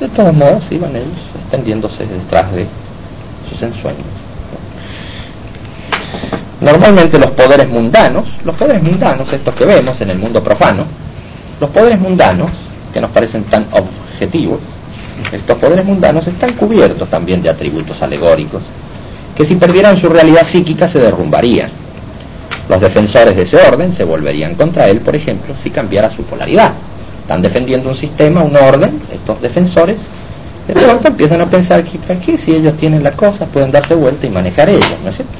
De 0.00 0.08
todos 0.08 0.34
modos, 0.34 0.64
iban 0.70 0.96
ellos 0.96 1.08
extendiéndose 1.40 2.06
detrás 2.06 2.52
de 2.52 2.66
sus 3.48 3.62
ensueños. 3.62 4.04
Normalmente 6.60 7.18
los 7.18 7.30
poderes 7.32 7.68
mundanos, 7.68 8.24
los 8.44 8.54
poderes 8.56 8.82
mundanos, 8.82 9.32
estos 9.32 9.54
que 9.54 9.64
vemos 9.64 10.00
en 10.00 10.10
el 10.10 10.18
mundo 10.18 10.42
profano, 10.42 10.84
los 11.60 11.70
poderes 11.70 12.00
mundanos, 12.00 12.50
que 12.92 13.00
nos 13.00 13.10
parecen 13.10 13.44
tan 13.44 13.66
objetivos, 13.72 14.60
estos 15.32 15.58
poderes 15.58 15.84
mundanos 15.84 16.26
están 16.26 16.52
cubiertos 16.54 17.08
también 17.08 17.42
de 17.42 17.50
atributos 17.50 18.02
alegóricos, 18.02 18.62
que 19.36 19.44
si 19.44 19.56
perdieran 19.56 19.96
su 19.96 20.08
realidad 20.08 20.44
psíquica 20.44 20.88
se 20.88 20.98
derrumbarían. 20.98 21.70
Los 22.68 22.80
defensores 22.80 23.36
de 23.36 23.42
ese 23.42 23.56
orden 23.56 23.92
se 23.92 24.04
volverían 24.04 24.54
contra 24.54 24.88
él, 24.88 25.00
por 25.00 25.14
ejemplo, 25.14 25.54
si 25.62 25.70
cambiara 25.70 26.10
su 26.10 26.22
polaridad. 26.22 26.72
Están 27.24 27.40
defendiendo 27.40 27.88
un 27.88 27.96
sistema, 27.96 28.42
un 28.42 28.54
orden, 28.54 29.00
estos 29.10 29.40
defensores, 29.40 29.96
de 30.68 30.74
pronto 30.74 31.08
empiezan 31.08 31.40
a 31.40 31.46
pensar 31.46 31.82
que 31.82 32.12
aquí 32.12 32.36
si 32.36 32.54
ellos 32.54 32.76
tienen 32.76 33.02
las 33.02 33.14
cosas 33.14 33.48
pueden 33.50 33.70
darse 33.70 33.94
vuelta 33.94 34.26
y 34.26 34.30
manejar 34.30 34.68
ellos, 34.68 34.94
¿no 35.02 35.08
es 35.08 35.16
cierto? 35.16 35.32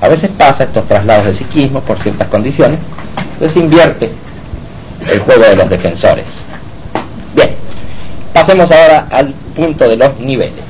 A 0.00 0.08
veces 0.08 0.30
pasa 0.30 0.64
estos 0.64 0.88
traslados 0.88 1.26
de 1.26 1.34
psiquismo 1.34 1.82
por 1.82 1.98
ciertas 1.98 2.26
condiciones, 2.28 2.78
entonces 3.34 3.62
invierte 3.62 4.10
el 5.10 5.20
juego 5.20 5.44
de 5.44 5.56
los 5.56 5.68
defensores. 5.68 6.24
Bien, 7.34 7.50
pasemos 8.32 8.70
ahora 8.70 9.06
al 9.10 9.28
punto 9.54 9.86
de 9.86 9.96
los 9.96 10.18
niveles. 10.20 10.64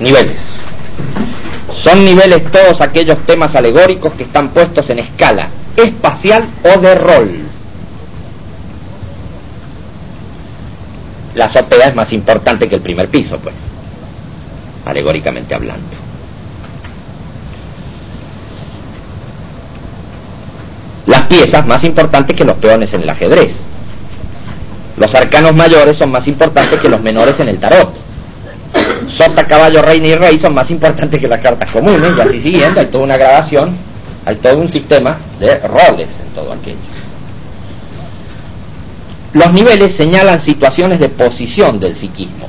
Niveles. 0.00 0.40
Son 1.76 2.04
niveles 2.04 2.42
todos 2.50 2.80
aquellos 2.80 3.18
temas 3.24 3.54
alegóricos 3.54 4.14
que 4.14 4.24
están 4.24 4.48
puestos 4.48 4.90
en 4.90 4.98
escala 4.98 5.48
espacial 5.82 6.44
o 6.64 6.80
de 6.80 6.94
rol. 6.94 7.30
La 11.34 11.46
azotea 11.46 11.88
es 11.88 11.94
más 11.94 12.12
importante 12.12 12.68
que 12.68 12.74
el 12.74 12.80
primer 12.80 13.08
piso, 13.08 13.38
pues, 13.38 13.54
alegóricamente 14.84 15.54
hablando. 15.54 15.86
Las 21.06 21.22
piezas 21.22 21.66
más 21.66 21.84
importantes 21.84 22.36
que 22.36 22.44
los 22.44 22.56
peones 22.56 22.92
en 22.92 23.02
el 23.02 23.08
ajedrez. 23.08 23.52
Los 24.96 25.14
arcanos 25.14 25.54
mayores 25.54 25.96
son 25.96 26.10
más 26.10 26.26
importantes 26.26 26.80
que 26.80 26.88
los 26.88 27.00
menores 27.00 27.38
en 27.40 27.48
el 27.48 27.58
tarot. 27.58 27.94
Sota, 29.08 29.44
caballo, 29.44 29.80
reina 29.80 30.08
y 30.08 30.14
rey 30.16 30.38
son 30.38 30.54
más 30.54 30.70
importantes 30.70 31.20
que 31.20 31.28
las 31.28 31.40
cartas 31.40 31.70
comunes, 31.70 32.12
y 32.16 32.20
así 32.20 32.40
siguiendo, 32.40 32.80
hay 32.80 32.86
toda 32.86 33.04
una 33.04 33.16
gradación, 33.16 33.76
hay 34.24 34.36
todo 34.36 34.58
un 34.58 34.68
sistema 34.68 35.16
de 35.38 35.58
roles 35.60 36.08
en 36.24 36.34
todo 36.34 36.52
aquello. 36.52 36.76
Los 39.32 39.52
niveles 39.52 39.94
señalan 39.94 40.40
situaciones 40.40 41.00
de 41.00 41.08
posición 41.08 41.78
del 41.78 41.94
psiquismo, 41.94 42.48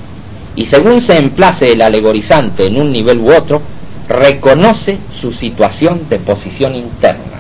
y 0.56 0.66
según 0.66 1.02
se 1.02 1.18
emplace 1.18 1.72
el 1.72 1.82
alegorizante 1.82 2.68
en 2.68 2.80
un 2.80 2.92
nivel 2.92 3.20
u 3.20 3.34
otro, 3.34 3.62
reconoce 4.08 4.98
su 5.14 5.32
situación 5.32 6.08
de 6.10 6.20
posición 6.20 6.76
interna. 6.76 7.40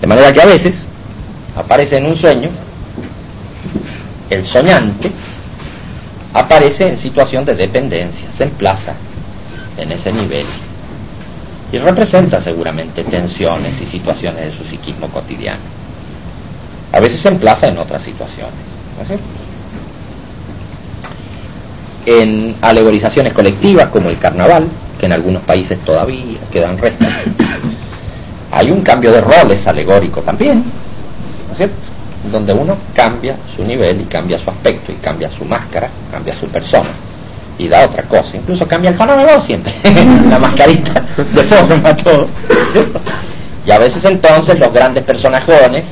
De 0.00 0.06
manera 0.06 0.32
que 0.32 0.40
a 0.40 0.46
veces 0.46 0.76
aparece 1.56 1.98
en 1.98 2.06
un 2.06 2.16
sueño 2.16 2.48
el 4.30 4.46
soñante 4.46 5.10
aparece 6.32 6.88
en 6.88 6.98
situación 6.98 7.44
de 7.44 7.54
dependencia, 7.54 8.28
se 8.36 8.44
emplaza 8.44 8.94
en 9.76 9.92
ese 9.92 10.12
nivel 10.12 10.46
y 11.72 11.78
representa 11.78 12.40
seguramente 12.40 13.04
tensiones 13.04 13.80
y 13.80 13.86
situaciones 13.86 14.44
de 14.44 14.52
su 14.52 14.64
psiquismo 14.64 15.08
cotidiano. 15.08 15.60
A 16.92 17.00
veces 17.00 17.20
se 17.20 17.28
emplaza 17.28 17.68
en 17.68 17.78
otras 17.78 18.02
situaciones. 18.02 18.54
En 22.06 22.56
alegorizaciones 22.60 23.32
colectivas 23.32 23.88
como 23.88 24.10
el 24.10 24.18
carnaval, 24.18 24.66
que 24.98 25.06
en 25.06 25.12
algunos 25.12 25.42
países 25.42 25.78
todavía 25.84 26.38
quedan 26.50 26.76
restos, 26.78 27.08
hay 28.52 28.70
un 28.70 28.82
cambio 28.82 29.12
de 29.12 29.20
roles 29.20 29.66
alegórico 29.66 30.22
también, 30.22 30.64
¿no 31.46 31.52
es 31.52 31.56
cierto? 31.56 31.76
Donde 32.30 32.52
uno 32.52 32.76
cambia 32.94 33.36
su 33.54 33.64
nivel 33.64 34.00
y 34.00 34.04
cambia 34.04 34.38
su 34.38 34.50
aspecto 34.50 34.92
y 34.92 34.96
cambia 34.96 35.30
su 35.30 35.44
máscara, 35.44 35.88
cambia 36.10 36.34
su 36.34 36.46
persona 36.48 36.90
y 37.58 37.68
da 37.68 37.84
otra 37.84 38.02
cosa. 38.04 38.36
Incluso 38.36 38.66
cambia 38.66 38.90
el 38.90 38.96
tono 38.96 39.16
de 39.16 39.24
voz 39.24 39.44
siempre, 39.44 39.74
la 40.28 40.38
mascarita 40.38 41.04
de 41.16 41.42
forma, 41.44 41.96
todo. 41.96 42.26
Y 43.66 43.70
a 43.70 43.78
veces 43.78 44.04
entonces 44.04 44.58
los 44.58 44.72
grandes 44.72 45.04
personajes, 45.04 45.84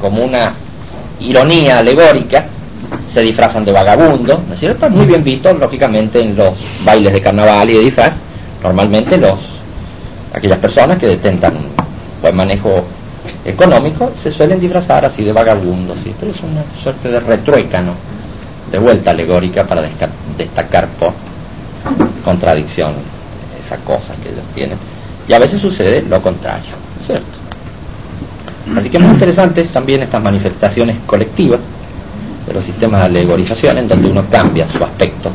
como 0.00 0.24
una 0.24 0.54
ironía 1.20 1.78
alegórica, 1.78 2.44
se 3.12 3.22
disfrazan 3.22 3.64
de 3.64 3.72
vagabundo, 3.72 4.42
¿no 4.46 4.54
es 4.54 4.60
cierto? 4.60 4.88
Muy 4.88 5.06
bien 5.06 5.22
visto, 5.24 5.52
lógicamente, 5.52 6.20
en 6.20 6.36
los 6.36 6.54
bailes 6.84 7.12
de 7.12 7.20
carnaval 7.20 7.68
y 7.70 7.74
de 7.74 7.80
disfraz. 7.80 8.14
Normalmente 8.62 9.16
los 9.16 9.38
aquellas 10.32 10.58
personas 10.58 10.98
que 10.98 11.08
detentan 11.08 11.54
buen 12.22 12.36
manejo 12.36 12.84
económico 13.44 14.12
se 14.22 14.30
suelen 14.30 14.60
disfrazar 14.60 15.04
así 15.04 15.24
de 15.24 15.32
vagabundos, 15.32 15.96
¿sí? 16.04 16.14
pero 16.18 16.32
es 16.32 16.38
una 16.40 16.62
suerte 16.82 17.08
de 17.08 17.20
retruécano, 17.20 17.94
de 18.70 18.78
vuelta 18.78 19.10
alegórica 19.10 19.64
para 19.64 19.82
destacar 20.36 20.88
por 20.98 21.12
contradicción 22.24 22.92
esa 23.64 23.76
cosa 23.78 24.14
que 24.22 24.28
ellos 24.28 24.44
tienen. 24.54 24.76
Y 25.26 25.32
a 25.32 25.38
veces 25.38 25.60
sucede 25.60 26.02
lo 26.02 26.20
contrario, 26.20 26.72
¿cierto? 27.06 27.24
Así 28.76 28.90
que 28.90 28.98
muy 28.98 29.12
interesante 29.12 29.62
también 29.64 30.02
estas 30.02 30.22
manifestaciones 30.22 30.96
colectivas 31.06 31.60
de 32.46 32.52
los 32.52 32.64
sistemas 32.64 33.00
de 33.00 33.06
alegorización 33.06 33.78
en 33.78 33.88
donde 33.88 34.08
uno 34.08 34.24
cambia 34.30 34.68
su 34.68 34.82
aspecto 34.82 35.30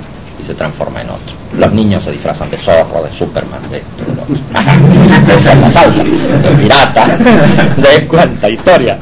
se 0.46 0.54
transforma 0.54 1.02
en 1.02 1.10
otro. 1.10 1.34
Los 1.58 1.72
niños 1.74 2.04
se 2.04 2.12
disfrazan 2.12 2.50
de 2.50 2.58
zorro, 2.58 3.04
de 3.04 3.12
Superman, 3.12 3.62
de 3.70 3.78
esto, 3.78 4.06
de 4.08 4.16
lo 4.16 4.24
otro. 4.24 5.38
Esa 5.38 5.54
es 5.54 5.60
la 5.60 5.72
salsa, 5.72 6.04
de 6.04 6.50
pirata, 6.62 7.18
de 7.18 8.08
cuánta 8.08 8.50
historia. 8.50 9.00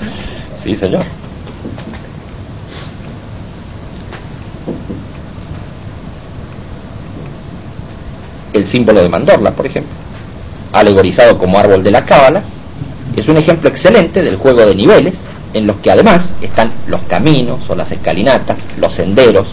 Sí, 0.64 0.76
señor. 0.76 1.03
El 8.53 8.68
símbolo 8.68 9.02
de 9.02 9.10
Mandorla, 9.10 9.52
por 9.52 9.65
ejemplo, 9.65 9.91
alegorizado 10.72 11.38
como 11.40 11.57
árbol 11.57 11.84
de 11.84 11.90
la 11.91 12.06
cábala, 12.06 12.44
es 13.15 13.28
un 13.28 13.38
ejemplo 13.38 13.70
excelente 13.70 14.22
del 14.22 14.38
juego 14.38 14.65
de 14.65 14.76
niveles 14.76 15.15
en 15.53 15.68
los 15.68 15.78
que 15.78 15.91
además 15.91 16.30
están 16.41 16.72
los 16.88 17.02
caminos 17.03 17.60
o 17.68 17.76
las 17.76 17.91
escalinatas, 17.91 18.57
los 18.78 18.94
senderos 18.94 19.48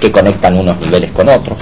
que 0.00 0.12
conectan 0.12 0.58
unos 0.58 0.78
niveles 0.80 1.10
con 1.12 1.28
otros, 1.28 1.58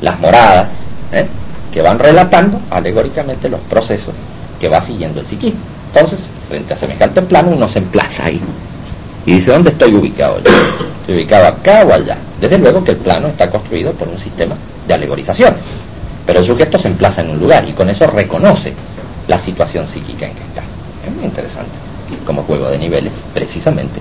las 0.00 0.18
moradas, 0.20 0.68
¿eh? 1.12 1.26
que 1.72 1.82
van 1.82 1.98
relatando 1.98 2.60
alegóricamente 2.70 3.48
los 3.48 3.60
procesos 3.60 4.14
que 4.60 4.68
va 4.68 4.80
siguiendo 4.80 5.20
el 5.20 5.26
psiquismo. 5.26 5.60
Entonces, 5.92 6.20
frente 6.48 6.74
a 6.74 6.76
semejante 6.76 7.22
plano, 7.22 7.50
uno 7.50 7.68
se 7.68 7.78
emplaza 7.78 8.26
ahí 8.26 8.40
y 9.26 9.32
dice, 9.32 9.52
¿dónde 9.52 9.70
estoy 9.70 9.94
ubicado 9.94 10.40
yo? 10.42 10.50
¿Estoy 11.00 11.16
ubicado 11.16 11.46
acá 11.46 11.84
o 11.84 11.92
allá? 11.92 12.16
Desde 12.40 12.58
luego 12.58 12.84
que 12.84 12.92
el 12.92 12.98
plano 12.98 13.28
está 13.28 13.50
construido 13.50 13.92
por 13.92 14.08
un 14.08 14.18
sistema 14.18 14.54
de 14.86 14.94
alegorización, 14.94 15.54
pero 16.26 16.40
el 16.40 16.44
sujeto 16.44 16.78
se 16.78 16.88
emplaza 16.88 17.22
en 17.22 17.30
un 17.30 17.38
lugar 17.38 17.66
y 17.66 17.72
con 17.72 17.88
eso 17.88 18.06
reconoce 18.06 18.74
la 19.26 19.38
situación 19.38 19.86
psíquica 19.88 20.26
en 20.26 20.34
que 20.34 20.42
está. 20.42 20.62
Es 21.06 21.14
muy 21.14 21.24
interesante, 21.24 21.72
como 22.26 22.42
juego 22.42 22.68
de 22.68 22.78
niveles, 22.78 23.12
precisamente, 23.32 24.00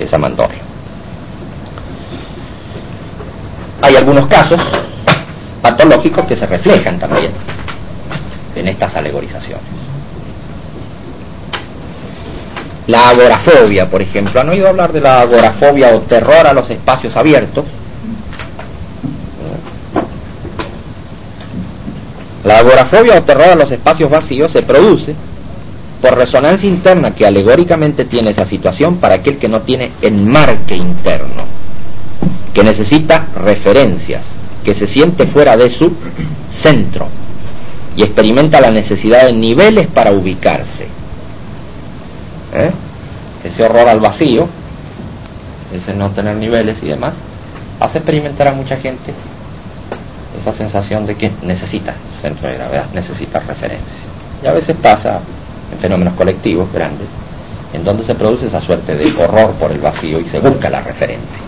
esa 0.00 0.18
mandorla. 0.18 0.58
Hay 3.80 3.96
algunos 3.96 4.26
casos 4.26 4.60
patológicos 5.62 6.26
que 6.26 6.36
se 6.36 6.46
reflejan 6.46 6.98
también 6.98 7.30
en 8.56 8.68
estas 8.68 8.96
alegorizaciones. 8.96 9.64
La 12.88 13.10
agorafobia, 13.10 13.88
por 13.88 14.00
ejemplo. 14.00 14.40
¿Han 14.40 14.48
oído 14.48 14.68
hablar 14.68 14.92
de 14.92 15.00
la 15.00 15.20
agorafobia 15.20 15.94
o 15.94 16.00
terror 16.00 16.46
a 16.46 16.54
los 16.54 16.70
espacios 16.70 17.16
abiertos? 17.16 17.64
La 22.44 22.58
agorafobia 22.58 23.18
o 23.18 23.22
terror 23.22 23.50
a 23.50 23.54
los 23.54 23.70
espacios 23.70 24.10
vacíos 24.10 24.50
se 24.52 24.62
produce 24.62 25.14
por 26.00 26.16
resonancia 26.16 26.68
interna 26.68 27.10
que 27.10 27.26
alegóricamente 27.26 28.06
tiene 28.06 28.30
esa 28.30 28.46
situación 28.46 28.96
para 28.96 29.16
aquel 29.16 29.36
que 29.36 29.48
no 29.48 29.60
tiene 29.60 29.90
enmarque 30.00 30.76
interno, 30.76 31.44
que 32.58 32.64
necesita 32.64 33.24
referencias, 33.36 34.22
que 34.64 34.74
se 34.74 34.88
siente 34.88 35.28
fuera 35.28 35.56
de 35.56 35.70
su 35.70 35.92
centro 36.52 37.06
y 37.94 38.02
experimenta 38.02 38.60
la 38.60 38.72
necesidad 38.72 39.26
de 39.26 39.32
niveles 39.32 39.86
para 39.86 40.10
ubicarse. 40.10 40.88
¿Eh? 42.52 42.70
Ese 43.44 43.62
horror 43.62 43.88
al 43.88 44.00
vacío, 44.00 44.48
ese 45.72 45.94
no 45.94 46.10
tener 46.10 46.34
niveles 46.34 46.82
y 46.82 46.88
demás, 46.88 47.14
hace 47.78 47.98
experimentar 47.98 48.48
a 48.48 48.52
mucha 48.54 48.76
gente 48.76 49.14
esa 50.40 50.52
sensación 50.52 51.06
de 51.06 51.14
que 51.14 51.30
necesita 51.42 51.94
centro 52.20 52.48
de 52.48 52.56
gravedad, 52.56 52.86
necesita 52.92 53.38
referencia. 53.38 54.02
Y 54.42 54.48
a 54.48 54.52
veces 54.52 54.74
pasa 54.82 55.20
en 55.72 55.78
fenómenos 55.78 56.14
colectivos 56.14 56.72
grandes, 56.72 57.06
en 57.72 57.84
donde 57.84 58.02
se 58.02 58.16
produce 58.16 58.48
esa 58.48 58.60
suerte 58.60 58.96
de 58.96 59.12
horror 59.12 59.52
por 59.52 59.70
el 59.70 59.78
vacío 59.78 60.18
y 60.18 60.24
se 60.24 60.40
busca 60.40 60.68
la 60.68 60.80
referencia. 60.80 61.47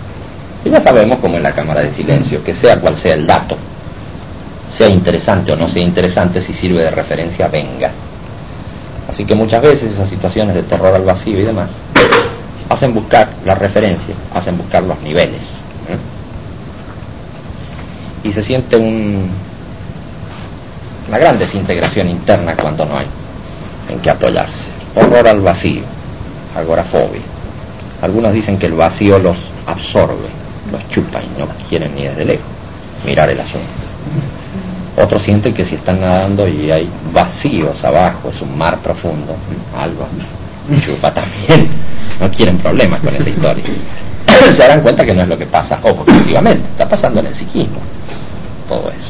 Y 0.64 0.70
ya 0.70 0.80
sabemos 0.80 1.18
como 1.18 1.36
en 1.36 1.42
la 1.42 1.52
cámara 1.52 1.80
de 1.80 1.92
silencio, 1.92 2.44
que 2.44 2.54
sea 2.54 2.80
cual 2.80 2.96
sea 2.96 3.14
el 3.14 3.26
dato, 3.26 3.56
sea 4.76 4.88
interesante 4.88 5.52
o 5.52 5.56
no 5.56 5.68
sea 5.68 5.82
interesante, 5.82 6.40
si 6.40 6.52
sirve 6.52 6.82
de 6.82 6.90
referencia, 6.90 7.48
venga. 7.48 7.90
Así 9.10 9.24
que 9.24 9.34
muchas 9.34 9.62
veces 9.62 9.92
esas 9.92 10.08
situaciones 10.08 10.54
de 10.54 10.62
terror 10.62 10.94
al 10.94 11.04
vacío 11.04 11.38
y 11.40 11.42
demás 11.42 11.70
hacen 12.70 12.94
buscar 12.94 13.28
la 13.44 13.56
referencia, 13.56 14.14
hacen 14.32 14.56
buscar 14.56 14.82
los 14.84 14.98
niveles. 15.02 15.40
¿eh? 15.88 15.98
Y 18.22 18.32
se 18.32 18.42
siente 18.42 18.76
un, 18.76 19.28
una 21.08 21.18
gran 21.18 21.38
desintegración 21.38 22.08
interna 22.08 22.54
cuando 22.54 22.86
no 22.86 22.98
hay 22.98 23.06
en 23.88 23.98
qué 23.98 24.10
apoyarse. 24.10 24.70
Horror 24.94 25.26
al 25.26 25.40
vacío, 25.40 25.82
agorafobia. 26.56 27.22
Algunos 28.02 28.32
dicen 28.32 28.56
que 28.56 28.66
el 28.66 28.74
vacío 28.74 29.18
los 29.18 29.36
absorbe, 29.66 30.28
los 30.70 30.88
chupa 30.90 31.20
y 31.20 31.38
no 31.38 31.46
quieren 31.68 31.94
ni 31.94 32.04
desde 32.04 32.24
lejos 32.24 32.46
mirar 33.04 33.30
el 33.30 33.40
asunto. 33.40 33.66
Otros 34.96 35.22
sienten 35.22 35.54
que 35.54 35.64
si 35.64 35.76
están 35.76 36.00
nadando 36.00 36.46
y 36.46 36.70
hay 36.70 36.88
vacíos 37.12 37.82
abajo, 37.84 38.30
es 38.34 38.40
un 38.42 38.56
mar 38.56 38.78
profundo, 38.78 39.36
algo 39.78 40.06
chupa 40.84 41.12
también. 41.12 41.68
No 42.20 42.30
quieren 42.30 42.58
problemas 42.58 43.00
con 43.00 43.14
esa 43.14 43.28
historia. 43.28 43.64
Se 44.52 44.62
darán 44.62 44.80
cuenta 44.82 45.04
que 45.04 45.14
no 45.14 45.22
es 45.22 45.28
lo 45.28 45.38
que 45.38 45.46
pasa 45.46 45.80
objetivamente, 45.82 46.68
está 46.70 46.88
pasando 46.88 47.20
en 47.20 47.26
el 47.26 47.34
psiquismo. 47.34 47.78
Todo 48.68 48.90
eso. 48.90 49.09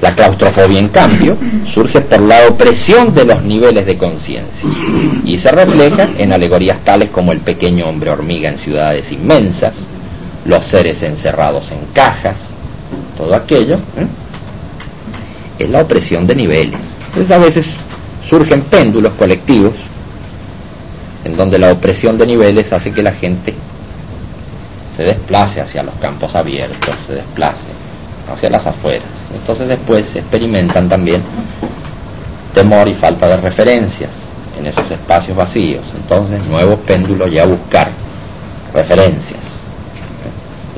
La 0.00 0.14
claustrofobia, 0.14 0.78
en 0.78 0.88
cambio, 0.88 1.36
surge 1.66 2.00
por 2.00 2.20
la 2.20 2.48
opresión 2.48 3.14
de 3.14 3.24
los 3.26 3.42
niveles 3.42 3.84
de 3.84 3.98
conciencia 3.98 4.68
y 5.24 5.36
se 5.36 5.50
refleja 5.52 6.08
en 6.16 6.32
alegorías 6.32 6.78
tales 6.84 7.10
como 7.10 7.32
el 7.32 7.40
pequeño 7.40 7.86
hombre 7.86 8.10
hormiga 8.10 8.48
en 8.48 8.58
ciudades 8.58 9.12
inmensas, 9.12 9.74
los 10.46 10.64
seres 10.64 11.02
encerrados 11.02 11.70
en 11.70 11.80
cajas, 11.92 12.36
todo 13.18 13.34
aquello, 13.34 13.76
¿eh? 13.76 14.06
es 15.58 15.68
la 15.68 15.82
opresión 15.82 16.26
de 16.26 16.34
niveles. 16.34 16.80
Entonces 17.08 17.30
a 17.30 17.38
veces 17.38 17.66
surgen 18.26 18.62
péndulos 18.62 19.12
colectivos 19.14 19.74
en 21.24 21.36
donde 21.36 21.58
la 21.58 21.72
opresión 21.72 22.16
de 22.16 22.26
niveles 22.26 22.72
hace 22.72 22.90
que 22.90 23.02
la 23.02 23.12
gente 23.12 23.52
se 24.96 25.02
desplace 25.02 25.60
hacia 25.60 25.82
los 25.82 25.94
campos 25.96 26.34
abiertos, 26.34 26.94
se 27.06 27.14
desplace 27.14 27.79
hacia 28.32 28.48
las 28.50 28.66
afueras. 28.66 29.08
Entonces 29.34 29.68
después 29.68 30.14
experimentan 30.14 30.88
también 30.88 31.22
temor 32.54 32.88
y 32.88 32.94
falta 32.94 33.28
de 33.28 33.36
referencias 33.36 34.10
en 34.58 34.66
esos 34.66 34.90
espacios 34.90 35.36
vacíos. 35.36 35.82
Entonces 35.94 36.46
nuevos 36.46 36.80
péndulos 36.80 37.30
ya 37.30 37.46
buscar 37.46 37.88
referencias. 38.74 39.40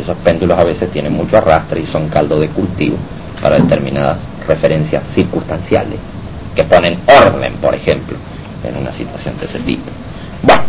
Esos 0.00 0.16
péndulos 0.18 0.58
a 0.58 0.64
veces 0.64 0.90
tienen 0.90 1.12
mucho 1.12 1.38
arrastre 1.38 1.80
y 1.80 1.86
son 1.86 2.08
caldo 2.08 2.40
de 2.40 2.48
cultivo 2.48 2.96
para 3.40 3.56
determinadas 3.56 4.18
referencias 4.46 5.02
circunstanciales 5.12 5.98
que 6.54 6.64
ponen 6.64 6.98
orden, 7.06 7.52
por 7.54 7.74
ejemplo, 7.74 8.16
en 8.64 8.76
una 8.76 8.92
situación 8.92 9.38
de 9.38 9.46
ese 9.46 9.58
tipo. 9.60 9.90
Bueno, 10.42 10.62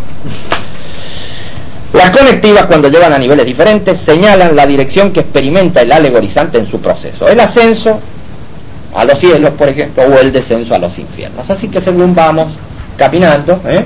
las 1.93 2.09
conectivas 2.09 2.65
cuando 2.65 2.89
llegan 2.89 3.13
a 3.13 3.19
niveles 3.19 3.45
diferentes 3.45 3.99
señalan 3.99 4.55
la 4.55 4.65
dirección 4.65 5.13
que 5.13 5.19
experimenta 5.19 5.81
el 5.81 5.91
alegorizante 5.91 6.57
en 6.57 6.67
su 6.67 6.81
proceso. 6.81 7.27
El 7.27 7.39
ascenso 7.39 7.99
a 8.95 9.05
los 9.05 9.19
cielos, 9.19 9.51
por 9.51 9.69
ejemplo, 9.69 10.03
o 10.03 10.19
el 10.19 10.31
descenso 10.31 10.73
a 10.73 10.79
los 10.79 10.97
infiernos. 10.97 11.47
Así 11.49 11.67
que 11.67 11.79
según 11.79 12.15
vamos 12.15 12.53
caminando, 12.97 13.61
¿eh? 13.67 13.85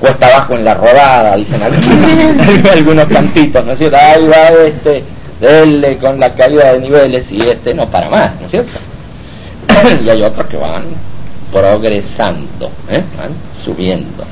cuesta 0.00 0.26
abajo 0.26 0.54
en 0.54 0.64
la 0.64 0.74
rodada, 0.74 1.36
dicen 1.36 1.62
algunos, 1.62 2.68
algunos 2.72 3.08
¿no 3.08 3.72
es 3.72 3.78
cierto? 3.78 3.96
Ahí 3.96 4.26
va 4.26 4.48
este, 4.66 5.04
dele 5.40 5.96
con 5.98 6.18
la 6.18 6.34
caída 6.34 6.72
de 6.72 6.80
niveles 6.80 7.30
y 7.30 7.40
este 7.40 7.72
no 7.72 7.86
para 7.86 8.08
más, 8.08 8.32
¿no 8.40 8.46
es 8.46 8.50
cierto? 8.50 8.78
y 10.04 10.10
hay 10.10 10.22
otros 10.22 10.48
que 10.48 10.56
van 10.56 10.82
progresando, 11.52 12.66
¿eh? 12.90 13.02
van 13.16 13.30
subiendo 13.64 14.24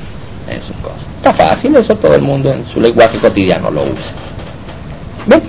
cosas. 0.61 1.01
Está 1.17 1.33
fácil, 1.33 1.75
eso 1.75 1.95
todo 1.95 2.15
el 2.15 2.21
mundo 2.21 2.51
en 2.51 2.65
su 2.65 2.79
lenguaje 2.79 3.17
cotidiano 3.17 3.71
lo 3.71 3.83
usa. 3.83 4.13
¿Ven? 5.25 5.41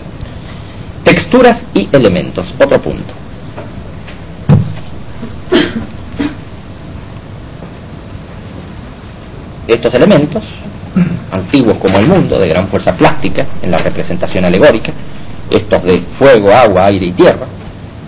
Texturas 1.05 1.62
y 1.74 1.89
elementos, 1.93 2.55
otro 2.59 2.81
punto. 2.81 3.12
Estos 9.66 9.94
elementos, 9.94 10.43
antiguos 11.32 11.78
como 11.78 11.98
el 11.98 12.06
mundo, 12.06 12.39
de 12.39 12.48
gran 12.48 12.68
fuerza 12.68 12.93
plástica 12.97 13.47
en 13.62 13.70
la 13.70 13.78
representación 13.78 14.44
alegórica, 14.44 14.93
estos 15.51 15.82
de 15.85 16.01
fuego, 16.01 16.52
agua, 16.52 16.86
aire 16.86 17.06
y 17.06 17.12
tierra, 17.12 17.47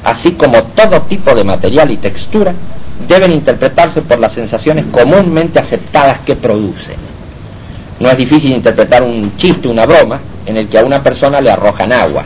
así 0.04 0.32
como 0.32 0.62
todo 0.62 1.02
tipo 1.02 1.34
de 1.34 1.44
material 1.44 1.90
y 1.90 1.96
textura, 1.96 2.52
deben 3.08 3.32
interpretarse 3.32 4.02
por 4.02 4.18
las 4.18 4.32
sensaciones 4.32 4.86
comúnmente 4.90 5.58
aceptadas 5.58 6.20
que 6.20 6.36
producen. 6.36 6.96
No 8.00 8.10
es 8.10 8.16
difícil 8.16 8.52
interpretar 8.52 9.02
un 9.02 9.36
chiste, 9.36 9.68
una 9.68 9.86
broma, 9.86 10.20
en 10.44 10.56
el 10.56 10.68
que 10.68 10.78
a 10.78 10.84
una 10.84 11.02
persona 11.02 11.40
le 11.40 11.50
arrojan 11.50 11.92
agua. 11.92 12.24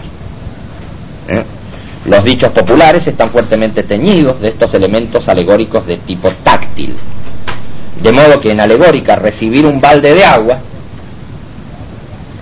¿Eh? 1.28 1.42
Los 2.06 2.24
dichos 2.24 2.50
populares 2.52 3.06
están 3.06 3.30
fuertemente 3.30 3.82
teñidos 3.82 4.40
de 4.40 4.48
estos 4.48 4.72
elementos 4.74 5.28
alegóricos 5.28 5.86
de 5.86 5.98
tipo 5.98 6.28
táctil. 6.42 6.94
De 8.02 8.12
modo 8.12 8.40
que 8.40 8.52
en 8.52 8.60
alegórica 8.60 9.16
recibir 9.16 9.66
un 9.66 9.80
balde 9.80 10.14
de 10.14 10.24
agua, 10.24 10.58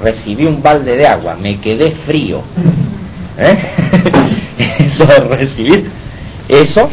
recibí 0.03 0.47
un 0.47 0.63
balde 0.63 0.97
de 0.97 1.07
agua, 1.07 1.37
me 1.41 1.59
quedé 1.59 1.91
frío. 1.91 2.41
¿Eh? 3.37 3.59
Eso 4.79 5.05
recibir, 5.29 5.89
eso 6.49 6.89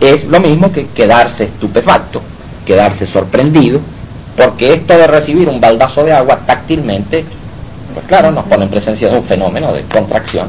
es 0.00 0.24
lo 0.24 0.40
mismo 0.40 0.70
que 0.72 0.86
quedarse 0.88 1.44
estupefacto, 1.44 2.22
quedarse 2.64 3.06
sorprendido, 3.06 3.80
porque 4.36 4.74
esto 4.74 4.96
de 4.96 5.06
recibir 5.06 5.48
un 5.48 5.60
baldazo 5.60 6.04
de 6.04 6.12
agua 6.12 6.38
táctilmente, 6.46 7.24
pues 7.94 8.06
claro, 8.06 8.30
nos 8.30 8.44
pone 8.44 8.64
en 8.64 8.70
presencia 8.70 9.10
de 9.10 9.18
un 9.18 9.24
fenómeno 9.24 9.72
de 9.72 9.82
contracción, 9.82 10.48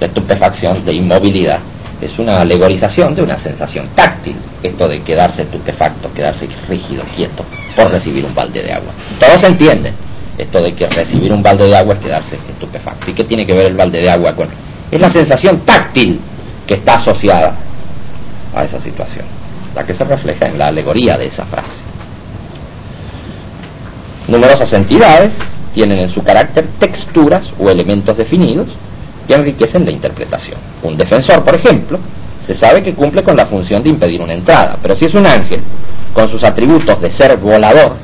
de 0.00 0.06
estupefacción, 0.06 0.84
de 0.84 0.94
inmovilidad. 0.94 1.58
Es 2.00 2.18
una 2.18 2.40
alegorización 2.40 3.14
de 3.14 3.22
una 3.22 3.38
sensación 3.38 3.86
táctil, 3.94 4.34
esto 4.62 4.88
de 4.88 5.00
quedarse 5.02 5.42
estupefacto, 5.42 6.12
quedarse 6.12 6.48
rígido, 6.68 7.04
quieto, 7.14 7.44
por 7.76 7.90
recibir 7.90 8.24
un 8.24 8.34
balde 8.34 8.62
de 8.62 8.72
agua. 8.72 8.92
Todos 9.20 9.44
entienden 9.44 9.94
esto 10.36 10.60
de 10.60 10.74
que 10.74 10.88
recibir 10.88 11.32
un 11.32 11.42
balde 11.42 11.66
de 11.66 11.76
agua 11.76 11.94
es 11.94 12.00
quedarse 12.00 12.34
estupefacto. 12.34 13.10
¿Y 13.10 13.14
qué 13.14 13.24
tiene 13.24 13.46
que 13.46 13.52
ver 13.52 13.66
el 13.66 13.74
balde 13.74 14.00
de 14.00 14.10
agua 14.10 14.34
con...? 14.34 14.48
Es 14.90 15.00
la 15.00 15.08
sensación 15.08 15.60
táctil 15.60 16.20
que 16.66 16.74
está 16.74 16.96
asociada 16.96 17.54
a 18.54 18.64
esa 18.64 18.80
situación, 18.80 19.24
la 19.74 19.84
que 19.84 19.94
se 19.94 20.04
refleja 20.04 20.46
en 20.46 20.58
la 20.58 20.68
alegoría 20.68 21.18
de 21.18 21.26
esa 21.26 21.44
frase. 21.44 21.80
Numerosas 24.28 24.72
entidades 24.72 25.34
tienen 25.74 25.98
en 25.98 26.08
su 26.08 26.22
carácter 26.22 26.66
texturas 26.78 27.50
o 27.58 27.68
elementos 27.68 28.16
definidos 28.16 28.68
que 29.26 29.34
enriquecen 29.34 29.84
la 29.84 29.92
interpretación. 29.92 30.58
Un 30.82 30.96
defensor, 30.96 31.42
por 31.42 31.54
ejemplo, 31.54 31.98
se 32.46 32.54
sabe 32.54 32.82
que 32.82 32.94
cumple 32.94 33.22
con 33.22 33.36
la 33.36 33.46
función 33.46 33.82
de 33.82 33.90
impedir 33.90 34.20
una 34.20 34.34
entrada, 34.34 34.78
pero 34.80 34.94
si 34.94 35.06
es 35.06 35.14
un 35.14 35.26
ángel 35.26 35.60
con 36.12 36.28
sus 36.28 36.44
atributos 36.44 37.00
de 37.00 37.10
ser 37.10 37.36
volador 37.36 37.96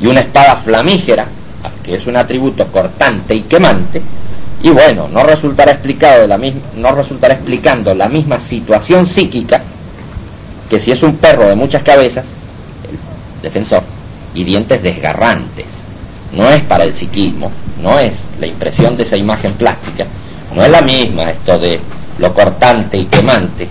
y 0.00 0.06
una 0.06 0.20
espada 0.20 0.56
flamígera, 0.56 1.26
que 1.82 1.94
es 1.94 2.06
un 2.06 2.16
atributo 2.16 2.66
cortante 2.66 3.34
y 3.34 3.42
quemante, 3.42 4.02
y 4.62 4.70
bueno, 4.70 5.08
no 5.08 5.22
resultará 5.22 5.72
explicado 5.72 6.22
de 6.22 6.28
la 6.28 6.38
misma, 6.38 6.60
no 6.76 6.92
resultará 6.92 7.34
explicando 7.34 7.94
la 7.94 8.08
misma 8.08 8.38
situación 8.38 9.06
psíquica 9.06 9.62
que 10.68 10.78
si 10.78 10.92
es 10.92 11.02
un 11.02 11.16
perro 11.16 11.48
de 11.48 11.56
muchas 11.56 11.82
cabezas, 11.82 12.24
el 12.88 13.42
defensor, 13.42 13.82
y 14.34 14.44
dientes 14.44 14.82
desgarrantes. 14.82 15.66
No 16.32 16.48
es 16.48 16.62
para 16.62 16.84
el 16.84 16.94
psiquismo, 16.94 17.50
no 17.82 17.98
es 17.98 18.12
la 18.38 18.46
impresión 18.46 18.96
de 18.96 19.02
esa 19.02 19.16
imagen 19.16 19.52
plástica, 19.54 20.06
no 20.54 20.62
es 20.62 20.70
la 20.70 20.80
misma 20.80 21.30
esto 21.30 21.58
de 21.58 21.80
lo 22.18 22.32
cortante 22.32 22.98
y 22.98 23.06
quemante 23.06 23.66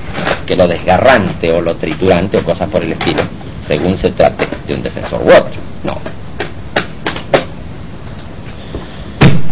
que 0.46 0.58
lo 0.58 0.68
desgarrante 0.68 1.52
o 1.52 1.62
lo 1.62 1.76
triturante 1.76 2.38
o 2.38 2.44
cosas 2.44 2.68
por 2.70 2.84
el 2.84 2.92
estilo, 2.92 3.22
según 3.66 3.98
se 3.98 4.12
trate 4.12 4.46
de 4.68 4.74
un 4.74 4.84
defensor 4.84 5.22
u 5.22 5.30
otro. 5.30 5.62
No, 5.84 5.98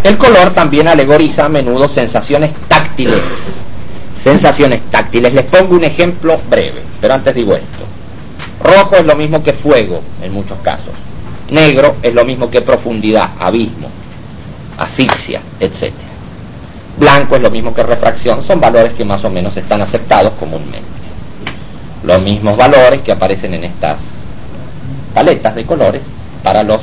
El 0.07 0.17
color 0.17 0.51
también 0.51 0.87
alegoriza 0.87 1.43
a 1.43 1.49
menudo 1.49 1.89
sensaciones 1.89 2.51
táctiles. 2.69 3.19
Sensaciones 4.17 4.83
táctiles. 4.89 5.33
Les 5.33 5.43
pongo 5.43 5.75
un 5.75 5.83
ejemplo 5.83 6.39
breve, 6.49 6.81
pero 7.01 7.13
antes 7.13 7.35
digo 7.35 7.53
esto. 7.53 7.83
Rojo 8.63 8.95
es 8.95 9.05
lo 9.05 9.17
mismo 9.17 9.43
que 9.43 9.51
fuego 9.51 10.01
en 10.21 10.31
muchos 10.31 10.59
casos. 10.59 10.93
Negro 11.51 11.97
es 12.01 12.13
lo 12.13 12.23
mismo 12.23 12.49
que 12.49 12.61
profundidad, 12.61 13.31
abismo, 13.37 13.89
asfixia, 14.77 15.41
etc. 15.59 15.91
Blanco 16.97 17.35
es 17.35 17.41
lo 17.41 17.51
mismo 17.51 17.73
que 17.73 17.83
refracción, 17.83 18.45
son 18.45 18.61
valores 18.61 18.93
que 18.93 19.03
más 19.03 19.25
o 19.25 19.29
menos 19.29 19.57
están 19.57 19.81
aceptados 19.81 20.31
comúnmente. 20.39 20.87
Los 22.05 22.21
mismos 22.21 22.55
valores 22.55 23.01
que 23.01 23.11
aparecen 23.11 23.55
en 23.55 23.65
estas 23.65 23.97
paletas 25.13 25.53
de 25.53 25.65
colores 25.65 26.01
para 26.43 26.63
los 26.63 26.79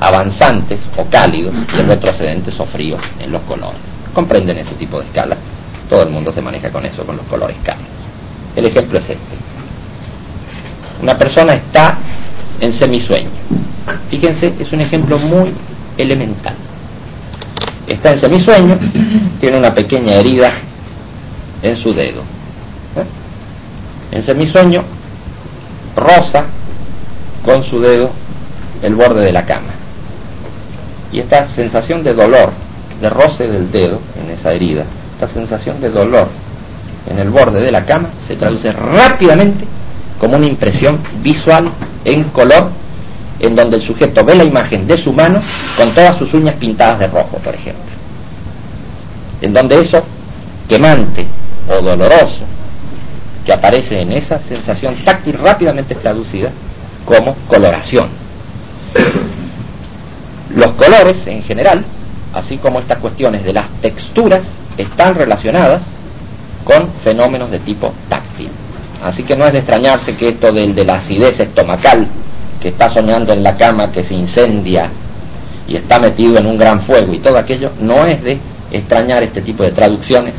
avanzantes 0.00 0.78
o 0.96 1.04
cálidos 1.04 1.54
y 1.78 1.82
retrocedentes 1.82 2.58
o 2.58 2.64
fríos 2.64 3.00
en 3.18 3.30
los 3.30 3.42
colores. 3.42 3.78
Comprenden 4.14 4.58
ese 4.58 4.74
tipo 4.74 4.98
de 4.98 5.04
escala. 5.04 5.36
Todo 5.88 6.02
el 6.02 6.10
mundo 6.10 6.32
se 6.32 6.40
maneja 6.40 6.70
con 6.70 6.84
eso, 6.86 7.04
con 7.04 7.16
los 7.16 7.26
colores 7.26 7.56
cálidos. 7.62 7.88
El 8.56 8.64
ejemplo 8.64 8.98
es 8.98 9.04
este. 9.04 9.36
Una 11.02 11.16
persona 11.16 11.54
está 11.54 11.98
en 12.60 12.72
semisueño. 12.72 13.28
Fíjense, 14.08 14.54
es 14.58 14.72
un 14.72 14.80
ejemplo 14.80 15.18
muy 15.18 15.52
elemental. 15.98 16.54
Está 17.86 18.12
en 18.12 18.18
semisueño, 18.18 18.78
tiene 19.40 19.58
una 19.58 19.74
pequeña 19.74 20.14
herida 20.14 20.52
en 21.62 21.76
su 21.76 21.92
dedo. 21.92 22.20
¿Eh? 22.96 24.16
En 24.16 24.22
semisueño, 24.22 24.82
rosa 25.96 26.44
con 27.44 27.62
su 27.64 27.80
dedo 27.80 28.10
el 28.82 28.94
borde 28.94 29.24
de 29.24 29.32
la 29.32 29.44
cama. 29.44 29.79
Y 31.12 31.20
esta 31.20 31.46
sensación 31.48 32.04
de 32.04 32.14
dolor, 32.14 32.50
de 33.00 33.10
roce 33.10 33.48
del 33.48 33.70
dedo 33.70 34.00
en 34.22 34.30
esa 34.30 34.52
herida, 34.52 34.84
esta 35.14 35.28
sensación 35.28 35.80
de 35.80 35.90
dolor 35.90 36.28
en 37.10 37.18
el 37.18 37.30
borde 37.30 37.60
de 37.60 37.72
la 37.72 37.84
cama 37.84 38.08
se 38.26 38.36
traduce 38.36 38.72
rápidamente 38.72 39.64
como 40.18 40.36
una 40.36 40.46
impresión 40.46 40.98
visual 41.22 41.70
en 42.04 42.24
color 42.24 42.68
en 43.40 43.56
donde 43.56 43.76
el 43.76 43.82
sujeto 43.82 44.24
ve 44.24 44.34
la 44.34 44.44
imagen 44.44 44.86
de 44.86 44.96
su 44.96 45.12
mano 45.12 45.40
con 45.76 45.90
todas 45.94 46.16
sus 46.16 46.32
uñas 46.34 46.54
pintadas 46.56 46.98
de 46.98 47.06
rojo, 47.06 47.38
por 47.38 47.54
ejemplo. 47.54 47.82
En 49.40 49.54
donde 49.54 49.80
eso 49.80 50.02
quemante 50.68 51.26
o 51.68 51.80
doloroso 51.80 52.44
que 53.44 53.52
aparece 53.52 54.02
en 54.02 54.12
esa 54.12 54.38
sensación 54.38 54.94
táctil 55.04 55.38
rápidamente 55.38 55.94
traducida 55.94 56.50
como 57.06 57.34
coloración. 57.48 58.08
Los 60.54 60.72
colores 60.72 61.26
en 61.26 61.42
general, 61.42 61.84
así 62.34 62.56
como 62.56 62.80
estas 62.80 62.98
cuestiones 62.98 63.44
de 63.44 63.52
las 63.52 63.68
texturas, 63.80 64.42
están 64.76 65.14
relacionadas 65.14 65.82
con 66.64 66.88
fenómenos 67.04 67.50
de 67.50 67.60
tipo 67.60 67.92
táctil. 68.08 68.48
Así 69.02 69.22
que 69.22 69.36
no 69.36 69.46
es 69.46 69.52
de 69.52 69.58
extrañarse 69.60 70.16
que 70.16 70.28
esto 70.28 70.52
del 70.52 70.74
de 70.74 70.84
la 70.84 70.94
acidez 70.94 71.40
estomacal, 71.40 72.06
que 72.60 72.68
está 72.68 72.90
soñando 72.90 73.32
en 73.32 73.42
la 73.42 73.56
cama, 73.56 73.90
que 73.90 74.04
se 74.04 74.14
incendia 74.14 74.90
y 75.66 75.76
está 75.76 75.98
metido 75.98 76.36
en 76.38 76.46
un 76.46 76.58
gran 76.58 76.80
fuego 76.80 77.14
y 77.14 77.18
todo 77.18 77.38
aquello, 77.38 77.70
no 77.80 78.04
es 78.04 78.22
de 78.22 78.38
extrañar 78.72 79.22
este 79.22 79.40
tipo 79.40 79.62
de 79.62 79.70
traducciones 79.70 80.34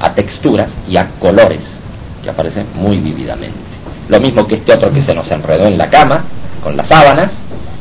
a 0.00 0.12
texturas 0.12 0.68
y 0.88 0.96
a 0.96 1.08
colores 1.18 1.60
que 2.22 2.30
aparecen 2.30 2.66
muy 2.74 2.98
vividamente. 2.98 3.56
Lo 4.08 4.20
mismo 4.20 4.46
que 4.46 4.56
este 4.56 4.72
otro 4.72 4.92
que 4.92 5.02
se 5.02 5.14
nos 5.14 5.30
enredó 5.30 5.66
en 5.66 5.76
la 5.76 5.90
cama 5.90 6.24
con 6.62 6.76
las 6.76 6.86
sábanas 6.86 7.32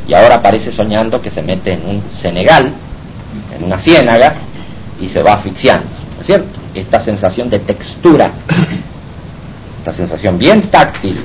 y 0.07 0.13
ahora 0.13 0.41
parece 0.41 0.71
soñando 0.71 1.21
que 1.21 1.31
se 1.31 1.41
mete 1.41 1.73
en 1.73 1.85
un 1.87 2.03
Senegal, 2.11 2.71
en 3.57 3.63
una 3.63 3.77
ciénaga, 3.77 4.35
y 5.01 5.07
se 5.07 5.21
va 5.21 5.33
asfixiando, 5.33 5.87
¿no 6.15 6.21
es 6.21 6.27
cierto? 6.27 6.59
Esta 6.73 6.99
sensación 6.99 7.49
de 7.49 7.59
textura, 7.59 8.31
esta 9.79 9.93
sensación 9.93 10.37
bien 10.37 10.63
táctil, 10.63 11.23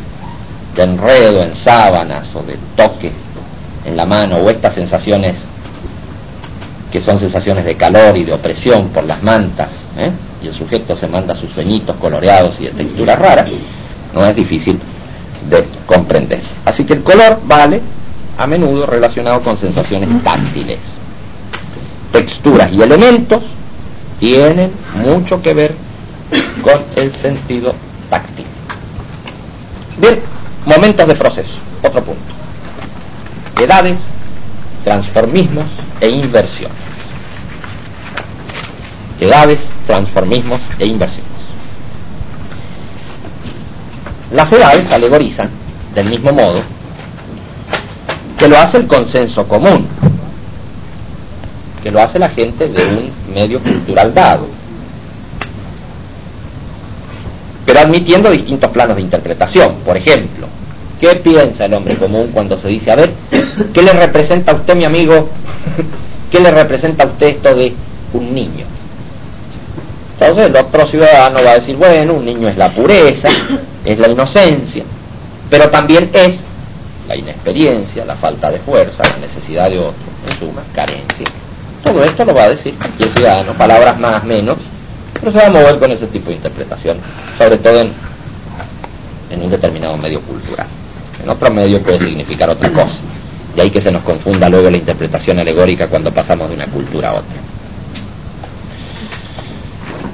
de 0.74 0.82
enredo 0.82 1.42
en 1.42 1.54
sábanas 1.54 2.28
o 2.34 2.42
de 2.42 2.56
toque 2.76 3.10
en 3.84 3.96
la 3.96 4.06
mano, 4.06 4.36
o 4.36 4.50
estas 4.50 4.74
sensaciones 4.74 5.36
que 6.90 7.00
son 7.00 7.18
sensaciones 7.18 7.64
de 7.64 7.76
calor 7.76 8.16
y 8.16 8.24
de 8.24 8.32
opresión 8.32 8.88
por 8.88 9.04
las 9.04 9.22
mantas, 9.22 9.68
¿eh? 9.96 10.10
y 10.42 10.48
el 10.48 10.54
sujeto 10.54 10.96
se 10.96 11.06
manda 11.06 11.34
sus 11.34 11.50
sueñitos 11.50 11.96
coloreados 11.96 12.60
y 12.60 12.64
de 12.64 12.70
textura 12.70 13.14
rara, 13.14 13.46
no 14.14 14.26
es 14.26 14.34
difícil 14.34 14.78
de 15.48 15.64
comprender. 15.86 16.40
Así 16.64 16.84
que 16.84 16.94
el 16.94 17.02
color 17.02 17.40
vale 17.44 17.80
a 18.40 18.46
menudo 18.46 18.86
relacionado 18.86 19.42
con 19.42 19.58
sensaciones 19.58 20.08
táctiles. 20.24 20.78
Texturas 22.10 22.72
y 22.72 22.80
elementos 22.80 23.42
tienen 24.18 24.72
mucho 24.94 25.42
que 25.42 25.52
ver 25.52 25.74
con 26.62 26.80
el 26.96 27.12
sentido 27.12 27.74
táctil. 28.08 28.46
Bien, 29.98 30.20
momentos 30.64 31.06
de 31.06 31.14
proceso, 31.16 31.52
otro 31.82 32.02
punto. 32.02 32.22
Edades, 33.60 33.98
transformismos 34.84 35.66
e 36.00 36.08
inversiones. 36.08 36.78
Edades, 39.20 39.60
transformismos 39.86 40.60
e 40.78 40.86
inversiones. 40.86 41.30
Las 44.32 44.50
edades 44.50 44.90
alegorizan, 44.90 45.50
del 45.94 46.08
mismo 46.08 46.32
modo, 46.32 46.62
que 48.40 48.48
lo 48.48 48.56
hace 48.56 48.78
el 48.78 48.86
consenso 48.86 49.46
común, 49.46 49.86
que 51.82 51.90
lo 51.90 52.00
hace 52.00 52.18
la 52.18 52.30
gente 52.30 52.68
de 52.68 52.82
un 52.86 53.34
medio 53.34 53.60
cultural 53.60 54.14
dado, 54.14 54.46
pero 57.66 57.80
admitiendo 57.80 58.30
distintos 58.30 58.70
planos 58.70 58.96
de 58.96 59.02
interpretación. 59.02 59.74
Por 59.84 59.98
ejemplo, 59.98 60.46
¿qué 60.98 61.16
piensa 61.16 61.66
el 61.66 61.74
hombre 61.74 61.96
común 61.96 62.30
cuando 62.32 62.58
se 62.58 62.68
dice, 62.68 62.90
a 62.90 62.96
ver, 62.96 63.12
¿qué 63.74 63.82
le 63.82 63.92
representa 63.92 64.52
a 64.52 64.54
usted, 64.54 64.74
mi 64.74 64.84
amigo? 64.84 65.28
¿Qué 66.30 66.40
le 66.40 66.50
representa 66.50 67.04
a 67.04 67.08
usted 67.08 67.26
esto 67.26 67.54
de 67.54 67.74
un 68.14 68.34
niño? 68.34 68.64
Entonces 70.18 70.46
el 70.46 70.56
otro 70.56 70.86
ciudadano 70.86 71.40
va 71.44 71.50
a 71.50 71.54
decir, 71.56 71.76
bueno, 71.76 72.14
un 72.14 72.24
niño 72.24 72.48
es 72.48 72.56
la 72.56 72.70
pureza, 72.72 73.28
es 73.84 73.98
la 73.98 74.08
inocencia, 74.08 74.82
pero 75.50 75.68
también 75.68 76.08
es 76.14 76.36
la 77.10 77.16
inexperiencia, 77.16 78.04
la 78.04 78.14
falta 78.14 78.52
de 78.52 78.60
fuerza, 78.60 79.02
la 79.02 79.26
necesidad 79.26 79.68
de 79.68 79.80
otro, 79.80 80.06
en 80.30 80.38
suma, 80.38 80.62
carencia. 80.72 81.26
Todo 81.82 82.04
esto 82.04 82.24
lo 82.24 82.32
va 82.32 82.44
a 82.44 82.50
decir 82.50 82.72
cualquier 82.74 83.08
ciudadano, 83.10 83.52
palabras 83.54 83.98
más, 83.98 84.22
menos, 84.22 84.58
pero 85.14 85.32
se 85.32 85.38
va 85.38 85.46
a 85.46 85.50
mover 85.50 85.80
con 85.80 85.90
ese 85.90 86.06
tipo 86.06 86.30
de 86.30 86.36
interpretación, 86.36 86.98
sobre 87.36 87.58
todo 87.58 87.80
en, 87.80 89.42
un 89.42 89.50
determinado 89.50 89.96
medio 89.96 90.20
cultural. 90.20 90.68
En 91.20 91.28
otro 91.28 91.50
medio 91.50 91.82
puede 91.82 91.98
significar 91.98 92.48
otra 92.48 92.70
cosa, 92.70 93.00
y 93.56 93.60
ahí 93.60 93.70
que 93.70 93.80
se 93.80 93.90
nos 93.90 94.04
confunda 94.04 94.48
luego 94.48 94.70
la 94.70 94.76
interpretación 94.76 95.40
alegórica 95.40 95.88
cuando 95.88 96.12
pasamos 96.12 96.48
de 96.48 96.54
una 96.54 96.66
cultura 96.66 97.08
a 97.10 97.14
otra. 97.14 97.40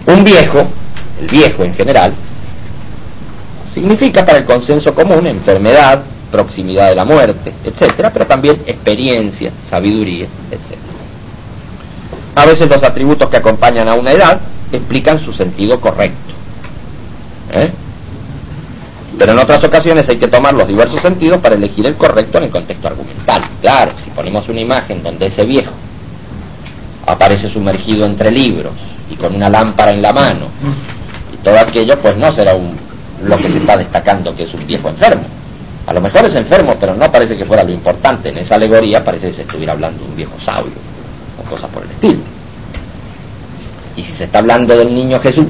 Un 0.07 0.25
viejo, 0.25 0.67
el 1.21 1.29
viejo 1.29 1.63
en 1.63 1.75
general, 1.75 2.15
significa 3.75 4.25
para 4.25 4.39
el 4.39 4.47
consenso 4.47 4.95
común 4.95 5.27
enfermedad, 5.27 6.03
proximidad 6.37 6.91
de 6.91 6.95
la 6.95 7.07
muerte, 7.07 7.51
etcétera, 7.65 8.11
pero 8.13 8.27
también 8.27 8.61
experiencia, 8.67 9.51
sabiduría, 9.71 10.27
etcétera. 10.51 10.83
A 12.35 12.45
veces 12.45 12.69
los 12.69 12.83
atributos 12.83 13.31
que 13.31 13.39
acompañan 13.39 13.89
a 13.89 13.95
una 13.95 14.13
edad 14.13 14.39
explican 14.71 15.19
su 15.19 15.33
sentido 15.33 15.81
correcto. 15.81 16.35
¿eh? 17.55 17.71
Pero 19.17 19.33
en 19.33 19.39
otras 19.39 19.65
ocasiones 19.65 20.07
hay 20.11 20.19
que 20.19 20.29
tomar 20.29 20.53
los 20.53 20.69
diversos 20.69 21.01
sentidos 21.01 21.41
para 21.41 21.55
elegir 21.55 21.87
el 21.87 21.95
correcto 21.95 22.37
en 22.37 22.45
el 22.45 22.51
contexto 22.51 22.89
argumental. 22.89 23.41
Claro, 23.63 23.93
si 24.05 24.11
ponemos 24.11 24.47
una 24.51 24.61
imagen 24.61 25.03
donde 25.03 25.29
ese 25.29 25.45
viejo 25.45 25.73
aparece 27.07 27.49
sumergido 27.49 28.05
entre 28.05 28.31
libros 28.31 28.75
y 29.11 29.17
con 29.17 29.35
una 29.35 29.49
lámpara 29.49 29.93
en 29.93 30.03
la 30.03 30.13
mano 30.13 30.49
y 31.33 31.43
todo 31.43 31.59
aquello, 31.59 31.99
pues 31.99 32.15
no 32.19 32.31
será 32.31 32.55
un, 32.55 32.77
lo 33.25 33.39
que 33.39 33.49
se 33.49 33.57
está 33.57 33.79
destacando 33.79 34.37
que 34.37 34.43
es 34.43 34.53
un 34.53 34.67
viejo 34.67 34.91
enfermo 34.91 35.36
a 35.87 35.93
lo 35.93 36.01
mejor 36.01 36.25
es 36.25 36.35
enfermo, 36.35 36.77
pero 36.81 36.95
no 36.95 37.11
parece 37.11 37.37
que 37.37 37.45
fuera 37.45 37.63
lo 37.63 37.71
importante. 37.71 38.31
En 38.31 38.39
esa 38.39 38.57
alegoría 38.57 39.05
parece 39.05 39.29
que 39.29 39.35
se 39.35 39.43
estuviera 39.43 39.73
hablando 39.73 40.03
de 40.03 40.11
un 40.11 40.17
viejo 40.17 40.39
sabio 40.41 40.73
o 41.41 41.49
cosas 41.49 41.71
por 41.71 41.85
el 41.85 41.91
estilo. 41.91 42.19
Y 43.95 44.03
si 44.03 44.13
se 44.13 44.25
está 44.25 44.41
hablando 44.41 44.77
del 44.77 44.93
niño 44.93 45.21
Jesús, 45.21 45.47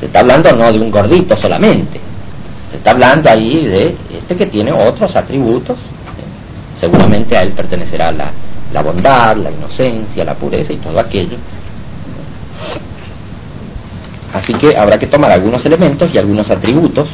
se 0.00 0.06
está 0.06 0.20
hablando 0.20 0.50
no 0.52 0.72
de 0.72 0.80
un 0.80 0.90
gordito 0.90 1.36
solamente, 1.36 2.00
se 2.70 2.78
está 2.78 2.92
hablando 2.92 3.30
ahí 3.30 3.66
de 3.66 3.94
este 4.16 4.36
que 4.36 4.46
tiene 4.46 4.72
otros 4.72 5.14
atributos. 5.16 5.76
Seguramente 6.80 7.36
a 7.36 7.42
él 7.42 7.50
pertenecerá 7.50 8.10
la, 8.10 8.30
la 8.72 8.82
bondad, 8.82 9.36
la 9.36 9.50
inocencia, 9.50 10.24
la 10.24 10.34
pureza 10.34 10.72
y 10.72 10.78
todo 10.78 10.98
aquello. 10.98 11.36
Así 14.32 14.54
que 14.54 14.76
habrá 14.76 14.98
que 14.98 15.06
tomar 15.06 15.30
algunos 15.30 15.64
elementos 15.66 16.12
y 16.12 16.18
algunos 16.18 16.50
atributos 16.50 17.06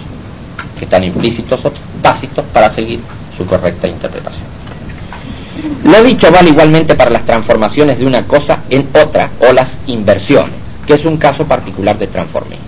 que 0.78 0.84
están 0.84 1.04
implícitos 1.04 1.64
o 1.64 1.72
tácitos 2.00 2.44
para 2.52 2.70
seguir 2.70 3.00
su 3.36 3.44
correcta 3.46 3.88
interpretación. 3.88 4.46
Lo 5.84 6.02
dicho 6.02 6.30
vale 6.30 6.50
igualmente 6.50 6.94
para 6.94 7.10
las 7.10 7.24
transformaciones 7.24 7.98
de 7.98 8.06
una 8.06 8.24
cosa 8.24 8.60
en 8.70 8.88
otra 8.94 9.30
o 9.40 9.52
las 9.52 9.70
inversiones, 9.86 10.54
que 10.86 10.94
es 10.94 11.04
un 11.04 11.16
caso 11.16 11.44
particular 11.44 11.98
de 11.98 12.06
transformismo. 12.06 12.64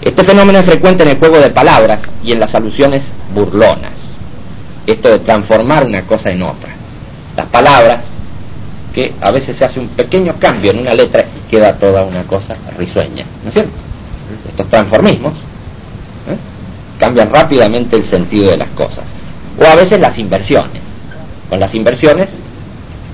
Este 0.00 0.24
fenómeno 0.24 0.58
es 0.58 0.64
frecuente 0.64 1.04
en 1.04 1.10
el 1.10 1.18
juego 1.18 1.38
de 1.38 1.50
palabras 1.50 2.00
y 2.24 2.32
en 2.32 2.40
las 2.40 2.54
alusiones 2.54 3.04
burlonas. 3.34 3.92
Esto 4.86 5.10
de 5.10 5.20
transformar 5.20 5.84
una 5.84 6.02
cosa 6.02 6.30
en 6.30 6.42
otra. 6.42 6.70
Las 7.36 7.46
palabras, 7.46 8.00
que 8.92 9.14
a 9.20 9.30
veces 9.30 9.56
se 9.56 9.64
hace 9.64 9.78
un 9.78 9.88
pequeño 9.88 10.34
cambio 10.38 10.72
en 10.72 10.80
una 10.80 10.94
letra 10.94 11.22
y 11.22 11.50
queda 11.50 11.74
toda 11.74 12.02
una 12.02 12.24
cosa 12.24 12.56
risueña, 12.76 13.24
¿no 13.42 13.48
es 13.48 13.54
cierto? 13.54 13.72
Estos 14.48 14.68
transformismos 14.68 15.34
cambian 16.98 17.30
rápidamente 17.30 17.96
el 17.96 18.04
sentido 18.04 18.50
de 18.50 18.56
las 18.56 18.68
cosas. 18.70 19.04
O 19.58 19.64
a 19.64 19.74
veces 19.74 20.00
las 20.00 20.18
inversiones. 20.18 20.82
Con 21.48 21.60
las 21.60 21.74
inversiones 21.74 22.30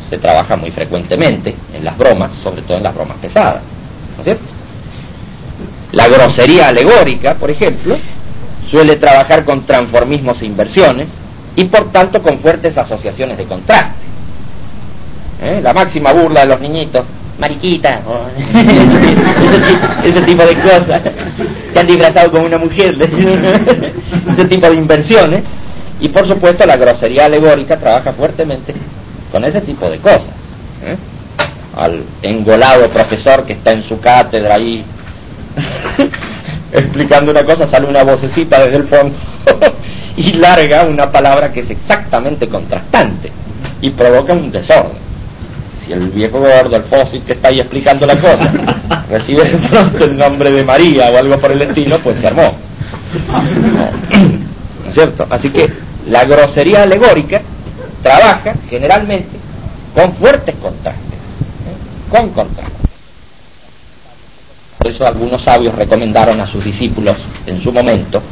se 0.09 0.19
trabaja 0.19 0.57
muy 0.57 0.71
frecuentemente 0.71 1.55
en 1.75 1.85
las 1.85 1.97
bromas, 1.99 2.33
sobre 2.43 2.63
todo 2.63 2.77
en 2.77 2.83
las 2.83 2.95
bromas 2.95 3.19
pesadas. 3.19 3.63
¿No 4.17 4.21
es 4.21 4.25
cierto? 4.25 4.45
La 5.93 6.09
grosería 6.09 6.69
alegórica, 6.69 7.35
por 7.35 7.51
ejemplo, 7.51 7.97
suele 8.71 8.97
trabajar 8.97 9.45
con 9.45 9.65
transformismos 9.65 10.43
e 10.43 10.47
inversiones 10.47 11.09
y 11.57 11.65
por 11.65 11.91
tanto 11.91 12.23
con 12.23 12.39
fuertes 12.39 12.77
asociaciones 12.77 13.39
de 13.39 13.45
contraste. 13.45 14.07
¿Eh? 15.43 15.61
La 15.63 15.73
máxima 15.73 16.13
burla 16.13 16.41
de 16.41 16.47
los 16.47 16.61
niñitos, 16.61 17.05
mariquita, 17.39 18.01
ese, 20.05 20.23
tipo 20.23 20.45
de 20.45 20.55
cosas, 20.61 21.03
que 21.79 21.81
han 21.81 21.87
disfrazado 21.87 22.31
como 22.31 22.47
una 22.47 22.59
mujer, 22.59 22.97
ese 24.33 24.45
tipo 24.47 24.69
de 24.69 24.75
inversiones. 24.75 25.43
Y 26.01 26.09
por 26.09 26.27
supuesto 26.27 26.65
la 26.67 26.77
grosería 26.77 27.25
alegórica 27.27 27.77
trabaja 27.77 28.13
fuertemente 28.13 28.75
con 29.33 29.45
ese 29.45 29.61
tipo 29.61 29.89
de 29.91 29.99
cosas. 29.99 30.31
¿eh? 30.85 30.97
Al 31.77 32.03
engolado 32.23 32.89
profesor 32.89 33.45
que 33.45 33.55
está 33.55 33.73
en 33.73 33.83
su 33.83 34.01
cátedra 34.01 34.55
ahí 34.55 34.85
explicando 36.73 37.31
una 37.31 37.45
cosa, 37.45 37.67
sale 37.67 37.87
una 37.87 38.05
vocecita 38.05 38.65
desde 38.65 38.77
el 38.77 38.85
fondo 38.85 39.17
y 40.17 40.33
larga 40.35 40.85
una 40.85 41.11
palabra 41.11 41.53
que 41.53 41.61
es 41.61 41.71
exactamente 41.71 42.49
contrastante 42.49 43.33
y 43.81 43.91
provoca 43.91 44.33
un 44.33 44.51
desorden. 44.53 45.08
Si 45.89 45.95
el 45.95 46.11
viejo 46.11 46.39
gordo, 46.39 46.77
el 46.77 46.83
fósil 46.83 47.23
que 47.23 47.33
está 47.33 47.49
ahí 47.49 47.61
explicando 47.61 48.05
la 48.05 48.21
cosa, 48.21 48.53
recibe 49.11 49.45
de 49.45 49.57
pronto 49.57 50.05
el 50.05 50.19
nombre 50.19 50.51
de 50.51 50.63
María 50.63 51.11
o 51.11 51.17
algo 51.17 51.39
por 51.39 51.51
el 51.51 51.63
estilo, 51.63 51.99
pues 52.01 52.19
se 52.19 52.27
armó. 52.27 52.53
¿No 54.85 54.89
es 54.89 54.95
cierto? 54.95 55.27
Así 55.31 55.49
que 55.49 55.73
la 56.09 56.27
grosería 56.27 56.83
alegórica 56.83 57.41
trabaja 58.03 58.53
generalmente 58.69 59.39
con 59.95 60.13
fuertes 60.13 60.57
contrastes, 60.57 61.15
¿eh? 61.15 62.11
con 62.11 62.29
contrastes. 62.33 62.75
Por 64.77 64.89
eso 64.89 65.07
algunos 65.07 65.41
sabios 65.41 65.75
recomendaron 65.75 66.39
a 66.39 66.47
sus 66.47 66.65
discípulos 66.65 67.17
en 67.47 67.59
su 67.59 67.73
momento 67.73 68.23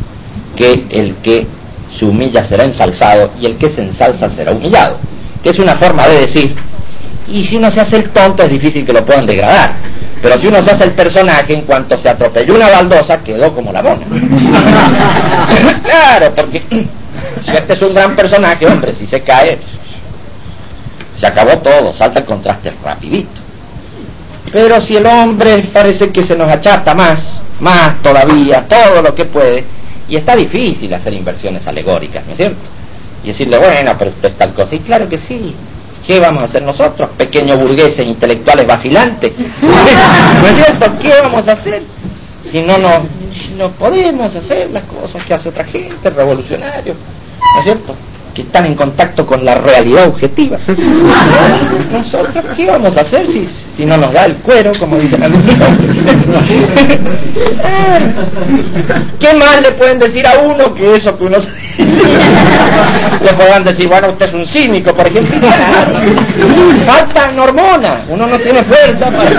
que 0.55 0.85
el 0.91 1.15
que 1.23 1.47
se 1.91 2.05
humilla 2.05 2.45
será 2.45 2.65
ensalzado 2.65 3.31
y 3.41 3.47
el 3.47 3.57
que 3.57 3.70
se 3.70 3.81
ensalza 3.81 4.28
será 4.28 4.53
humillado, 4.53 4.99
que 5.43 5.49
es 5.49 5.59
una 5.59 5.74
forma 5.74 6.07
de 6.07 6.20
decir, 6.20 6.55
y 7.28 7.44
si 7.44 7.57
uno 7.57 7.70
se 7.70 7.81
hace 7.81 7.97
el 7.97 8.11
tonto 8.11 8.43
es 8.43 8.51
difícil 8.51 8.86
que 8.86 8.93
lo 8.93 9.05
puedan 9.05 9.27
degradar, 9.27 9.73
pero 10.23 10.39
si 10.39 10.47
uno 10.47 10.62
se 10.62 10.70
hace 10.70 10.85
el 10.85 10.93
personaje, 10.93 11.55
en 11.55 11.62
cuanto 11.62 11.98
se 11.98 12.09
atropelló 12.09 12.55
una 12.55 12.69
baldosa, 12.69 13.19
quedó 13.19 13.55
como 13.55 13.73
la 13.73 13.82
mona. 13.82 14.05
claro, 15.85 16.32
porque 16.35 16.62
si 17.43 17.51
este 17.51 17.73
es 17.73 17.82
un 17.82 17.94
gran 17.94 18.15
personaje, 18.15 18.66
hombre, 18.66 18.93
si 18.93 19.07
se 19.07 19.20
cae, 19.20 19.59
se 21.19 21.27
acabó 21.27 21.59
todo, 21.59 21.93
salta 21.93 22.20
el 22.20 22.24
contraste 22.24 22.73
rapidito. 22.82 23.40
Pero 24.53 24.81
si 24.81 24.97
el 24.97 25.07
hombre 25.07 25.65
parece 25.73 26.11
que 26.11 26.23
se 26.23 26.36
nos 26.36 26.48
achata 26.48 26.94
más, 26.94 27.40
más 27.61 28.01
todavía, 28.03 28.66
todo 28.66 29.03
lo 29.03 29.15
que 29.15 29.24
puede, 29.24 29.65
y 30.09 30.16
está 30.16 30.36
difícil 30.36 30.93
hacer 30.94 31.12
inversiones 31.12 31.66
alegóricas, 31.66 32.24
¿no 32.27 32.32
es 32.32 32.36
cierto? 32.36 32.59
Y 33.24 33.28
decirle, 33.28 33.59
bueno, 33.59 33.94
pero 33.98 34.11
esto 34.11 34.28
es 34.28 34.39
tal 34.39 34.53
cosa. 34.55 34.74
Y 34.77 34.78
claro 34.81 35.09
que 35.09 35.19
sí. 35.19 35.55
¿Qué 36.07 36.20
vamos 36.20 36.43
a 36.43 36.47
hacer 36.47 36.62
nosotros, 36.62 37.11
pequeños 37.16 37.59
burgueses 37.59 38.07
intelectuales 38.07 38.66
vacilantes? 38.66 39.33
¿No 39.62 40.47
es 40.47 40.55
cierto? 40.55 40.99
¿Qué 41.03 41.11
vamos 41.20 41.49
a 41.49 41.53
hacer? 41.53 41.83
Si 42.49 42.62
no, 42.62 42.78
no, 42.78 42.91
si 43.35 43.55
no 43.55 43.70
podemos 43.70 44.35
hacer 44.35 44.70
las 44.70 44.85
cosas 44.85 45.24
que 45.24 45.35
hace 45.35 45.49
otra 45.49 45.65
gente, 45.65 46.09
revolucionarios, 46.11 46.97
¿no 47.55 47.59
es 47.59 47.65
cierto? 47.65 47.97
Que 48.37 48.43
están 48.43 48.67
en 48.67 48.75
contacto 48.75 49.25
con 49.25 49.43
la 49.47 49.55
realidad 49.55 50.09
objetiva. 50.09 50.59
Nosotros, 51.93 52.45
¿qué 52.55 52.67
vamos 52.67 52.95
a 52.99 53.01
hacer 53.01 53.27
si, 53.27 53.49
si 53.75 53.87
no 53.87 53.97
nos 53.97 54.13
da 54.13 54.27
el 54.27 54.35
cuero, 54.35 54.73
como 54.79 54.99
dicen 54.99 55.23
a 55.23 55.29
¿Qué 59.19 59.33
más 59.39 59.63
le 59.63 59.73
pueden 59.73 59.99
decir 59.99 60.27
a 60.27 60.39
uno 60.41 60.75
que 60.75 60.97
eso 60.97 61.17
que 61.17 61.25
uno 61.25 61.39
Le 63.23 63.33
podrán 63.33 63.65
decir, 63.65 63.89
bueno, 63.89 64.09
usted 64.09 64.27
es 64.27 64.35
un 64.35 64.47
cínico, 64.47 64.93
por 64.93 65.07
ejemplo. 65.07 65.35
Falta 66.87 67.33
hormonas, 67.41 68.01
uno 68.11 68.27
no 68.27 68.39
tiene 68.39 68.63
fuerza 68.65 69.07
para 69.07 69.31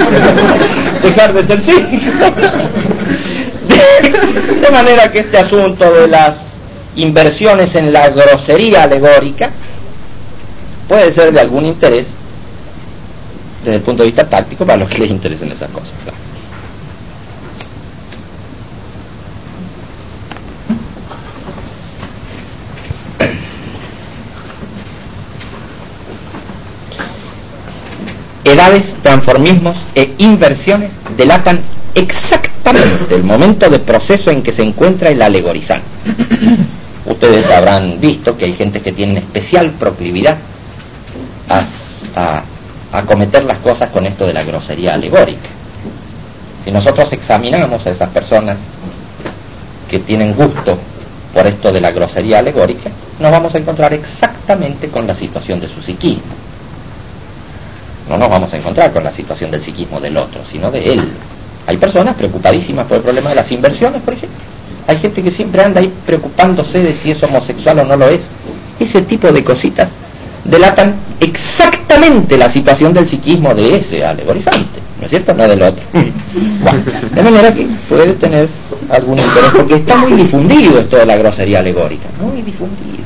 dejar 1.04 1.34
de 1.34 1.46
ser 1.46 1.62
cínico. 1.62 2.12
de 4.60 4.72
manera 4.72 5.12
que 5.12 5.20
este 5.20 5.38
asunto 5.38 5.94
de 5.94 6.08
las 6.08 6.47
inversiones 6.98 7.76
en 7.76 7.94
la 7.94 8.10
grosería 8.10 8.84
alegórica 8.84 9.52
puede 10.88 11.12
ser 11.12 11.32
de 11.32 11.40
algún 11.40 11.66
interés 11.66 12.08
desde 13.64 13.78
el 13.78 13.82
punto 13.82 14.04
de 14.04 14.08
vista 14.08 14.28
táctico 14.28 14.66
para 14.66 14.78
los 14.78 14.90
que 14.90 14.98
les 14.98 15.10
interesen 15.12 15.52
esas 15.52 15.70
cosas. 15.72 15.92
Edades, 28.44 28.96
transformismos 29.04 29.78
e 29.94 30.16
inversiones 30.20 30.92
delatan 31.18 31.60
exactamente 31.94 33.14
el 33.14 33.24
momento 33.24 33.70
de 33.70 33.80
proceso 33.80 34.32
en 34.32 34.42
que 34.42 34.54
se 34.54 34.64
encuentra 34.64 35.10
el 35.10 35.22
alegorizante. 35.22 35.86
Ustedes 37.08 37.50
habrán 37.50 38.00
visto 38.02 38.38
que 38.38 38.46
hay 38.46 38.54
gente 38.54 38.82
que 38.82 38.92
tiene 38.92 39.20
especial 39.20 39.72
proclividad 39.72 40.36
a, 41.50 42.44
a, 42.92 43.02
cometer 43.04 43.46
las 43.46 43.60
cosas 43.60 43.90
con 43.92 44.06
esto 44.06 44.28
de 44.28 44.34
la 44.34 44.44
grosería 44.44 44.94
alegórica. 44.94 45.48
Si 46.66 46.72
nosotros 46.72 47.12
examinamos 47.14 47.86
a 47.88 47.92
esas 47.92 48.10
personas 48.10 48.58
que 49.90 50.00
tienen 50.00 50.34
gusto 50.34 50.78
por 51.34 51.48
esto 51.48 51.72
de 51.72 51.80
la 51.80 51.92
grosería 51.92 52.40
alegórica, 52.40 52.90
nos 53.20 53.32
vamos 53.32 53.56
a 53.56 53.58
encontrar 53.58 53.94
exactamente 53.94 54.90
con 54.90 55.08
la 55.08 55.16
situación 55.16 55.62
de 55.62 55.70
su 55.70 55.82
psiquismo. 55.82 56.24
No 58.10 58.18
nos 58.18 58.30
vamos 58.30 58.54
a 58.54 58.58
encontrar 58.58 58.92
con 58.92 59.06
la 59.06 59.14
situación 59.14 59.50
del 59.50 59.62
psiquismo 59.62 60.02
del 60.02 60.18
otro, 60.18 60.42
sino 60.50 60.70
de 60.72 60.92
él. 60.92 61.12
Hay 61.68 61.78
personas 61.78 62.16
preocupadísimas 62.16 62.86
por 62.86 62.98
el 62.98 63.04
problema 63.04 63.30
de 63.30 63.36
las 63.36 63.52
inversiones, 63.52 64.02
por 64.02 64.14
ejemplo, 64.14 64.38
hay 64.88 64.98
gente 64.98 65.22
que 65.22 65.32
siempre 65.32 65.62
anda 65.62 65.82
ahí 65.82 65.94
preocupándose 66.06 66.82
de 66.82 66.94
si 66.94 67.12
es 67.12 67.22
homosexual 67.22 67.80
o 67.80 67.84
no 67.84 67.98
lo 67.98 68.08
es. 68.08 68.22
Ese 68.80 69.02
tipo 69.02 69.32
de 69.32 69.44
cositas 69.44 69.90
delatan 70.46 70.96
exactamente 71.20 72.38
la 72.38 72.50
situación 72.50 72.94
del 72.94 73.06
psiquismo 73.06 73.54
de 73.54 73.78
ese 73.78 74.06
alegorizante, 74.06 74.80
¿no 75.00 75.06
es 75.06 75.10
cierto? 75.10 75.34
No 75.34 75.48
del 75.48 75.62
otro. 75.62 75.84
Bueno, 75.92 76.80
de 77.14 77.22
manera 77.22 77.54
que 77.54 77.68
puede 77.90 78.14
tener 78.14 78.48
algún 78.90 79.20
interés, 79.20 79.52
porque 79.54 79.76
está 79.76 79.98
muy 79.98 80.14
difundido 80.14 80.80
esto 80.80 80.98
de 80.98 81.06
la 81.06 81.18
grosería 81.18 81.60
alegórica, 81.60 82.08
muy 82.22 82.42
difundido. 82.42 83.04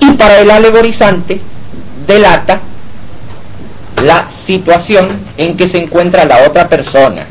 Y 0.00 0.10
para 0.12 0.40
el 0.40 0.50
alegorizante 0.50 1.40
delata 2.06 2.60
la 4.02 4.28
situación 4.30 5.08
en 5.36 5.56
que 5.56 5.68
se 5.68 5.78
encuentra 5.78 6.24
la 6.24 6.46
otra 6.46 6.68
persona, 6.68 7.26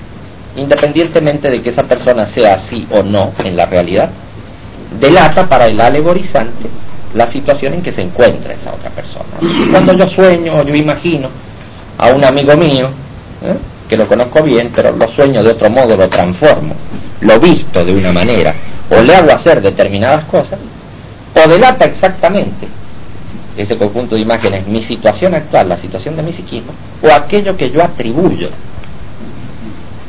independientemente 0.56 1.50
de 1.50 1.62
que 1.62 1.70
esa 1.70 1.84
persona 1.84 2.26
sea 2.26 2.56
así 2.56 2.88
o 2.92 3.04
no 3.04 3.34
en 3.44 3.56
la 3.56 3.66
realidad, 3.66 4.10
delata 5.00 5.48
para 5.48 5.68
el 5.68 5.80
alegorizante 5.80 6.68
la 7.14 7.28
situación 7.28 7.76
en 7.76 7.82
que 7.82 7.92
se 7.92 8.02
encuentra 8.02 8.54
esa 8.54 8.74
otra 8.74 8.90
persona. 8.90 9.26
cuando 9.72 9.94
yo 9.94 10.08
sueño 10.08 10.60
o 10.60 10.64
yo 10.64 10.76
imagino 10.76 11.30
a 11.98 12.10
un 12.10 12.24
amigo 12.24 12.56
mío, 12.56 12.88
¿eh? 13.44 13.56
que 13.88 13.98
lo 13.98 14.08
conozco 14.08 14.44
bien, 14.44 14.72
pero 14.76 14.92
lo 14.92 15.08
sueño 15.08 15.44
de 15.44 15.52
otro 15.52 15.70
modo, 15.70 15.96
lo 15.96 16.10
transformo, 16.10 16.76
lo 17.22 17.40
visto 17.40 17.84
de 17.84 17.94
una 17.94 18.12
manera, 18.12 18.54
o 18.90 19.02
le 19.02 19.16
hago 19.16 19.32
hacer 19.32 19.62
determinadas 19.62 20.26
cosas, 20.26 20.60
o 21.34 21.48
delata 21.48 21.86
exactamente 21.86 22.68
ese 23.58 23.78
conjunto 23.78 24.16
de 24.16 24.22
imágenes, 24.22 24.68
mi 24.68 24.82
situación 24.82 25.34
actual, 25.34 25.70
la 25.70 25.78
situación 25.78 26.16
de 26.16 26.24
mi 26.24 26.32
psiquismo, 26.32 26.72
o 27.02 27.12
aquello 27.12 27.58
que 27.58 27.72
yo 27.72 27.84
atribuyo 27.84 28.50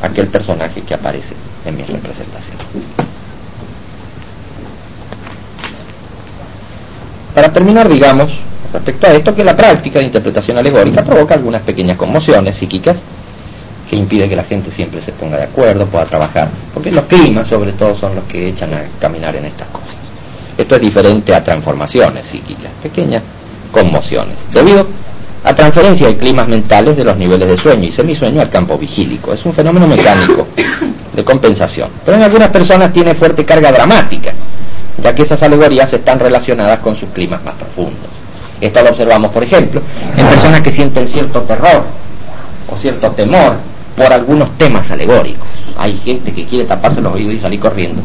a 0.03 0.07
aquel 0.07 0.27
personaje 0.29 0.83
que 0.83 0.95
aparece 0.95 1.35
en 1.65 1.77
mi 1.77 1.83
representación. 1.83 2.57
Para 7.35 7.53
terminar, 7.53 7.89
digamos, 7.89 8.33
respecto 8.73 9.07
a 9.07 9.13
esto, 9.13 9.35
que 9.35 9.45
la 9.45 9.57
práctica 9.57 9.99
de 9.99 10.07
interpretación 10.07 10.59
alegórica 10.59 11.05
provoca 11.05 11.35
algunas 11.35 11.63
pequeñas 11.63 11.97
conmociones 11.97 12.57
psíquicas 12.57 12.97
que 13.89 13.97
impide 13.97 14.29
que 14.29 14.37
la 14.37 14.45
gente 14.45 14.71
siempre 14.71 15.01
se 15.01 15.13
ponga 15.13 15.39
de 15.39 15.45
acuerdo, 15.45 15.87
pueda 15.87 16.05
trabajar, 16.05 16.49
porque 16.75 16.93
los 16.93 17.05
climas 17.05 17.49
sobre 17.49 17.73
todo 17.73 17.97
son 17.97 18.15
los 18.15 18.25
que 18.25 18.49
echan 18.49 18.75
a 18.75 18.83
caminar 19.01 19.35
en 19.37 19.47
estas 19.47 19.69
cosas. 19.69 19.98
Esto 20.59 20.75
es 20.75 20.81
diferente 20.81 21.33
a 21.35 21.45
transformaciones 21.45 22.27
psíquicas, 22.27 22.73
pequeñas 22.83 23.23
conmociones, 23.71 24.35
debido 24.53 24.87
a 25.45 25.55
transferencia 25.55 26.09
de 26.09 26.17
climas 26.17 26.49
mentales 26.49 26.97
de 26.97 27.05
los 27.05 27.17
niveles 27.17 27.49
de 27.49 27.57
sueño 27.57 27.85
y 27.85 27.93
semisueño 27.93 28.41
al 28.41 28.51
campo 28.51 28.77
vigílico. 28.77 29.33
Es 29.33 29.47
un 29.47 29.55
fenómeno 29.55 29.87
mecánico 29.87 30.49
de 31.15 31.25
compensación. 31.25 31.89
Pero 32.05 32.17
en 32.17 32.25
algunas 32.25 32.49
personas 32.49 32.93
tiene 32.93 33.15
fuerte 33.15 33.45
carga 33.45 33.71
dramática, 33.71 34.33
ya 35.01 35.15
que 35.15 35.23
esas 35.23 35.41
alegorías 35.45 35.93
están 35.93 36.19
relacionadas 36.19 36.81
con 36.81 36.97
sus 36.97 37.09
climas 37.11 37.43
más 37.45 37.55
profundos. 37.55 38.11
Esto 38.61 38.83
lo 38.83 38.91
observamos, 38.91 39.31
por 39.31 39.45
ejemplo, 39.45 39.81
en 40.17 40.27
personas 40.27 40.61
que 40.61 40.73
sienten 40.73 41.07
cierto 41.07 41.43
terror 41.43 41.85
o 42.67 42.77
cierto 42.77 43.13
temor 43.13 43.55
por 43.97 44.13
algunos 44.13 44.59
temas 44.59 44.91
alegóricos. 44.91 45.47
Hay 45.79 45.97
gente 45.99 46.33
que 46.33 46.45
quiere 46.47 46.65
taparse 46.65 47.01
los 47.01 47.15
oídos 47.15 47.35
y 47.35 47.39
salir 47.39 47.61
corriendo. 47.61 48.03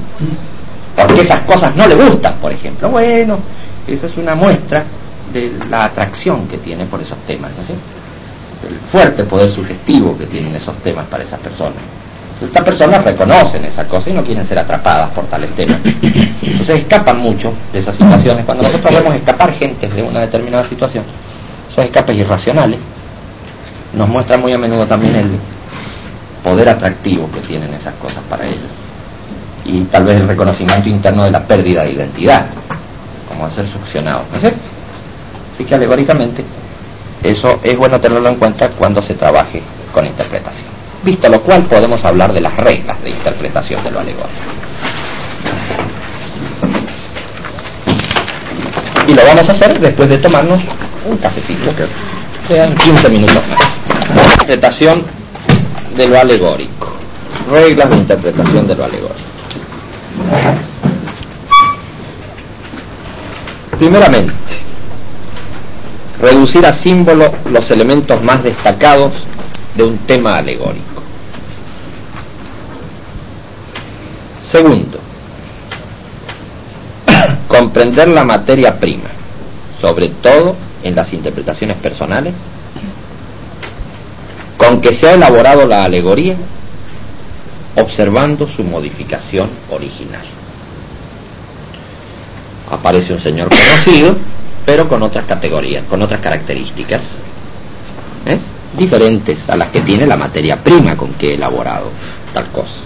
Porque 0.95 1.21
esas 1.21 1.39
cosas 1.41 1.75
no 1.75 1.87
le 1.87 1.95
gustan, 1.95 2.35
por 2.35 2.51
ejemplo. 2.51 2.89
Bueno, 2.89 3.39
esa 3.87 4.05
es 4.05 4.17
una 4.17 4.35
muestra 4.35 4.83
de 5.33 5.51
la 5.69 5.85
atracción 5.85 6.47
que 6.47 6.57
tiene 6.57 6.85
por 6.85 7.01
esos 7.01 7.17
temas, 7.25 7.51
¿no 7.55 7.61
es 7.61 7.67
cierto? 7.67 7.83
El 8.69 8.75
fuerte 8.89 9.23
poder 9.23 9.51
sugestivo 9.51 10.17
que 10.17 10.25
tienen 10.25 10.55
esos 10.55 10.75
temas 10.77 11.05
para 11.07 11.23
esas 11.23 11.39
personas. 11.39 11.79
Estas 12.41 12.63
personas 12.63 13.03
reconocen 13.03 13.63
esa 13.65 13.87
cosa 13.87 14.09
y 14.09 14.13
no 14.13 14.23
quieren 14.23 14.45
ser 14.45 14.59
atrapadas 14.59 15.09
por 15.11 15.25
tales 15.25 15.51
temas. 15.51 15.79
Entonces 15.83 16.81
escapan 16.81 17.19
mucho 17.19 17.53
de 17.71 17.79
esas 17.79 17.95
situaciones. 17.95 18.45
Cuando 18.45 18.63
nosotros 18.63 18.93
vemos 18.93 19.15
escapar 19.15 19.53
gente 19.53 19.87
de 19.87 20.01
una 20.01 20.21
determinada 20.21 20.65
situación, 20.65 21.03
esos 21.71 21.85
escapes 21.85 22.15
irracionales 22.17 22.79
nos 23.93 24.09
muestran 24.09 24.41
muy 24.41 24.51
a 24.53 24.57
menudo 24.57 24.85
también 24.85 25.15
el 25.15 25.29
poder 26.43 26.69
atractivo 26.69 27.29
que 27.31 27.39
tienen 27.41 27.73
esas 27.73 27.93
cosas 27.95 28.21
para 28.29 28.45
ellos. 28.45 28.82
Y 29.65 29.81
tal 29.83 30.03
vez 30.05 30.17
el 30.17 30.27
reconocimiento 30.27 30.89
interno 30.89 31.23
de 31.23 31.31
la 31.31 31.41
pérdida 31.41 31.83
de 31.83 31.91
identidad, 31.93 32.45
como 33.27 33.45
a 33.45 33.51
ser 33.51 33.67
succionado. 33.67 34.23
¿No 34.31 34.37
es 34.37 34.53
Así 35.53 35.65
que 35.65 35.75
alegóricamente 35.75 36.43
eso 37.23 37.59
es 37.63 37.77
bueno 37.77 37.99
tenerlo 38.01 38.27
en 38.27 38.35
cuenta 38.35 38.69
cuando 38.69 39.01
se 39.01 39.13
trabaje 39.13 39.61
con 39.93 40.05
interpretación. 40.05 40.67
Visto 41.03 41.29
lo 41.29 41.41
cual 41.41 41.63
podemos 41.63 42.03
hablar 42.05 42.33
de 42.33 42.41
las 42.41 42.55
reglas 42.57 43.01
de 43.03 43.11
interpretación 43.11 43.83
de 43.83 43.91
lo 43.91 43.99
alegórico. 43.99 44.29
Y 49.07 49.13
lo 49.13 49.23
vamos 49.25 49.47
a 49.47 49.51
hacer 49.51 49.79
después 49.79 50.09
de 50.09 50.17
tomarnos 50.17 50.61
un 51.05 51.17
cafecito, 51.17 51.69
que 51.75 51.85
sean 52.47 52.73
15 52.75 53.09
minutos 53.09 53.41
más. 53.49 54.23
Interpretación 54.31 55.03
de 55.95 56.07
lo 56.07 56.19
alegórico. 56.19 56.93
Reglas 57.51 57.89
de 57.89 57.97
interpretación 57.97 58.67
de 58.67 58.75
lo 58.75 58.85
alegórico. 58.85 59.32
Primeramente, 63.77 64.33
reducir 66.21 66.65
a 66.65 66.73
símbolo 66.73 67.31
los 67.51 67.69
elementos 67.69 68.23
más 68.23 68.43
destacados 68.43 69.11
de 69.75 69.83
un 69.83 69.97
tema 69.99 70.37
alegórico. 70.37 71.01
Segundo, 74.49 74.99
comprender 77.47 78.07
la 78.07 78.23
materia 78.23 78.79
prima, 78.79 79.09
sobre 79.81 80.09
todo 80.09 80.55
en 80.83 80.95
las 80.95 81.11
interpretaciones 81.11 81.75
personales, 81.77 82.33
con 84.57 84.79
que 84.79 84.93
se 84.93 85.09
ha 85.09 85.13
elaborado 85.15 85.65
la 85.65 85.83
alegoría, 85.83 86.35
observando 87.75 88.47
su 88.47 88.63
modificación 88.63 89.49
original. 89.71 90.21
Aparece 92.71 93.13
un 93.13 93.19
señor 93.19 93.49
conocido, 93.49 94.15
pero 94.65 94.87
con 94.87 95.01
otras 95.03 95.25
categorías, 95.25 95.83
con 95.85 96.01
otras 96.01 96.21
características, 96.21 97.01
¿eh? 98.25 98.37
diferentes 98.77 99.47
a 99.49 99.55
las 99.55 99.69
que 99.69 99.81
tiene 99.81 100.07
la 100.07 100.17
materia 100.17 100.57
prima 100.57 100.95
con 100.95 101.13
que 101.13 101.31
he 101.31 101.33
elaborado 101.35 101.89
tal 102.33 102.47
cosa. 102.47 102.81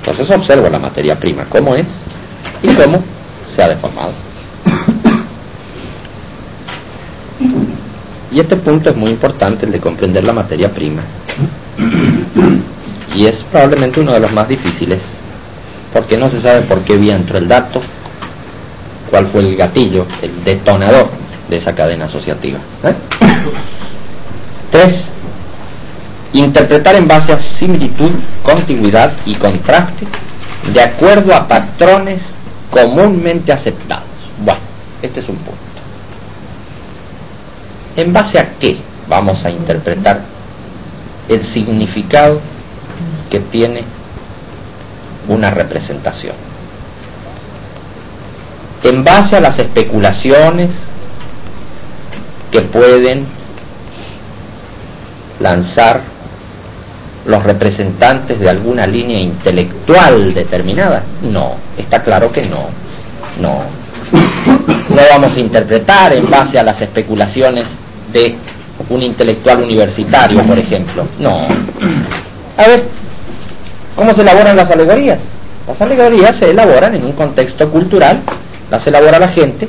Entonces 0.00 0.28
observo 0.30 0.68
la 0.68 0.78
materia 0.78 1.18
prima, 1.18 1.44
cómo 1.48 1.76
es 1.76 1.86
y 2.62 2.68
cómo 2.74 3.02
se 3.54 3.62
ha 3.62 3.68
deformado. 3.68 4.12
Y 8.32 8.40
este 8.40 8.56
punto 8.56 8.88
es 8.90 8.96
muy 8.96 9.10
importante, 9.10 9.66
el 9.66 9.72
de 9.72 9.78
comprender 9.78 10.24
la 10.24 10.32
materia 10.32 10.70
prima. 10.70 11.02
Y 13.14 13.26
es 13.26 13.44
probablemente 13.50 14.00
uno 14.00 14.12
de 14.12 14.20
los 14.20 14.32
más 14.32 14.48
difíciles, 14.48 15.00
porque 15.92 16.16
no 16.16 16.28
se 16.30 16.40
sabe 16.40 16.62
por 16.62 16.80
qué 16.80 16.96
vía 16.96 17.14
entró 17.14 17.38
el 17.38 17.48
dato, 17.48 17.80
cuál 19.10 19.26
fue 19.26 19.42
el 19.42 19.56
gatillo, 19.56 20.06
el 20.22 20.42
detonador 20.44 21.08
de 21.48 21.56
esa 21.56 21.74
cadena 21.74 22.06
asociativa. 22.06 22.58
¿eh? 22.84 22.94
Tres, 24.70 25.04
interpretar 26.32 26.94
en 26.94 27.06
base 27.06 27.32
a 27.32 27.38
similitud, 27.38 28.10
continuidad 28.42 29.12
y 29.26 29.34
contraste 29.34 30.06
de 30.72 30.80
acuerdo 30.80 31.34
a 31.34 31.46
patrones 31.46 32.22
comúnmente 32.70 33.52
aceptados. 33.52 34.06
Bueno, 34.42 34.60
este 35.02 35.20
es 35.20 35.28
un 35.28 35.36
punto. 35.36 35.60
¿En 37.96 38.12
base 38.12 38.38
a 38.38 38.48
qué 38.58 38.78
vamos 39.08 39.44
a 39.44 39.50
interpretar 39.50 40.20
el 41.28 41.44
significado 41.44 42.40
que 43.30 43.40
tiene 43.40 43.84
una 45.28 45.50
representación? 45.50 46.34
En 48.82 49.04
base 49.04 49.36
a 49.36 49.40
las 49.40 49.58
especulaciones 49.58 50.70
que 52.50 52.60
pueden 52.62 53.26
lanzar 55.40 56.00
los 57.26 57.42
representantes 57.42 58.38
de 58.38 58.48
alguna 58.48 58.86
línea 58.86 59.20
intelectual 59.20 60.34
determinada? 60.34 61.02
No, 61.22 61.54
está 61.76 62.02
claro 62.02 62.32
que 62.32 62.42
no, 62.42 62.66
no. 63.40 63.62
No 64.90 65.02
vamos 65.10 65.36
a 65.36 65.40
interpretar 65.40 66.12
en 66.12 66.28
base 66.28 66.58
a 66.58 66.62
las 66.62 66.80
especulaciones 66.80 67.64
de 68.12 68.34
un 68.90 69.02
intelectual 69.02 69.62
universitario, 69.62 70.42
por 70.44 70.58
ejemplo. 70.58 71.06
No. 71.18 71.46
A 72.56 72.66
ver, 72.66 72.84
¿cómo 73.96 74.14
se 74.14 74.22
elaboran 74.22 74.56
las 74.56 74.70
alegorías? 74.70 75.18
Las 75.66 75.80
alegorías 75.80 76.36
se 76.36 76.50
elaboran 76.50 76.94
en 76.94 77.04
un 77.04 77.12
contexto 77.12 77.70
cultural, 77.70 78.20
las 78.70 78.86
elabora 78.86 79.18
la 79.18 79.28
gente, 79.28 79.68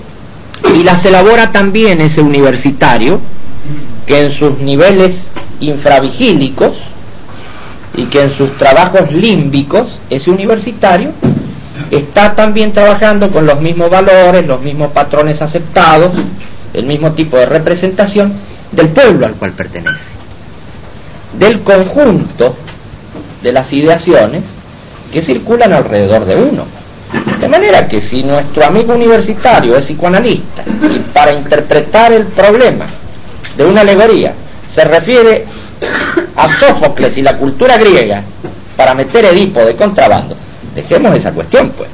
y 0.75 0.83
las 0.83 1.05
elabora 1.05 1.51
también 1.51 2.01
ese 2.01 2.21
universitario 2.21 3.19
que 4.05 4.25
en 4.25 4.31
sus 4.31 4.59
niveles 4.59 5.15
infravigílicos 5.59 6.75
y 7.95 8.05
que 8.05 8.23
en 8.23 8.31
sus 8.31 8.57
trabajos 8.57 9.11
límbicos, 9.11 9.99
ese 10.09 10.31
universitario 10.31 11.11
está 11.91 12.33
también 12.33 12.73
trabajando 12.73 13.31
con 13.31 13.45
los 13.45 13.61
mismos 13.61 13.89
valores, 13.89 14.45
los 14.47 14.61
mismos 14.61 14.91
patrones 14.91 15.41
aceptados, 15.41 16.11
el 16.73 16.85
mismo 16.85 17.11
tipo 17.11 17.37
de 17.37 17.45
representación 17.45 18.33
del 18.71 18.89
pueblo 18.89 19.27
al 19.27 19.35
cual 19.35 19.51
pertenece, 19.51 19.99
del 21.37 21.61
conjunto 21.61 22.55
de 23.43 23.51
las 23.51 23.71
ideaciones 23.73 24.43
que 25.11 25.21
circulan 25.21 25.73
alrededor 25.73 26.25
de 26.25 26.35
uno. 26.35 26.65
De 27.39 27.47
manera 27.47 27.87
que 27.87 28.01
si 28.01 28.23
nuestro 28.23 28.65
amigo 28.65 28.95
universitario 28.95 29.77
es 29.77 29.85
psicoanalista 29.85 30.63
y 30.65 30.99
para 31.13 31.33
interpretar 31.33 32.13
el 32.13 32.25
problema 32.25 32.85
de 33.55 33.65
una 33.65 33.81
alegoría 33.81 34.33
se 34.73 34.83
refiere 34.85 35.45
a 36.35 36.51
Sófocles 36.57 37.17
y 37.17 37.21
la 37.21 37.37
cultura 37.37 37.77
griega 37.77 38.23
para 38.75 38.95
meter 38.95 39.25
Edipo 39.25 39.59
de 39.59 39.75
contrabando, 39.75 40.35
dejemos 40.73 41.15
esa 41.15 41.31
cuestión 41.31 41.71
pues. 41.77 41.89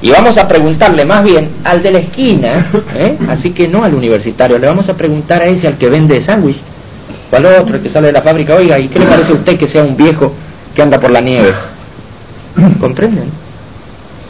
Y 0.00 0.10
vamos 0.10 0.38
a 0.38 0.46
preguntarle 0.46 1.04
más 1.04 1.24
bien 1.24 1.48
al 1.64 1.82
de 1.82 1.90
la 1.90 1.98
esquina, 1.98 2.66
¿eh? 2.94 3.16
así 3.28 3.50
que 3.50 3.66
no 3.66 3.82
al 3.82 3.94
universitario, 3.94 4.58
le 4.58 4.66
vamos 4.66 4.88
a 4.88 4.94
preguntar 4.94 5.42
a 5.42 5.46
ese 5.46 5.66
al 5.66 5.76
que 5.76 5.88
vende 5.88 6.22
sándwich, 6.22 6.58
o 7.30 7.36
al 7.36 7.46
otro 7.46 7.82
que 7.82 7.90
sale 7.90 8.08
de 8.08 8.12
la 8.12 8.22
fábrica, 8.22 8.54
oiga, 8.54 8.78
¿y 8.78 8.88
qué 8.88 8.98
le 8.98 9.06
parece 9.06 9.32
a 9.32 9.34
usted 9.34 9.58
que 9.58 9.66
sea 9.66 9.82
un 9.82 9.96
viejo 9.96 10.32
que 10.76 10.82
anda 10.82 11.00
por 11.00 11.10
la 11.10 11.22
nieve? 11.22 11.52
¿Comprenden? 12.80 13.30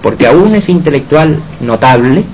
Porque 0.01 0.27
aún 0.27 0.55
ese 0.55 0.71
intelectual 0.71 1.41
notable, 1.61 2.25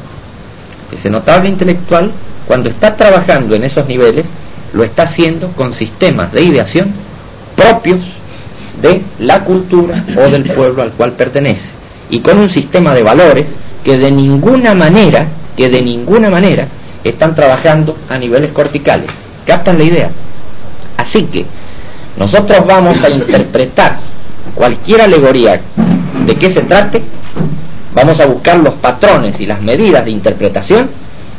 ese 0.93 1.09
notable 1.09 1.49
intelectual, 1.49 2.13
cuando 2.47 2.69
está 2.69 2.95
trabajando 2.95 3.55
en 3.55 3.65
esos 3.65 3.89
niveles, 3.89 4.27
lo 4.75 4.85
está 4.85 5.05
haciendo 5.05 5.49
con 5.49 5.73
sistemas 5.73 6.33
de 6.33 6.43
ideación 6.43 6.93
propios 7.57 8.01
de 8.81 9.03
la 9.19 9.45
cultura 9.45 10.05
o 10.17 10.31
del 10.31 10.45
pueblo 10.45 10.83
al 10.83 10.93
cual 10.93 11.13
pertenece 11.13 11.69
y 12.11 12.21
con 12.21 12.39
un 12.39 12.51
sistema 12.51 12.95
de 12.95 13.03
valores 13.03 13.47
que 13.85 13.97
de 13.97 14.11
ninguna 14.11 14.75
manera, 14.75 15.27
que 15.57 15.69
de 15.69 15.83
ninguna 15.83 16.31
manera 16.31 16.67
están 17.05 17.35
trabajando 17.35 17.97
a 18.09 18.19
niveles 18.19 18.53
corticales. 18.53 19.11
¿Captan 19.47 19.79
la 19.79 19.85
idea? 19.85 20.11
Así 20.97 21.25
que 21.25 21.45
nosotros 22.17 22.67
vamos 22.67 23.03
a 23.03 23.11
interpretar 23.11 23.99
cualquier 24.55 25.03
alegoría 25.03 25.61
de 26.27 26.35
qué 26.37 26.51
se 26.51 26.63
trate, 26.63 27.03
vamos 27.95 28.21
a 28.21 28.27
buscar 28.27 28.59
los 28.59 28.75
patrones 28.75 29.41
y 29.41 29.47
las 29.47 29.61
medidas 29.63 30.05
de 30.05 30.11
interpretación 30.11 30.89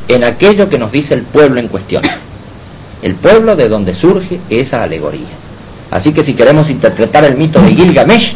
en 0.08 0.24
aquello 0.24 0.70
que 0.70 0.78
nos 0.78 0.92
dice 0.92 1.14
el 1.14 1.22
pueblo 1.22 1.60
en 1.60 1.68
cuestión 1.68 2.04
el 3.04 3.16
pueblo 3.16 3.56
de 3.56 3.68
donde 3.68 3.94
surge 3.94 4.40
esa 4.50 4.82
alegoría. 4.82 5.28
Así 5.92 6.14
que 6.14 6.24
si 6.24 6.34
queremos 6.34 6.70
interpretar 6.70 7.26
el 7.26 7.36
mito 7.36 7.62
de 7.62 7.76
Gilgamesh, 7.76 8.34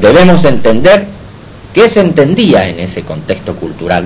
debemos 0.00 0.44
entender 0.44 1.04
qué 1.74 1.90
se 1.90 2.00
entendía 2.00 2.68
en 2.68 2.78
ese 2.78 3.02
contexto 3.02 3.54
cultural 3.56 4.04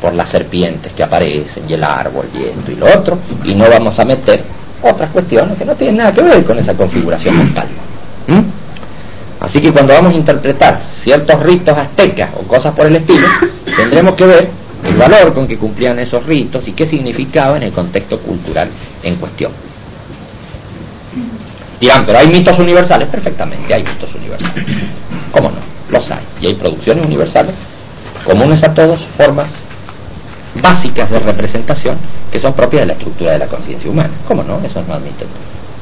por 0.00 0.14
las 0.14 0.30
serpientes 0.30 0.92
que 0.92 1.02
aparecen 1.02 1.64
y 1.68 1.74
el 1.74 1.84
árbol 1.84 2.26
y 2.34 2.42
esto 2.42 2.72
y 2.72 2.76
lo 2.76 2.86
otro, 2.86 3.18
y 3.44 3.54
no 3.54 3.68
vamos 3.68 3.98
a 3.98 4.04
meter 4.04 4.42
otras 4.82 5.10
cuestiones 5.10 5.56
que 5.56 5.64
no 5.64 5.74
tienen 5.74 5.98
nada 5.98 6.12
que 6.12 6.22
ver 6.22 6.44
con 6.44 6.58
esa 6.58 6.74
configuración 6.74 7.38
mental. 7.38 7.66
¿Mm? 8.26 8.40
Así 9.40 9.60
que 9.60 9.72
cuando 9.72 9.94
vamos 9.94 10.14
a 10.14 10.16
interpretar 10.16 10.80
ciertos 11.02 11.42
ritos 11.42 11.76
aztecas 11.76 12.30
o 12.36 12.42
cosas 12.46 12.74
por 12.74 12.86
el 12.86 12.96
estilo, 12.96 13.26
tendremos 13.76 14.14
que 14.14 14.26
ver 14.26 14.50
el 14.84 14.96
valor 14.96 15.32
con 15.32 15.46
que 15.46 15.56
cumplían 15.56 15.98
esos 15.98 16.24
ritos 16.26 16.66
y 16.68 16.72
qué 16.72 16.86
significaba 16.86 17.56
en 17.56 17.64
el 17.64 17.72
contexto 17.72 18.18
cultural 18.20 18.68
en 19.02 19.16
cuestión. 19.16 19.52
Dirán, 21.80 22.06
pero 22.06 22.18
hay 22.18 22.28
mitos 22.28 22.58
universales, 22.58 23.08
perfectamente, 23.08 23.74
hay 23.74 23.82
mitos 23.82 24.14
universales. 24.14 24.64
¿Cómo 25.32 25.48
no? 25.48 25.56
Los 25.90 26.10
hay. 26.10 26.20
Y 26.40 26.46
hay 26.46 26.54
producciones 26.54 27.04
universales 27.04 27.54
comunes 28.24 28.62
a 28.62 28.72
todos, 28.72 29.00
formas 29.16 29.48
básicas 30.60 31.10
de 31.10 31.18
representación 31.20 31.96
que 32.30 32.40
son 32.40 32.52
propias 32.52 32.82
de 32.82 32.86
la 32.86 32.92
estructura 32.94 33.32
de 33.32 33.38
la 33.38 33.46
conciencia 33.46 33.90
humana. 33.90 34.10
¿Cómo 34.26 34.42
no? 34.42 34.60
Eso 34.64 34.82
no 34.86 34.94
admite 34.94 35.26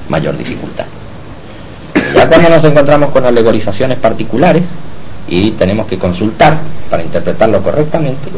mayor 0.09 0.37
dificultad. 0.37 0.85
Ya 2.15 2.29
cuando 2.29 2.49
nos 2.49 2.65
encontramos 2.65 3.11
con 3.11 3.25
alegorizaciones 3.25 3.99
particulares 3.99 4.65
y 5.29 5.53
tenemos 5.53 5.87
que 5.87 5.99
consultar, 5.99 6.59
para 6.89 7.03
interpretarlo 7.03 7.63
correctamente, 7.63 8.31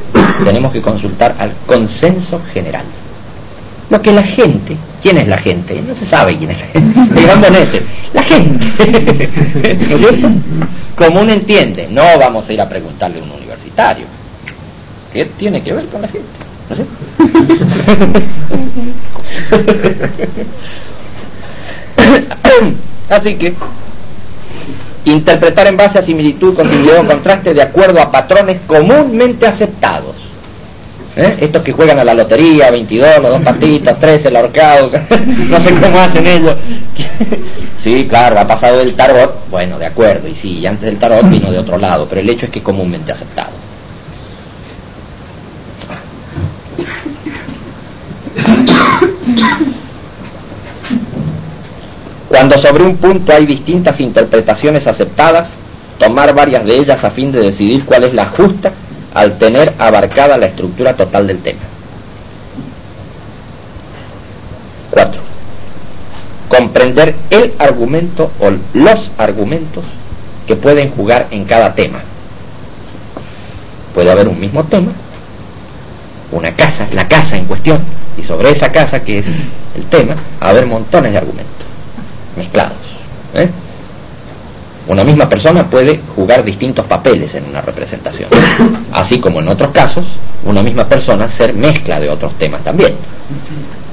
tenemos 0.45 0.73
que 0.73 0.83
consultar 0.83 1.35
al 1.39 1.53
consenso 1.67 2.41
general. 2.53 2.85
Lo 3.89 4.01
que 4.01 4.13
la 4.13 4.23
gente, 4.23 4.77
¿quién 5.03 5.19
es 5.19 5.29
la 5.29 5.39
gente? 5.39 5.83
No 5.87 5.95
se 5.95 6.07
sabe 6.07 6.37
quién 6.37 6.51
es 6.51 6.61
la 6.61 6.67
gente. 6.67 7.01
Bonete, 7.41 7.83
la 8.13 8.23
gente. 8.23 8.67
¿No 9.89 9.97
es 9.97 10.01
cierto? 10.01 10.29
Común 10.97 11.31
entiende, 11.31 11.89
no 11.91 12.03
vamos 12.19 12.49
a 12.49 12.53
ir 12.53 12.61
a 12.61 12.69
preguntarle 12.69 13.21
a 13.21 13.23
un 13.23 13.31
universitario. 13.31 14.05
¿Qué 15.13 15.27
tiene 15.27 15.63
que 15.63 15.73
ver 15.73 15.87
con 15.87 16.03
la 16.03 16.09
gente? 16.09 16.29
¿No 16.71 16.77
sé? 16.77 16.85
Así 23.09 23.35
que 23.35 23.55
interpretar 25.05 25.67
en 25.67 25.77
base 25.77 25.99
a 25.99 26.03
similitud, 26.03 26.55
continuidad 26.55 27.01
o 27.01 27.07
contraste 27.07 27.53
de 27.53 27.63
acuerdo 27.63 28.01
a 28.01 28.11
patrones 28.11 28.61
comúnmente 28.67 29.47
aceptados. 29.47 30.17
¿Eh? 31.15 31.37
Estos 31.43 31.63
que 31.63 31.73
juegan 31.73 31.99
a 31.99 32.05
la 32.05 32.15
lotería, 32.15 32.71
22, 32.71 33.19
los 33.21 33.31
dos 33.33 33.43
patitas, 33.43 33.99
13, 33.99 34.29
el 34.29 34.37
ahorcado, 34.37 34.91
no 35.49 35.61
sé 35.61 35.75
cómo 35.75 35.99
hacen 36.01 36.27
ellos. 36.27 36.55
sí, 37.83 38.07
claro, 38.09 38.41
ha 38.41 38.47
pasado 38.47 38.79
del 38.79 38.95
tarot, 38.95 39.51
bueno, 39.51 39.79
de 39.79 39.85
acuerdo, 39.87 40.27
y 40.27 40.35
sí, 40.35 40.65
antes 40.65 40.87
del 40.87 40.97
tarot 40.97 41.29
vino 41.29 41.51
de 41.51 41.59
otro 41.59 41.77
lado, 41.77 42.07
pero 42.09 42.23
el 42.23 42.31
hecho 42.31 42.47
es 42.47 42.53
que 42.53 42.63
comúnmente 42.63 43.13
aceptado. 43.13 43.62
Cuando 52.43 52.59
sobre 52.59 52.83
un 52.83 52.97
punto 52.97 53.33
hay 53.33 53.47
distintas 53.47 54.01
interpretaciones 54.01 54.89
aceptadas, 54.89 55.51
tomar 55.97 56.35
varias 56.35 56.65
de 56.65 56.77
ellas 56.77 57.05
a 57.05 57.11
fin 57.13 57.31
de 57.31 57.39
decidir 57.39 57.85
cuál 57.85 58.03
es 58.03 58.15
la 58.15 58.27
justa 58.27 58.73
al 59.15 59.39
tener 59.39 59.73
abarcada 59.79 60.37
la 60.37 60.47
estructura 60.47 60.97
total 60.97 61.29
del 61.29 61.39
tema. 61.39 61.61
4. 64.91 65.21
Comprender 66.49 67.15
el 67.31 67.55
argumento 67.61 68.33
o 68.41 68.51
los 68.75 69.13
argumentos 69.19 69.85
que 70.45 70.57
pueden 70.57 70.91
jugar 70.91 71.29
en 71.31 71.45
cada 71.45 71.73
tema. 71.77 72.01
Puede 73.95 74.11
haber 74.11 74.27
un 74.27 74.41
mismo 74.41 74.65
tema, 74.65 74.91
una 76.33 76.51
casa, 76.57 76.89
la 76.93 77.07
casa 77.07 77.37
en 77.37 77.45
cuestión, 77.45 77.79
y 78.19 78.25
sobre 78.25 78.51
esa 78.51 78.73
casa 78.73 78.99
que 79.05 79.21
es 79.21 79.27
el 79.77 79.85
tema, 79.89 80.17
haber 80.41 80.67
montones 80.67 81.13
de 81.13 81.19
argumentos 81.19 81.72
mezclados. 82.37 82.77
¿eh? 83.35 83.49
Una 84.89 85.05
misma 85.05 85.29
persona 85.29 85.65
puede 85.65 86.01
jugar 86.17 86.45
distintos 86.45 86.85
papeles 86.87 87.35
en 87.35 87.45
una 87.45 87.61
representación, 87.61 88.29
así 88.93 89.21
como 89.21 89.41
en 89.41 89.49
otros 89.49 89.71
casos, 89.71 90.05
una 90.45 90.63
misma 90.63 90.87
persona 90.87 91.29
ser 91.29 91.55
mezcla 91.55 92.01
de 92.01 92.09
otros 92.09 92.33
temas 92.35 92.63
también. 92.63 92.93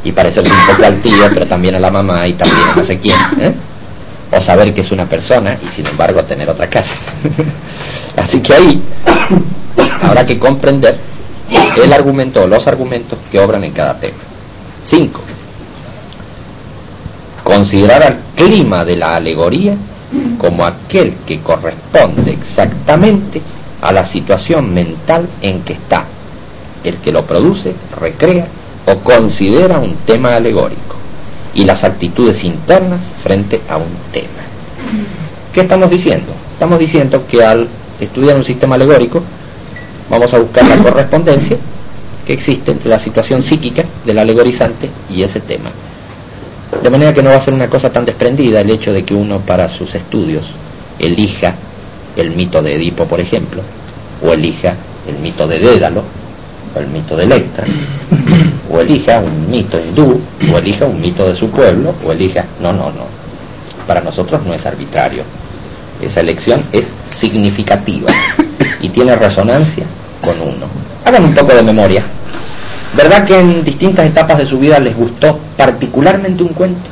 Y 0.03 0.11
parecerse 0.11 0.51
un 0.51 0.65
poco 0.65 0.85
al 0.85 1.01
tío, 1.01 1.29
pero 1.33 1.45
también 1.45 1.75
a 1.75 1.79
la 1.79 1.91
mamá 1.91 2.25
y 2.25 2.33
también 2.33 2.69
a 2.69 2.75
no 2.75 2.83
sé 2.85 2.97
quién. 2.97 3.17
¿eh? 3.39 3.53
O 4.31 4.41
saber 4.41 4.73
que 4.73 4.81
es 4.81 4.91
una 4.91 5.05
persona 5.05 5.57
y 5.61 5.71
sin 5.73 5.85
embargo 5.87 6.23
tener 6.23 6.49
otra 6.49 6.67
cara. 6.67 6.87
así 8.15 8.39
que 8.39 8.53
ahí 8.53 8.81
habrá 10.01 10.25
que 10.25 10.39
comprender 10.39 10.97
el 11.83 11.93
argumento 11.93 12.43
o 12.43 12.47
los 12.47 12.65
argumentos 12.67 13.19
que 13.31 13.39
obran 13.39 13.63
en 13.63 13.71
cada 13.73 13.99
tema. 13.99 14.17
5 14.83 15.21
considerar 17.49 18.03
al 18.03 18.17
clima 18.35 18.85
de 18.85 18.95
la 18.95 19.15
alegoría 19.15 19.73
como 20.37 20.63
aquel 20.63 21.15
que 21.25 21.39
corresponde 21.39 22.31
exactamente 22.31 23.41
a 23.81 23.91
la 23.91 24.05
situación 24.05 24.71
mental 24.71 25.27
en 25.41 25.63
que 25.63 25.73
está 25.73 26.05
el 26.83 26.97
que 26.97 27.11
lo 27.11 27.25
produce, 27.25 27.73
recrea 27.99 28.45
o 28.85 28.99
considera 28.99 29.79
un 29.79 29.95
tema 30.05 30.35
alegórico 30.35 30.95
y 31.55 31.65
las 31.65 31.83
actitudes 31.83 32.43
internas 32.43 32.99
frente 33.23 33.59
a 33.67 33.77
un 33.77 33.97
tema. 34.13 34.43
¿Qué 35.51 35.61
estamos 35.61 35.89
diciendo? 35.89 36.31
Estamos 36.53 36.77
diciendo 36.77 37.25
que 37.27 37.43
al 37.43 37.67
estudiar 37.99 38.37
un 38.37 38.45
sistema 38.45 38.75
alegórico 38.75 39.23
vamos 40.07 40.31
a 40.35 40.37
buscar 40.37 40.67
la 40.67 40.77
correspondencia 40.77 41.57
que 42.27 42.33
existe 42.33 42.71
entre 42.71 42.89
la 42.89 42.99
situación 42.99 43.41
psíquica 43.41 43.83
del 44.05 44.19
alegorizante 44.19 44.87
y 45.09 45.23
ese 45.23 45.39
tema. 45.39 45.71
De 46.81 46.89
manera 46.89 47.13
que 47.13 47.23
no 47.23 47.31
va 47.31 47.37
a 47.37 47.41
ser 47.41 47.53
una 47.53 47.67
cosa 47.67 47.91
tan 47.91 48.05
desprendida 48.05 48.61
el 48.61 48.69
hecho 48.69 48.93
de 48.93 49.03
que 49.03 49.13
uno 49.13 49.39
para 49.39 49.67
sus 49.69 49.95
estudios 49.95 50.45
elija 50.99 51.55
el 52.15 52.31
mito 52.31 52.61
de 52.61 52.75
Edipo, 52.75 53.05
por 53.05 53.19
ejemplo, 53.19 53.61
o 54.23 54.33
elija 54.33 54.75
el 55.07 55.17
mito 55.19 55.47
de 55.47 55.59
Dédalo, 55.59 56.03
o 56.75 56.79
el 56.79 56.87
mito 56.87 57.15
de 57.15 57.23
Electra, 57.23 57.65
o 58.71 58.79
elija 58.79 59.19
un 59.19 59.49
mito 59.49 59.79
hindú, 59.79 60.21
o 60.53 60.57
elija 60.57 60.85
un 60.85 61.01
mito 61.01 61.27
de 61.27 61.35
su 61.35 61.49
pueblo, 61.49 61.95
o 62.05 62.11
elija... 62.11 62.45
No, 62.61 62.71
no, 62.71 62.91
no. 62.91 63.07
Para 63.87 64.01
nosotros 64.01 64.45
no 64.45 64.53
es 64.53 64.65
arbitrario. 64.65 65.23
Esa 66.01 66.19
elección 66.21 66.63
es 66.71 66.85
significativa 67.09 68.11
y 68.81 68.89
tiene 68.89 69.15
resonancia 69.15 69.85
con 70.21 70.39
uno. 70.39 70.67
Hagan 71.03 71.25
un 71.25 71.33
poco 71.33 71.55
de 71.55 71.63
memoria. 71.63 72.03
¿Verdad 72.95 73.25
que 73.25 73.39
en 73.39 73.63
distintas 73.63 74.05
etapas 74.05 74.39
de 74.39 74.45
su 74.45 74.57
vida 74.57 74.79
les 74.79 74.95
gustó 74.95 75.39
particularmente 75.55 76.43
un 76.43 76.49
cuento? 76.49 76.89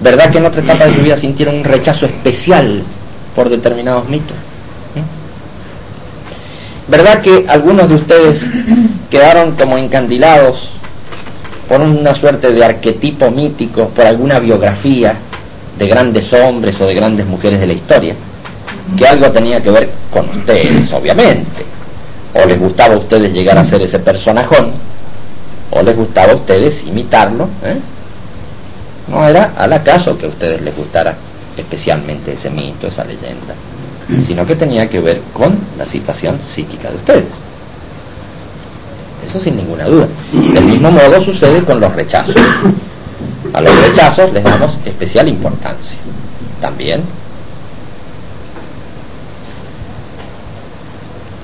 ¿Verdad 0.00 0.30
que 0.30 0.38
en 0.38 0.46
otra 0.46 0.62
etapa 0.62 0.86
de 0.86 0.94
su 0.94 1.00
vida 1.00 1.16
sintieron 1.16 1.56
un 1.56 1.64
rechazo 1.64 2.06
especial 2.06 2.82
por 3.34 3.48
determinados 3.48 4.08
mitos? 4.08 4.36
¿Eh? 4.96 5.02
¿Verdad 6.88 7.20
que 7.20 7.44
algunos 7.48 7.88
de 7.88 7.94
ustedes 7.96 8.42
quedaron 9.10 9.52
como 9.52 9.76
encandilados 9.78 10.68
por 11.68 11.80
una 11.80 12.14
suerte 12.14 12.52
de 12.52 12.64
arquetipo 12.64 13.30
mítico, 13.30 13.88
por 13.88 14.06
alguna 14.06 14.38
biografía 14.38 15.14
de 15.78 15.86
grandes 15.88 16.32
hombres 16.32 16.80
o 16.80 16.86
de 16.86 16.94
grandes 16.94 17.26
mujeres 17.26 17.60
de 17.60 17.66
la 17.66 17.72
historia? 17.72 18.14
Que 18.96 19.06
algo 19.06 19.30
tenía 19.30 19.62
que 19.62 19.70
ver 19.70 19.90
con 20.10 20.28
ustedes, 20.28 20.92
obviamente. 20.92 21.71
O 22.34 22.46
les 22.46 22.58
gustaba 22.58 22.94
a 22.94 22.98
ustedes 22.98 23.32
llegar 23.32 23.58
a 23.58 23.64
ser 23.64 23.82
ese 23.82 23.98
personajón 23.98 24.72
o 25.70 25.82
les 25.82 25.96
gustaba 25.96 26.32
a 26.32 26.36
ustedes 26.36 26.82
imitarlo, 26.86 27.44
¿eh? 27.64 27.78
no 29.08 29.26
era 29.26 29.52
al 29.56 29.72
acaso 29.72 30.16
que 30.18 30.26
a 30.26 30.28
ustedes 30.28 30.60
les 30.60 30.76
gustara 30.76 31.14
especialmente 31.56 32.34
ese 32.34 32.50
mito, 32.50 32.86
esa 32.86 33.04
leyenda, 33.04 33.54
sino 34.26 34.46
que 34.46 34.54
tenía 34.54 34.88
que 34.88 35.00
ver 35.00 35.20
con 35.32 35.58
la 35.78 35.86
situación 35.86 36.38
psíquica 36.54 36.90
de 36.90 36.96
ustedes. 36.96 37.24
Eso 39.28 39.40
sin 39.40 39.56
ninguna 39.56 39.84
duda. 39.84 40.08
Del 40.32 40.64
mismo 40.64 40.90
modo 40.90 41.22
sucede 41.22 41.62
con 41.62 41.80
los 41.80 41.94
rechazos. 41.94 42.36
A 43.54 43.60
los 43.60 43.88
rechazos 43.88 44.32
les 44.32 44.44
damos 44.44 44.76
especial 44.84 45.28
importancia. 45.28 45.96
También 46.60 47.02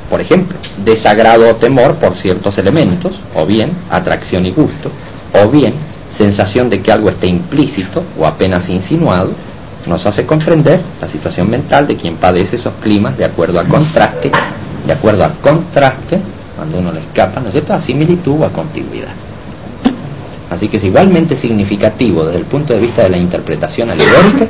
por 0.08 0.20
ejemplo, 0.20 0.56
desagrado 0.84 1.50
o 1.50 1.56
temor 1.56 1.94
por 1.96 2.16
ciertos 2.16 2.56
elementos, 2.58 3.12
o 3.34 3.46
bien 3.46 3.70
atracción 3.90 4.46
y 4.46 4.52
gusto, 4.52 4.90
o 5.34 5.48
bien 5.48 5.74
sensación 6.10 6.70
de 6.70 6.80
que 6.80 6.90
algo 6.90 7.10
está 7.10 7.26
implícito 7.26 8.02
o 8.18 8.26
apenas 8.26 8.68
insinuado, 8.68 9.30
nos 9.86 10.04
hace 10.06 10.26
comprender 10.26 10.80
la 11.00 11.08
situación 11.08 11.48
mental 11.48 11.86
de 11.86 11.96
quien 11.96 12.16
padece 12.16 12.56
esos 12.56 12.74
climas 12.82 13.16
de 13.16 13.24
acuerdo 13.24 13.60
al 13.60 13.68
contraste, 13.68 14.30
de 14.86 14.92
acuerdo 14.92 15.24
al 15.24 15.34
contraste, 15.40 16.18
cuando 16.56 16.78
uno 16.78 16.92
le 16.92 17.00
escapa, 17.00 17.40
¿no 17.40 17.46
es 17.48 17.52
cierto?, 17.52 17.74
a 17.74 17.80
similitud 17.80 18.40
o 18.40 18.44
a 18.44 18.50
continuidad. 18.50 19.27
Así 20.50 20.68
que 20.68 20.78
es 20.78 20.84
igualmente 20.84 21.36
significativo 21.36 22.24
desde 22.24 22.38
el 22.38 22.44
punto 22.46 22.72
de 22.72 22.80
vista 22.80 23.02
de 23.02 23.10
la 23.10 23.18
interpretación 23.18 23.90
alegórica, 23.90 24.46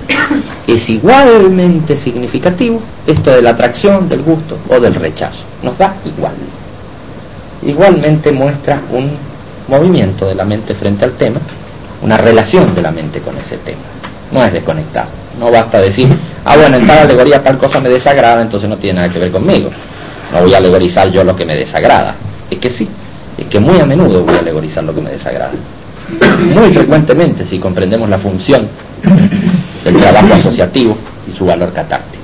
es 0.66 0.88
igualmente 0.88 1.96
significativo 1.96 2.80
esto 3.06 3.30
de 3.32 3.42
la 3.42 3.50
atracción, 3.50 4.08
del 4.08 4.22
gusto 4.22 4.58
o 4.68 4.78
del 4.78 4.94
rechazo. 4.94 5.40
Nos 5.62 5.76
da 5.76 5.94
igual. 6.04 6.34
Igualmente 7.66 8.30
muestra 8.30 8.80
un 8.92 9.10
movimiento 9.66 10.26
de 10.26 10.36
la 10.36 10.44
mente 10.44 10.74
frente 10.74 11.04
al 11.04 11.12
tema, 11.12 11.40
una 12.02 12.16
relación 12.16 12.74
de 12.74 12.82
la 12.82 12.92
mente 12.92 13.20
con 13.20 13.36
ese 13.36 13.58
tema. 13.58 13.80
No 14.30 14.44
es 14.44 14.52
desconectado. 14.52 15.08
No 15.40 15.50
basta 15.50 15.80
decir, 15.80 16.08
ah, 16.44 16.56
bueno, 16.56 16.76
en 16.76 16.86
tal 16.86 16.98
alegoría 16.98 17.42
tal 17.42 17.58
cosa 17.58 17.80
me 17.80 17.88
desagrada, 17.88 18.42
entonces 18.42 18.68
no 18.68 18.76
tiene 18.76 19.00
nada 19.00 19.12
que 19.12 19.18
ver 19.18 19.32
conmigo. 19.32 19.70
No 20.32 20.42
voy 20.42 20.54
a 20.54 20.58
alegorizar 20.58 21.10
yo 21.10 21.24
lo 21.24 21.34
que 21.34 21.44
me 21.44 21.56
desagrada. 21.56 22.14
Es 22.50 22.58
que 22.58 22.70
sí, 22.70 22.88
es 23.36 23.46
que 23.46 23.58
muy 23.58 23.80
a 23.80 23.86
menudo 23.86 24.22
voy 24.22 24.36
a 24.36 24.40
alegorizar 24.40 24.84
lo 24.84 24.94
que 24.94 25.00
me 25.00 25.10
desagrada. 25.10 25.52
Muy 26.54 26.72
frecuentemente, 26.72 27.46
si 27.46 27.58
comprendemos 27.58 28.08
la 28.08 28.18
función 28.18 28.66
del 29.84 29.96
trabajo 29.96 30.34
asociativo 30.34 30.96
y 31.30 31.36
su 31.36 31.44
valor 31.44 31.72
catártico. 31.72 32.22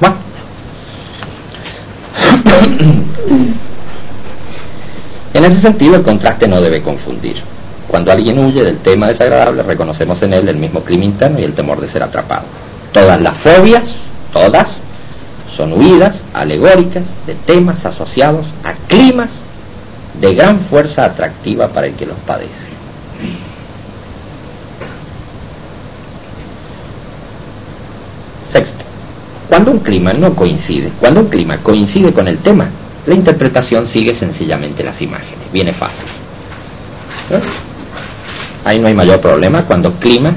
Bueno. 0.00 0.16
En 5.34 5.44
ese 5.44 5.60
sentido, 5.60 5.96
el 5.96 6.02
contraste 6.02 6.46
no 6.46 6.60
debe 6.60 6.82
confundir. 6.82 7.36
Cuando 7.88 8.12
alguien 8.12 8.38
huye 8.38 8.62
del 8.62 8.78
tema 8.78 9.08
desagradable, 9.08 9.62
reconocemos 9.62 10.22
en 10.22 10.34
él 10.34 10.48
el 10.48 10.56
mismo 10.56 10.80
clima 10.80 11.04
interno 11.04 11.40
y 11.40 11.44
el 11.44 11.54
temor 11.54 11.80
de 11.80 11.88
ser 11.88 12.02
atrapado. 12.02 12.44
Todas 12.92 13.20
las 13.20 13.36
fobias, 13.38 14.06
todas, 14.32 14.76
son 15.54 15.72
huidas 15.74 16.16
alegóricas 16.34 17.04
de 17.26 17.34
temas 17.34 17.84
asociados 17.84 18.46
a 18.64 18.72
climas 18.88 19.30
de 20.20 20.34
gran 20.34 20.60
fuerza 20.60 21.04
atractiva 21.04 21.68
para 21.68 21.86
el 21.86 21.94
que 21.94 22.06
los 22.06 22.16
padece. 22.26 22.71
Sexto, 28.52 28.84
cuando 29.48 29.70
un 29.70 29.78
clima 29.78 30.12
no 30.12 30.34
coincide, 30.34 30.90
cuando 31.00 31.20
un 31.20 31.28
clima 31.28 31.58
coincide 31.58 32.12
con 32.12 32.28
el 32.28 32.38
tema, 32.38 32.68
la 33.06 33.14
interpretación 33.14 33.86
sigue 33.88 34.14
sencillamente 34.14 34.84
las 34.84 35.00
imágenes, 35.00 35.50
viene 35.52 35.72
fácil. 35.72 36.06
Ahí 38.64 38.78
no 38.78 38.88
hay 38.88 38.94
mayor 38.94 39.20
problema 39.20 39.64
cuando 39.64 39.92
clima 39.94 40.32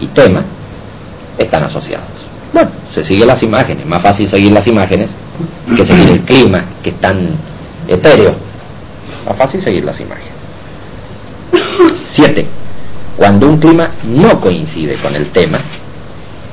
y 0.00 0.06
tema 0.08 0.44
están 1.38 1.64
asociados. 1.64 2.06
Bueno, 2.52 2.70
se 2.88 3.04
sigue 3.04 3.24
las 3.26 3.42
imágenes, 3.42 3.86
más 3.86 4.02
fácil 4.02 4.28
seguir 4.28 4.52
las 4.52 4.66
imágenes 4.66 5.08
que 5.76 5.84
seguir 5.84 6.08
el 6.08 6.20
clima, 6.20 6.62
que 6.82 6.90
es 6.90 7.00
tan 7.00 7.28
etéreo. 7.88 8.34
Más 9.26 9.36
fácil 9.36 9.62
seguir 9.62 9.84
las 9.84 9.98
imágenes. 10.00 10.32
Siete, 12.06 12.46
cuando 13.16 13.48
un 13.48 13.58
clima 13.58 13.90
no 14.04 14.40
coincide 14.40 14.96
con 14.96 15.14
el 15.14 15.30
tema, 15.30 15.58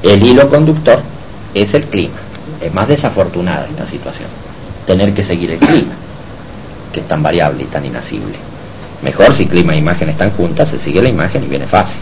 el 0.05 0.23
hilo 0.23 0.49
conductor 0.49 0.99
es 1.53 1.73
el 1.73 1.85
clima. 1.85 2.15
Es 2.61 2.73
más 2.73 2.87
desafortunada 2.87 3.67
esta 3.67 3.85
situación 3.85 4.29
tener 4.85 5.13
que 5.13 5.23
seguir 5.23 5.51
el 5.51 5.57
clima, 5.57 5.93
que 6.93 6.99
es 6.99 7.07
tan 7.07 7.21
variable 7.23 7.63
y 7.63 7.65
tan 7.65 7.83
inasible. 7.85 8.37
Mejor 9.01 9.33
si 9.33 9.47
clima 9.47 9.73
e 9.73 9.77
imagen 9.77 10.09
están 10.09 10.31
juntas, 10.31 10.69
se 10.69 10.79
sigue 10.79 11.01
la 11.01 11.09
imagen 11.09 11.43
y 11.43 11.47
viene 11.47 11.65
fácil. 11.65 12.01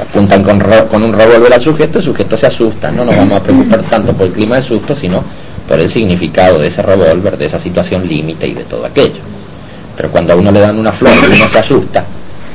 Apuntan 0.00 0.42
con, 0.42 0.58
con 0.88 1.02
un 1.02 1.12
revólver 1.12 1.52
al 1.52 1.60
sujeto, 1.60 1.98
el 1.98 2.04
sujeto 2.04 2.36
se 2.36 2.46
asusta. 2.46 2.90
No 2.90 3.04
nos 3.04 3.16
vamos 3.16 3.40
a 3.40 3.42
preocupar 3.42 3.82
tanto 3.82 4.12
por 4.12 4.26
el 4.26 4.32
clima 4.32 4.56
de 4.56 4.62
susto, 4.62 4.96
sino 4.96 5.22
por 5.68 5.78
el 5.78 5.90
significado 5.90 6.58
de 6.58 6.68
ese 6.68 6.82
revólver, 6.82 7.36
de 7.36 7.46
esa 7.46 7.58
situación 7.58 8.06
límite 8.06 8.46
y 8.46 8.54
de 8.54 8.64
todo 8.64 8.86
aquello. 8.86 9.20
Pero 9.96 10.10
cuando 10.10 10.32
a 10.32 10.36
uno 10.36 10.50
le 10.50 10.60
dan 10.60 10.78
una 10.78 10.92
flor 10.92 11.12
y 11.22 11.34
uno 11.34 11.48
se 11.48 11.58
asusta, 11.58 12.04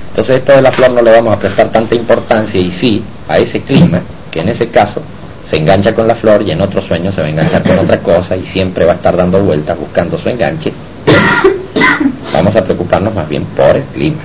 entonces 0.10 0.38
esto 0.38 0.53
de 0.53 0.61
la 0.61 0.72
flor 0.72 0.91
no 0.91 1.02
le 1.02 1.11
vamos 1.11 1.34
a 1.34 1.40
prestar 1.40 1.69
tanta 1.69 1.94
importancia 1.94 2.60
y 2.60 2.72
sí 2.72 3.03
a 3.28 3.38
ese 3.38 3.61
clima, 3.61 4.02
que 4.32 4.41
en 4.41 4.49
ese 4.49 4.68
caso 4.70 5.02
se 5.45 5.58
engancha 5.58 5.94
con 5.94 6.08
la 6.08 6.16
flor 6.16 6.41
y 6.41 6.52
en 6.52 6.62
otro 6.62 6.82
sueño 6.82 7.12
se 7.12 7.22
va 7.22 7.28
a 7.28 7.30
enganchar 7.30 7.64
con 7.64 7.80
otra 7.80 7.99
cosa 7.99 8.36
y 8.36 8.45
siempre 8.45 8.86
va 8.86 8.94
a 8.94 8.95
estar 8.95 9.16
dando 9.16 9.41
vueltas 9.41 9.78
buscando 9.80 10.18
su 10.18 10.30
enganche. 10.30 10.74
Vamos 12.34 12.56
a 12.56 12.64
preocuparnos 12.64 13.14
más 13.16 13.28
bien 13.30 13.45
por 13.45 13.76
el 13.76 13.84
clima. 13.84 14.22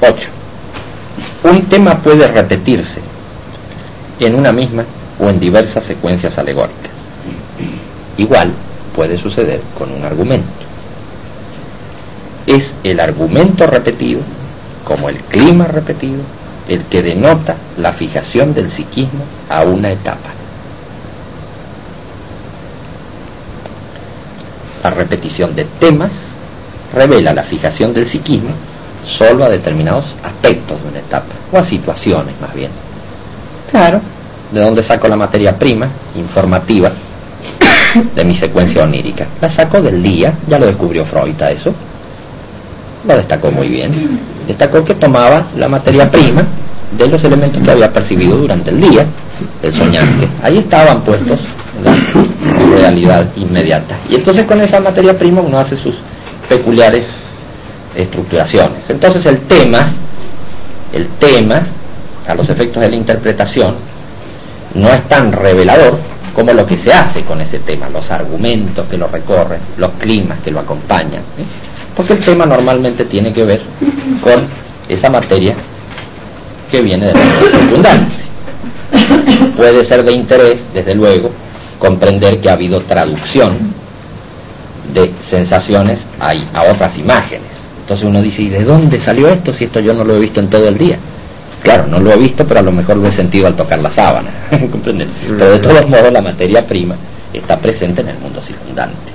Ocho. 0.00 0.28
Un 1.44 1.62
tema 1.66 1.96
puede 1.98 2.26
repetirse 2.26 3.00
en 4.18 4.34
una 4.34 4.52
misma 4.52 4.84
o 5.20 5.28
en 5.28 5.38
diversas 5.38 5.84
secuencias 5.84 6.36
alegóricas. 6.38 6.90
Igual 8.16 8.50
puede 8.94 9.16
suceder 9.16 9.60
con 9.78 9.92
un 9.92 10.04
argumento 10.04 10.73
es 12.46 12.72
el 12.82 13.00
argumento 13.00 13.66
repetido, 13.66 14.20
como 14.84 15.08
el 15.08 15.16
clima 15.16 15.66
repetido, 15.66 16.22
el 16.68 16.82
que 16.84 17.02
denota 17.02 17.56
la 17.78 17.92
fijación 17.92 18.54
del 18.54 18.70
psiquismo 18.70 19.24
a 19.48 19.62
una 19.62 19.90
etapa. 19.92 20.30
La 24.82 24.90
repetición 24.90 25.54
de 25.54 25.64
temas 25.64 26.12
revela 26.94 27.32
la 27.32 27.42
fijación 27.42 27.94
del 27.94 28.06
psiquismo 28.06 28.50
solo 29.06 29.44
a 29.44 29.48
determinados 29.48 30.04
aspectos 30.22 30.82
de 30.82 30.88
una 30.88 30.98
etapa, 30.98 31.34
o 31.52 31.58
a 31.58 31.64
situaciones 31.64 32.34
más 32.40 32.54
bien. 32.54 32.70
Claro, 33.70 34.00
¿de 34.50 34.60
dónde 34.60 34.82
saco 34.82 35.08
la 35.08 35.16
materia 35.16 35.58
prima 35.58 35.88
informativa 36.16 36.90
de 38.14 38.24
mi 38.24 38.34
secuencia 38.34 38.82
onírica? 38.82 39.26
La 39.40 39.48
saco 39.48 39.80
del 39.80 40.02
día, 40.02 40.34
ya 40.46 40.58
lo 40.58 40.66
descubrió 40.66 41.04
Freud 41.04 41.40
a 41.42 41.50
eso, 41.50 41.74
lo 43.06 43.16
destacó 43.16 43.50
muy 43.50 43.68
bien. 43.68 44.18
Destacó 44.46 44.84
que 44.84 44.94
tomaba 44.94 45.46
la 45.56 45.68
materia 45.68 46.10
prima 46.10 46.44
de 46.96 47.08
los 47.08 47.22
elementos 47.24 47.62
que 47.62 47.70
había 47.70 47.92
percibido 47.92 48.36
durante 48.36 48.70
el 48.70 48.80
día, 48.80 49.04
el 49.62 49.72
soñante. 49.72 50.28
Ahí 50.42 50.58
estaban 50.58 51.00
puestos 51.02 51.40
en 51.78 52.70
la 52.70 52.76
realidad 52.76 53.26
inmediata. 53.36 53.96
Y 54.08 54.16
entonces 54.16 54.44
con 54.44 54.60
esa 54.60 54.80
materia 54.80 55.16
prima 55.18 55.40
uno 55.40 55.58
hace 55.58 55.76
sus 55.76 55.94
peculiares 56.48 57.06
estructuraciones. 57.96 58.88
Entonces 58.88 59.24
el 59.26 59.40
tema, 59.40 59.86
el 60.92 61.08
tema, 61.18 61.62
a 62.26 62.34
los 62.34 62.48
efectos 62.48 62.82
de 62.82 62.90
la 62.90 62.96
interpretación, 62.96 63.74
no 64.74 64.88
es 64.88 65.02
tan 65.08 65.32
revelador 65.32 65.98
como 66.34 66.52
lo 66.52 66.66
que 66.66 66.76
se 66.76 66.92
hace 66.92 67.22
con 67.22 67.40
ese 67.40 67.60
tema, 67.60 67.88
los 67.88 68.10
argumentos 68.10 68.86
que 68.88 68.98
lo 68.98 69.06
recorren, 69.06 69.60
los 69.78 69.90
climas 69.92 70.38
que 70.40 70.50
lo 70.50 70.60
acompañan. 70.60 71.22
Porque 71.96 72.14
el 72.14 72.20
tema 72.20 72.46
normalmente 72.46 73.04
tiene 73.04 73.32
que 73.32 73.44
ver 73.44 73.62
con 74.20 74.46
esa 74.88 75.10
materia 75.10 75.54
que 76.70 76.80
viene 76.80 77.06
del 77.06 77.16
mundo 77.16 77.46
circundante. 77.50 78.14
Puede 79.56 79.84
ser 79.84 80.04
de 80.04 80.12
interés, 80.12 80.60
desde 80.72 80.94
luego, 80.94 81.30
comprender 81.78 82.40
que 82.40 82.50
ha 82.50 82.54
habido 82.54 82.80
traducción 82.80 83.56
de 84.92 85.10
sensaciones 85.22 86.00
a, 86.20 86.32
a 86.58 86.72
otras 86.72 86.98
imágenes. 86.98 87.48
Entonces 87.80 88.06
uno 88.06 88.22
dice, 88.22 88.42
¿y 88.42 88.48
de 88.48 88.64
dónde 88.64 88.98
salió 88.98 89.28
esto 89.28 89.52
si 89.52 89.64
esto 89.64 89.80
yo 89.80 89.94
no 89.94 90.04
lo 90.04 90.16
he 90.16 90.20
visto 90.20 90.40
en 90.40 90.48
todo 90.48 90.68
el 90.68 90.78
día? 90.78 90.98
Claro, 91.62 91.86
no 91.86 92.00
lo 92.00 92.12
he 92.12 92.16
visto, 92.16 92.46
pero 92.46 92.60
a 92.60 92.62
lo 92.62 92.72
mejor 92.72 92.96
lo 92.96 93.08
he 93.08 93.12
sentido 93.12 93.46
al 93.46 93.56
tocar 93.56 93.78
la 93.78 93.90
sábana. 93.90 94.28
Pero 94.50 95.50
de 95.50 95.58
todos 95.60 95.88
modos 95.88 96.12
la 96.12 96.20
materia 96.20 96.66
prima 96.66 96.94
está 97.32 97.56
presente 97.56 98.02
en 98.02 98.08
el 98.08 98.18
mundo 98.18 98.42
circundante 98.42 99.13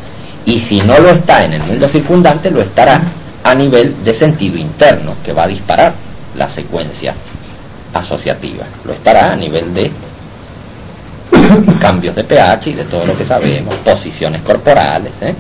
y 0.50 0.60
si 0.60 0.82
no 0.82 0.98
lo 0.98 1.12
está 1.12 1.46
en 1.46 1.54
el 1.54 1.62
mundo 1.62 1.88
circundante, 1.88 2.50
lo 2.50 2.62
estará 2.62 3.00
a 3.44 3.54
nivel 3.54 4.04
de 4.04 4.16
sentido 4.16 4.58
interno, 4.58 5.14
que 5.24 5.32
va 5.32 5.44
a 5.44 5.48
disparar 5.48 5.94
la 6.36 6.50
secuencia 6.50 7.14
asociativa. 7.94 8.64
Lo 8.84 8.94
estará 8.94 9.32
a 9.32 9.36
nivel 9.36 9.72
de 9.76 9.92
cambios 11.80 12.16
de 12.16 12.24
pH 12.24 12.68
y 12.72 12.74
de 12.74 12.86
todo 12.86 13.06
lo 13.06 13.16
que 13.16 13.26
sabemos, 13.26 13.76
posiciones 13.76 14.42
corporales. 14.42 15.14
¿eh? 15.22 15.36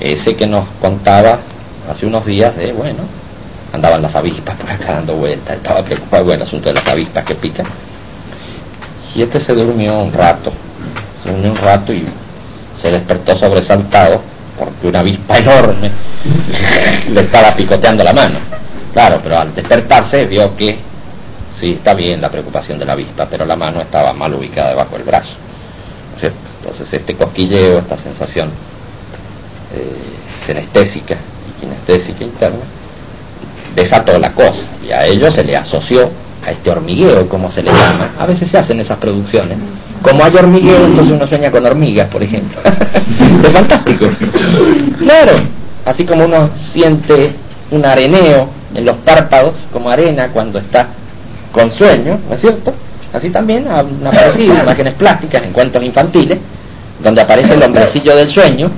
Ese 0.00 0.34
que 0.34 0.48
nos 0.48 0.66
contaba 0.80 1.38
hace 1.88 2.04
unos 2.04 2.26
días 2.26 2.56
de, 2.56 2.72
bueno, 2.72 3.04
andaban 3.72 4.02
las 4.02 4.16
avispas 4.16 4.56
por 4.56 4.68
acá 4.68 4.94
dando 4.94 5.14
vueltas, 5.14 5.58
estaba 5.58 5.80
preocupado 5.84 6.24
con 6.24 6.34
el 6.34 6.42
asunto 6.42 6.70
de 6.70 6.74
las 6.74 6.86
avispas 6.88 7.24
que 7.24 7.36
pican. 7.36 7.66
Y 9.14 9.22
este 9.22 9.38
se 9.38 9.54
durmió 9.54 10.00
un 10.00 10.12
rato, 10.12 10.52
se 11.22 11.30
durmió 11.30 11.52
un 11.52 11.56
rato 11.56 11.92
y 11.92 12.04
se 12.84 12.90
despertó 12.90 13.34
sobresaltado 13.34 14.20
porque 14.58 14.88
una 14.88 15.00
avispa 15.00 15.38
enorme 15.38 15.90
le 17.10 17.20
estaba 17.22 17.56
picoteando 17.56 18.04
la 18.04 18.12
mano. 18.12 18.38
Claro, 18.92 19.20
pero 19.22 19.38
al 19.38 19.54
despertarse 19.54 20.26
vio 20.26 20.54
que 20.54 20.76
sí 21.58 21.72
está 21.72 21.94
bien 21.94 22.20
la 22.20 22.28
preocupación 22.30 22.78
de 22.78 22.84
la 22.84 22.92
avispa, 22.92 23.26
pero 23.28 23.46
la 23.46 23.56
mano 23.56 23.80
estaba 23.80 24.12
mal 24.12 24.34
ubicada 24.34 24.70
debajo 24.70 24.96
del 24.96 25.04
brazo. 25.04 25.32
Entonces 26.60 26.92
este 26.92 27.14
cosquilleo, 27.14 27.78
esta 27.78 27.96
sensación 27.96 28.50
eh, 29.74 29.96
senestésica 30.46 31.14
y 31.14 31.60
kinestésica 31.60 32.22
interna, 32.22 32.64
desató 33.74 34.18
la 34.18 34.30
cosa 34.32 34.62
y 34.86 34.92
a 34.92 35.06
ello 35.06 35.32
se 35.32 35.42
le 35.42 35.56
asoció 35.56 36.10
a 36.46 36.50
este 36.50 36.70
hormigueo, 36.70 37.26
como 37.30 37.50
se 37.50 37.62
le 37.62 37.70
llama. 37.72 38.10
A 38.18 38.26
veces 38.26 38.50
se 38.50 38.58
hacen 38.58 38.78
esas 38.78 38.98
producciones 38.98 39.56
como 40.04 40.22
hay 40.22 40.36
hormigueo, 40.36 40.84
entonces 40.84 41.14
uno 41.14 41.26
sueña 41.26 41.50
con 41.50 41.64
hormigas, 41.64 42.08
por 42.10 42.22
ejemplo. 42.22 42.60
es 43.42 43.52
fantástico. 43.52 44.06
Claro, 44.98 45.32
así 45.86 46.04
como 46.04 46.26
uno 46.26 46.50
siente 46.58 47.32
un 47.70 47.86
areneo 47.86 48.46
en 48.74 48.84
los 48.84 48.96
párpados, 48.96 49.54
como 49.72 49.88
arena 49.88 50.28
cuando 50.28 50.58
está 50.58 50.88
con 51.50 51.70
sueño, 51.70 52.18
¿no 52.28 52.34
es 52.34 52.40
cierto? 52.42 52.74
Así 53.14 53.30
también 53.30 53.66
han 53.66 54.06
aparecido 54.06 54.54
imágenes 54.54 54.92
plásticas 54.92 55.42
en 55.42 55.52
cuentos 55.52 55.82
infantiles, 55.82 56.38
donde 57.02 57.22
aparece 57.22 57.54
el 57.54 57.62
hombrecillo 57.62 58.14
del 58.14 58.28
sueño, 58.28 58.70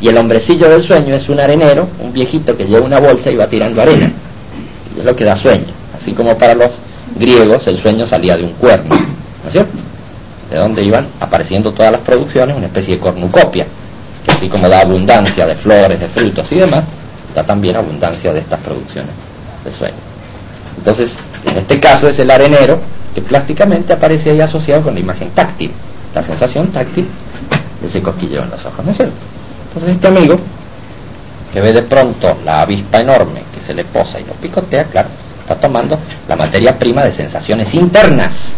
y 0.00 0.08
el 0.08 0.16
hombrecillo 0.16 0.68
del 0.68 0.82
sueño 0.82 1.12
es 1.12 1.28
un 1.28 1.40
arenero, 1.40 1.88
un 1.98 2.12
viejito 2.12 2.56
que 2.56 2.64
lleva 2.64 2.86
una 2.86 3.00
bolsa 3.00 3.32
y 3.32 3.36
va 3.36 3.48
tirando 3.48 3.82
arena. 3.82 4.12
Y 4.94 5.00
es 5.00 5.04
lo 5.04 5.16
que 5.16 5.24
da 5.24 5.34
sueño. 5.34 5.72
Así 5.96 6.12
como 6.12 6.38
para 6.38 6.54
los 6.54 6.70
griegos 7.18 7.66
el 7.66 7.76
sueño 7.76 8.06
salía 8.06 8.36
de 8.36 8.44
un 8.44 8.52
cuerno, 8.52 8.94
¿no 8.94 9.48
es 9.48 9.52
cierto? 9.52 9.87
De 10.50 10.56
donde 10.56 10.82
iban 10.82 11.06
apareciendo 11.20 11.72
todas 11.72 11.92
las 11.92 12.00
producciones, 12.00 12.56
una 12.56 12.66
especie 12.66 12.94
de 12.94 13.00
cornucopia, 13.00 13.66
que 14.24 14.32
así 14.32 14.48
como 14.48 14.68
da 14.68 14.80
abundancia 14.80 15.46
de 15.46 15.54
flores, 15.54 16.00
de 16.00 16.08
frutos 16.08 16.50
y 16.52 16.56
demás, 16.56 16.84
da 17.34 17.42
también 17.42 17.76
abundancia 17.76 18.32
de 18.32 18.40
estas 18.40 18.58
producciones 18.60 19.10
de 19.64 19.72
sueño. 19.76 19.96
Entonces, 20.78 21.12
en 21.44 21.58
este 21.58 21.78
caso 21.78 22.08
es 22.08 22.18
el 22.18 22.30
arenero 22.30 22.80
que 23.14 23.20
plásticamente 23.20 23.92
aparece 23.92 24.30
ahí 24.30 24.40
asociado 24.40 24.82
con 24.82 24.94
la 24.94 25.00
imagen 25.00 25.30
táctil, 25.30 25.70
la 26.14 26.22
sensación 26.22 26.68
táctil 26.68 27.06
de 27.80 27.86
ese 27.86 28.00
cosquilleo 28.02 28.42
en 28.42 28.50
los 28.50 28.64
ojos, 28.64 28.84
¿no 28.84 28.90
es 28.90 28.96
cierto? 28.96 29.14
Entonces 29.68 29.96
este 29.96 30.08
amigo, 30.08 30.36
que 31.52 31.60
ve 31.60 31.72
de 31.72 31.82
pronto 31.82 32.38
la 32.44 32.62
avispa 32.62 33.00
enorme 33.00 33.42
que 33.54 33.64
se 33.64 33.74
le 33.74 33.84
posa 33.84 34.20
y 34.20 34.24
lo 34.24 34.32
picotea, 34.34 34.84
claro, 34.84 35.08
está 35.40 35.56
tomando 35.56 35.98
la 36.26 36.36
materia 36.36 36.78
prima 36.78 37.04
de 37.04 37.12
sensaciones 37.12 37.72
internas 37.74 38.54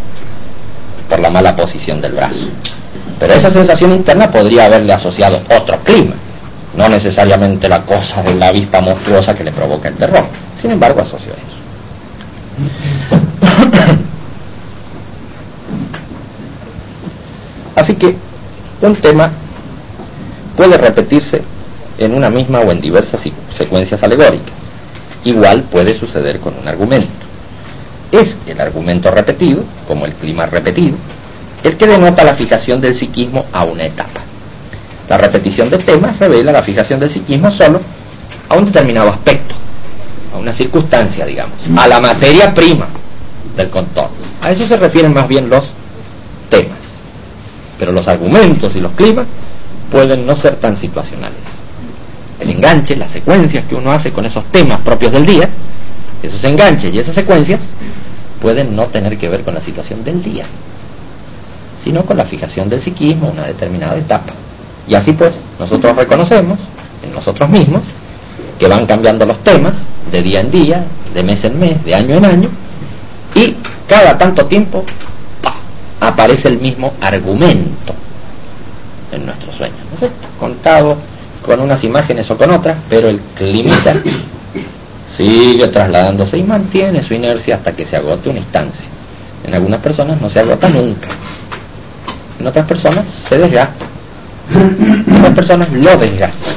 por 1.10 1.20
la 1.20 1.28
mala 1.28 1.54
posición 1.54 2.00
del 2.00 2.12
brazo. 2.12 2.46
Pero 3.18 3.34
esa 3.34 3.50
sensación 3.50 3.90
interna 3.92 4.30
podría 4.30 4.64
haberle 4.66 4.92
asociado 4.92 5.42
otro 5.50 5.78
clima, 5.80 6.14
no 6.76 6.88
necesariamente 6.88 7.68
la 7.68 7.82
cosa 7.82 8.22
de 8.22 8.34
la 8.36 8.46
avispa 8.48 8.80
monstruosa 8.80 9.34
que 9.34 9.44
le 9.44 9.52
provoca 9.52 9.88
el 9.88 9.96
terror. 9.96 10.24
Sin 10.58 10.70
embargo, 10.70 11.00
asoció 11.02 11.32
eso. 11.32 11.40
Así 17.76 17.94
que 17.96 18.16
un 18.80 18.96
tema 18.96 19.30
puede 20.56 20.78
repetirse 20.78 21.42
en 21.98 22.14
una 22.14 22.30
misma 22.30 22.60
o 22.60 22.70
en 22.70 22.80
diversas 22.80 23.20
secuencias 23.52 24.02
alegóricas. 24.02 24.54
Igual 25.24 25.64
puede 25.64 25.92
suceder 25.92 26.38
con 26.40 26.54
un 26.56 26.66
argumento. 26.66 27.29
Es 28.12 28.36
el 28.46 28.60
argumento 28.60 29.10
repetido, 29.10 29.64
como 29.86 30.06
el 30.06 30.14
clima 30.14 30.46
repetido, 30.46 30.96
el 31.62 31.76
que 31.76 31.86
denota 31.86 32.24
la 32.24 32.34
fijación 32.34 32.80
del 32.80 32.94
psiquismo 32.94 33.46
a 33.52 33.64
una 33.64 33.84
etapa. 33.84 34.20
La 35.08 35.18
repetición 35.18 35.70
de 35.70 35.78
temas 35.78 36.18
revela 36.18 36.52
la 36.52 36.62
fijación 36.62 37.00
del 37.00 37.10
psiquismo 37.10 37.50
solo 37.50 37.80
a 38.48 38.56
un 38.56 38.64
determinado 38.64 39.10
aspecto, 39.10 39.54
a 40.34 40.38
una 40.38 40.52
circunstancia, 40.52 41.26
digamos, 41.26 41.58
a 41.76 41.88
la 41.88 42.00
materia 42.00 42.54
prima 42.54 42.86
del 43.56 43.70
contorno. 43.70 44.10
A 44.40 44.50
eso 44.50 44.66
se 44.66 44.76
refieren 44.76 45.12
más 45.12 45.28
bien 45.28 45.48
los 45.48 45.64
temas. 46.48 46.78
Pero 47.78 47.92
los 47.92 48.08
argumentos 48.08 48.74
y 48.76 48.80
los 48.80 48.92
climas 48.92 49.26
pueden 49.90 50.26
no 50.26 50.36
ser 50.36 50.56
tan 50.56 50.76
situacionales. 50.76 51.38
El 52.38 52.50
enganche, 52.50 52.96
las 52.96 53.10
secuencias 53.10 53.64
que 53.66 53.74
uno 53.74 53.92
hace 53.92 54.12
con 54.12 54.24
esos 54.24 54.44
temas 54.46 54.80
propios 54.80 55.12
del 55.12 55.26
día, 55.26 55.48
esos 56.22 56.42
enganches 56.44 56.94
y 56.94 56.98
esas 56.98 57.14
secuencias, 57.14 57.60
pueden 58.40 58.74
no 58.74 58.86
tener 58.86 59.18
que 59.18 59.28
ver 59.28 59.42
con 59.42 59.54
la 59.54 59.60
situación 59.60 60.02
del 60.04 60.22
día, 60.22 60.44
sino 61.82 62.02
con 62.04 62.16
la 62.16 62.24
fijación 62.24 62.68
del 62.68 62.80
psiquismo 62.80 63.28
a 63.28 63.30
una 63.30 63.46
determinada 63.46 63.96
etapa. 63.96 64.32
Y 64.88 64.94
así 64.94 65.12
pues, 65.12 65.32
nosotros 65.58 65.96
reconocemos 65.96 66.58
en 67.04 67.12
nosotros 67.12 67.48
mismos 67.48 67.82
que 68.58 68.66
van 68.66 68.86
cambiando 68.86 69.24
los 69.26 69.38
temas 69.38 69.74
de 70.10 70.22
día 70.22 70.40
en 70.40 70.50
día, 70.50 70.84
de 71.14 71.22
mes 71.22 71.44
en 71.44 71.58
mes, 71.58 71.84
de 71.84 71.94
año 71.94 72.16
en 72.16 72.24
año, 72.24 72.48
y 73.34 73.54
cada 73.88 74.18
tanto 74.18 74.46
tiempo 74.46 74.84
aparece 76.00 76.48
el 76.48 76.58
mismo 76.58 76.94
argumento 77.00 77.94
en 79.12 79.26
nuestro 79.26 79.52
sueño, 79.52 79.74
¿no 80.00 80.06
es 80.06 80.12
contado 80.38 80.96
con 81.44 81.60
unas 81.60 81.82
imágenes 81.84 82.30
o 82.30 82.36
con 82.36 82.50
otras, 82.50 82.76
pero 82.88 83.08
el 83.08 83.20
climita 83.34 83.94
sigue 85.16 85.68
trasladándose 85.68 86.38
y 86.38 86.42
mantiene 86.42 87.02
su 87.02 87.14
inercia 87.14 87.56
hasta 87.56 87.72
que 87.72 87.84
se 87.84 87.96
agote 87.96 88.28
una 88.28 88.38
instancia. 88.38 88.86
En 89.44 89.54
algunas 89.54 89.80
personas 89.80 90.20
no 90.20 90.28
se 90.28 90.40
agota 90.40 90.68
nunca, 90.68 91.08
en 92.38 92.46
otras 92.46 92.66
personas 92.66 93.06
se 93.28 93.38
desgasta, 93.38 93.84
en 94.54 95.16
otras 95.16 95.34
personas 95.34 95.72
lo 95.72 95.96
desgasta. 95.96 96.50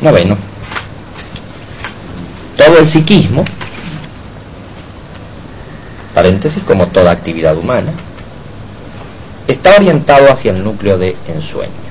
Noveno. 0.00 0.36
Todo 2.56 2.78
el 2.78 2.86
psiquismo, 2.86 3.44
paréntesis, 6.14 6.62
como 6.64 6.88
toda 6.88 7.10
actividad 7.12 7.56
humana, 7.56 7.92
está 9.46 9.76
orientado 9.76 10.30
hacia 10.30 10.52
el 10.52 10.62
núcleo 10.64 10.98
de 10.98 11.16
ensueño. 11.28 11.87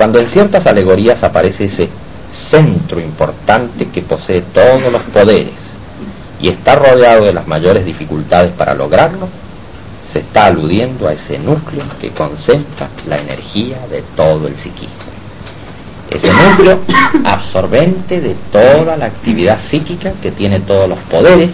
Cuando 0.00 0.18
en 0.18 0.28
ciertas 0.28 0.66
alegorías 0.66 1.22
aparece 1.24 1.64
ese 1.64 1.90
centro 2.32 2.98
importante 3.00 3.88
que 3.88 4.00
posee 4.00 4.40
todos 4.40 4.90
los 4.90 5.02
poderes 5.02 5.52
y 6.40 6.48
está 6.48 6.74
rodeado 6.76 7.26
de 7.26 7.34
las 7.34 7.46
mayores 7.46 7.84
dificultades 7.84 8.50
para 8.52 8.72
lograrlo, 8.72 9.28
se 10.10 10.20
está 10.20 10.46
aludiendo 10.46 11.06
a 11.06 11.12
ese 11.12 11.38
núcleo 11.38 11.84
que 12.00 12.12
concentra 12.12 12.88
la 13.06 13.18
energía 13.18 13.76
de 13.90 14.02
todo 14.16 14.48
el 14.48 14.56
psiquismo. 14.56 14.94
Ese 16.08 16.32
núcleo 16.32 16.78
absorbente 17.26 18.22
de 18.22 18.34
toda 18.50 18.96
la 18.96 19.04
actividad 19.04 19.60
psíquica 19.60 20.12
que 20.22 20.30
tiene 20.30 20.60
todos 20.60 20.88
los 20.88 20.98
poderes, 21.10 21.50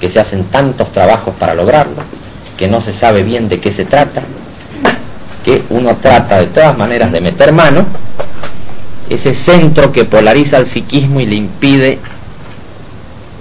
que 0.00 0.08
se 0.08 0.20
hacen 0.20 0.44
tantos 0.44 0.92
trabajos 0.92 1.34
para 1.34 1.52
lograrlo, 1.52 2.04
que 2.56 2.68
no 2.68 2.80
se 2.80 2.92
sabe 2.92 3.24
bien 3.24 3.48
de 3.48 3.60
qué 3.60 3.72
se 3.72 3.86
trata, 3.86 4.22
que 5.44 5.62
uno 5.70 5.96
trata 5.96 6.38
de 6.38 6.46
todas 6.48 6.76
maneras 6.76 7.12
de 7.12 7.20
meter 7.20 7.52
mano, 7.52 7.84
ese 9.08 9.34
centro 9.34 9.92
que 9.92 10.04
polariza 10.04 10.58
el 10.58 10.66
psiquismo 10.66 11.20
y 11.20 11.26
le 11.26 11.36
impide 11.36 11.98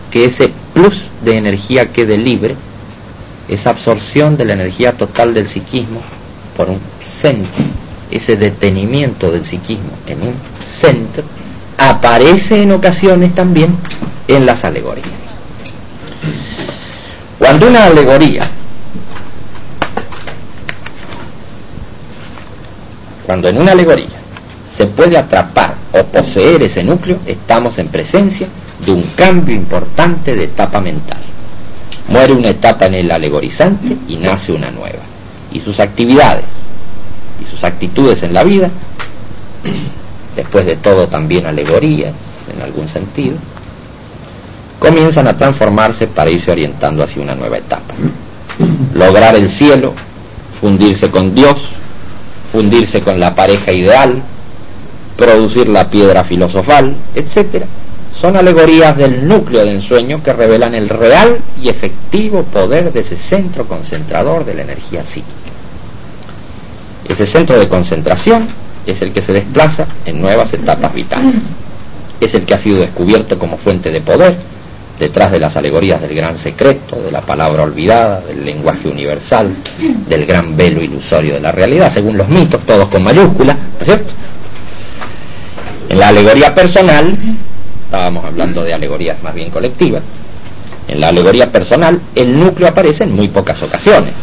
que 0.10 0.26
ese 0.26 0.52
plus 0.74 1.04
de 1.24 1.38
energía 1.38 1.92
quede 1.92 2.18
libre, 2.18 2.56
esa 3.48 3.70
absorción 3.70 4.38
de 4.38 4.46
la 4.46 4.54
energía 4.54 4.94
total 4.94 5.34
del 5.34 5.48
psiquismo 5.48 6.02
por 6.58 6.70
un 6.70 6.80
centro, 7.02 7.64
ese 8.10 8.36
detenimiento 8.36 9.32
del 9.32 9.46
psiquismo 9.46 9.92
en 10.08 10.22
un 10.22 10.34
centro, 10.66 11.24
aparece 11.78 12.62
en 12.62 12.72
ocasiones 12.72 13.34
también 13.34 13.76
en 14.28 14.46
las 14.46 14.64
alegorías. 14.64 15.08
Cuando 17.40 17.68
una 17.68 17.86
alegoría, 17.86 18.44
cuando 23.26 23.48
en 23.48 23.58
una 23.58 23.72
alegoría 23.72 24.22
se 24.76 24.88
puede 24.88 25.18
atrapar 25.18 25.76
o 25.92 26.04
poseer 26.04 26.64
ese 26.64 26.84
núcleo, 26.84 27.20
estamos 27.26 27.78
en 27.78 27.90
presencia 27.90 28.48
de 28.86 28.92
un 28.92 29.04
cambio 29.16 29.56
importante 29.56 30.36
de 30.36 30.46
etapa 30.46 30.80
mental. 30.80 31.20
Muere 32.08 32.34
una 32.34 32.50
etapa 32.50 32.86
en 32.86 32.96
el 32.96 33.12
alegorizante 33.12 33.98
y 34.08 34.18
nace 34.18 34.52
una 34.52 34.72
nueva. 34.72 35.00
Y 35.52 35.60
sus 35.60 35.80
actividades 35.80 36.46
y 37.42 37.50
sus 37.50 37.64
actitudes 37.64 38.24
en 38.24 38.34
la 38.34 38.44
vida, 38.44 38.70
después 40.36 40.66
de 40.66 40.78
todo 40.78 41.08
también 41.08 41.46
alegorías 41.46 42.14
en 42.54 42.62
algún 42.62 42.88
sentido, 42.88 43.36
comienzan 44.80 45.28
a 45.28 45.38
transformarse 45.38 46.08
para 46.08 46.32
irse 46.32 46.52
orientando 46.52 47.04
hacia 47.04 47.22
una 47.22 47.36
nueva 47.36 47.58
etapa. 47.58 47.94
Lograr 48.94 49.36
el 49.36 49.50
cielo, 49.50 49.94
fundirse 50.60 51.10
con 51.10 51.36
Dios, 51.36 51.70
fundirse 52.52 53.02
con 53.02 53.20
la 53.20 53.34
pareja 53.36 53.72
ideal, 53.72 54.22
producir 55.18 55.68
la 55.70 55.90
piedra 55.90 56.24
filosofal, 56.24 56.96
etcétera 57.16 57.66
son 58.22 58.36
alegorías 58.36 58.96
del 58.98 59.28
núcleo 59.28 59.62
del 59.62 59.76
ensueño 59.76 60.22
que 60.22 60.32
revelan 60.32 60.76
el 60.76 60.90
real 60.90 61.40
y 61.60 61.70
efectivo 61.70 62.44
poder 62.44 62.94
de 62.94 63.00
ese 63.00 63.18
centro 63.18 63.66
concentrador 63.66 64.46
de 64.46 64.54
la 64.54 64.62
energía 64.62 65.04
psíquica. 65.04 65.32
Ese 67.10 67.26
centro 67.26 67.58
de 67.58 67.68
concentración 67.68 68.48
es 68.86 69.02
el 69.02 69.12
que 69.12 69.24
se 69.24 69.34
desplaza 69.34 69.88
en 70.06 70.22
nuevas 70.22 70.54
etapas 70.54 70.94
vitales. 70.94 71.34
Es 72.20 72.36
el 72.36 72.46
que 72.46 72.54
ha 72.54 72.60
sido 72.60 72.80
descubierto 72.80 73.40
como 73.40 73.58
fuente 73.58 73.90
de 73.90 74.02
poder 74.02 74.36
detrás 75.02 75.32
de 75.32 75.40
las 75.40 75.58
alegorías 75.58 76.00
del 76.00 76.14
gran 76.14 76.38
secreto, 76.38 77.02
de 77.02 77.12
la 77.12 77.22
palabra 77.22 77.64
olvidada, 77.64 78.22
del 78.22 78.46
lenguaje 78.46 78.88
universal, 78.88 79.52
del 80.08 80.28
gran 80.28 80.56
velo 80.56 80.80
ilusorio 80.80 81.34
de 81.34 81.40
la 81.40 81.52
realidad, 81.52 81.92
según 81.92 82.18
los 82.18 82.30
mitos, 82.30 82.62
todos 82.68 82.88
con 82.88 83.04
mayúsculas, 83.04 83.56
¿no 83.58 83.80
es 83.80 83.86
cierto? 83.86 84.14
En 85.90 85.98
la 85.98 86.10
alegoría 86.10 86.54
personal, 86.54 87.18
estábamos 87.86 88.26
hablando 88.26 88.64
de 88.64 88.76
alegorías 88.76 89.22
más 89.24 89.34
bien 89.34 89.50
colectivas, 89.50 90.04
En 90.88 91.00
la 91.00 91.08
alegoría 91.08 91.52
personal, 91.52 92.00
el 92.16 92.38
núcleo 92.40 92.68
aparece 92.68 93.04
en 93.04 93.16
muy 93.16 93.28
pocas 93.28 93.60
ocasiones, 93.64 94.14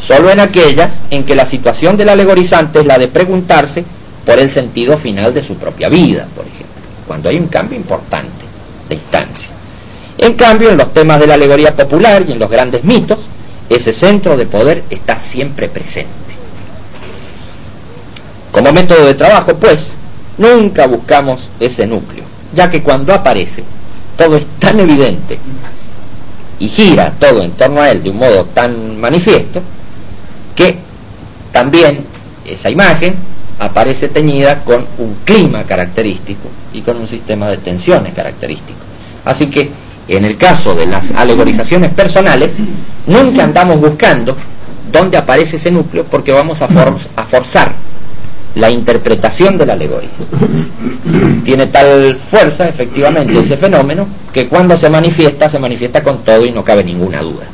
solo 0.00 0.28
en 0.30 0.40
aquellas 0.40 0.92
en 1.10 1.22
que 1.24 1.36
la 1.36 1.46
situación 1.46 1.96
del 1.96 2.08
alegorizante 2.08 2.80
es 2.80 2.86
la 2.86 2.98
de 2.98 3.06
preguntarse 3.06 3.84
por 4.26 4.38
el 4.40 4.50
sentido 4.50 4.98
final 4.98 5.32
de 5.32 5.44
su 5.44 5.54
propia 5.54 5.88
vida, 5.88 6.26
por 6.34 6.44
ejemplo, 6.46 6.82
cuando 7.06 7.28
hay 7.28 7.36
un 7.36 7.46
cambio 7.46 7.76
importante 7.78 8.44
de 8.88 8.94
instancia. 8.96 9.53
En 10.18 10.34
cambio, 10.34 10.70
en 10.70 10.78
los 10.78 10.92
temas 10.92 11.20
de 11.20 11.26
la 11.26 11.34
alegoría 11.34 11.74
popular 11.74 12.24
y 12.26 12.32
en 12.32 12.38
los 12.38 12.50
grandes 12.50 12.84
mitos, 12.84 13.18
ese 13.68 13.92
centro 13.92 14.36
de 14.36 14.46
poder 14.46 14.84
está 14.90 15.18
siempre 15.20 15.68
presente. 15.68 16.12
Como 18.52 18.72
método 18.72 19.06
de 19.06 19.14
trabajo, 19.14 19.54
pues, 19.54 19.88
nunca 20.38 20.86
buscamos 20.86 21.48
ese 21.58 21.86
núcleo, 21.86 22.24
ya 22.54 22.70
que 22.70 22.82
cuando 22.82 23.12
aparece, 23.12 23.64
todo 24.16 24.36
es 24.36 24.46
tan 24.58 24.78
evidente 24.78 25.38
y 26.60 26.68
gira 26.68 27.12
todo 27.18 27.42
en 27.42 27.50
torno 27.52 27.80
a 27.80 27.90
él 27.90 28.02
de 28.02 28.10
un 28.10 28.18
modo 28.18 28.44
tan 28.46 29.00
manifiesto, 29.00 29.60
que 30.54 30.76
también 31.52 32.04
esa 32.44 32.70
imagen 32.70 33.14
aparece 33.58 34.08
teñida 34.08 34.62
con 34.64 34.86
un 34.98 35.16
clima 35.24 35.64
característico 35.64 36.48
y 36.72 36.82
con 36.82 36.96
un 36.96 37.08
sistema 37.08 37.48
de 37.48 37.58
tensiones 37.58 38.14
característico. 38.14 38.78
Así 39.24 39.46
que 39.46 39.70
en 40.08 40.24
el 40.24 40.36
caso 40.36 40.74
de 40.74 40.86
las 40.86 41.10
alegorizaciones 41.12 41.92
personales, 41.92 42.52
nunca 43.06 43.44
andamos 43.44 43.80
buscando 43.80 44.36
dónde 44.92 45.16
aparece 45.16 45.56
ese 45.56 45.70
núcleo 45.70 46.04
porque 46.04 46.32
vamos 46.32 46.60
a, 46.62 46.68
forzar 47.26 47.72
la 48.54 48.70
interpretación 48.70 49.58
de 49.58 49.66
la 49.66 49.72
alegoría. 49.72 50.10
Tiene 51.44 51.66
tal 51.66 52.16
fuerza, 52.16 52.68
efectivamente, 52.68 53.38
ese 53.38 53.56
fenómeno, 53.56 54.06
que 54.32 54.46
cuando 54.46 54.76
se 54.76 54.88
manifiesta, 54.88 55.48
se 55.48 55.58
manifiesta 55.58 56.02
con 56.02 56.18
todo 56.18 56.46
y 56.46 56.52
no 56.52 56.62
cabe 56.64 56.84
ninguna 56.84 57.20
duda. 57.20 57.46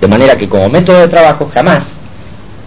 De 0.00 0.08
manera 0.08 0.36
que 0.36 0.48
como 0.48 0.68
método 0.68 1.00
de 1.00 1.08
trabajo 1.08 1.50
jamás 1.52 1.84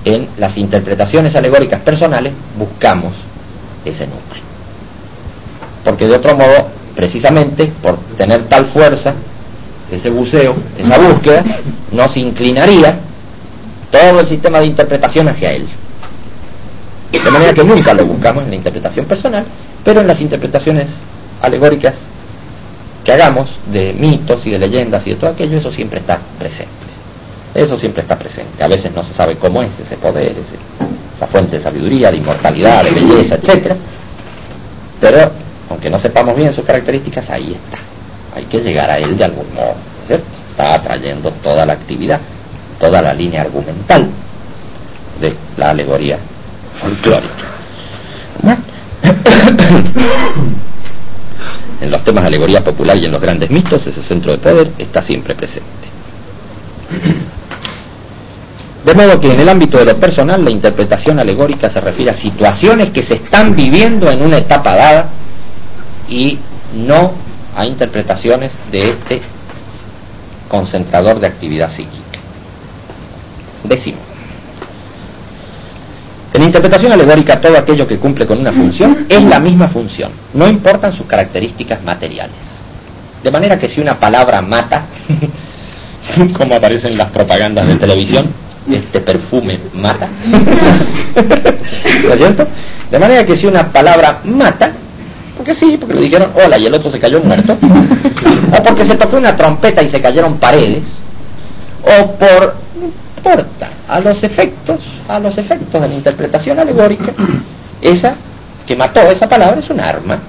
en 0.03 0.27
las 0.37 0.57
interpretaciones 0.57 1.35
alegóricas 1.35 1.79
personales 1.81 2.33
buscamos 2.57 3.13
ese 3.85 4.05
núcleo. 4.07 4.41
Porque 5.83 6.07
de 6.07 6.15
otro 6.15 6.35
modo, 6.35 6.69
precisamente 7.01 7.65
por 7.81 7.97
tener 8.15 8.43
tal 8.43 8.63
fuerza, 8.63 9.15
ese 9.91 10.11
buceo, 10.11 10.53
esa 10.77 10.99
búsqueda, 10.99 11.43
nos 11.91 12.15
inclinaría 12.15 12.95
todo 13.89 14.19
el 14.19 14.27
sistema 14.27 14.59
de 14.59 14.67
interpretación 14.67 15.27
hacia 15.27 15.51
él. 15.51 15.65
De 17.11 17.31
manera 17.31 17.55
que 17.55 17.63
nunca 17.63 17.95
lo 17.95 18.05
buscamos 18.05 18.43
en 18.43 18.51
la 18.51 18.55
interpretación 18.55 19.07
personal, 19.07 19.43
pero 19.83 20.01
en 20.01 20.05
las 20.05 20.21
interpretaciones 20.21 20.89
alegóricas 21.41 21.95
que 23.03 23.13
hagamos 23.13 23.49
de 23.73 23.93
mitos 23.93 24.45
y 24.45 24.51
de 24.51 24.59
leyendas 24.59 25.07
y 25.07 25.09
de 25.09 25.15
todo 25.15 25.31
aquello, 25.31 25.57
eso 25.57 25.71
siempre 25.71 26.01
está 26.01 26.19
presente. 26.37 26.69
Eso 27.55 27.79
siempre 27.79 28.03
está 28.03 28.15
presente. 28.15 28.63
A 28.63 28.67
veces 28.67 28.91
no 28.93 29.03
se 29.03 29.15
sabe 29.15 29.37
cómo 29.37 29.63
es 29.63 29.71
ese 29.79 29.97
poder, 29.97 30.35
esa 31.17 31.25
fuente 31.25 31.57
de 31.57 31.63
sabiduría, 31.63 32.11
de 32.11 32.17
inmortalidad, 32.17 32.83
de 32.83 32.91
belleza, 32.91 33.37
etc. 33.37 33.73
Pero, 34.99 35.31
aunque 35.71 35.89
no 35.89 35.97
sepamos 35.97 36.35
bien 36.35 36.53
sus 36.53 36.65
características, 36.65 37.29
ahí 37.29 37.53
está. 37.53 37.77
Hay 38.35 38.43
que 38.45 38.59
llegar 38.59 38.89
a 38.89 38.97
él 38.97 39.17
de 39.17 39.23
algún 39.23 39.47
modo. 39.53 39.75
Está 40.09 40.75
atrayendo 40.75 41.31
toda 41.43 41.65
la 41.65 41.73
actividad, 41.73 42.19
toda 42.79 43.01
la 43.01 43.13
línea 43.13 43.41
argumental 43.41 44.07
de 45.19 45.33
la 45.57 45.71
alegoría 45.71 46.17
folclórica. 46.75 47.29
en 51.81 51.89
los 51.89 52.03
temas 52.03 52.23
de 52.23 52.27
alegoría 52.27 52.63
popular 52.63 52.97
y 52.97 53.05
en 53.05 53.11
los 53.11 53.21
grandes 53.21 53.49
mitos, 53.49 53.87
ese 53.87 54.03
centro 54.03 54.33
de 54.33 54.37
poder 54.37 54.71
está 54.77 55.01
siempre 55.01 55.33
presente. 55.35 55.69
De 58.85 58.93
modo 58.93 59.19
que 59.19 59.31
en 59.31 59.39
el 59.39 59.47
ámbito 59.47 59.77
de 59.77 59.85
lo 59.85 59.95
personal 59.97 60.43
la 60.43 60.51
interpretación 60.51 61.19
alegórica 61.19 61.69
se 61.69 61.79
refiere 61.79 62.11
a 62.11 62.15
situaciones 62.15 62.89
que 62.89 63.03
se 63.03 63.13
están 63.15 63.55
viviendo 63.55 64.11
en 64.11 64.21
una 64.21 64.39
etapa 64.39 64.75
dada 64.75 65.09
y 66.11 66.37
no 66.75 67.13
a 67.55 67.65
interpretaciones 67.65 68.51
de 68.71 68.89
este 68.89 69.21
concentrador 70.49 71.19
de 71.19 71.27
actividad 71.27 71.71
psíquica. 71.71 72.19
Décimo. 73.63 73.97
En 76.33 76.43
interpretación 76.43 76.91
alegórica 76.91 77.41
todo 77.41 77.57
aquello 77.57 77.87
que 77.87 77.97
cumple 77.97 78.27
con 78.27 78.39
una 78.39 78.51
función 78.51 79.05
es 79.09 79.23
la 79.23 79.39
misma 79.39 79.67
función, 79.67 80.11
no 80.33 80.47
importan 80.47 80.93
sus 80.93 81.05
características 81.05 81.83
materiales. 81.83 82.35
De 83.23 83.31
manera 83.31 83.57
que 83.57 83.69
si 83.69 83.81
una 83.81 83.95
palabra 83.95 84.41
mata, 84.41 84.83
como 86.37 86.55
aparecen 86.55 86.97
las 86.97 87.11
propagandas 87.11 87.67
de 87.67 87.75
televisión, 87.75 88.27
este 88.69 88.99
perfume 88.99 89.59
mata. 89.75 90.07
¿No 92.03 92.13
es 92.13 92.17
cierto? 92.17 92.47
De 92.89 92.99
manera 92.99 93.25
que 93.25 93.35
si 93.35 93.45
una 93.45 93.67
palabra 93.67 94.19
mata, 94.25 94.71
porque 95.41 95.55
sí, 95.55 95.75
porque 95.75 95.95
le 95.95 96.01
dijeron 96.01 96.29
hola 96.35 96.55
y 96.59 96.67
el 96.67 96.73
otro 96.75 96.91
se 96.91 96.99
cayó 96.99 97.19
muerto, 97.19 97.57
o 98.55 98.63
porque 98.63 98.85
se 98.85 98.95
tocó 98.95 99.17
una 99.17 99.35
trompeta 99.35 99.81
y 99.81 99.89
se 99.89 99.99
cayeron 99.99 100.37
paredes, 100.37 100.83
o 101.81 102.11
por 102.11 102.53
importa 102.77 103.69
a 103.87 103.99
los 103.99 104.23
efectos, 104.23 104.77
a 105.07 105.17
los 105.17 105.35
efectos 105.39 105.81
de 105.81 105.87
la 105.87 105.95
interpretación 105.95 106.59
alegórica, 106.59 107.11
esa 107.81 108.13
que 108.67 108.75
mató 108.75 108.99
esa 109.09 109.27
palabra 109.27 109.59
es 109.59 109.69
un 109.71 109.79
arma. 109.79 110.19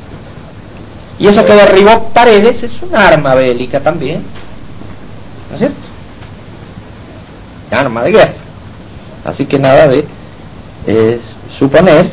Y 1.19 1.27
eso 1.27 1.45
que 1.45 1.53
derribó 1.53 2.09
paredes 2.15 2.63
es 2.63 2.81
un 2.81 2.97
arma 2.97 3.35
bélica 3.35 3.81
también. 3.81 4.23
¿No 5.51 5.57
es 5.57 5.59
cierto? 5.59 5.77
arma 7.71 8.03
de 8.03 8.13
guerra. 8.13 8.33
Así 9.27 9.45
que 9.45 9.59
nada 9.59 9.89
de 9.89 10.07
eh, 10.87 11.21
suponer 11.51 12.11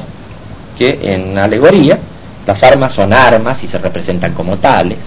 que 0.77 0.99
en 1.01 1.37
alegoría 1.37 1.97
las 2.45 2.63
armas 2.63 2.93
son 2.93 3.13
armas 3.13 3.63
y 3.63 3.67
se 3.67 3.77
representan 3.77 4.33
como 4.33 4.57
tales, 4.57 4.97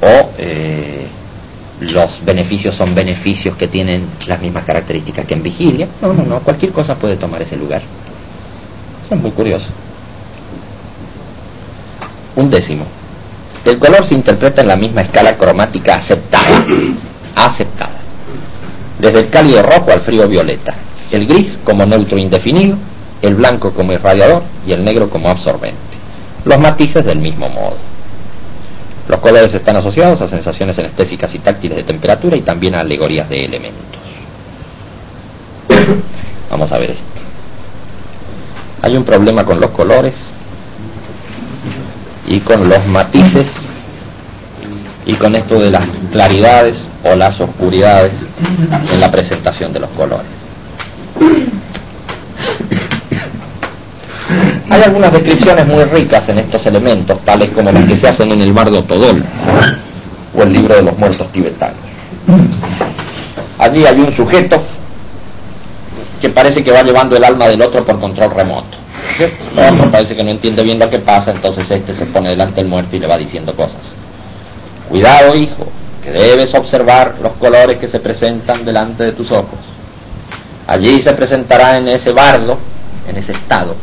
o 0.00 0.30
eh, 0.38 1.06
los 1.80 2.24
beneficios 2.24 2.74
son 2.74 2.94
beneficios 2.94 3.56
que 3.56 3.68
tienen 3.68 4.06
las 4.26 4.40
mismas 4.40 4.64
características 4.64 5.26
que 5.26 5.34
en 5.34 5.42
vigilia. 5.42 5.88
No, 6.02 6.12
no, 6.12 6.24
no, 6.24 6.40
cualquier 6.40 6.72
cosa 6.72 6.94
puede 6.96 7.16
tomar 7.16 7.42
ese 7.42 7.56
lugar. 7.56 7.82
Eso 9.06 9.14
es 9.14 9.20
muy 9.20 9.30
curioso. 9.30 9.66
Un 12.36 12.50
décimo. 12.50 12.84
El 13.64 13.78
color 13.78 14.04
se 14.04 14.14
interpreta 14.14 14.62
en 14.62 14.68
la 14.68 14.76
misma 14.76 15.02
escala 15.02 15.36
cromática 15.36 15.96
aceptada. 15.96 16.64
aceptada 17.34 17.98
desde 18.98 19.20
el 19.20 19.28
cálido 19.30 19.62
rojo 19.62 19.92
al 19.92 20.00
frío 20.00 20.28
violeta, 20.28 20.74
el 21.12 21.26
gris 21.26 21.58
como 21.64 21.86
neutro 21.86 22.18
indefinido, 22.18 22.76
el 23.22 23.34
blanco 23.34 23.72
como 23.72 23.92
irradiador 23.92 24.42
y 24.66 24.72
el 24.72 24.84
negro 24.84 25.08
como 25.08 25.28
absorbente. 25.30 25.76
Los 26.48 26.58
matices 26.58 27.04
del 27.04 27.18
mismo 27.18 27.46
modo. 27.50 27.76
Los 29.06 29.20
colores 29.20 29.52
están 29.52 29.76
asociados 29.76 30.22
a 30.22 30.28
sensaciones 30.28 30.78
anestésicas 30.78 31.34
y 31.34 31.40
táctiles 31.40 31.76
de 31.76 31.82
temperatura 31.82 32.36
y 32.38 32.40
también 32.40 32.74
a 32.74 32.80
alegorías 32.80 33.28
de 33.28 33.44
elementos. 33.44 34.00
Vamos 36.50 36.72
a 36.72 36.78
ver 36.78 36.92
esto. 36.92 37.02
Hay 38.80 38.96
un 38.96 39.04
problema 39.04 39.44
con 39.44 39.60
los 39.60 39.70
colores 39.72 40.14
y 42.26 42.40
con 42.40 42.66
los 42.66 42.86
matices 42.86 43.48
y 45.04 45.14
con 45.16 45.34
esto 45.34 45.60
de 45.60 45.70
las 45.70 45.84
claridades 46.10 46.78
o 47.04 47.14
las 47.14 47.38
oscuridades 47.42 48.12
en 48.90 49.00
la 49.00 49.10
presentación 49.10 49.74
de 49.74 49.80
los 49.80 49.90
colores. 49.90 50.24
Hay 54.78 54.84
algunas 54.84 55.12
descripciones 55.12 55.66
muy 55.66 55.82
ricas 55.82 56.28
en 56.28 56.38
estos 56.38 56.64
elementos, 56.66 57.18
tales 57.24 57.48
como 57.48 57.72
las 57.72 57.84
que 57.84 57.96
se 57.96 58.06
hacen 58.06 58.30
en 58.30 58.40
el 58.40 58.54
mar 58.54 58.70
de 58.70 58.78
Otodol 58.78 59.24
o 60.32 60.42
el 60.44 60.52
libro 60.52 60.76
de 60.76 60.82
los 60.82 60.96
muertos 60.96 61.32
tibetanos. 61.32 61.74
Allí 63.58 63.84
hay 63.84 63.98
un 63.98 64.12
sujeto 64.12 64.62
que 66.20 66.28
parece 66.28 66.62
que 66.62 66.70
va 66.70 66.84
llevando 66.84 67.16
el 67.16 67.24
alma 67.24 67.48
del 67.48 67.60
otro 67.60 67.84
por 67.84 67.98
control 67.98 68.30
remoto. 68.30 68.76
El 69.56 69.74
otro 69.74 69.90
parece 69.90 70.14
que 70.14 70.22
no 70.22 70.30
entiende 70.30 70.62
bien 70.62 70.78
lo 70.78 70.88
que 70.88 71.00
pasa, 71.00 71.32
entonces 71.32 71.68
este 71.68 71.92
se 71.92 72.06
pone 72.06 72.30
delante 72.30 72.60
del 72.60 72.68
muerto 72.68 72.94
y 72.94 73.00
le 73.00 73.08
va 73.08 73.18
diciendo 73.18 73.56
cosas. 73.56 73.80
Cuidado, 74.88 75.34
hijo, 75.34 75.66
que 76.04 76.12
debes 76.12 76.54
observar 76.54 77.16
los 77.20 77.32
colores 77.32 77.78
que 77.78 77.88
se 77.88 77.98
presentan 77.98 78.64
delante 78.64 79.02
de 79.02 79.10
tus 79.10 79.32
ojos. 79.32 79.58
Allí 80.68 81.02
se 81.02 81.14
presentará 81.14 81.78
en 81.78 81.88
ese 81.88 82.12
bardo, 82.12 82.56
en 83.08 83.16
ese 83.16 83.32
estado, 83.32 83.74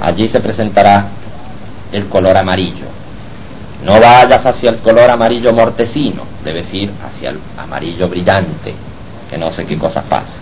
allí 0.00 0.28
se 0.28 0.40
presentará 0.40 1.06
el 1.92 2.06
color 2.06 2.36
amarillo. 2.36 2.86
No 3.84 3.98
vayas 4.00 4.44
hacia 4.44 4.70
el 4.70 4.76
color 4.76 5.10
amarillo 5.10 5.52
mortecino, 5.52 6.22
debes 6.44 6.72
ir 6.74 6.90
hacia 7.06 7.30
el 7.30 7.38
amarillo 7.58 8.08
brillante, 8.08 8.74
que 9.30 9.38
no 9.38 9.50
sé 9.50 9.64
qué 9.64 9.78
cosa 9.78 10.02
pasa. 10.02 10.38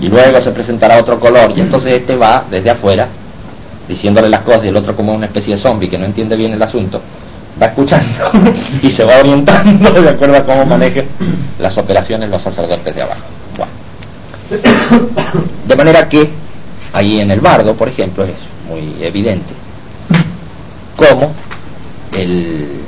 Y 0.00 0.08
luego 0.08 0.40
se 0.40 0.52
presentará 0.52 0.98
otro 0.98 1.18
color, 1.18 1.52
y 1.56 1.60
entonces 1.60 1.94
este 1.94 2.16
va 2.16 2.44
desde 2.48 2.70
afuera, 2.70 3.08
diciéndole 3.88 4.28
las 4.28 4.42
cosas, 4.42 4.64
y 4.64 4.68
el 4.68 4.76
otro 4.76 4.94
como 4.94 5.14
una 5.14 5.26
especie 5.26 5.56
de 5.56 5.60
zombie 5.60 5.88
que 5.88 5.98
no 5.98 6.04
entiende 6.04 6.36
bien 6.36 6.52
el 6.52 6.62
asunto, 6.62 7.00
va 7.60 7.66
escuchando 7.66 8.30
y 8.82 8.90
se 8.90 9.04
va 9.04 9.18
orientando 9.18 9.90
de 9.90 10.10
acuerdo 10.10 10.36
a 10.36 10.44
cómo 10.44 10.64
maneje 10.66 11.06
las 11.58 11.76
operaciones 11.78 12.28
los 12.30 12.42
sacerdotes 12.42 12.94
de 12.94 13.02
abajo. 13.02 13.22
De 15.66 15.74
manera 15.74 16.08
que 16.08 16.30
ahí 16.92 17.20
en 17.20 17.30
el 17.30 17.40
bardo, 17.40 17.74
por 17.74 17.88
ejemplo, 17.88 18.24
es 18.24 18.30
muy 18.68 18.96
evidente 19.00 19.66
cómo 20.96 21.32
el, 22.12 22.80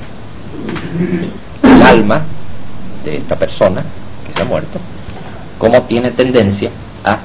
alma 1.84 2.22
de 3.04 3.18
esta 3.18 3.36
persona 3.36 3.82
que 4.26 4.32
se 4.34 4.42
ha 4.42 4.44
muerto, 4.44 4.78
cómo 5.58 5.82
tiene 5.82 6.10
tendencia 6.10 6.70
a 7.04 7.18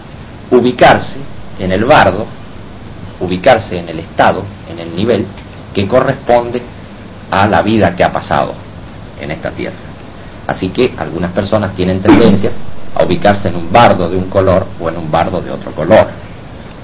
ubicarse 0.52 1.18
en 1.60 1.72
el 1.72 1.86
bardo, 1.86 2.26
ubicarse 3.20 3.80
en 3.80 3.90
el 3.90 4.00
estado, 4.00 4.44
en 4.72 4.80
el 4.80 4.96
nivel 4.96 5.26
que 5.74 5.88
corresponde 5.88 6.62
a 7.32 7.48
la 7.48 7.62
vida 7.62 7.96
que 7.96 8.04
ha 8.04 8.12
pasado 8.12 8.54
en 9.20 9.32
esta 9.32 9.52
tierra. 9.52 9.76
Así 10.48 10.70
que 10.70 10.94
algunas 10.98 11.32
personas 11.32 11.74
tienen 11.74 12.02
tendencias 12.02 12.54
a 12.96 13.04
ubicarse 13.04 13.48
en 13.48 13.56
un 13.56 13.72
bardo 13.72 14.10
de 14.10 14.18
un 14.18 14.30
color 14.30 14.68
o 14.80 14.90
en 14.90 14.98
un 14.98 15.10
bardo 15.10 15.42
de 15.42 15.52
otro 15.52 15.72
color, 15.72 16.08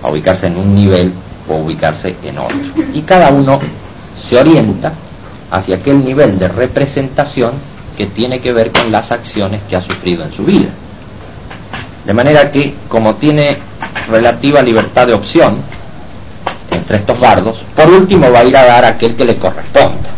a 0.01 0.09
ubicarse 0.09 0.47
en 0.47 0.57
un 0.57 0.73
nivel 0.73 1.13
ubicarse 1.57 2.15
en 2.23 2.37
otro. 2.37 2.57
Y 2.93 3.01
cada 3.01 3.29
uno 3.29 3.59
se 4.19 4.37
orienta 4.37 4.93
hacia 5.51 5.77
aquel 5.77 6.03
nivel 6.03 6.37
de 6.37 6.47
representación 6.47 7.53
que 7.97 8.05
tiene 8.07 8.39
que 8.39 8.53
ver 8.53 8.71
con 8.71 8.91
las 8.91 9.11
acciones 9.11 9.61
que 9.69 9.75
ha 9.75 9.81
sufrido 9.81 10.23
en 10.23 10.31
su 10.31 10.43
vida. 10.43 10.69
De 12.05 12.13
manera 12.13 12.51
que, 12.51 12.75
como 12.87 13.15
tiene 13.15 13.57
relativa 14.07 14.61
libertad 14.61 15.07
de 15.07 15.13
opción 15.13 15.57
entre 16.71 16.97
estos 16.97 17.19
bardos, 17.19 17.57
por 17.75 17.89
último 17.89 18.31
va 18.31 18.39
a 18.39 18.45
ir 18.45 18.55
a 18.55 18.65
dar 18.65 18.85
aquel 18.85 19.15
que 19.15 19.25
le 19.25 19.37
corresponda. 19.37 20.09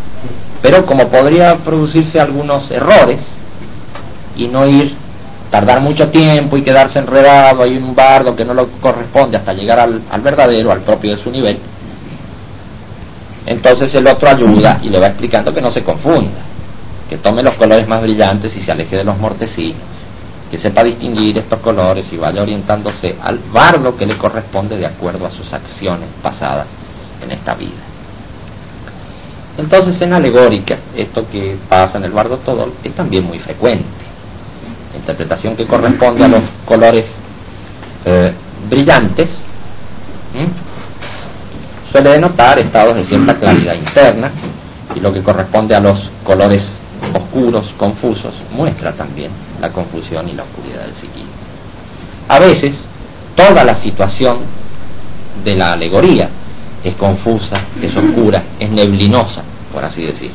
Pero 0.62 0.86
como 0.86 1.08
podría 1.08 1.56
producirse 1.56 2.20
algunos 2.20 2.70
errores 2.70 3.20
y 4.36 4.48
no 4.48 4.68
ir, 4.68 4.96
tardar 5.52 5.82
mucho 5.82 6.10
tiempo 6.10 6.58
y 6.58 6.64
quedarse 6.64 6.98
enredado 6.98 7.62
ahí 7.62 7.76
en 7.76 7.84
un 7.84 7.94
bardo 7.94 8.36
que 8.36 8.46
no 8.46 8.54
lo 8.54 8.68
corresponde 8.82 9.38
hasta 9.38 9.54
llegar 9.54 9.80
al, 9.80 10.02
al 10.10 10.22
verdadero, 10.22 10.72
al 10.72 10.80
propio 10.80 11.16
de 11.16 11.22
su 11.22 11.30
nivel, 11.30 11.60
entonces 13.46 13.94
el 13.96 14.08
otro 14.08 14.30
ayuda 14.30 14.80
y 14.82 14.90
le 14.90 15.00
va 15.00 15.08
explicando 15.08 15.54
que 15.54 15.62
no 15.62 15.72
se 15.72 15.84
confunda, 15.84 16.42
que 17.10 17.18
tome 17.18 17.42
los 17.44 17.56
colores 17.56 17.88
más 17.88 18.02
brillantes 18.02 18.56
y 18.56 18.62
se 18.62 18.72
aleje 18.72 18.98
de 18.98 19.04
los 19.04 19.18
mortecinos, 19.18 19.82
que 20.50 20.58
sepa 20.58 20.84
distinguir 20.84 21.38
estos 21.38 21.60
colores 21.60 22.06
y 22.12 22.18
vaya 22.18 22.42
orientándose 22.42 23.16
al 23.22 23.40
bardo 23.52 23.98
que 23.98 24.06
le 24.06 24.18
corresponde 24.18 24.78
de 24.78 24.86
acuerdo 24.86 25.26
a 25.26 25.32
sus 25.32 25.52
acciones 25.54 26.08
pasadas 26.22 26.68
en 27.24 27.32
esta 27.32 27.56
vida. 27.56 27.72
Entonces 29.58 30.00
en 30.02 30.14
alegórica, 30.14 30.78
esto 30.96 31.26
que 31.30 31.58
pasa 31.68 31.98
en 31.98 32.06
el 32.06 32.12
bardo 32.12 32.38
todo 32.38 32.72
es 32.84 32.94
también 32.94 33.26
muy 33.26 33.40
frecuente. 33.40 34.01
Interpretación 34.96 35.56
que 35.56 35.66
corresponde 35.66 36.24
a 36.24 36.28
los 36.28 36.42
colores 36.66 37.06
eh, 38.06 38.32
brillantes 38.70 39.30
suele 41.92 42.12
denotar 42.12 42.58
estados 42.60 42.96
de 42.96 43.04
cierta 43.04 43.34
claridad 43.36 43.76
interna 43.76 44.32
y 44.96 45.00
lo 45.00 45.14
que 45.14 45.22
corresponde 45.22 45.76
a 45.76 45.80
los 45.80 46.10
colores 46.24 46.76
oscuros, 47.14 47.74
confusos, 47.78 48.34
muestra 48.56 48.94
también 48.94 49.32
la 49.60 49.70
confusión 49.70 50.28
y 50.30 50.34
la 50.34 50.44
oscuridad 50.44 50.86
del 50.86 50.96
psiquismo. 50.96 51.30
A 52.30 52.40
veces, 52.40 52.76
toda 53.36 53.64
la 53.64 53.76
situación 53.76 54.38
de 55.44 55.56
la 55.56 55.74
alegoría 55.74 56.30
es 56.84 56.94
confusa, 56.96 57.62
es 57.82 57.96
oscura, 57.96 58.42
es 58.60 58.70
neblinosa, 58.70 59.44
por 59.74 59.84
así 59.84 60.04
decir. 60.06 60.32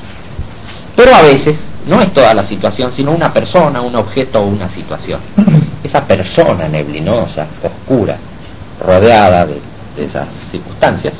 Pero 0.94 1.14
a 1.14 1.22
veces 1.22 1.58
no 1.86 2.02
es 2.02 2.12
toda 2.12 2.34
la 2.34 2.44
situación, 2.44 2.92
sino 2.92 3.12
una 3.12 3.32
persona, 3.32 3.80
un 3.80 3.94
objeto 3.94 4.40
o 4.40 4.46
una 4.46 4.68
situación. 4.68 5.20
Esa 5.84 6.00
persona 6.02 6.68
neblinosa, 6.68 7.46
oscura, 7.62 8.16
rodeada 8.84 9.46
de, 9.46 9.60
de 9.96 10.04
esas 10.04 10.26
circunstancias, 10.50 11.14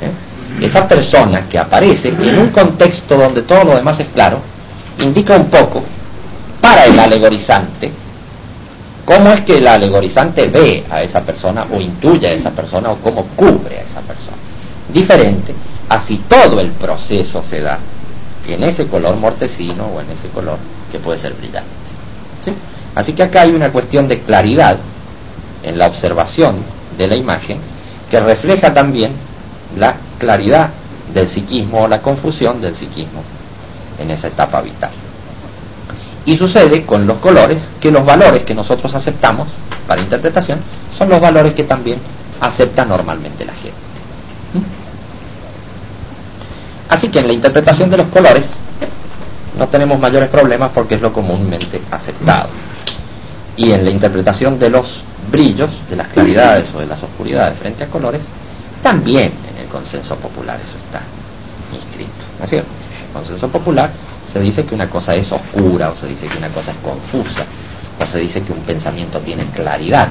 ¿eh? 0.00 0.64
esa 0.64 0.86
persona 0.86 1.48
que 1.48 1.58
aparece 1.58 2.08
en 2.10 2.38
un 2.38 2.50
contexto 2.50 3.16
donde 3.16 3.42
todo 3.42 3.64
lo 3.64 3.76
demás 3.76 3.98
es 3.98 4.06
claro, 4.08 4.38
indica 5.00 5.36
un 5.36 5.46
poco 5.46 5.82
para 6.60 6.84
el 6.84 6.98
alegorizante 6.98 7.90
cómo 9.04 9.30
es 9.30 9.42
que 9.42 9.58
el 9.58 9.66
alegorizante 9.66 10.46
ve 10.46 10.84
a 10.90 11.02
esa 11.02 11.20
persona 11.20 11.66
o 11.72 11.80
intuye 11.80 12.26
a 12.28 12.32
esa 12.32 12.50
persona 12.50 12.90
o 12.90 12.96
cómo 12.96 13.26
cubre 13.36 13.78
a 13.78 13.82
esa 13.82 14.00
persona. 14.00 14.36
Diferente 14.92 15.54
a 15.88 16.00
si 16.00 16.16
todo 16.18 16.60
el 16.60 16.70
proceso 16.70 17.42
se 17.48 17.60
da 17.60 17.78
en 18.48 18.62
ese 18.64 18.86
color 18.88 19.16
mortecino 19.16 19.86
o 19.86 20.00
en 20.00 20.10
ese 20.10 20.28
color 20.28 20.58
que 20.92 20.98
puede 20.98 21.18
ser 21.18 21.32
brillante. 21.34 21.70
Así 22.94 23.12
que 23.12 23.22
acá 23.24 23.42
hay 23.42 23.50
una 23.52 23.70
cuestión 23.70 24.06
de 24.06 24.20
claridad 24.20 24.76
en 25.62 25.78
la 25.78 25.86
observación 25.86 26.56
de 26.96 27.06
la 27.08 27.16
imagen 27.16 27.58
que 28.10 28.20
refleja 28.20 28.72
también 28.72 29.12
la 29.76 29.96
claridad 30.18 30.70
del 31.12 31.28
psiquismo 31.28 31.82
o 31.82 31.88
la 31.88 32.00
confusión 32.00 32.60
del 32.60 32.74
psiquismo 32.74 33.22
en 33.98 34.10
esa 34.10 34.28
etapa 34.28 34.60
vital. 34.60 34.90
Y 36.26 36.36
sucede 36.36 36.84
con 36.84 37.06
los 37.06 37.18
colores 37.18 37.62
que 37.80 37.90
los 37.90 38.04
valores 38.04 38.44
que 38.44 38.54
nosotros 38.54 38.94
aceptamos 38.94 39.48
para 39.86 40.00
interpretación 40.00 40.58
son 40.96 41.08
los 41.08 41.20
valores 41.20 41.54
que 41.54 41.64
también 41.64 41.98
acepta 42.40 42.84
normalmente 42.84 43.44
la 43.44 43.52
gente. 43.54 43.83
Así 46.88 47.08
que 47.08 47.20
en 47.20 47.26
la 47.26 47.32
interpretación 47.32 47.90
de 47.90 47.96
los 47.96 48.06
colores 48.08 48.46
no 49.58 49.68
tenemos 49.68 49.98
mayores 49.98 50.28
problemas 50.28 50.70
porque 50.74 50.96
es 50.96 51.00
lo 51.00 51.12
comúnmente 51.12 51.80
aceptado. 51.90 52.48
Y 53.56 53.70
en 53.72 53.84
la 53.84 53.90
interpretación 53.90 54.58
de 54.58 54.70
los 54.70 55.00
brillos, 55.30 55.70
de 55.88 55.96
las 55.96 56.08
claridades 56.08 56.74
o 56.74 56.80
de 56.80 56.86
las 56.86 57.02
oscuridades 57.02 57.58
frente 57.58 57.84
a 57.84 57.86
colores, 57.86 58.20
también 58.82 59.32
en 59.52 59.62
el 59.62 59.68
consenso 59.68 60.16
popular 60.16 60.58
eso 60.60 60.76
está 60.76 61.00
inscrito. 61.74 62.10
¿No 62.38 62.44
es 62.44 62.50
cierto? 62.50 62.68
En 63.00 63.06
el 63.06 63.12
consenso 63.12 63.48
popular 63.48 63.90
se 64.30 64.40
dice 64.40 64.64
que 64.64 64.74
una 64.74 64.90
cosa 64.90 65.14
es 65.14 65.30
oscura, 65.30 65.90
o 65.90 65.96
se 65.96 66.08
dice 66.08 66.26
que 66.26 66.38
una 66.38 66.48
cosa 66.48 66.72
es 66.72 66.76
confusa, 66.78 67.44
o 68.00 68.06
se 68.06 68.18
dice 68.18 68.42
que 68.42 68.52
un 68.52 68.60
pensamiento 68.60 69.20
tiene 69.20 69.44
claridad, 69.46 70.08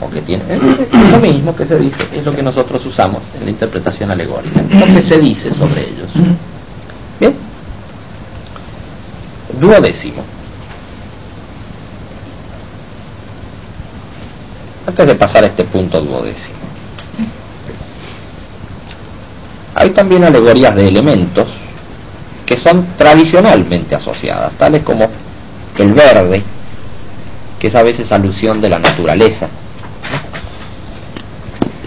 o 0.00 0.10
que 0.10 0.22
tiene... 0.22 0.42
Eso 0.54 1.18
mismo 1.18 1.54
que 1.54 1.64
se 1.64 1.78
dice 1.78 1.98
es 2.12 2.24
lo 2.24 2.34
que 2.34 2.42
nosotros 2.42 2.84
usamos 2.86 3.22
en 3.38 3.44
la 3.44 3.50
interpretación 3.50 4.10
alegórica. 4.10 4.62
Lo 4.70 4.86
que 4.86 5.02
se 5.02 5.18
dice 5.18 5.52
sobre 5.52 5.82
ellos. 5.82 6.08
Bien. 7.18 7.34
Duodécimo. 9.60 10.22
Antes 14.86 15.06
de 15.06 15.14
pasar 15.14 15.44
a 15.44 15.46
este 15.48 15.64
punto 15.64 16.00
duodécimo. 16.00 16.56
Hay 19.74 19.90
también 19.90 20.24
alegorías 20.24 20.74
de 20.74 20.88
elementos 20.88 21.48
que 22.46 22.56
son 22.56 22.86
tradicionalmente 22.96 23.94
asociadas, 23.94 24.52
tales 24.52 24.82
como 24.82 25.10
el 25.76 25.92
verde, 25.92 26.42
que 27.58 27.66
es 27.66 27.74
a 27.74 27.82
veces 27.82 28.10
alusión 28.12 28.60
de 28.60 28.68
la 28.70 28.78
naturaleza, 28.78 29.48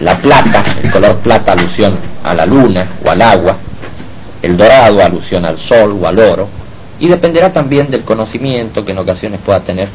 la 0.00 0.16
plata, 0.16 0.64
el 0.82 0.90
color 0.90 1.16
plata 1.16 1.52
alusión 1.52 1.94
a 2.22 2.34
la 2.34 2.46
luna 2.46 2.86
o 3.04 3.10
al 3.10 3.20
agua, 3.20 3.56
el 4.42 4.56
dorado 4.56 5.02
alusión 5.02 5.44
al 5.44 5.58
sol 5.58 5.98
o 6.00 6.06
al 6.06 6.18
oro, 6.18 6.48
y 6.98 7.08
dependerá 7.08 7.52
también 7.52 7.90
del 7.90 8.02
conocimiento 8.02 8.84
que 8.84 8.92
en 8.92 8.98
ocasiones 8.98 9.40
pueda 9.44 9.60
tener 9.60 9.88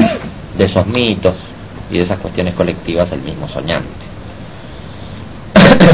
de 0.57 0.64
esos 0.64 0.86
mitos 0.88 1.34
y 1.91 1.98
de 1.98 2.03
esas 2.03 2.19
cuestiones 2.19 2.53
colectivas 2.53 3.11
el 3.11 3.22
mismo 3.22 3.48
soñante. 3.48 4.06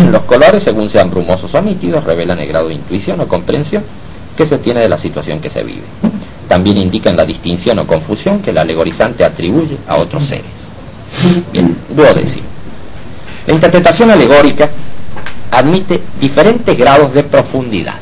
Los 0.10 0.24
colores, 0.24 0.64
según 0.64 0.90
sean 0.90 1.10
brumosos 1.10 1.54
o 1.54 1.62
nítidos, 1.62 2.04
revelan 2.04 2.40
el 2.40 2.48
grado 2.48 2.68
de 2.68 2.76
intuición 2.76 3.20
o 3.22 3.28
comprensión 3.28 3.84
que 4.36 4.46
se 4.46 4.58
tiene 4.58 4.82
de 4.82 4.90
la 4.90 4.98
situación 4.98 5.40
que 5.40 5.50
se 5.50 5.64
vive. 5.64 5.84
También 6.48 6.78
indican 6.78 7.16
la 7.16 7.26
distinción 7.26 7.80
o 7.80 7.88
confusión 7.88 8.42
que 8.42 8.52
el 8.52 8.58
alegorizante 8.58 9.24
atribuye 9.24 9.78
a 9.88 9.98
otros 9.98 10.26
seres. 10.26 10.46
Bien, 11.52 11.76
duodécimo. 11.90 12.51
La 13.48 13.54
interpretación 13.54 14.12
alegórica 14.12 14.70
admite 15.52 16.02
diferentes 16.20 16.78
grados 16.78 17.14
de 17.14 17.24
profundidad. 17.24 17.96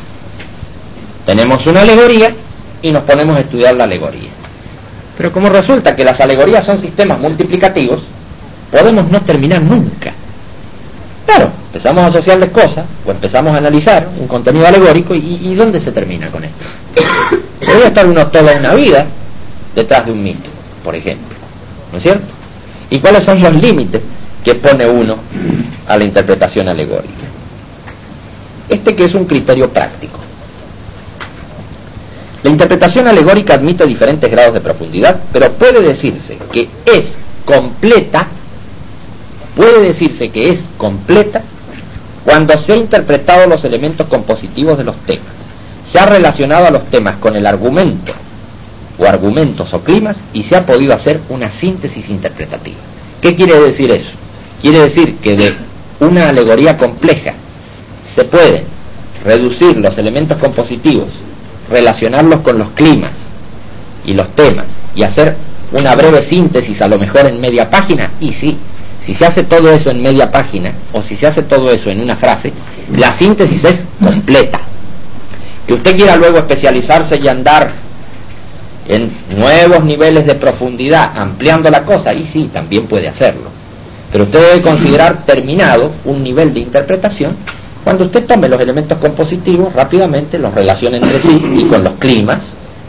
Tenemos 1.25 1.65
una 1.67 1.81
alegoría 1.81 2.33
y 2.81 2.91
nos 2.91 3.03
ponemos 3.03 3.37
a 3.37 3.41
estudiar 3.41 3.75
la 3.75 3.85
alegoría. 3.85 4.29
Pero 5.17 5.31
como 5.31 5.49
resulta 5.49 5.95
que 5.95 6.03
las 6.03 6.19
alegorías 6.21 6.65
son 6.65 6.79
sistemas 6.79 7.19
multiplicativos, 7.19 8.01
podemos 8.71 9.09
no 9.09 9.21
terminar 9.21 9.61
nunca. 9.61 10.13
Claro, 11.25 11.51
empezamos 11.67 12.03
a 12.03 12.07
asociarles 12.07 12.49
cosas 12.49 12.85
o 13.05 13.11
empezamos 13.11 13.53
a 13.53 13.57
analizar 13.57 14.07
un 14.19 14.27
contenido 14.27 14.65
alegórico 14.65 15.13
y, 15.13 15.53
¿dónde 15.55 15.79
se 15.79 15.91
termina 15.91 16.27
con 16.27 16.43
esto? 16.43 16.65
Podría 17.59 17.87
estar 17.87 18.07
uno 18.07 18.27
toda 18.27 18.55
una 18.57 18.73
vida 18.73 19.05
detrás 19.75 20.05
de 20.05 20.11
un 20.11 20.23
mito, 20.23 20.49
por 20.83 20.95
ejemplo, 20.95 21.35
¿no 21.91 21.97
es 21.97 22.03
cierto? 22.03 22.25
¿Y 22.89 22.99
cuáles 22.99 23.23
son 23.23 23.41
los 23.41 23.53
límites 23.53 24.01
que 24.49 24.55
pone 24.55 24.87
uno 24.87 25.15
a 25.87 25.95
la 25.95 26.03
interpretación 26.03 26.67
alegórica? 26.67 27.27
Este 28.67 28.95
que 28.95 29.05
es 29.05 29.13
un 29.13 29.25
criterio 29.25 29.69
práctico. 29.69 30.17
interpretación 32.43 33.07
alegórica 33.07 33.53
admite 33.53 33.85
diferentes 33.85 34.29
grados 34.31 34.55
de 34.55 34.61
profundidad, 34.61 35.19
pero 35.31 35.51
puede 35.51 35.81
decirse 35.83 36.39
que 36.51 36.67
es 36.85 37.15
completa, 37.45 38.25
puede 39.55 39.81
decirse 39.81 40.29
que 40.29 40.49
es 40.49 40.61
completa 40.77 41.43
cuando 42.25 42.57
se 42.57 42.73
ha 42.73 42.75
interpretado 42.75 43.45
los 43.45 43.63
elementos 43.65 44.07
compositivos 44.07 44.79
de 44.79 44.83
los 44.83 44.95
temas, 45.05 45.27
se 45.87 45.99
ha 45.99 46.07
relacionado 46.07 46.65
a 46.65 46.71
los 46.71 46.85
temas 46.87 47.17
con 47.17 47.35
el 47.35 47.45
argumento 47.45 48.13
o 48.97 49.05
argumentos 49.05 49.73
o 49.75 49.81
climas 49.81 50.17
y 50.33 50.41
se 50.43 50.55
ha 50.55 50.65
podido 50.65 50.93
hacer 50.93 51.19
una 51.29 51.51
síntesis 51.51 52.09
interpretativa. 52.09 52.77
¿Qué 53.21 53.35
quiere 53.35 53.59
decir 53.59 53.91
eso? 53.91 54.18
Quiere 54.61 54.79
decir 54.79 55.15
que 55.17 55.35
de 55.35 55.53
una 55.99 56.29
alegoría 56.29 56.77
compleja 56.77 57.33
se 58.13 58.23
pueden 58.25 58.63
reducir 59.23 59.77
los 59.77 59.97
elementos 59.97 60.37
compositivos, 60.37 61.07
relacionarlos 61.69 62.39
con 62.41 62.57
los 62.57 62.69
climas 62.69 63.11
y 64.05 64.13
los 64.13 64.29
temas 64.29 64.65
y 64.95 65.03
hacer 65.03 65.35
una 65.71 65.95
breve 65.95 66.21
síntesis 66.21 66.81
a 66.81 66.87
lo 66.87 66.97
mejor 66.97 67.27
en 67.27 67.39
media 67.39 67.69
página 67.69 68.11
y 68.19 68.33
sí, 68.33 68.57
si 69.05 69.13
se 69.13 69.25
hace 69.25 69.43
todo 69.43 69.71
eso 69.71 69.91
en 69.91 70.01
media 70.01 70.31
página 70.31 70.73
o 70.93 71.01
si 71.01 71.15
se 71.15 71.27
hace 71.27 71.43
todo 71.43 71.71
eso 71.71 71.89
en 71.89 72.01
una 72.01 72.15
frase, 72.15 72.53
la 72.95 73.13
síntesis 73.13 73.63
es 73.65 73.83
completa. 74.03 74.59
Que 75.67 75.73
usted 75.75 75.95
quiera 75.95 76.15
luego 76.15 76.39
especializarse 76.39 77.17
y 77.17 77.27
andar 77.27 77.71
en 78.87 79.11
nuevos 79.37 79.83
niveles 79.83 80.25
de 80.25 80.33
profundidad, 80.35 81.11
ampliando 81.15 81.69
la 81.69 81.83
cosa, 81.83 82.13
y 82.13 82.25
sí, 82.25 82.49
también 82.51 82.87
puede 82.87 83.07
hacerlo. 83.07 83.58
Pero 84.11 84.23
usted 84.23 84.39
debe 84.39 84.61
considerar 84.61 85.25
terminado 85.25 85.91
un 86.05 86.23
nivel 86.23 86.53
de 86.53 86.61
interpretación 86.61 87.35
cuando 87.83 88.05
usted 88.05 88.25
tome 88.25 88.49
los 88.49 88.59
elementos 88.59 88.97
compositivos 88.97 89.73
rápidamente, 89.73 90.37
los 90.37 90.53
relacione 90.53 90.97
entre 90.97 91.19
sí 91.19 91.41
y 91.55 91.63
con 91.65 91.83
los 91.83 91.93
climas, 91.93 92.39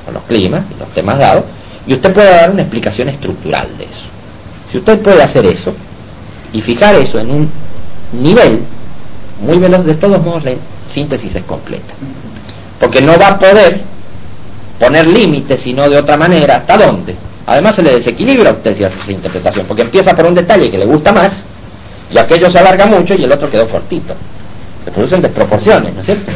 con 0.05 0.15
los 0.15 0.23
climas 0.25 0.63
y 0.75 0.79
los 0.79 0.89
temas 0.91 1.19
dados, 1.19 1.45
y 1.87 1.95
usted 1.95 2.13
pueda 2.13 2.31
dar 2.31 2.51
una 2.51 2.63
explicación 2.63 3.09
estructural 3.09 3.69
de 3.79 3.85
eso. 3.85 4.05
Si 4.71 4.79
usted 4.79 5.01
puede 5.01 5.23
hacer 5.23 5.47
eso 5.47 5.73
y 6.53 6.61
fijar 6.61 6.97
eso 6.97 7.19
en 7.19 7.31
un 7.31 7.51
nivel 8.13 8.61
muy 9.41 9.59
veloz, 9.59 9.85
de 9.85 9.95
todos 9.95 10.23
modos 10.23 10.45
la 10.45 10.53
síntesis 10.93 11.35
es 11.35 11.45
completa. 11.45 11.95
Porque 12.79 13.01
no 13.01 13.19
va 13.19 13.29
a 13.29 13.39
poder 13.39 13.81
poner 14.79 15.07
límites, 15.07 15.61
sino 15.61 15.89
de 15.89 15.99
otra 15.99 16.17
manera, 16.17 16.57
¿hasta 16.57 16.77
dónde? 16.77 17.15
Además 17.47 17.75
se 17.75 17.83
le 17.83 17.95
desequilibra 17.95 18.51
a 18.51 18.53
usted 18.53 18.77
si 18.77 18.85
hace 18.85 18.99
esa 19.01 19.12
interpretación, 19.12 19.67
porque 19.67 19.83
empieza 19.83 20.15
por 20.15 20.27
un 20.27 20.35
detalle 20.35 20.71
que 20.71 20.79
le 20.79 20.87
gusta 20.87 21.12
más, 21.12 21.43
y 22.12 22.19
aquello 22.19 22.51
se 22.51 22.59
alarga 22.59 22.87
mucho 22.87 23.15
y 23.15 23.25
el 23.25 23.33
otro 23.33 23.51
quedó 23.51 23.69
cortito. 23.69 24.15
Se 24.85 24.91
producen 24.91 25.23
desproporciones, 25.23 25.95
¿no 25.95 26.01
es 26.01 26.07
cierto? 26.07 26.33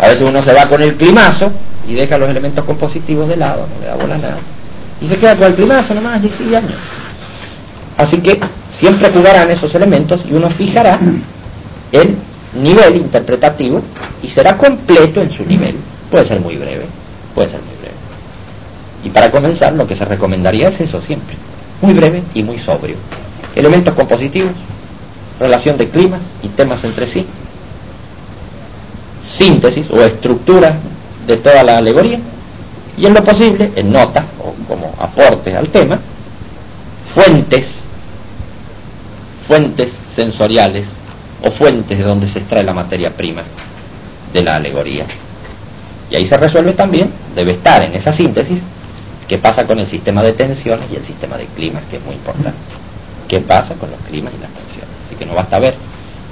A 0.00 0.08
veces 0.08 0.22
uno 0.22 0.42
se 0.42 0.52
va 0.52 0.66
con 0.68 0.82
el 0.82 0.94
climazo 0.96 1.50
y 1.88 1.94
deja 1.94 2.18
los 2.18 2.28
elementos 2.28 2.64
compositivos 2.64 3.28
de 3.28 3.36
lado, 3.36 3.66
no 3.74 3.80
le 3.80 3.86
da 3.86 3.94
bola 3.96 4.18
nada. 4.18 4.38
Y 5.00 5.06
se 5.08 5.16
queda 5.16 5.36
con 5.36 5.46
el 5.48 5.54
climazo 5.54 5.94
nomás 5.94 6.22
y 6.24 6.28
sigue 6.30 6.56
años. 6.56 6.78
Así 7.96 8.18
que 8.18 8.38
siempre 8.70 9.10
jugarán 9.10 9.50
esos 9.50 9.74
elementos 9.74 10.20
y 10.28 10.34
uno 10.34 10.50
fijará 10.50 10.98
el 11.92 12.16
nivel 12.60 12.96
interpretativo 12.96 13.82
y 14.22 14.28
será 14.28 14.56
completo 14.56 15.22
en 15.22 15.30
su 15.30 15.44
nivel. 15.44 15.76
Puede 16.10 16.24
ser 16.24 16.40
muy 16.40 16.56
breve, 16.56 16.86
puede 17.34 17.48
ser 17.48 17.60
muy 17.60 17.68
breve. 17.68 17.75
Y 19.06 19.10
para 19.10 19.30
comenzar, 19.30 19.72
lo 19.72 19.86
que 19.86 19.94
se 19.94 20.04
recomendaría 20.04 20.68
es 20.68 20.80
eso 20.80 21.00
siempre, 21.00 21.36
muy 21.80 21.94
breve 21.94 22.24
y 22.34 22.42
muy 22.42 22.58
sobrio. 22.58 22.96
Elementos 23.54 23.94
compositivos, 23.94 24.50
relación 25.38 25.78
de 25.78 25.88
climas 25.88 26.22
y 26.42 26.48
temas 26.48 26.82
entre 26.82 27.06
sí, 27.06 27.24
síntesis 29.24 29.88
o 29.92 30.02
estructura 30.02 30.74
de 31.24 31.36
toda 31.36 31.62
la 31.62 31.78
alegoría, 31.78 32.18
y 32.98 33.06
en 33.06 33.14
lo 33.14 33.22
posible, 33.22 33.70
en 33.76 33.92
nota 33.92 34.24
o 34.40 34.52
como 34.66 34.92
aportes 34.98 35.54
al 35.54 35.68
tema, 35.68 36.00
fuentes, 37.14 37.76
fuentes 39.46 39.92
sensoriales 40.16 40.88
o 41.44 41.50
fuentes 41.52 41.96
de 41.96 42.02
donde 42.02 42.26
se 42.26 42.40
extrae 42.40 42.64
la 42.64 42.74
materia 42.74 43.10
prima 43.10 43.42
de 44.32 44.42
la 44.42 44.56
alegoría. 44.56 45.06
Y 46.10 46.16
ahí 46.16 46.26
se 46.26 46.36
resuelve 46.36 46.72
también, 46.72 47.08
debe 47.36 47.52
estar 47.52 47.84
en 47.84 47.94
esa 47.94 48.12
síntesis, 48.12 48.58
qué 49.28 49.38
pasa 49.38 49.66
con 49.66 49.78
el 49.78 49.86
sistema 49.86 50.22
de 50.22 50.32
tensiones 50.32 50.90
y 50.92 50.96
el 50.96 51.04
sistema 51.04 51.36
de 51.36 51.46
climas, 51.46 51.82
que 51.90 51.96
es 51.96 52.04
muy 52.04 52.14
importante. 52.14 52.58
¿Qué 53.28 53.40
pasa 53.40 53.74
con 53.74 53.90
los 53.90 54.00
climas 54.00 54.32
y 54.36 54.40
las 54.40 54.50
tensiones? 54.50 54.94
Así 55.06 55.16
que 55.16 55.24
no 55.26 55.34
basta 55.34 55.58
ver 55.58 55.74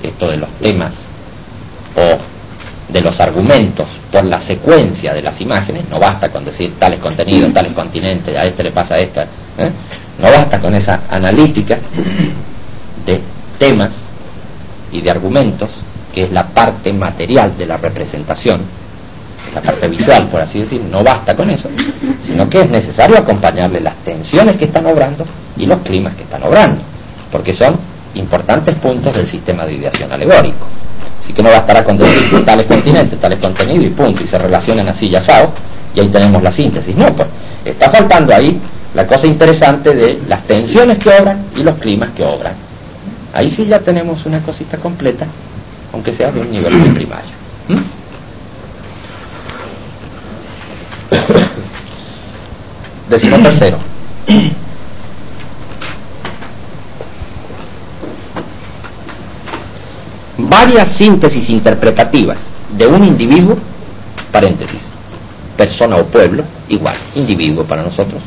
esto 0.03 0.29
de 0.31 0.37
los 0.37 0.49
temas 0.61 0.93
o 1.97 2.19
de 2.93 3.01
los 3.01 3.19
argumentos 3.21 3.87
por 4.13 4.25
la 4.25 4.39
secuencia 4.39 5.15
de 5.15 5.23
las 5.23 5.41
imágenes, 5.41 5.89
no 5.89 5.99
basta 5.99 6.29
con 6.29 6.45
decir 6.45 6.75
tales 6.79 7.01
contenidos, 7.01 7.53
tales 7.53 7.73
continentes, 7.73 8.37
a 8.37 8.45
este 8.45 8.63
le 8.63 8.71
pasa 8.71 8.99
esta, 8.99 9.23
¿eh? 9.23 9.71
no 10.21 10.31
basta 10.31 10.61
con 10.61 10.75
esa 10.75 11.01
analítica 11.11 11.79
de 13.07 13.21
temas 13.59 13.93
y 14.93 15.01
de 15.01 15.11
argumentos, 15.11 15.71
que 16.15 16.25
es 16.25 16.33
la 16.33 16.47
parte 16.47 16.93
material 16.93 17.57
de 17.57 17.67
la 17.67 17.77
representación, 17.79 18.61
la 19.55 19.61
parte 19.61 19.89
visual, 19.89 20.29
por 20.29 20.41
así 20.41 20.61
decir, 20.61 20.81
no 20.91 21.03
basta 21.03 21.35
con 21.35 21.51
eso, 21.51 21.69
sino 22.25 22.49
que 22.49 22.63
es 22.63 22.71
necesario 22.71 23.19
acompañarle 23.19 23.81
las 23.81 23.97
tensiones 23.97 24.57
que 24.57 24.67
están 24.67 24.87
obrando 24.87 25.25
y 25.57 25.67
los 25.67 25.81
climas 25.81 26.15
que 26.15 26.23
están 26.23 26.43
obrando, 26.43 26.81
porque 27.31 27.53
son 27.53 27.77
importantes 28.15 28.75
puntos 28.77 29.15
del 29.15 29.27
sistema 29.27 29.67
de 29.67 29.75
ideación 29.75 30.11
alegórico. 30.13 30.67
Así 31.23 31.33
que 31.33 31.43
no 31.43 31.51
bastará 31.51 31.85
con 31.85 31.97
decir 31.97 32.45
tales 32.45 32.67
continentes, 32.67 33.19
tales 33.21 33.39
contenidos 33.39 33.87
y 33.87 33.91
punto, 33.91 34.23
y 34.23 34.27
se 34.27 34.39
relacionan 34.39 34.89
así 34.89 35.09
ya 35.09 35.21
sao, 35.21 35.53
y 35.95 36.01
ahí 36.01 36.09
tenemos 36.09 36.43
la 36.43 36.51
síntesis. 36.51 36.95
No, 36.95 37.13
pues 37.15 37.29
está 37.65 37.91
faltando 37.91 38.35
ahí 38.35 38.61
la 38.95 39.07
cosa 39.07 39.27
interesante 39.27 39.95
de 39.95 40.21
las 40.29 40.43
tensiones 40.45 40.99
que 40.99 41.09
obran 41.11 41.47
y 41.57 41.63
los 41.63 41.77
climas 41.77 42.11
que 42.11 42.25
obran. 42.25 42.55
Ahí 43.33 43.51
sí 43.51 43.67
ya 43.67 43.81
tenemos 43.81 44.25
una 44.27 44.41
cosita 44.41 44.77
completa, 44.77 45.27
aunque 45.93 46.13
sea 46.13 46.31
de 46.31 46.41
un 46.41 46.51
nivel 46.51 46.75
muy 46.75 46.91
primario. 46.91 47.44
Decimo 53.09 53.39
tercero. 53.39 53.79
varias 60.65 60.89
síntesis 60.91 61.51
interpretativas 61.51 62.39
de 62.77 62.87
un 62.87 63.05
individuo, 63.05 63.57
paréntesis, 64.33 64.81
persona 65.57 65.97
o 65.97 66.05
pueblo, 66.05 66.45
igual, 66.69 66.97
individuo 67.15 67.65
para 67.65 67.83
nosotros, 67.83 68.23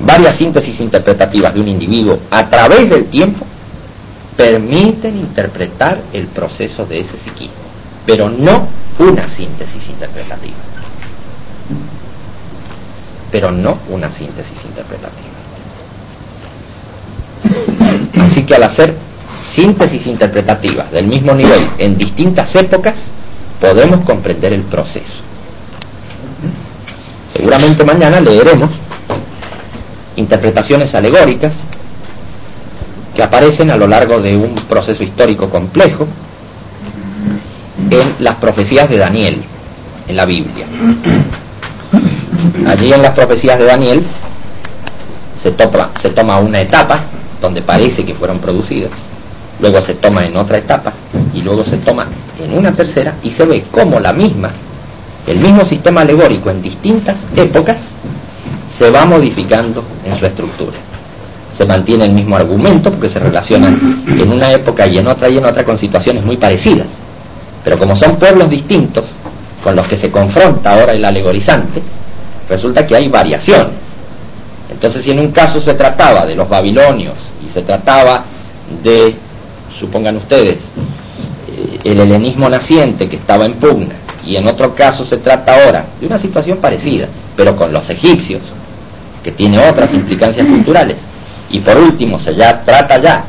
varias 0.00 0.36
síntesis 0.36 0.80
interpretativas 0.80 1.54
de 1.54 1.60
un 1.60 1.68
individuo 1.68 2.18
a 2.30 2.48
través 2.48 2.88
del 2.90 3.06
tiempo 3.06 3.46
permiten 4.36 5.16
interpretar 5.16 5.98
el 6.12 6.26
proceso 6.26 6.84
de 6.86 7.00
ese 7.00 7.16
psiquismo, 7.16 7.54
pero 8.06 8.28
no 8.28 8.68
una 8.98 9.28
síntesis 9.28 9.88
interpretativa. 9.88 10.73
Pero 13.30 13.50
no 13.50 13.78
una 13.88 14.10
síntesis 14.10 14.64
interpretativa. 14.64 15.34
Así 18.24 18.42
que 18.42 18.54
al 18.54 18.62
hacer 18.62 18.94
síntesis 19.42 20.06
interpretativas 20.06 20.90
del 20.90 21.06
mismo 21.06 21.34
nivel 21.34 21.68
en 21.78 21.96
distintas 21.96 22.54
épocas, 22.56 22.94
podemos 23.60 24.00
comprender 24.00 24.52
el 24.52 24.62
proceso. 24.62 25.22
Seguramente 27.32 27.84
mañana 27.84 28.20
leeremos 28.20 28.70
interpretaciones 30.16 30.94
alegóricas 30.94 31.54
que 33.14 33.22
aparecen 33.22 33.70
a 33.70 33.76
lo 33.76 33.86
largo 33.86 34.20
de 34.20 34.36
un 34.36 34.54
proceso 34.68 35.02
histórico 35.02 35.48
complejo 35.48 36.06
en 37.90 38.14
las 38.18 38.36
profecías 38.36 38.88
de 38.88 38.96
Daniel, 38.96 39.42
en 40.08 40.16
la 40.16 40.24
Biblia. 40.24 40.66
Allí 42.66 42.92
en 42.92 43.02
las 43.02 43.14
profecías 43.14 43.58
de 43.58 43.64
Daniel 43.64 44.02
se, 45.42 45.50
toma 46.10 46.38
una 46.38 46.60
etapa 46.60 47.00
donde 47.40 47.62
parece 47.62 48.04
que 48.04 48.14
fueron 48.14 48.38
producidas 48.38 48.90
luego 49.60 49.80
se 49.80 49.94
toma 49.94 50.24
en 50.26 50.36
otra 50.36 50.58
etapa 50.58 50.92
y 51.32 51.42
luego 51.42 51.64
se 51.64 51.78
toma 51.78 52.06
en 52.42 52.56
una 52.56 52.72
tercera 52.72 53.14
y 53.22 53.30
se 53.30 53.44
ve 53.44 53.64
cómo 53.70 54.00
la 54.00 54.12
misma, 54.12 54.50
el 55.26 55.38
mismo 55.38 55.64
sistema 55.64 56.02
alegórico 56.02 56.50
en 56.50 56.62
distintas 56.62 57.16
épocas 57.36 57.78
se 58.76 58.90
va 58.90 59.04
modificando 59.04 59.84
en 60.04 60.18
su 60.18 60.26
estructura. 60.26 60.76
Se 61.56 61.64
mantiene 61.64 62.06
el 62.06 62.12
mismo 62.12 62.36
argumento 62.36 62.90
porque 62.90 63.08
se 63.08 63.20
relacionan 63.20 64.04
en 64.08 64.32
una 64.32 64.50
época 64.52 64.86
y 64.88 64.98
en 64.98 65.06
otra 65.06 65.28
y 65.28 65.38
en 65.38 65.44
otra 65.44 65.64
con 65.64 65.78
situaciones 65.78 66.24
muy 66.24 66.36
parecidas. 66.36 66.88
Pero 67.62 67.78
como 67.78 67.94
son 67.94 68.16
pueblos 68.16 68.50
distintos 68.50 69.04
con 69.62 69.76
los 69.76 69.86
que 69.86 69.96
se 69.96 70.10
confronta 70.10 70.72
ahora 70.72 70.92
el 70.92 71.04
alegorizante, 71.04 71.80
resulta 72.48 72.86
que 72.86 72.96
hay 72.96 73.08
variaciones. 73.08 73.74
Entonces 74.70 75.04
si 75.04 75.10
en 75.10 75.20
un 75.20 75.30
caso 75.30 75.60
se 75.60 75.74
trataba 75.74 76.26
de 76.26 76.34
los 76.34 76.48
babilonios 76.48 77.14
y 77.44 77.50
se 77.52 77.62
trataba 77.62 78.24
de 78.82 79.14
supongan 79.78 80.16
ustedes, 80.16 80.56
eh, 80.56 81.78
el 81.84 82.00
helenismo 82.00 82.48
naciente 82.48 83.08
que 83.08 83.16
estaba 83.16 83.44
en 83.46 83.54
pugna 83.54 83.94
y 84.24 84.36
en 84.36 84.46
otro 84.46 84.74
caso 84.74 85.04
se 85.04 85.18
trata 85.18 85.54
ahora 85.54 85.84
de 86.00 86.06
una 86.06 86.18
situación 86.18 86.58
parecida, 86.58 87.06
pero 87.36 87.56
con 87.56 87.72
los 87.72 87.88
egipcios, 87.90 88.40
que 89.22 89.32
tiene 89.32 89.58
otras 89.58 89.92
implicancias 89.92 90.46
culturales. 90.46 90.98
Y 91.50 91.60
por 91.60 91.76
último, 91.76 92.18
se 92.18 92.34
ya 92.34 92.62
trata 92.64 92.98
ya 92.98 93.24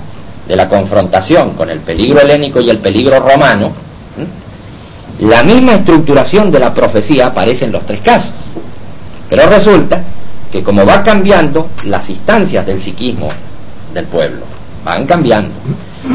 de 0.48 0.56
la 0.56 0.68
confrontación 0.70 1.52
con 1.52 1.70
el 1.70 1.80
peligro 1.80 2.22
helénico 2.22 2.62
y 2.62 2.70
el 2.70 2.78
peligro 2.78 3.20
romano, 3.20 3.72
la 5.20 5.44
misma 5.44 5.76
estructuración 5.76 6.52
de 6.52 6.60
la 6.60 6.74
profecía 6.74 7.28
aparece 7.28 7.66
en 7.66 7.72
los 7.72 7.86
tres 7.86 8.02
casos. 8.02 8.32
Pero 9.30 9.50
resulta 9.50 10.02
que 10.52 10.64
como 10.64 10.86
va 10.86 11.04
cambiando 11.04 11.70
las 11.84 12.10
instancias 12.10 12.66
del 12.66 12.82
psiquismo 12.82 13.30
del 13.94 14.06
pueblo, 14.06 14.46
van 14.84 15.06
cambiando. 15.06 15.54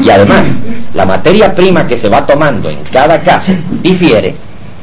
Y 0.03 0.09
además, 0.09 0.45
la 0.93 1.05
materia 1.05 1.53
prima 1.53 1.85
que 1.85 1.97
se 1.97 2.09
va 2.09 2.25
tomando 2.25 2.69
en 2.69 2.83
cada 2.85 3.19
caso 3.21 3.51
difiere, 3.81 4.35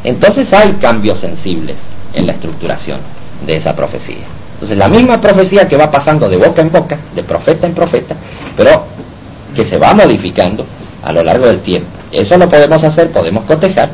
entonces 0.04 0.52
hay 0.52 0.72
cambios 0.74 1.20
sensibles 1.20 1.76
en 2.12 2.26
la 2.26 2.32
estructuración 2.32 3.00
de 3.46 3.56
esa 3.56 3.74
profecía. 3.74 4.26
Entonces, 4.54 4.76
la 4.76 4.88
misma 4.88 5.20
profecía 5.20 5.66
que 5.66 5.76
va 5.76 5.90
pasando 5.90 6.28
de 6.28 6.36
boca 6.36 6.60
en 6.60 6.70
boca, 6.70 6.98
de 7.14 7.22
profeta 7.22 7.66
en 7.66 7.74
profeta, 7.74 8.14
pero 8.56 8.84
que 9.54 9.64
se 9.64 9.78
va 9.78 9.94
modificando 9.94 10.66
a 11.02 11.12
lo 11.12 11.22
largo 11.22 11.46
del 11.46 11.60
tiempo. 11.60 11.88
Eso 12.12 12.36
lo 12.36 12.48
podemos 12.48 12.82
hacer, 12.84 13.10
podemos 13.10 13.44
cotejar, 13.44 13.88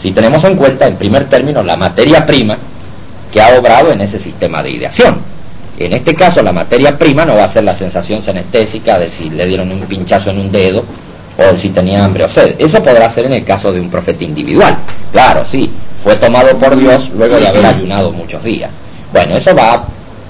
si 0.00 0.12
tenemos 0.12 0.42
en 0.44 0.56
cuenta, 0.56 0.86
en 0.86 0.96
primer 0.96 1.28
término, 1.28 1.62
la 1.62 1.76
materia 1.76 2.26
prima 2.26 2.56
que 3.32 3.40
ha 3.40 3.58
obrado 3.58 3.92
en 3.92 4.00
ese 4.00 4.18
sistema 4.18 4.62
de 4.62 4.70
ideación. 4.70 5.16
En 5.78 5.92
este 5.94 6.14
caso, 6.14 6.42
la 6.42 6.52
materia 6.52 6.96
prima 6.98 7.24
no 7.24 7.36
va 7.36 7.44
a 7.44 7.48
ser 7.48 7.64
la 7.64 7.74
sensación 7.74 8.22
senestésica 8.22 8.98
de 8.98 9.10
si 9.10 9.30
le 9.30 9.46
dieron 9.46 9.70
un 9.70 9.80
pinchazo 9.82 10.30
en 10.30 10.38
un 10.38 10.52
dedo 10.52 10.84
o 11.38 11.52
de 11.52 11.56
si 11.56 11.70
tenía 11.70 12.04
hambre 12.04 12.24
o 12.24 12.28
sed. 12.28 12.56
Eso 12.58 12.82
podrá 12.82 13.08
ser 13.08 13.26
en 13.26 13.32
el 13.32 13.44
caso 13.44 13.72
de 13.72 13.80
un 13.80 13.88
profeta 13.88 14.24
individual. 14.24 14.76
Claro, 15.10 15.44
sí, 15.44 15.70
fue 16.04 16.16
tomado 16.16 16.56
por 16.58 16.76
Dios 16.76 17.08
luego 17.16 17.38
de 17.38 17.48
haber 17.48 17.64
ayunado 17.64 18.12
muchos 18.12 18.44
días. 18.44 18.70
Bueno, 19.12 19.36
eso 19.36 19.54
va, 19.54 19.84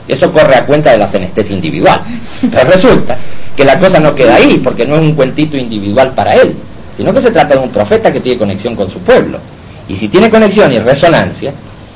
eso 0.06 0.32
corre 0.32 0.54
a 0.54 0.64
cuenta 0.64 0.92
de 0.92 0.98
la 0.98 1.08
senestesia 1.08 1.54
individual. 1.54 2.00
Pero 2.48 2.70
resulta 2.70 3.16
que 3.56 3.64
la 3.64 3.78
cosa 3.78 3.98
no 3.98 4.14
queda 4.14 4.36
ahí, 4.36 4.60
porque 4.62 4.86
no 4.86 4.94
es 4.96 5.02
un 5.02 5.14
cuentito 5.14 5.56
individual 5.56 6.12
para 6.12 6.34
él, 6.34 6.54
sino 6.96 7.12
que 7.12 7.22
se 7.22 7.30
trata 7.30 7.54
de 7.54 7.60
un 7.60 7.70
profeta 7.70 8.12
que 8.12 8.20
tiene 8.20 8.38
conexión 8.38 8.76
con 8.76 8.88
su 8.88 9.00
pueblo. 9.00 9.38
Y 9.88 9.96
si 9.96 10.08
tiene 10.08 10.30
conexión 10.30 10.72
y 10.72 10.78
resonancia, 10.78 11.52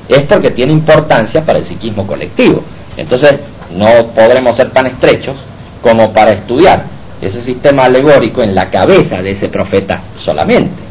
es 0.07 0.21
porque 0.23 0.51
tiene 0.51 0.73
importancia 0.73 1.43
para 1.43 1.59
el 1.59 1.65
psiquismo 1.65 2.05
colectivo. 2.05 2.61
Entonces, 2.97 3.35
no 3.75 4.07
podremos 4.07 4.55
ser 4.55 4.71
tan 4.71 4.85
estrechos 4.87 5.35
como 5.81 6.11
para 6.13 6.33
estudiar 6.33 6.83
ese 7.21 7.41
sistema 7.41 7.85
alegórico 7.85 8.41
en 8.41 8.53
la 8.53 8.69
cabeza 8.69 9.21
de 9.21 9.31
ese 9.31 9.49
profeta 9.49 10.01
solamente, 10.17 10.83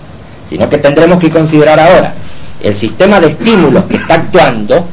sino 0.49 0.69
que 0.69 0.79
tendremos 0.79 1.19
que 1.19 1.31
considerar 1.31 1.79
ahora 1.79 2.15
el 2.63 2.75
sistema 2.75 3.21
de 3.21 3.29
estímulos 3.29 3.85
que 3.85 3.97
está 3.97 4.15
actuando, 4.15 4.85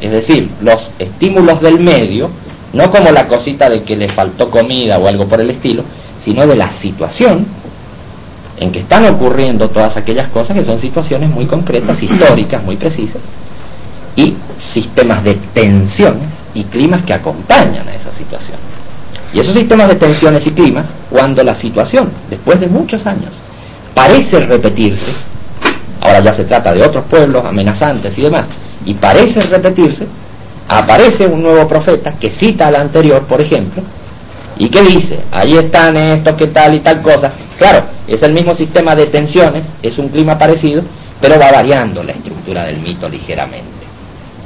es 0.00 0.10
decir, 0.10 0.48
los 0.62 0.90
estímulos 0.98 1.60
del 1.60 1.80
medio, 1.80 2.30
no 2.72 2.90
como 2.90 3.10
la 3.10 3.26
cosita 3.26 3.68
de 3.68 3.82
que 3.82 3.96
le 3.96 4.08
faltó 4.08 4.50
comida 4.50 4.98
o 4.98 5.08
algo 5.08 5.26
por 5.26 5.40
el 5.40 5.50
estilo, 5.50 5.82
sino 6.24 6.46
de 6.46 6.56
la 6.56 6.70
situación 6.70 7.46
en 8.60 8.70
que 8.70 8.80
están 8.80 9.06
ocurriendo 9.06 9.70
todas 9.70 9.96
aquellas 9.96 10.28
cosas 10.28 10.56
que 10.56 10.64
son 10.64 10.78
situaciones 10.78 11.30
muy 11.30 11.46
concretas, 11.46 12.00
históricas, 12.02 12.62
muy 12.62 12.76
precisas, 12.76 13.22
y 14.14 14.34
sistemas 14.58 15.24
de 15.24 15.34
tensiones 15.54 16.28
y 16.52 16.64
climas 16.64 17.02
que 17.04 17.14
acompañan 17.14 17.88
a 17.88 17.94
esa 17.94 18.12
situación. 18.12 18.58
Y 19.32 19.40
esos 19.40 19.54
sistemas 19.54 19.88
de 19.88 19.94
tensiones 19.94 20.46
y 20.46 20.50
climas, 20.50 20.86
cuando 21.08 21.42
la 21.42 21.54
situación, 21.54 22.10
después 22.28 22.60
de 22.60 22.66
muchos 22.66 23.06
años, 23.06 23.30
parece 23.94 24.40
repetirse, 24.40 25.12
ahora 26.02 26.20
ya 26.20 26.34
se 26.34 26.44
trata 26.44 26.74
de 26.74 26.82
otros 26.82 27.04
pueblos 27.06 27.44
amenazantes 27.46 28.16
y 28.18 28.22
demás, 28.22 28.44
y 28.84 28.92
parece 28.92 29.40
repetirse, 29.40 30.06
aparece 30.68 31.26
un 31.26 31.42
nuevo 31.42 31.66
profeta 31.66 32.12
que 32.12 32.28
cita 32.28 32.66
al 32.66 32.76
anterior, 32.76 33.22
por 33.22 33.40
ejemplo, 33.40 33.82
y 34.60 34.68
que 34.68 34.82
dice, 34.82 35.18
ahí 35.30 35.56
están 35.56 35.96
estos, 35.96 36.34
que 36.34 36.48
tal 36.48 36.74
y 36.74 36.80
tal 36.80 37.00
cosa. 37.00 37.32
Claro, 37.56 37.82
es 38.06 38.22
el 38.22 38.34
mismo 38.34 38.54
sistema 38.54 38.94
de 38.94 39.06
tensiones, 39.06 39.64
es 39.82 39.96
un 39.96 40.10
clima 40.10 40.38
parecido, 40.38 40.82
pero 41.18 41.38
va 41.38 41.50
variando 41.50 42.02
la 42.02 42.12
estructura 42.12 42.64
del 42.64 42.76
mito 42.76 43.08
ligeramente. 43.08 43.86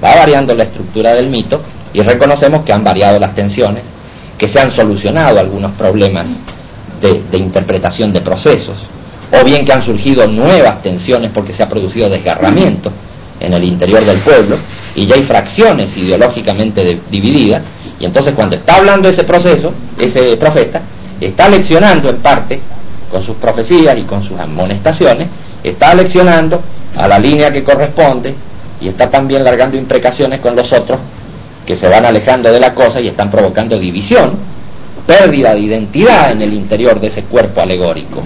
Va 0.03 0.15
variando 0.15 0.55
la 0.55 0.63
estructura 0.63 1.15
del 1.15 1.27
mito 1.27 1.61
y 1.93 2.01
reconocemos 2.03 2.65
que 2.65 2.73
han 2.73 2.85
variado 2.85 3.19
las 3.19 3.35
tensiones, 3.35 3.83
que 4.39 4.49
se 4.49 4.61
han 4.61 4.71
solucionado 4.71 5.41
algunos 5.41 5.73
problemas 5.73 6.27
de 7.01 7.37
interpretación 7.37 8.13
de 8.13 8.21
procesos, 8.21 8.77
o 9.33 9.45
bien 9.45 9.65
que 9.65 9.73
han 9.73 9.83
surgido 9.83 10.29
nuevas 10.29 10.81
tensiones 10.81 11.33
porque 11.35 11.53
se 11.53 11.65
ha 11.65 11.69
producido 11.69 12.09
desgarramiento 12.09 12.93
en 13.41 13.53
el 13.53 13.65
interior 13.65 14.05
del 14.05 14.19
pueblo 14.19 14.59
y 14.95 15.07
ya 15.07 15.17
hay 15.17 15.25
fracciones 15.25 15.97
ideológicamente 15.97 17.01
divididas 17.11 17.63
y 18.01 18.05
entonces 18.05 18.35
cuando 18.35 18.57
está 18.57 18.77
hablando 18.77 19.09
ese 19.09 19.25
proceso, 19.25 19.73
ese 19.99 20.37
profeta, 20.37 20.81
está 21.21 21.49
leccionando 21.49 22.11
en 22.11 22.17
parte 22.17 22.61
con 23.11 23.23
sus 23.23 23.37
profecías 23.37 23.97
y 23.97 24.03
con 24.03 24.23
sus 24.23 24.39
amonestaciones, 24.39 25.29
está 25.63 25.95
leccionando 25.95 26.61
a 26.97 27.09
la 27.09 27.19
línea 27.19 27.53
que 27.53 27.63
corresponde 27.63 28.35
y 28.81 28.89
está 28.89 29.09
también 29.09 29.45
largando 29.45 29.77
imprecaciones 29.77 30.41
con 30.41 30.57
los 30.57 30.73
otros 30.73 30.99
que 31.65 31.77
se 31.77 31.89
van 31.89 32.05
alejando 32.05 32.53
de 32.53 32.61
la 32.61 32.75
cosa 32.75 33.01
y 33.01 33.09
están 33.09 33.31
provocando 33.31 33.79
división, 33.79 34.33
pérdida 35.07 35.55
de 35.55 35.61
identidad 35.61 36.33
en 36.33 36.43
el 36.43 36.53
interior 36.53 37.01
de 37.01 37.07
ese 37.07 37.23
cuerpo 37.23 37.61
alegórico. 37.61 38.23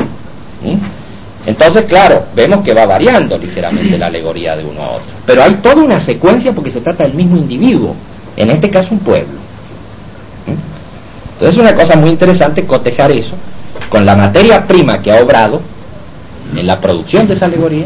Entonces, 1.46 1.84
claro, 1.84 2.24
vemos 2.34 2.64
que 2.64 2.74
va 2.74 2.84
variando 2.84 3.38
ligeramente 3.38 3.96
la 3.96 4.06
alegoría 4.06 4.56
de 4.56 4.64
uno 4.64 4.82
a 4.82 4.90
otro. 4.90 5.12
Pero 5.24 5.42
hay 5.42 5.54
toda 5.54 5.76
una 5.76 6.00
secuencia 6.00 6.52
porque 6.52 6.70
se 6.70 6.80
trata 6.80 7.04
del 7.04 7.14
mismo 7.14 7.36
individuo, 7.36 7.94
en 8.36 8.50
este 8.50 8.70
caso 8.70 8.88
un 8.92 9.00
pueblo. 9.00 9.47
Entonces 11.38 11.56
es 11.56 11.62
una 11.62 11.74
cosa 11.76 11.94
muy 11.94 12.10
interesante 12.10 12.66
cotejar 12.66 13.12
eso 13.12 13.34
con 13.88 14.04
la 14.04 14.16
materia 14.16 14.66
prima 14.66 15.00
que 15.00 15.12
ha 15.12 15.22
obrado 15.22 15.60
en 16.56 16.66
la 16.66 16.80
producción 16.80 17.28
de 17.28 17.34
esa 17.34 17.44
alegoría, 17.44 17.84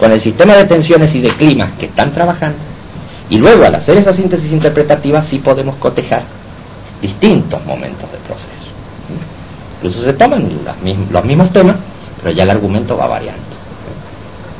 con 0.00 0.10
el 0.10 0.20
sistema 0.20 0.56
de 0.56 0.64
tensiones 0.64 1.14
y 1.14 1.20
de 1.20 1.28
climas 1.28 1.70
que 1.78 1.86
están 1.86 2.12
trabajando, 2.12 2.58
y 3.30 3.36
luego 3.36 3.64
al 3.64 3.76
hacer 3.76 3.98
esa 3.98 4.12
síntesis 4.12 4.50
interpretativa 4.50 5.22
sí 5.22 5.38
podemos 5.38 5.76
cotejar 5.76 6.22
distintos 7.00 7.64
momentos 7.66 8.10
del 8.10 8.20
proceso. 8.22 8.48
Incluso 9.76 10.02
se 10.02 10.14
toman 10.14 10.48
los 11.12 11.24
mismos 11.24 11.52
temas, 11.52 11.76
pero 12.20 12.34
ya 12.34 12.42
el 12.42 12.50
argumento 12.50 12.96
va 12.96 13.06
variando, 13.06 13.42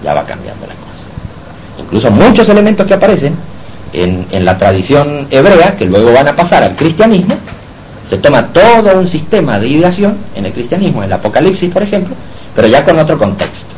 ya 0.05 0.15
va 0.15 0.25
cambiando 0.25 0.65
la 0.65 0.75
cosa. 0.75 1.83
Incluso 1.83 2.11
muchos 2.13 2.49
elementos 2.49 2.87
que 2.87 2.95
aparecen 2.95 3.35
en, 3.93 4.27
en 4.31 4.45
la 4.45 4.57
tradición 4.57 5.27
hebrea, 5.29 5.77
que 5.77 5.87
luego 5.87 6.13
van 6.13 6.29
a 6.29 6.37
pasar 6.37 6.63
al 6.63 6.77
cristianismo, 6.77 7.37
se 8.13 8.19
toma 8.19 8.49
todo 8.49 8.99
un 8.99 9.09
sistema 9.09 9.59
de 9.59 9.69
ideación 9.69 10.15
en 10.35 10.45
el 10.45 10.53
cristianismo, 10.53 11.03
en 11.03 11.07
el 11.07 11.15
Apocalipsis, 11.15 11.73
por 11.73 11.83
ejemplo, 11.83 12.15
pero 12.55 12.69
ya 12.69 12.85
con 12.85 12.99
otro 12.99 13.17
contexto. 13.17 13.73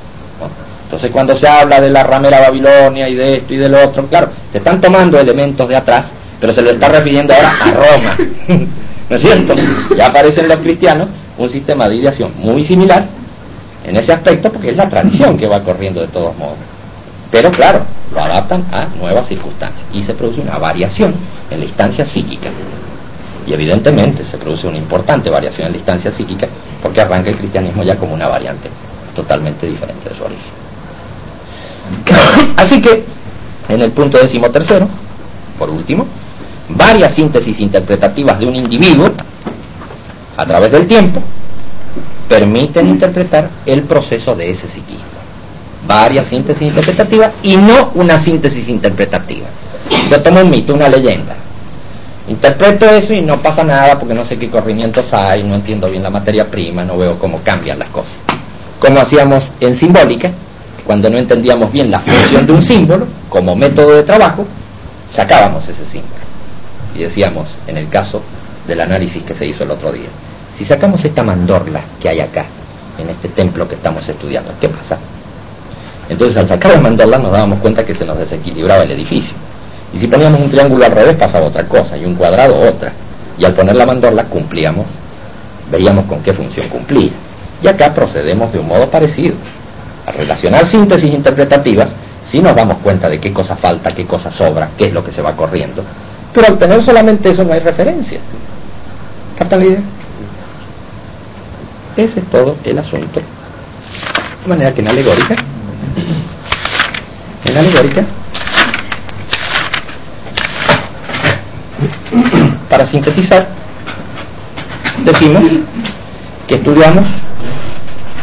Entonces, 0.86 1.12
cuando 1.12 1.36
se 1.36 1.46
habla 1.46 1.80
de 1.80 1.88
la 1.88 2.02
ramera 2.02 2.40
Babilonia 2.40 3.08
y 3.08 3.14
de 3.14 3.36
esto 3.36 3.54
y 3.54 3.58
de 3.58 3.68
lo 3.68 3.80
otro, 3.84 4.08
claro, 4.08 4.30
se 4.50 4.58
están 4.58 4.80
tomando 4.80 5.20
elementos 5.20 5.68
de 5.68 5.76
atrás, 5.76 6.06
pero 6.40 6.52
se 6.52 6.62
le 6.62 6.72
está 6.72 6.88
refiriendo 6.88 7.32
ahora 7.32 7.56
a 7.60 7.70
Roma. 7.70 8.16
¿No 9.08 9.14
es 9.14 9.22
cierto? 9.22 9.54
Ya 9.96 10.08
aparece 10.08 10.40
en 10.40 10.48
los 10.48 10.58
cristianos 10.58 11.10
un 11.38 11.48
sistema 11.48 11.88
de 11.88 11.94
ideación 11.94 12.32
muy 12.38 12.64
similar 12.64 13.06
en 13.86 13.96
ese 13.96 14.14
aspecto 14.14 14.50
porque 14.50 14.70
es 14.70 14.76
la 14.76 14.88
tradición 14.88 15.38
que 15.38 15.46
va 15.46 15.60
corriendo 15.60 16.00
de 16.00 16.08
todos 16.08 16.36
modos. 16.36 16.58
Pero 17.30 17.52
claro, 17.52 17.82
lo 18.12 18.20
adaptan 18.20 18.64
a 18.72 18.86
nuevas 18.98 19.28
circunstancias 19.28 19.86
y 19.92 20.02
se 20.02 20.12
produce 20.12 20.40
una 20.40 20.58
variación 20.58 21.14
en 21.52 21.60
la 21.60 21.66
instancia 21.66 22.04
psíquica. 22.04 22.48
Y 23.46 23.52
evidentemente 23.52 24.24
se 24.24 24.38
produce 24.38 24.66
una 24.66 24.78
importante 24.78 25.30
variación 25.30 25.66
en 25.66 25.72
la 25.72 25.78
instancia 25.78 26.10
psíquica 26.10 26.48
porque 26.82 27.00
arranca 27.00 27.30
el 27.30 27.36
cristianismo 27.36 27.82
ya 27.82 27.96
como 27.96 28.14
una 28.14 28.28
variante 28.28 28.68
totalmente 29.14 29.66
diferente 29.66 30.08
de 30.08 30.16
su 30.16 30.24
origen. 30.24 30.64
Así 32.56 32.80
que, 32.80 33.04
en 33.68 33.82
el 33.82 33.90
punto 33.92 34.18
decimotercero, 34.18 34.88
por 35.58 35.70
último, 35.70 36.06
varias 36.68 37.14
síntesis 37.14 37.60
interpretativas 37.60 38.38
de 38.38 38.46
un 38.46 38.56
individuo 38.56 39.10
a 40.36 40.46
través 40.46 40.72
del 40.72 40.86
tiempo 40.86 41.22
permiten 42.28 42.88
interpretar 42.88 43.48
el 43.66 43.82
proceso 43.82 44.34
de 44.34 44.50
ese 44.50 44.66
psiquismo. 44.66 45.04
Varias 45.86 46.26
síntesis 46.26 46.62
interpretativas 46.62 47.32
y 47.42 47.56
no 47.56 47.90
una 47.94 48.18
síntesis 48.18 48.68
interpretativa. 48.68 49.46
Yo 50.10 50.22
tomo 50.22 50.40
un 50.40 50.50
mito, 50.50 50.74
una 50.74 50.88
leyenda. 50.88 51.36
Interpreto 52.26 52.86
eso 52.86 53.12
y 53.12 53.20
no 53.20 53.40
pasa 53.42 53.62
nada 53.64 53.98
porque 53.98 54.14
no 54.14 54.24
sé 54.24 54.38
qué 54.38 54.48
corrimientos 54.48 55.12
hay, 55.12 55.42
no 55.42 55.54
entiendo 55.54 55.88
bien 55.90 56.02
la 56.02 56.10
materia 56.10 56.46
prima, 56.46 56.82
no 56.84 56.96
veo 56.96 57.18
cómo 57.18 57.40
cambian 57.44 57.78
las 57.78 57.88
cosas. 57.88 58.12
Como 58.78 59.00
hacíamos 59.00 59.52
en 59.60 59.74
simbólica, 59.74 60.30
cuando 60.86 61.10
no 61.10 61.18
entendíamos 61.18 61.70
bien 61.70 61.90
la 61.90 62.00
función 62.00 62.46
de 62.46 62.52
un 62.52 62.62
símbolo 62.62 63.06
como 63.28 63.54
método 63.54 63.96
de 63.96 64.02
trabajo, 64.04 64.46
sacábamos 65.10 65.68
ese 65.68 65.84
símbolo. 65.84 66.14
Y 66.94 67.00
decíamos, 67.00 67.48
en 67.66 67.76
el 67.76 67.88
caso 67.88 68.22
del 68.66 68.80
análisis 68.80 69.22
que 69.22 69.34
se 69.34 69.46
hizo 69.46 69.64
el 69.64 69.70
otro 69.70 69.92
día, 69.92 70.08
si 70.56 70.64
sacamos 70.64 71.04
esta 71.04 71.22
mandorla 71.22 71.80
que 72.00 72.08
hay 72.08 72.20
acá, 72.20 72.46
en 72.98 73.10
este 73.10 73.28
templo 73.28 73.68
que 73.68 73.74
estamos 73.74 74.08
estudiando, 74.08 74.52
¿qué 74.60 74.68
pasa? 74.68 74.98
Entonces 76.08 76.36
al 76.36 76.48
sacar 76.48 76.72
las 76.72 76.82
mandorlas 76.82 77.20
nos 77.20 77.32
dábamos 77.32 77.58
cuenta 77.60 77.84
que 77.84 77.94
se 77.94 78.04
nos 78.04 78.18
desequilibraba 78.18 78.84
el 78.84 78.92
edificio. 78.92 79.34
Y 79.94 80.00
si 80.00 80.08
poníamos 80.08 80.40
un 80.40 80.50
triángulo 80.50 80.84
al 80.84 80.92
revés 80.92 81.14
pasaba 81.14 81.46
otra 81.46 81.68
cosa, 81.68 81.96
y 81.96 82.04
un 82.04 82.16
cuadrado 82.16 82.58
otra. 82.58 82.92
Y 83.38 83.44
al 83.44 83.54
poner 83.54 83.76
la 83.76 83.86
mandorla 83.86 84.24
cumplíamos, 84.24 84.86
veríamos 85.70 86.04
con 86.06 86.20
qué 86.22 86.32
función 86.32 86.68
cumplía. 86.68 87.10
Y 87.62 87.68
acá 87.68 87.94
procedemos 87.94 88.52
de 88.52 88.58
un 88.58 88.66
modo 88.66 88.88
parecido. 88.88 89.34
Al 90.06 90.14
relacionar 90.14 90.66
síntesis 90.66 91.12
interpretativas, 91.12 91.90
si 92.28 92.40
nos 92.40 92.56
damos 92.56 92.78
cuenta 92.78 93.08
de 93.08 93.20
qué 93.20 93.32
cosa 93.32 93.54
falta, 93.54 93.92
qué 93.92 94.06
cosa 94.06 94.30
sobra, 94.30 94.68
qué 94.76 94.86
es 94.86 94.92
lo 94.92 95.04
que 95.04 95.12
se 95.12 95.22
va 95.22 95.36
corriendo. 95.36 95.84
Pero 96.32 96.48
al 96.48 96.58
tener 96.58 96.82
solamente 96.82 97.30
eso 97.30 97.44
no 97.44 97.52
hay 97.52 97.60
referencia. 97.60 98.18
¿Captan 99.38 99.60
la 99.60 99.64
idea? 99.66 99.80
Ese 101.96 102.18
es 102.18 102.26
todo 102.26 102.56
el 102.64 102.78
asunto. 102.78 103.20
De 104.42 104.48
manera 104.48 104.74
que 104.74 104.80
en 104.80 104.88
alegórica, 104.88 105.36
en 107.46 107.56
alegórica, 107.56 108.04
para 112.68 112.86
sintetizar, 112.86 113.48
decimos 115.04 115.42
que 116.46 116.56
estudiamos 116.56 117.06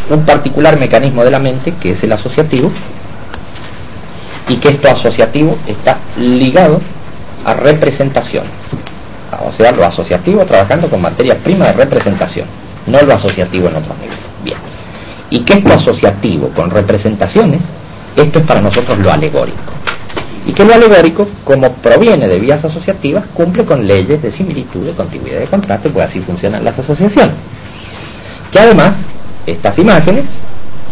un 0.10 0.26
particular 0.26 0.78
mecanismo 0.80 1.24
de 1.24 1.32
la 1.32 1.40
mente 1.40 1.74
que 1.76 1.92
es 1.92 2.04
el 2.04 2.12
asociativo 2.12 2.72
y 4.48 4.58
que 4.58 4.70
esto 4.70 4.90
asociativo 4.90 5.58
está 5.68 5.98
ligado 6.18 6.82
a 7.46 7.54
representación. 7.54 8.44
O 9.48 9.52
sea, 9.52 9.72
lo 9.72 9.86
asociativo 9.86 10.46
trabajando 10.46 10.90
con 10.90 11.02
materia 11.02 11.38
prima 11.38 11.68
de 11.68 11.74
representación, 11.74 12.46
no 12.88 13.02
lo 13.02 13.14
asociativo 13.14 13.70
en 13.70 13.76
otros 13.78 13.98
niveles. 13.98 14.20
Bien. 14.44 14.58
Y 15.30 15.40
que 15.40 15.54
esto 15.54 15.74
asociativo 15.74 16.50
con 16.50 16.70
representaciones, 16.70 17.62
esto 18.16 18.40
es 18.40 18.46
para 18.46 18.62
nosotros 18.62 18.98
lo 19.00 19.12
alegórico. 19.12 19.72
Y 20.46 20.54
que 20.54 20.66
lo 20.66 20.74
alegórico, 20.74 21.28
como 21.44 21.72
proviene 21.74 22.28
de 22.28 22.40
vías 22.40 22.66
asociativas, 22.66 23.26
cumple 23.34 23.64
con 23.64 23.86
leyes 23.86 24.22
de 24.22 24.32
similitud, 24.32 24.86
de 24.86 24.94
continuidad 24.94 25.40
de 25.40 25.46
contraste, 25.46 25.90
pues 25.90 26.08
así 26.10 26.20
funcionan 26.20 26.64
las 26.64 26.80
asociaciones. 26.80 27.36
Que 28.52 28.60
además, 28.60 28.96
estas 29.46 29.78
imágenes 29.78 30.26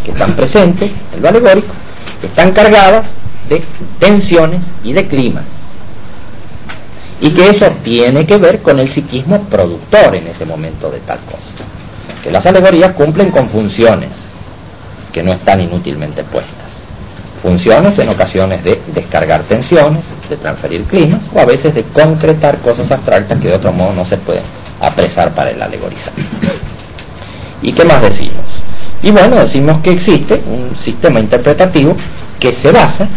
que 0.06 0.12
están 0.12 0.36
presentes 0.36 0.92
en 1.16 1.22
lo 1.22 1.30
alegórico, 1.30 1.74
están 2.24 2.52
cargadas 2.52 3.06
de 3.50 3.64
tensiones 4.00 4.62
y 4.84 4.94
de 4.94 5.08
climas. 5.08 5.46
Y 7.22 7.32
que 7.32 7.50
eso 7.50 7.70
tiene 7.84 8.26
que 8.26 8.38
ver 8.38 8.62
con 8.62 8.80
el 8.80 8.90
psiquismo 8.90 9.42
productor 9.44 10.16
en 10.16 10.28
ese 10.28 10.46
momento 10.46 10.90
de 10.90 11.00
tal 11.00 11.20
cosa. 11.20 11.66
Que 12.24 12.32
las 12.32 12.46
alegorías 12.46 12.94
cumplen 12.94 13.32
con 13.32 13.50
funciones 13.50 14.10
que 15.12 15.24
no 15.24 15.34
están 15.34 15.60
inútilmente 15.60 16.24
puestas. 16.24 16.69
Funciones 17.42 17.98
en 18.00 18.10
ocasiones 18.10 18.64
de 18.64 18.82
descargar 18.94 19.44
tensiones, 19.44 20.04
de 20.30 20.36
transferir 20.36 20.84
climas 20.84 21.22
o 21.34 21.40
a 21.40 21.46
veces 21.46 21.74
de 21.74 21.84
concretar 21.84 22.58
cosas 22.58 22.92
abstractas 22.92 23.40
que 23.40 23.48
de 23.48 23.56
otro 23.56 23.72
modo 23.72 23.94
no 23.94 24.06
se 24.06 24.18
pueden 24.18 24.44
apresar 24.82 25.34
para 25.34 25.52
el 25.52 25.62
alegorizar. 25.62 26.14
¿Y 27.62 27.72
qué 27.72 27.86
más 27.86 28.02
decimos? 28.02 28.44
Y 29.02 29.12
bueno, 29.12 29.38
decimos 29.38 29.78
que 29.82 29.92
existe 29.92 30.42
un 30.46 30.76
sistema 30.76 31.20
interpretativo 31.20 31.96
que 32.40 32.52
se 32.52 32.72
basa 32.72 33.08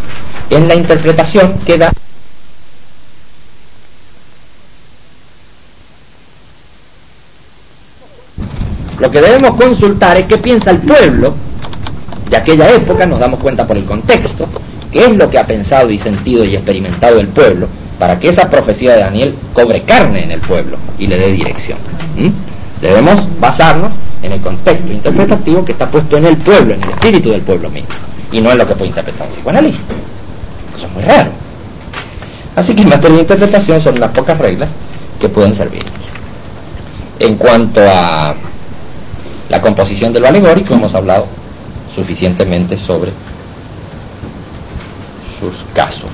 en 0.51 0.69
la 0.69 0.74
interpretación 0.74 1.59
que 1.66 1.78
da 1.78 1.93
Lo 9.01 9.11
que 9.11 9.20
debemos 9.20 9.57
consultar 9.61 10.16
es 10.16 10.27
qué 10.27 10.39
piensa 10.39 10.70
el 10.70 10.78
pueblo 10.78 11.35
de 12.33 12.39
aquella 12.39 12.71
época, 12.71 13.05
nos 13.05 13.21
damos 13.21 13.41
cuenta 13.41 13.67
por 13.67 13.77
el 13.77 13.85
contexto, 13.85 14.49
qué 14.91 15.05
es 15.05 15.11
lo 15.11 15.28
que 15.28 15.39
ha 15.39 15.47
pensado 15.47 15.91
y 15.91 15.99
sentido 15.99 16.47
y 16.47 16.57
experimentado 16.57 17.20
el 17.20 17.28
pueblo 17.28 17.69
para 17.99 18.19
que 18.19 18.31
esa 18.31 18.49
profecía 18.49 18.94
de 18.94 19.01
Daniel 19.01 19.35
cobre 19.52 19.83
carne 19.83 20.25
en 20.25 20.31
el 20.31 20.41
pueblo 20.41 20.78
y 20.99 21.09
le 21.09 21.19
dé 21.19 21.31
dirección. 21.31 21.77
Debemos 22.81 23.20
basarnos 23.39 23.93
en 24.23 24.33
el 24.33 24.41
contexto 24.41 24.91
interpretativo 24.91 25.62
que 25.62 25.73
está 25.73 25.91
puesto 25.91 26.17
en 26.17 26.25
el 26.25 26.39
pueblo, 26.39 26.73
en 26.73 26.83
el 26.83 26.89
espíritu 26.89 27.28
del 27.28 27.43
pueblo 27.43 27.69
mismo 27.69 27.91
y 28.33 28.41
no 28.41 28.51
es 28.51 28.57
lo 28.57 28.67
que 28.67 28.77
puede 28.77 28.89
interpretar 28.89 29.28
un 29.28 29.35
psicoanalista. 29.35 29.93
Eso 30.75 30.86
es 30.86 30.93
muy 30.93 31.02
raro. 31.02 31.31
Así 32.57 32.75
que 32.75 32.81
en 32.81 32.89
materia 32.89 33.17
de 33.17 33.23
interpretación 33.25 33.78
son 33.78 33.97
unas 33.99 34.11
pocas 34.12 34.39
reglas 34.39 34.70
que 35.20 35.28
pueden 35.28 35.55
servir. 35.55 35.83
En 37.19 37.36
cuanto 37.36 37.83
a 37.86 38.35
la 39.51 39.61
composición 39.61 40.15
de 40.15 40.20
lo 40.20 40.28
alegórico, 40.28 40.73
hemos 40.73 40.94
hablado 40.94 41.27
suficientemente 41.95 42.77
sobre 42.77 43.12
sus 45.39 45.53
casos. 45.75 46.11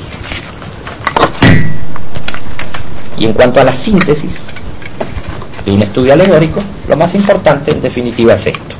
Y 3.16 3.24
en 3.26 3.32
cuanto 3.32 3.60
a 3.60 3.64
la 3.64 3.74
síntesis 3.74 4.30
de 5.64 5.72
un 5.72 5.82
estudio 5.82 6.12
alegórico, 6.12 6.62
lo 6.88 6.96
más 6.96 7.14
importante 7.14 7.72
en 7.72 7.82
definitiva 7.82 8.34
es 8.34 8.46
esto 8.46 8.78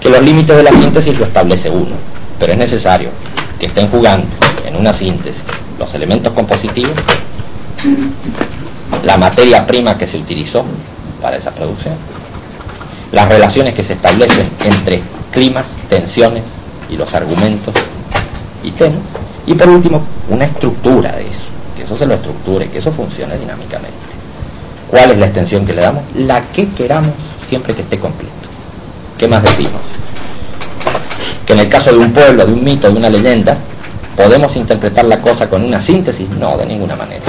que 0.00 0.12
los 0.12 0.22
límites 0.22 0.56
de 0.56 0.62
la 0.62 0.70
síntesis 0.70 1.18
lo 1.18 1.24
establece 1.24 1.68
uno, 1.68 1.96
pero 2.38 2.52
es 2.52 2.58
necesario 2.58 3.10
que 3.58 3.66
estén 3.66 3.88
jugando 3.88 4.26
en 4.64 4.76
una 4.76 4.92
síntesis 4.92 5.42
los 5.78 5.92
elementos 5.94 6.32
compositivos, 6.32 6.92
la 9.04 9.16
materia 9.16 9.66
prima 9.66 9.98
que 9.98 10.06
se 10.06 10.16
utilizó 10.16 10.64
para 11.20 11.36
esa 11.36 11.50
producción, 11.50 11.94
las 13.12 13.28
relaciones 13.28 13.74
que 13.74 13.82
se 13.82 13.94
establecen 13.94 14.48
entre 14.64 15.02
climas, 15.36 15.66
tensiones 15.90 16.44
y 16.88 16.96
los 16.96 17.12
argumentos 17.12 17.74
y 18.64 18.70
temas, 18.70 19.02
y 19.46 19.52
por 19.52 19.68
último, 19.68 20.02
una 20.30 20.46
estructura 20.46 21.12
de 21.12 21.24
eso, 21.24 21.44
que 21.76 21.82
eso 21.82 21.94
se 21.94 22.06
lo 22.06 22.14
estructure, 22.14 22.70
que 22.70 22.78
eso 22.78 22.90
funcione 22.90 23.36
dinámicamente. 23.36 23.92
¿Cuál 24.88 25.10
es 25.10 25.18
la 25.18 25.26
extensión 25.26 25.66
que 25.66 25.74
le 25.74 25.82
damos? 25.82 26.04
La 26.14 26.40
que 26.40 26.70
queramos 26.70 27.12
siempre 27.50 27.74
que 27.74 27.82
esté 27.82 27.98
completo. 27.98 28.32
¿Qué 29.18 29.28
más 29.28 29.42
decimos? 29.42 29.82
Que 31.44 31.52
en 31.52 31.58
el 31.58 31.68
caso 31.68 31.90
de 31.90 31.98
un 31.98 32.14
pueblo, 32.14 32.46
de 32.46 32.54
un 32.54 32.64
mito, 32.64 32.90
de 32.90 32.96
una 32.96 33.10
leyenda, 33.10 33.58
¿podemos 34.16 34.56
interpretar 34.56 35.04
la 35.04 35.20
cosa 35.20 35.50
con 35.50 35.62
una 35.62 35.82
síntesis? 35.82 36.30
No, 36.30 36.56
de 36.56 36.64
ninguna 36.64 36.96
manera. 36.96 37.26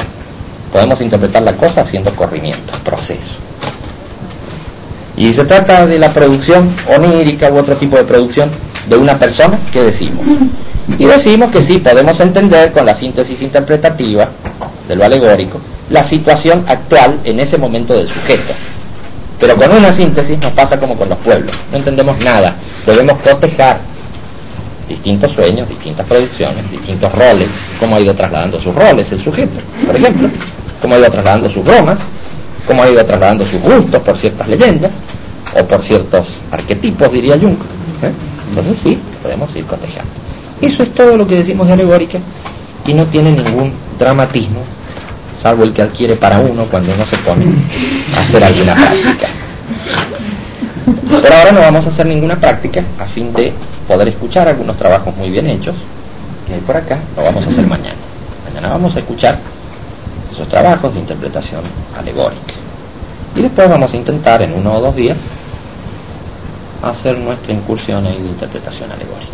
Podemos 0.71 1.01
interpretar 1.01 1.43
la 1.43 1.57
cosa 1.57 1.81
haciendo 1.81 2.15
corrimiento, 2.15 2.71
proceso. 2.85 3.35
Y 5.17 5.33
se 5.33 5.43
trata 5.45 5.85
de 5.85 5.99
la 5.99 6.13
producción 6.13 6.73
onírica 6.95 7.51
u 7.51 7.57
otro 7.57 7.75
tipo 7.75 7.97
de 7.97 8.03
producción 8.03 8.49
de 8.87 8.95
una 8.95 9.17
persona, 9.17 9.59
¿qué 9.71 9.81
decimos? 9.81 10.23
Y 10.97 11.05
decimos 11.05 11.51
que 11.51 11.61
sí, 11.61 11.79
podemos 11.79 12.19
entender 12.19 12.71
con 12.71 12.85
la 12.85 12.95
síntesis 12.95 13.41
interpretativa 13.41 14.29
de 14.87 14.95
lo 14.95 15.03
alegórico 15.03 15.59
la 15.89 16.03
situación 16.03 16.63
actual 16.67 17.19
en 17.23 17.39
ese 17.39 17.57
momento 17.57 17.93
del 17.93 18.07
sujeto. 18.07 18.53
Pero 19.39 19.55
con 19.55 19.71
una 19.71 19.91
síntesis 19.91 20.37
nos 20.39 20.51
pasa 20.53 20.79
como 20.79 20.95
con 20.95 21.09
los 21.09 21.17
pueblos, 21.19 21.55
no 21.71 21.77
entendemos 21.77 22.17
nada, 22.19 22.55
podemos 22.85 23.17
cotejar 23.19 23.79
distintos 24.89 25.31
sueños, 25.31 25.69
distintas 25.69 26.05
producciones, 26.07 26.69
distintos 26.71 27.11
roles, 27.11 27.47
cómo 27.79 27.95
ha 27.95 27.99
ido 27.99 28.13
trasladando 28.15 28.59
sus 28.59 28.73
roles 28.73 29.11
el 29.11 29.21
sujeto, 29.21 29.59
por 29.85 29.95
ejemplo, 29.95 30.29
cómo 30.81 30.95
ha 30.95 30.99
ido 30.99 31.11
trasladando 31.11 31.49
sus 31.49 31.63
bromas, 31.63 31.99
cómo 32.67 32.83
ha 32.83 32.89
ido 32.89 33.03
trasladando 33.05 33.45
sus 33.45 33.61
gustos 33.61 34.01
por 34.01 34.17
ciertas 34.17 34.47
leyendas 34.47 34.91
o 35.59 35.65
por 35.65 35.81
ciertos 35.81 36.27
arquetipos, 36.51 37.11
diría 37.11 37.37
Jung. 37.39 37.55
¿eh? 38.03 38.11
Entonces 38.49 38.77
sí, 38.77 38.99
podemos 39.23 39.55
ir 39.55 39.65
cotejando. 39.65 40.11
Eso 40.61 40.83
es 40.83 40.93
todo 40.93 41.15
lo 41.15 41.27
que 41.27 41.35
decimos 41.35 41.67
de 41.67 41.73
alegórica 41.73 42.19
y 42.85 42.93
no 42.93 43.05
tiene 43.05 43.31
ningún 43.31 43.73
dramatismo, 43.97 44.61
salvo 45.41 45.63
el 45.63 45.73
que 45.73 45.81
adquiere 45.81 46.15
para 46.15 46.39
uno 46.39 46.65
cuando 46.65 46.93
uno 46.93 47.05
se 47.05 47.17
pone 47.17 47.45
a 48.15 48.21
hacer 48.21 48.43
alguna 48.43 48.75
práctica. 48.75 49.27
Por 51.21 51.33
ahora 51.33 51.51
no 51.51 51.61
vamos 51.61 51.85
a 51.85 51.89
hacer 51.89 52.05
ninguna 52.05 52.35
práctica 52.35 52.83
a 52.99 53.05
fin 53.05 53.33
de 53.33 53.53
poder 53.87 54.09
escuchar 54.09 54.47
algunos 54.47 54.77
trabajos 54.77 55.15
muy 55.15 55.29
bien 55.29 55.47
hechos 55.47 55.75
que 56.47 56.55
por 56.59 56.77
acá, 56.77 56.97
lo 57.15 57.23
vamos 57.23 57.45
a 57.45 57.49
hacer 57.49 57.67
mañana. 57.67 57.95
Mañana 58.47 58.69
vamos 58.69 58.95
a 58.95 58.99
escuchar 58.99 59.37
esos 60.37 60.49
trabajos 60.49 60.93
de 60.93 60.99
interpretación 60.99 61.61
alegórica. 61.97 62.53
Y 63.35 63.41
después 63.41 63.67
vamos 63.67 63.91
a 63.91 63.97
intentar 63.97 64.39
en 64.43 64.53
uno 64.53 64.75
o 64.75 64.81
dos 64.81 64.95
días 64.95 65.17
hacer 66.83 67.17
nuestra 67.17 67.53
incursión 67.53 68.05
en 68.05 68.23
de 68.23 68.29
interpretación 68.29 68.91
alegórica. 68.91 69.31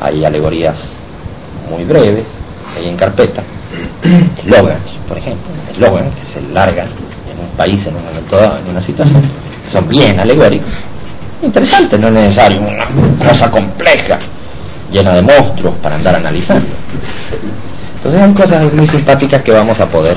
Hay 0.00 0.24
alegorías 0.24 0.78
muy 1.70 1.84
breves, 1.84 2.24
hay 2.76 2.88
en 2.88 2.96
carpeta, 2.96 3.42
eslogans, 4.38 4.82
por 5.08 5.16
ejemplo, 5.16 5.46
eslogans 5.72 6.12
que 6.16 6.26
se 6.26 6.42
largan 6.52 6.88
en 6.88 7.38
un 7.38 7.56
país 7.56 7.86
en 7.86 7.94
un 7.94 8.04
momento 8.04 8.36
dado, 8.36 8.58
en 8.58 8.68
una 8.68 8.80
situación, 8.80 9.22
son 9.70 9.88
bien 9.88 10.18
alegóricos. 10.18 10.72
Interesante, 11.40 11.96
no 11.98 12.08
es 12.08 12.14
necesario 12.14 12.60
una 12.62 13.28
cosa 13.28 13.48
compleja, 13.48 14.18
llena 14.90 15.14
de 15.14 15.22
monstruos 15.22 15.74
para 15.80 15.94
andar 15.94 16.16
analizando. 16.16 16.66
Entonces 18.06 18.22
hay 18.22 18.34
cosas 18.34 18.72
muy 18.72 18.86
simpáticas 18.86 19.42
que 19.42 19.50
vamos 19.50 19.80
a 19.80 19.86
poder 19.86 20.16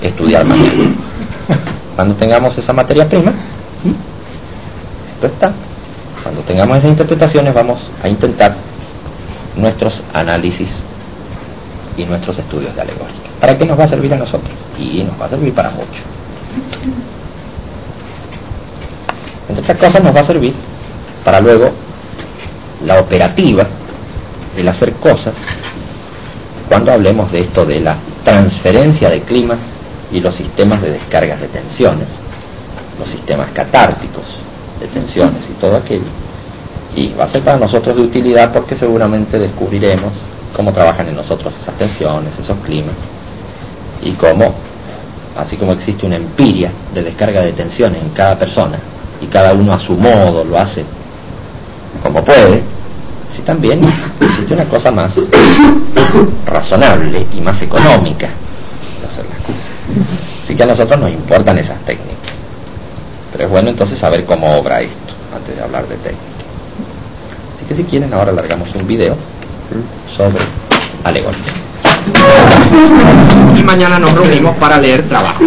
estudiar 0.00 0.44
mañana. 0.44 0.94
Cuando 1.96 2.14
tengamos 2.14 2.56
esa 2.56 2.72
materia 2.72 3.08
prima, 3.08 3.32
esto 5.14 5.26
está. 5.26 5.50
Cuando 6.22 6.42
tengamos 6.42 6.78
esas 6.78 6.90
interpretaciones 6.90 7.52
vamos 7.52 7.80
a 8.04 8.08
intentar 8.08 8.54
nuestros 9.56 10.04
análisis 10.14 10.68
y 11.96 12.04
nuestros 12.04 12.38
estudios 12.38 12.72
de 12.76 12.82
alegórica. 12.82 13.30
¿Para 13.40 13.58
qué 13.58 13.66
nos 13.66 13.76
va 13.76 13.82
a 13.82 13.88
servir 13.88 14.14
a 14.14 14.16
nosotros? 14.16 14.52
Y 14.78 15.02
nos 15.02 15.20
va 15.20 15.26
a 15.26 15.30
servir 15.30 15.52
para 15.52 15.70
mucho. 15.70 16.02
Entre 19.48 19.60
otras 19.60 19.76
cosas 19.76 20.04
nos 20.04 20.14
va 20.14 20.20
a 20.20 20.24
servir 20.24 20.54
para 21.24 21.40
luego 21.40 21.72
la 22.86 23.00
operativa, 23.00 23.66
el 24.56 24.68
hacer 24.68 24.92
cosas, 24.92 25.34
cuando 26.68 26.92
hablemos 26.92 27.32
de 27.32 27.40
esto 27.40 27.64
de 27.64 27.80
la 27.80 27.96
transferencia 28.24 29.08
de 29.08 29.22
climas 29.22 29.58
y 30.12 30.20
los 30.20 30.34
sistemas 30.34 30.82
de 30.82 30.90
descargas 30.90 31.40
de 31.40 31.48
tensiones, 31.48 32.06
los 32.98 33.08
sistemas 33.08 33.48
catárticos 33.52 34.24
de 34.78 34.86
tensiones 34.88 35.48
y 35.50 35.54
todo 35.54 35.76
aquello. 35.76 36.04
Y 36.94 37.12
va 37.14 37.24
a 37.24 37.28
ser 37.28 37.42
para 37.42 37.56
nosotros 37.56 37.96
de 37.96 38.02
utilidad 38.02 38.52
porque 38.52 38.76
seguramente 38.76 39.38
descubriremos 39.38 40.12
cómo 40.54 40.72
trabajan 40.72 41.08
en 41.08 41.16
nosotros 41.16 41.54
esas 41.60 41.76
tensiones, 41.76 42.38
esos 42.38 42.56
climas, 42.58 42.94
y 44.02 44.12
cómo, 44.12 44.54
así 45.36 45.56
como 45.56 45.72
existe 45.72 46.06
una 46.06 46.16
empiria 46.16 46.70
de 46.94 47.02
descarga 47.02 47.42
de 47.42 47.52
tensiones 47.52 48.02
en 48.02 48.10
cada 48.10 48.38
persona, 48.38 48.78
y 49.20 49.26
cada 49.26 49.52
uno 49.52 49.72
a 49.72 49.78
su 49.78 49.94
modo 49.94 50.44
lo 50.44 50.58
hace 50.58 50.84
como 52.02 52.24
puede, 52.24 52.62
también 53.42 53.80
existe 54.20 54.54
una 54.54 54.64
cosa 54.64 54.90
más 54.90 55.14
razonable 56.46 57.26
y 57.36 57.40
más 57.40 57.60
económica 57.62 58.28
de 59.00 59.06
hacer 59.06 59.24
las 59.26 59.38
cosas. 59.38 59.60
Así 60.44 60.54
que 60.54 60.62
a 60.62 60.66
nosotros 60.66 61.00
nos 61.00 61.10
importan 61.10 61.58
esas 61.58 61.78
técnicas. 61.84 62.32
Pero 63.32 63.44
es 63.44 63.50
bueno 63.50 63.68
entonces 63.68 63.98
saber 63.98 64.24
cómo 64.24 64.56
obra 64.56 64.80
esto, 64.80 65.12
antes 65.34 65.56
de 65.56 65.62
hablar 65.62 65.86
de 65.86 65.96
técnica. 65.96 66.22
Así 67.56 67.64
que 67.68 67.74
si 67.74 67.84
quieren, 67.84 68.12
ahora 68.14 68.32
largamos 68.32 68.74
un 68.74 68.86
video 68.86 69.16
sobre 70.14 70.44
alegoría. 71.04 71.42
Y 73.56 73.62
mañana 73.62 73.98
nos 73.98 74.12
reunimos 74.14 74.56
para 74.56 74.78
leer 74.78 75.06
trabajos. 75.08 75.46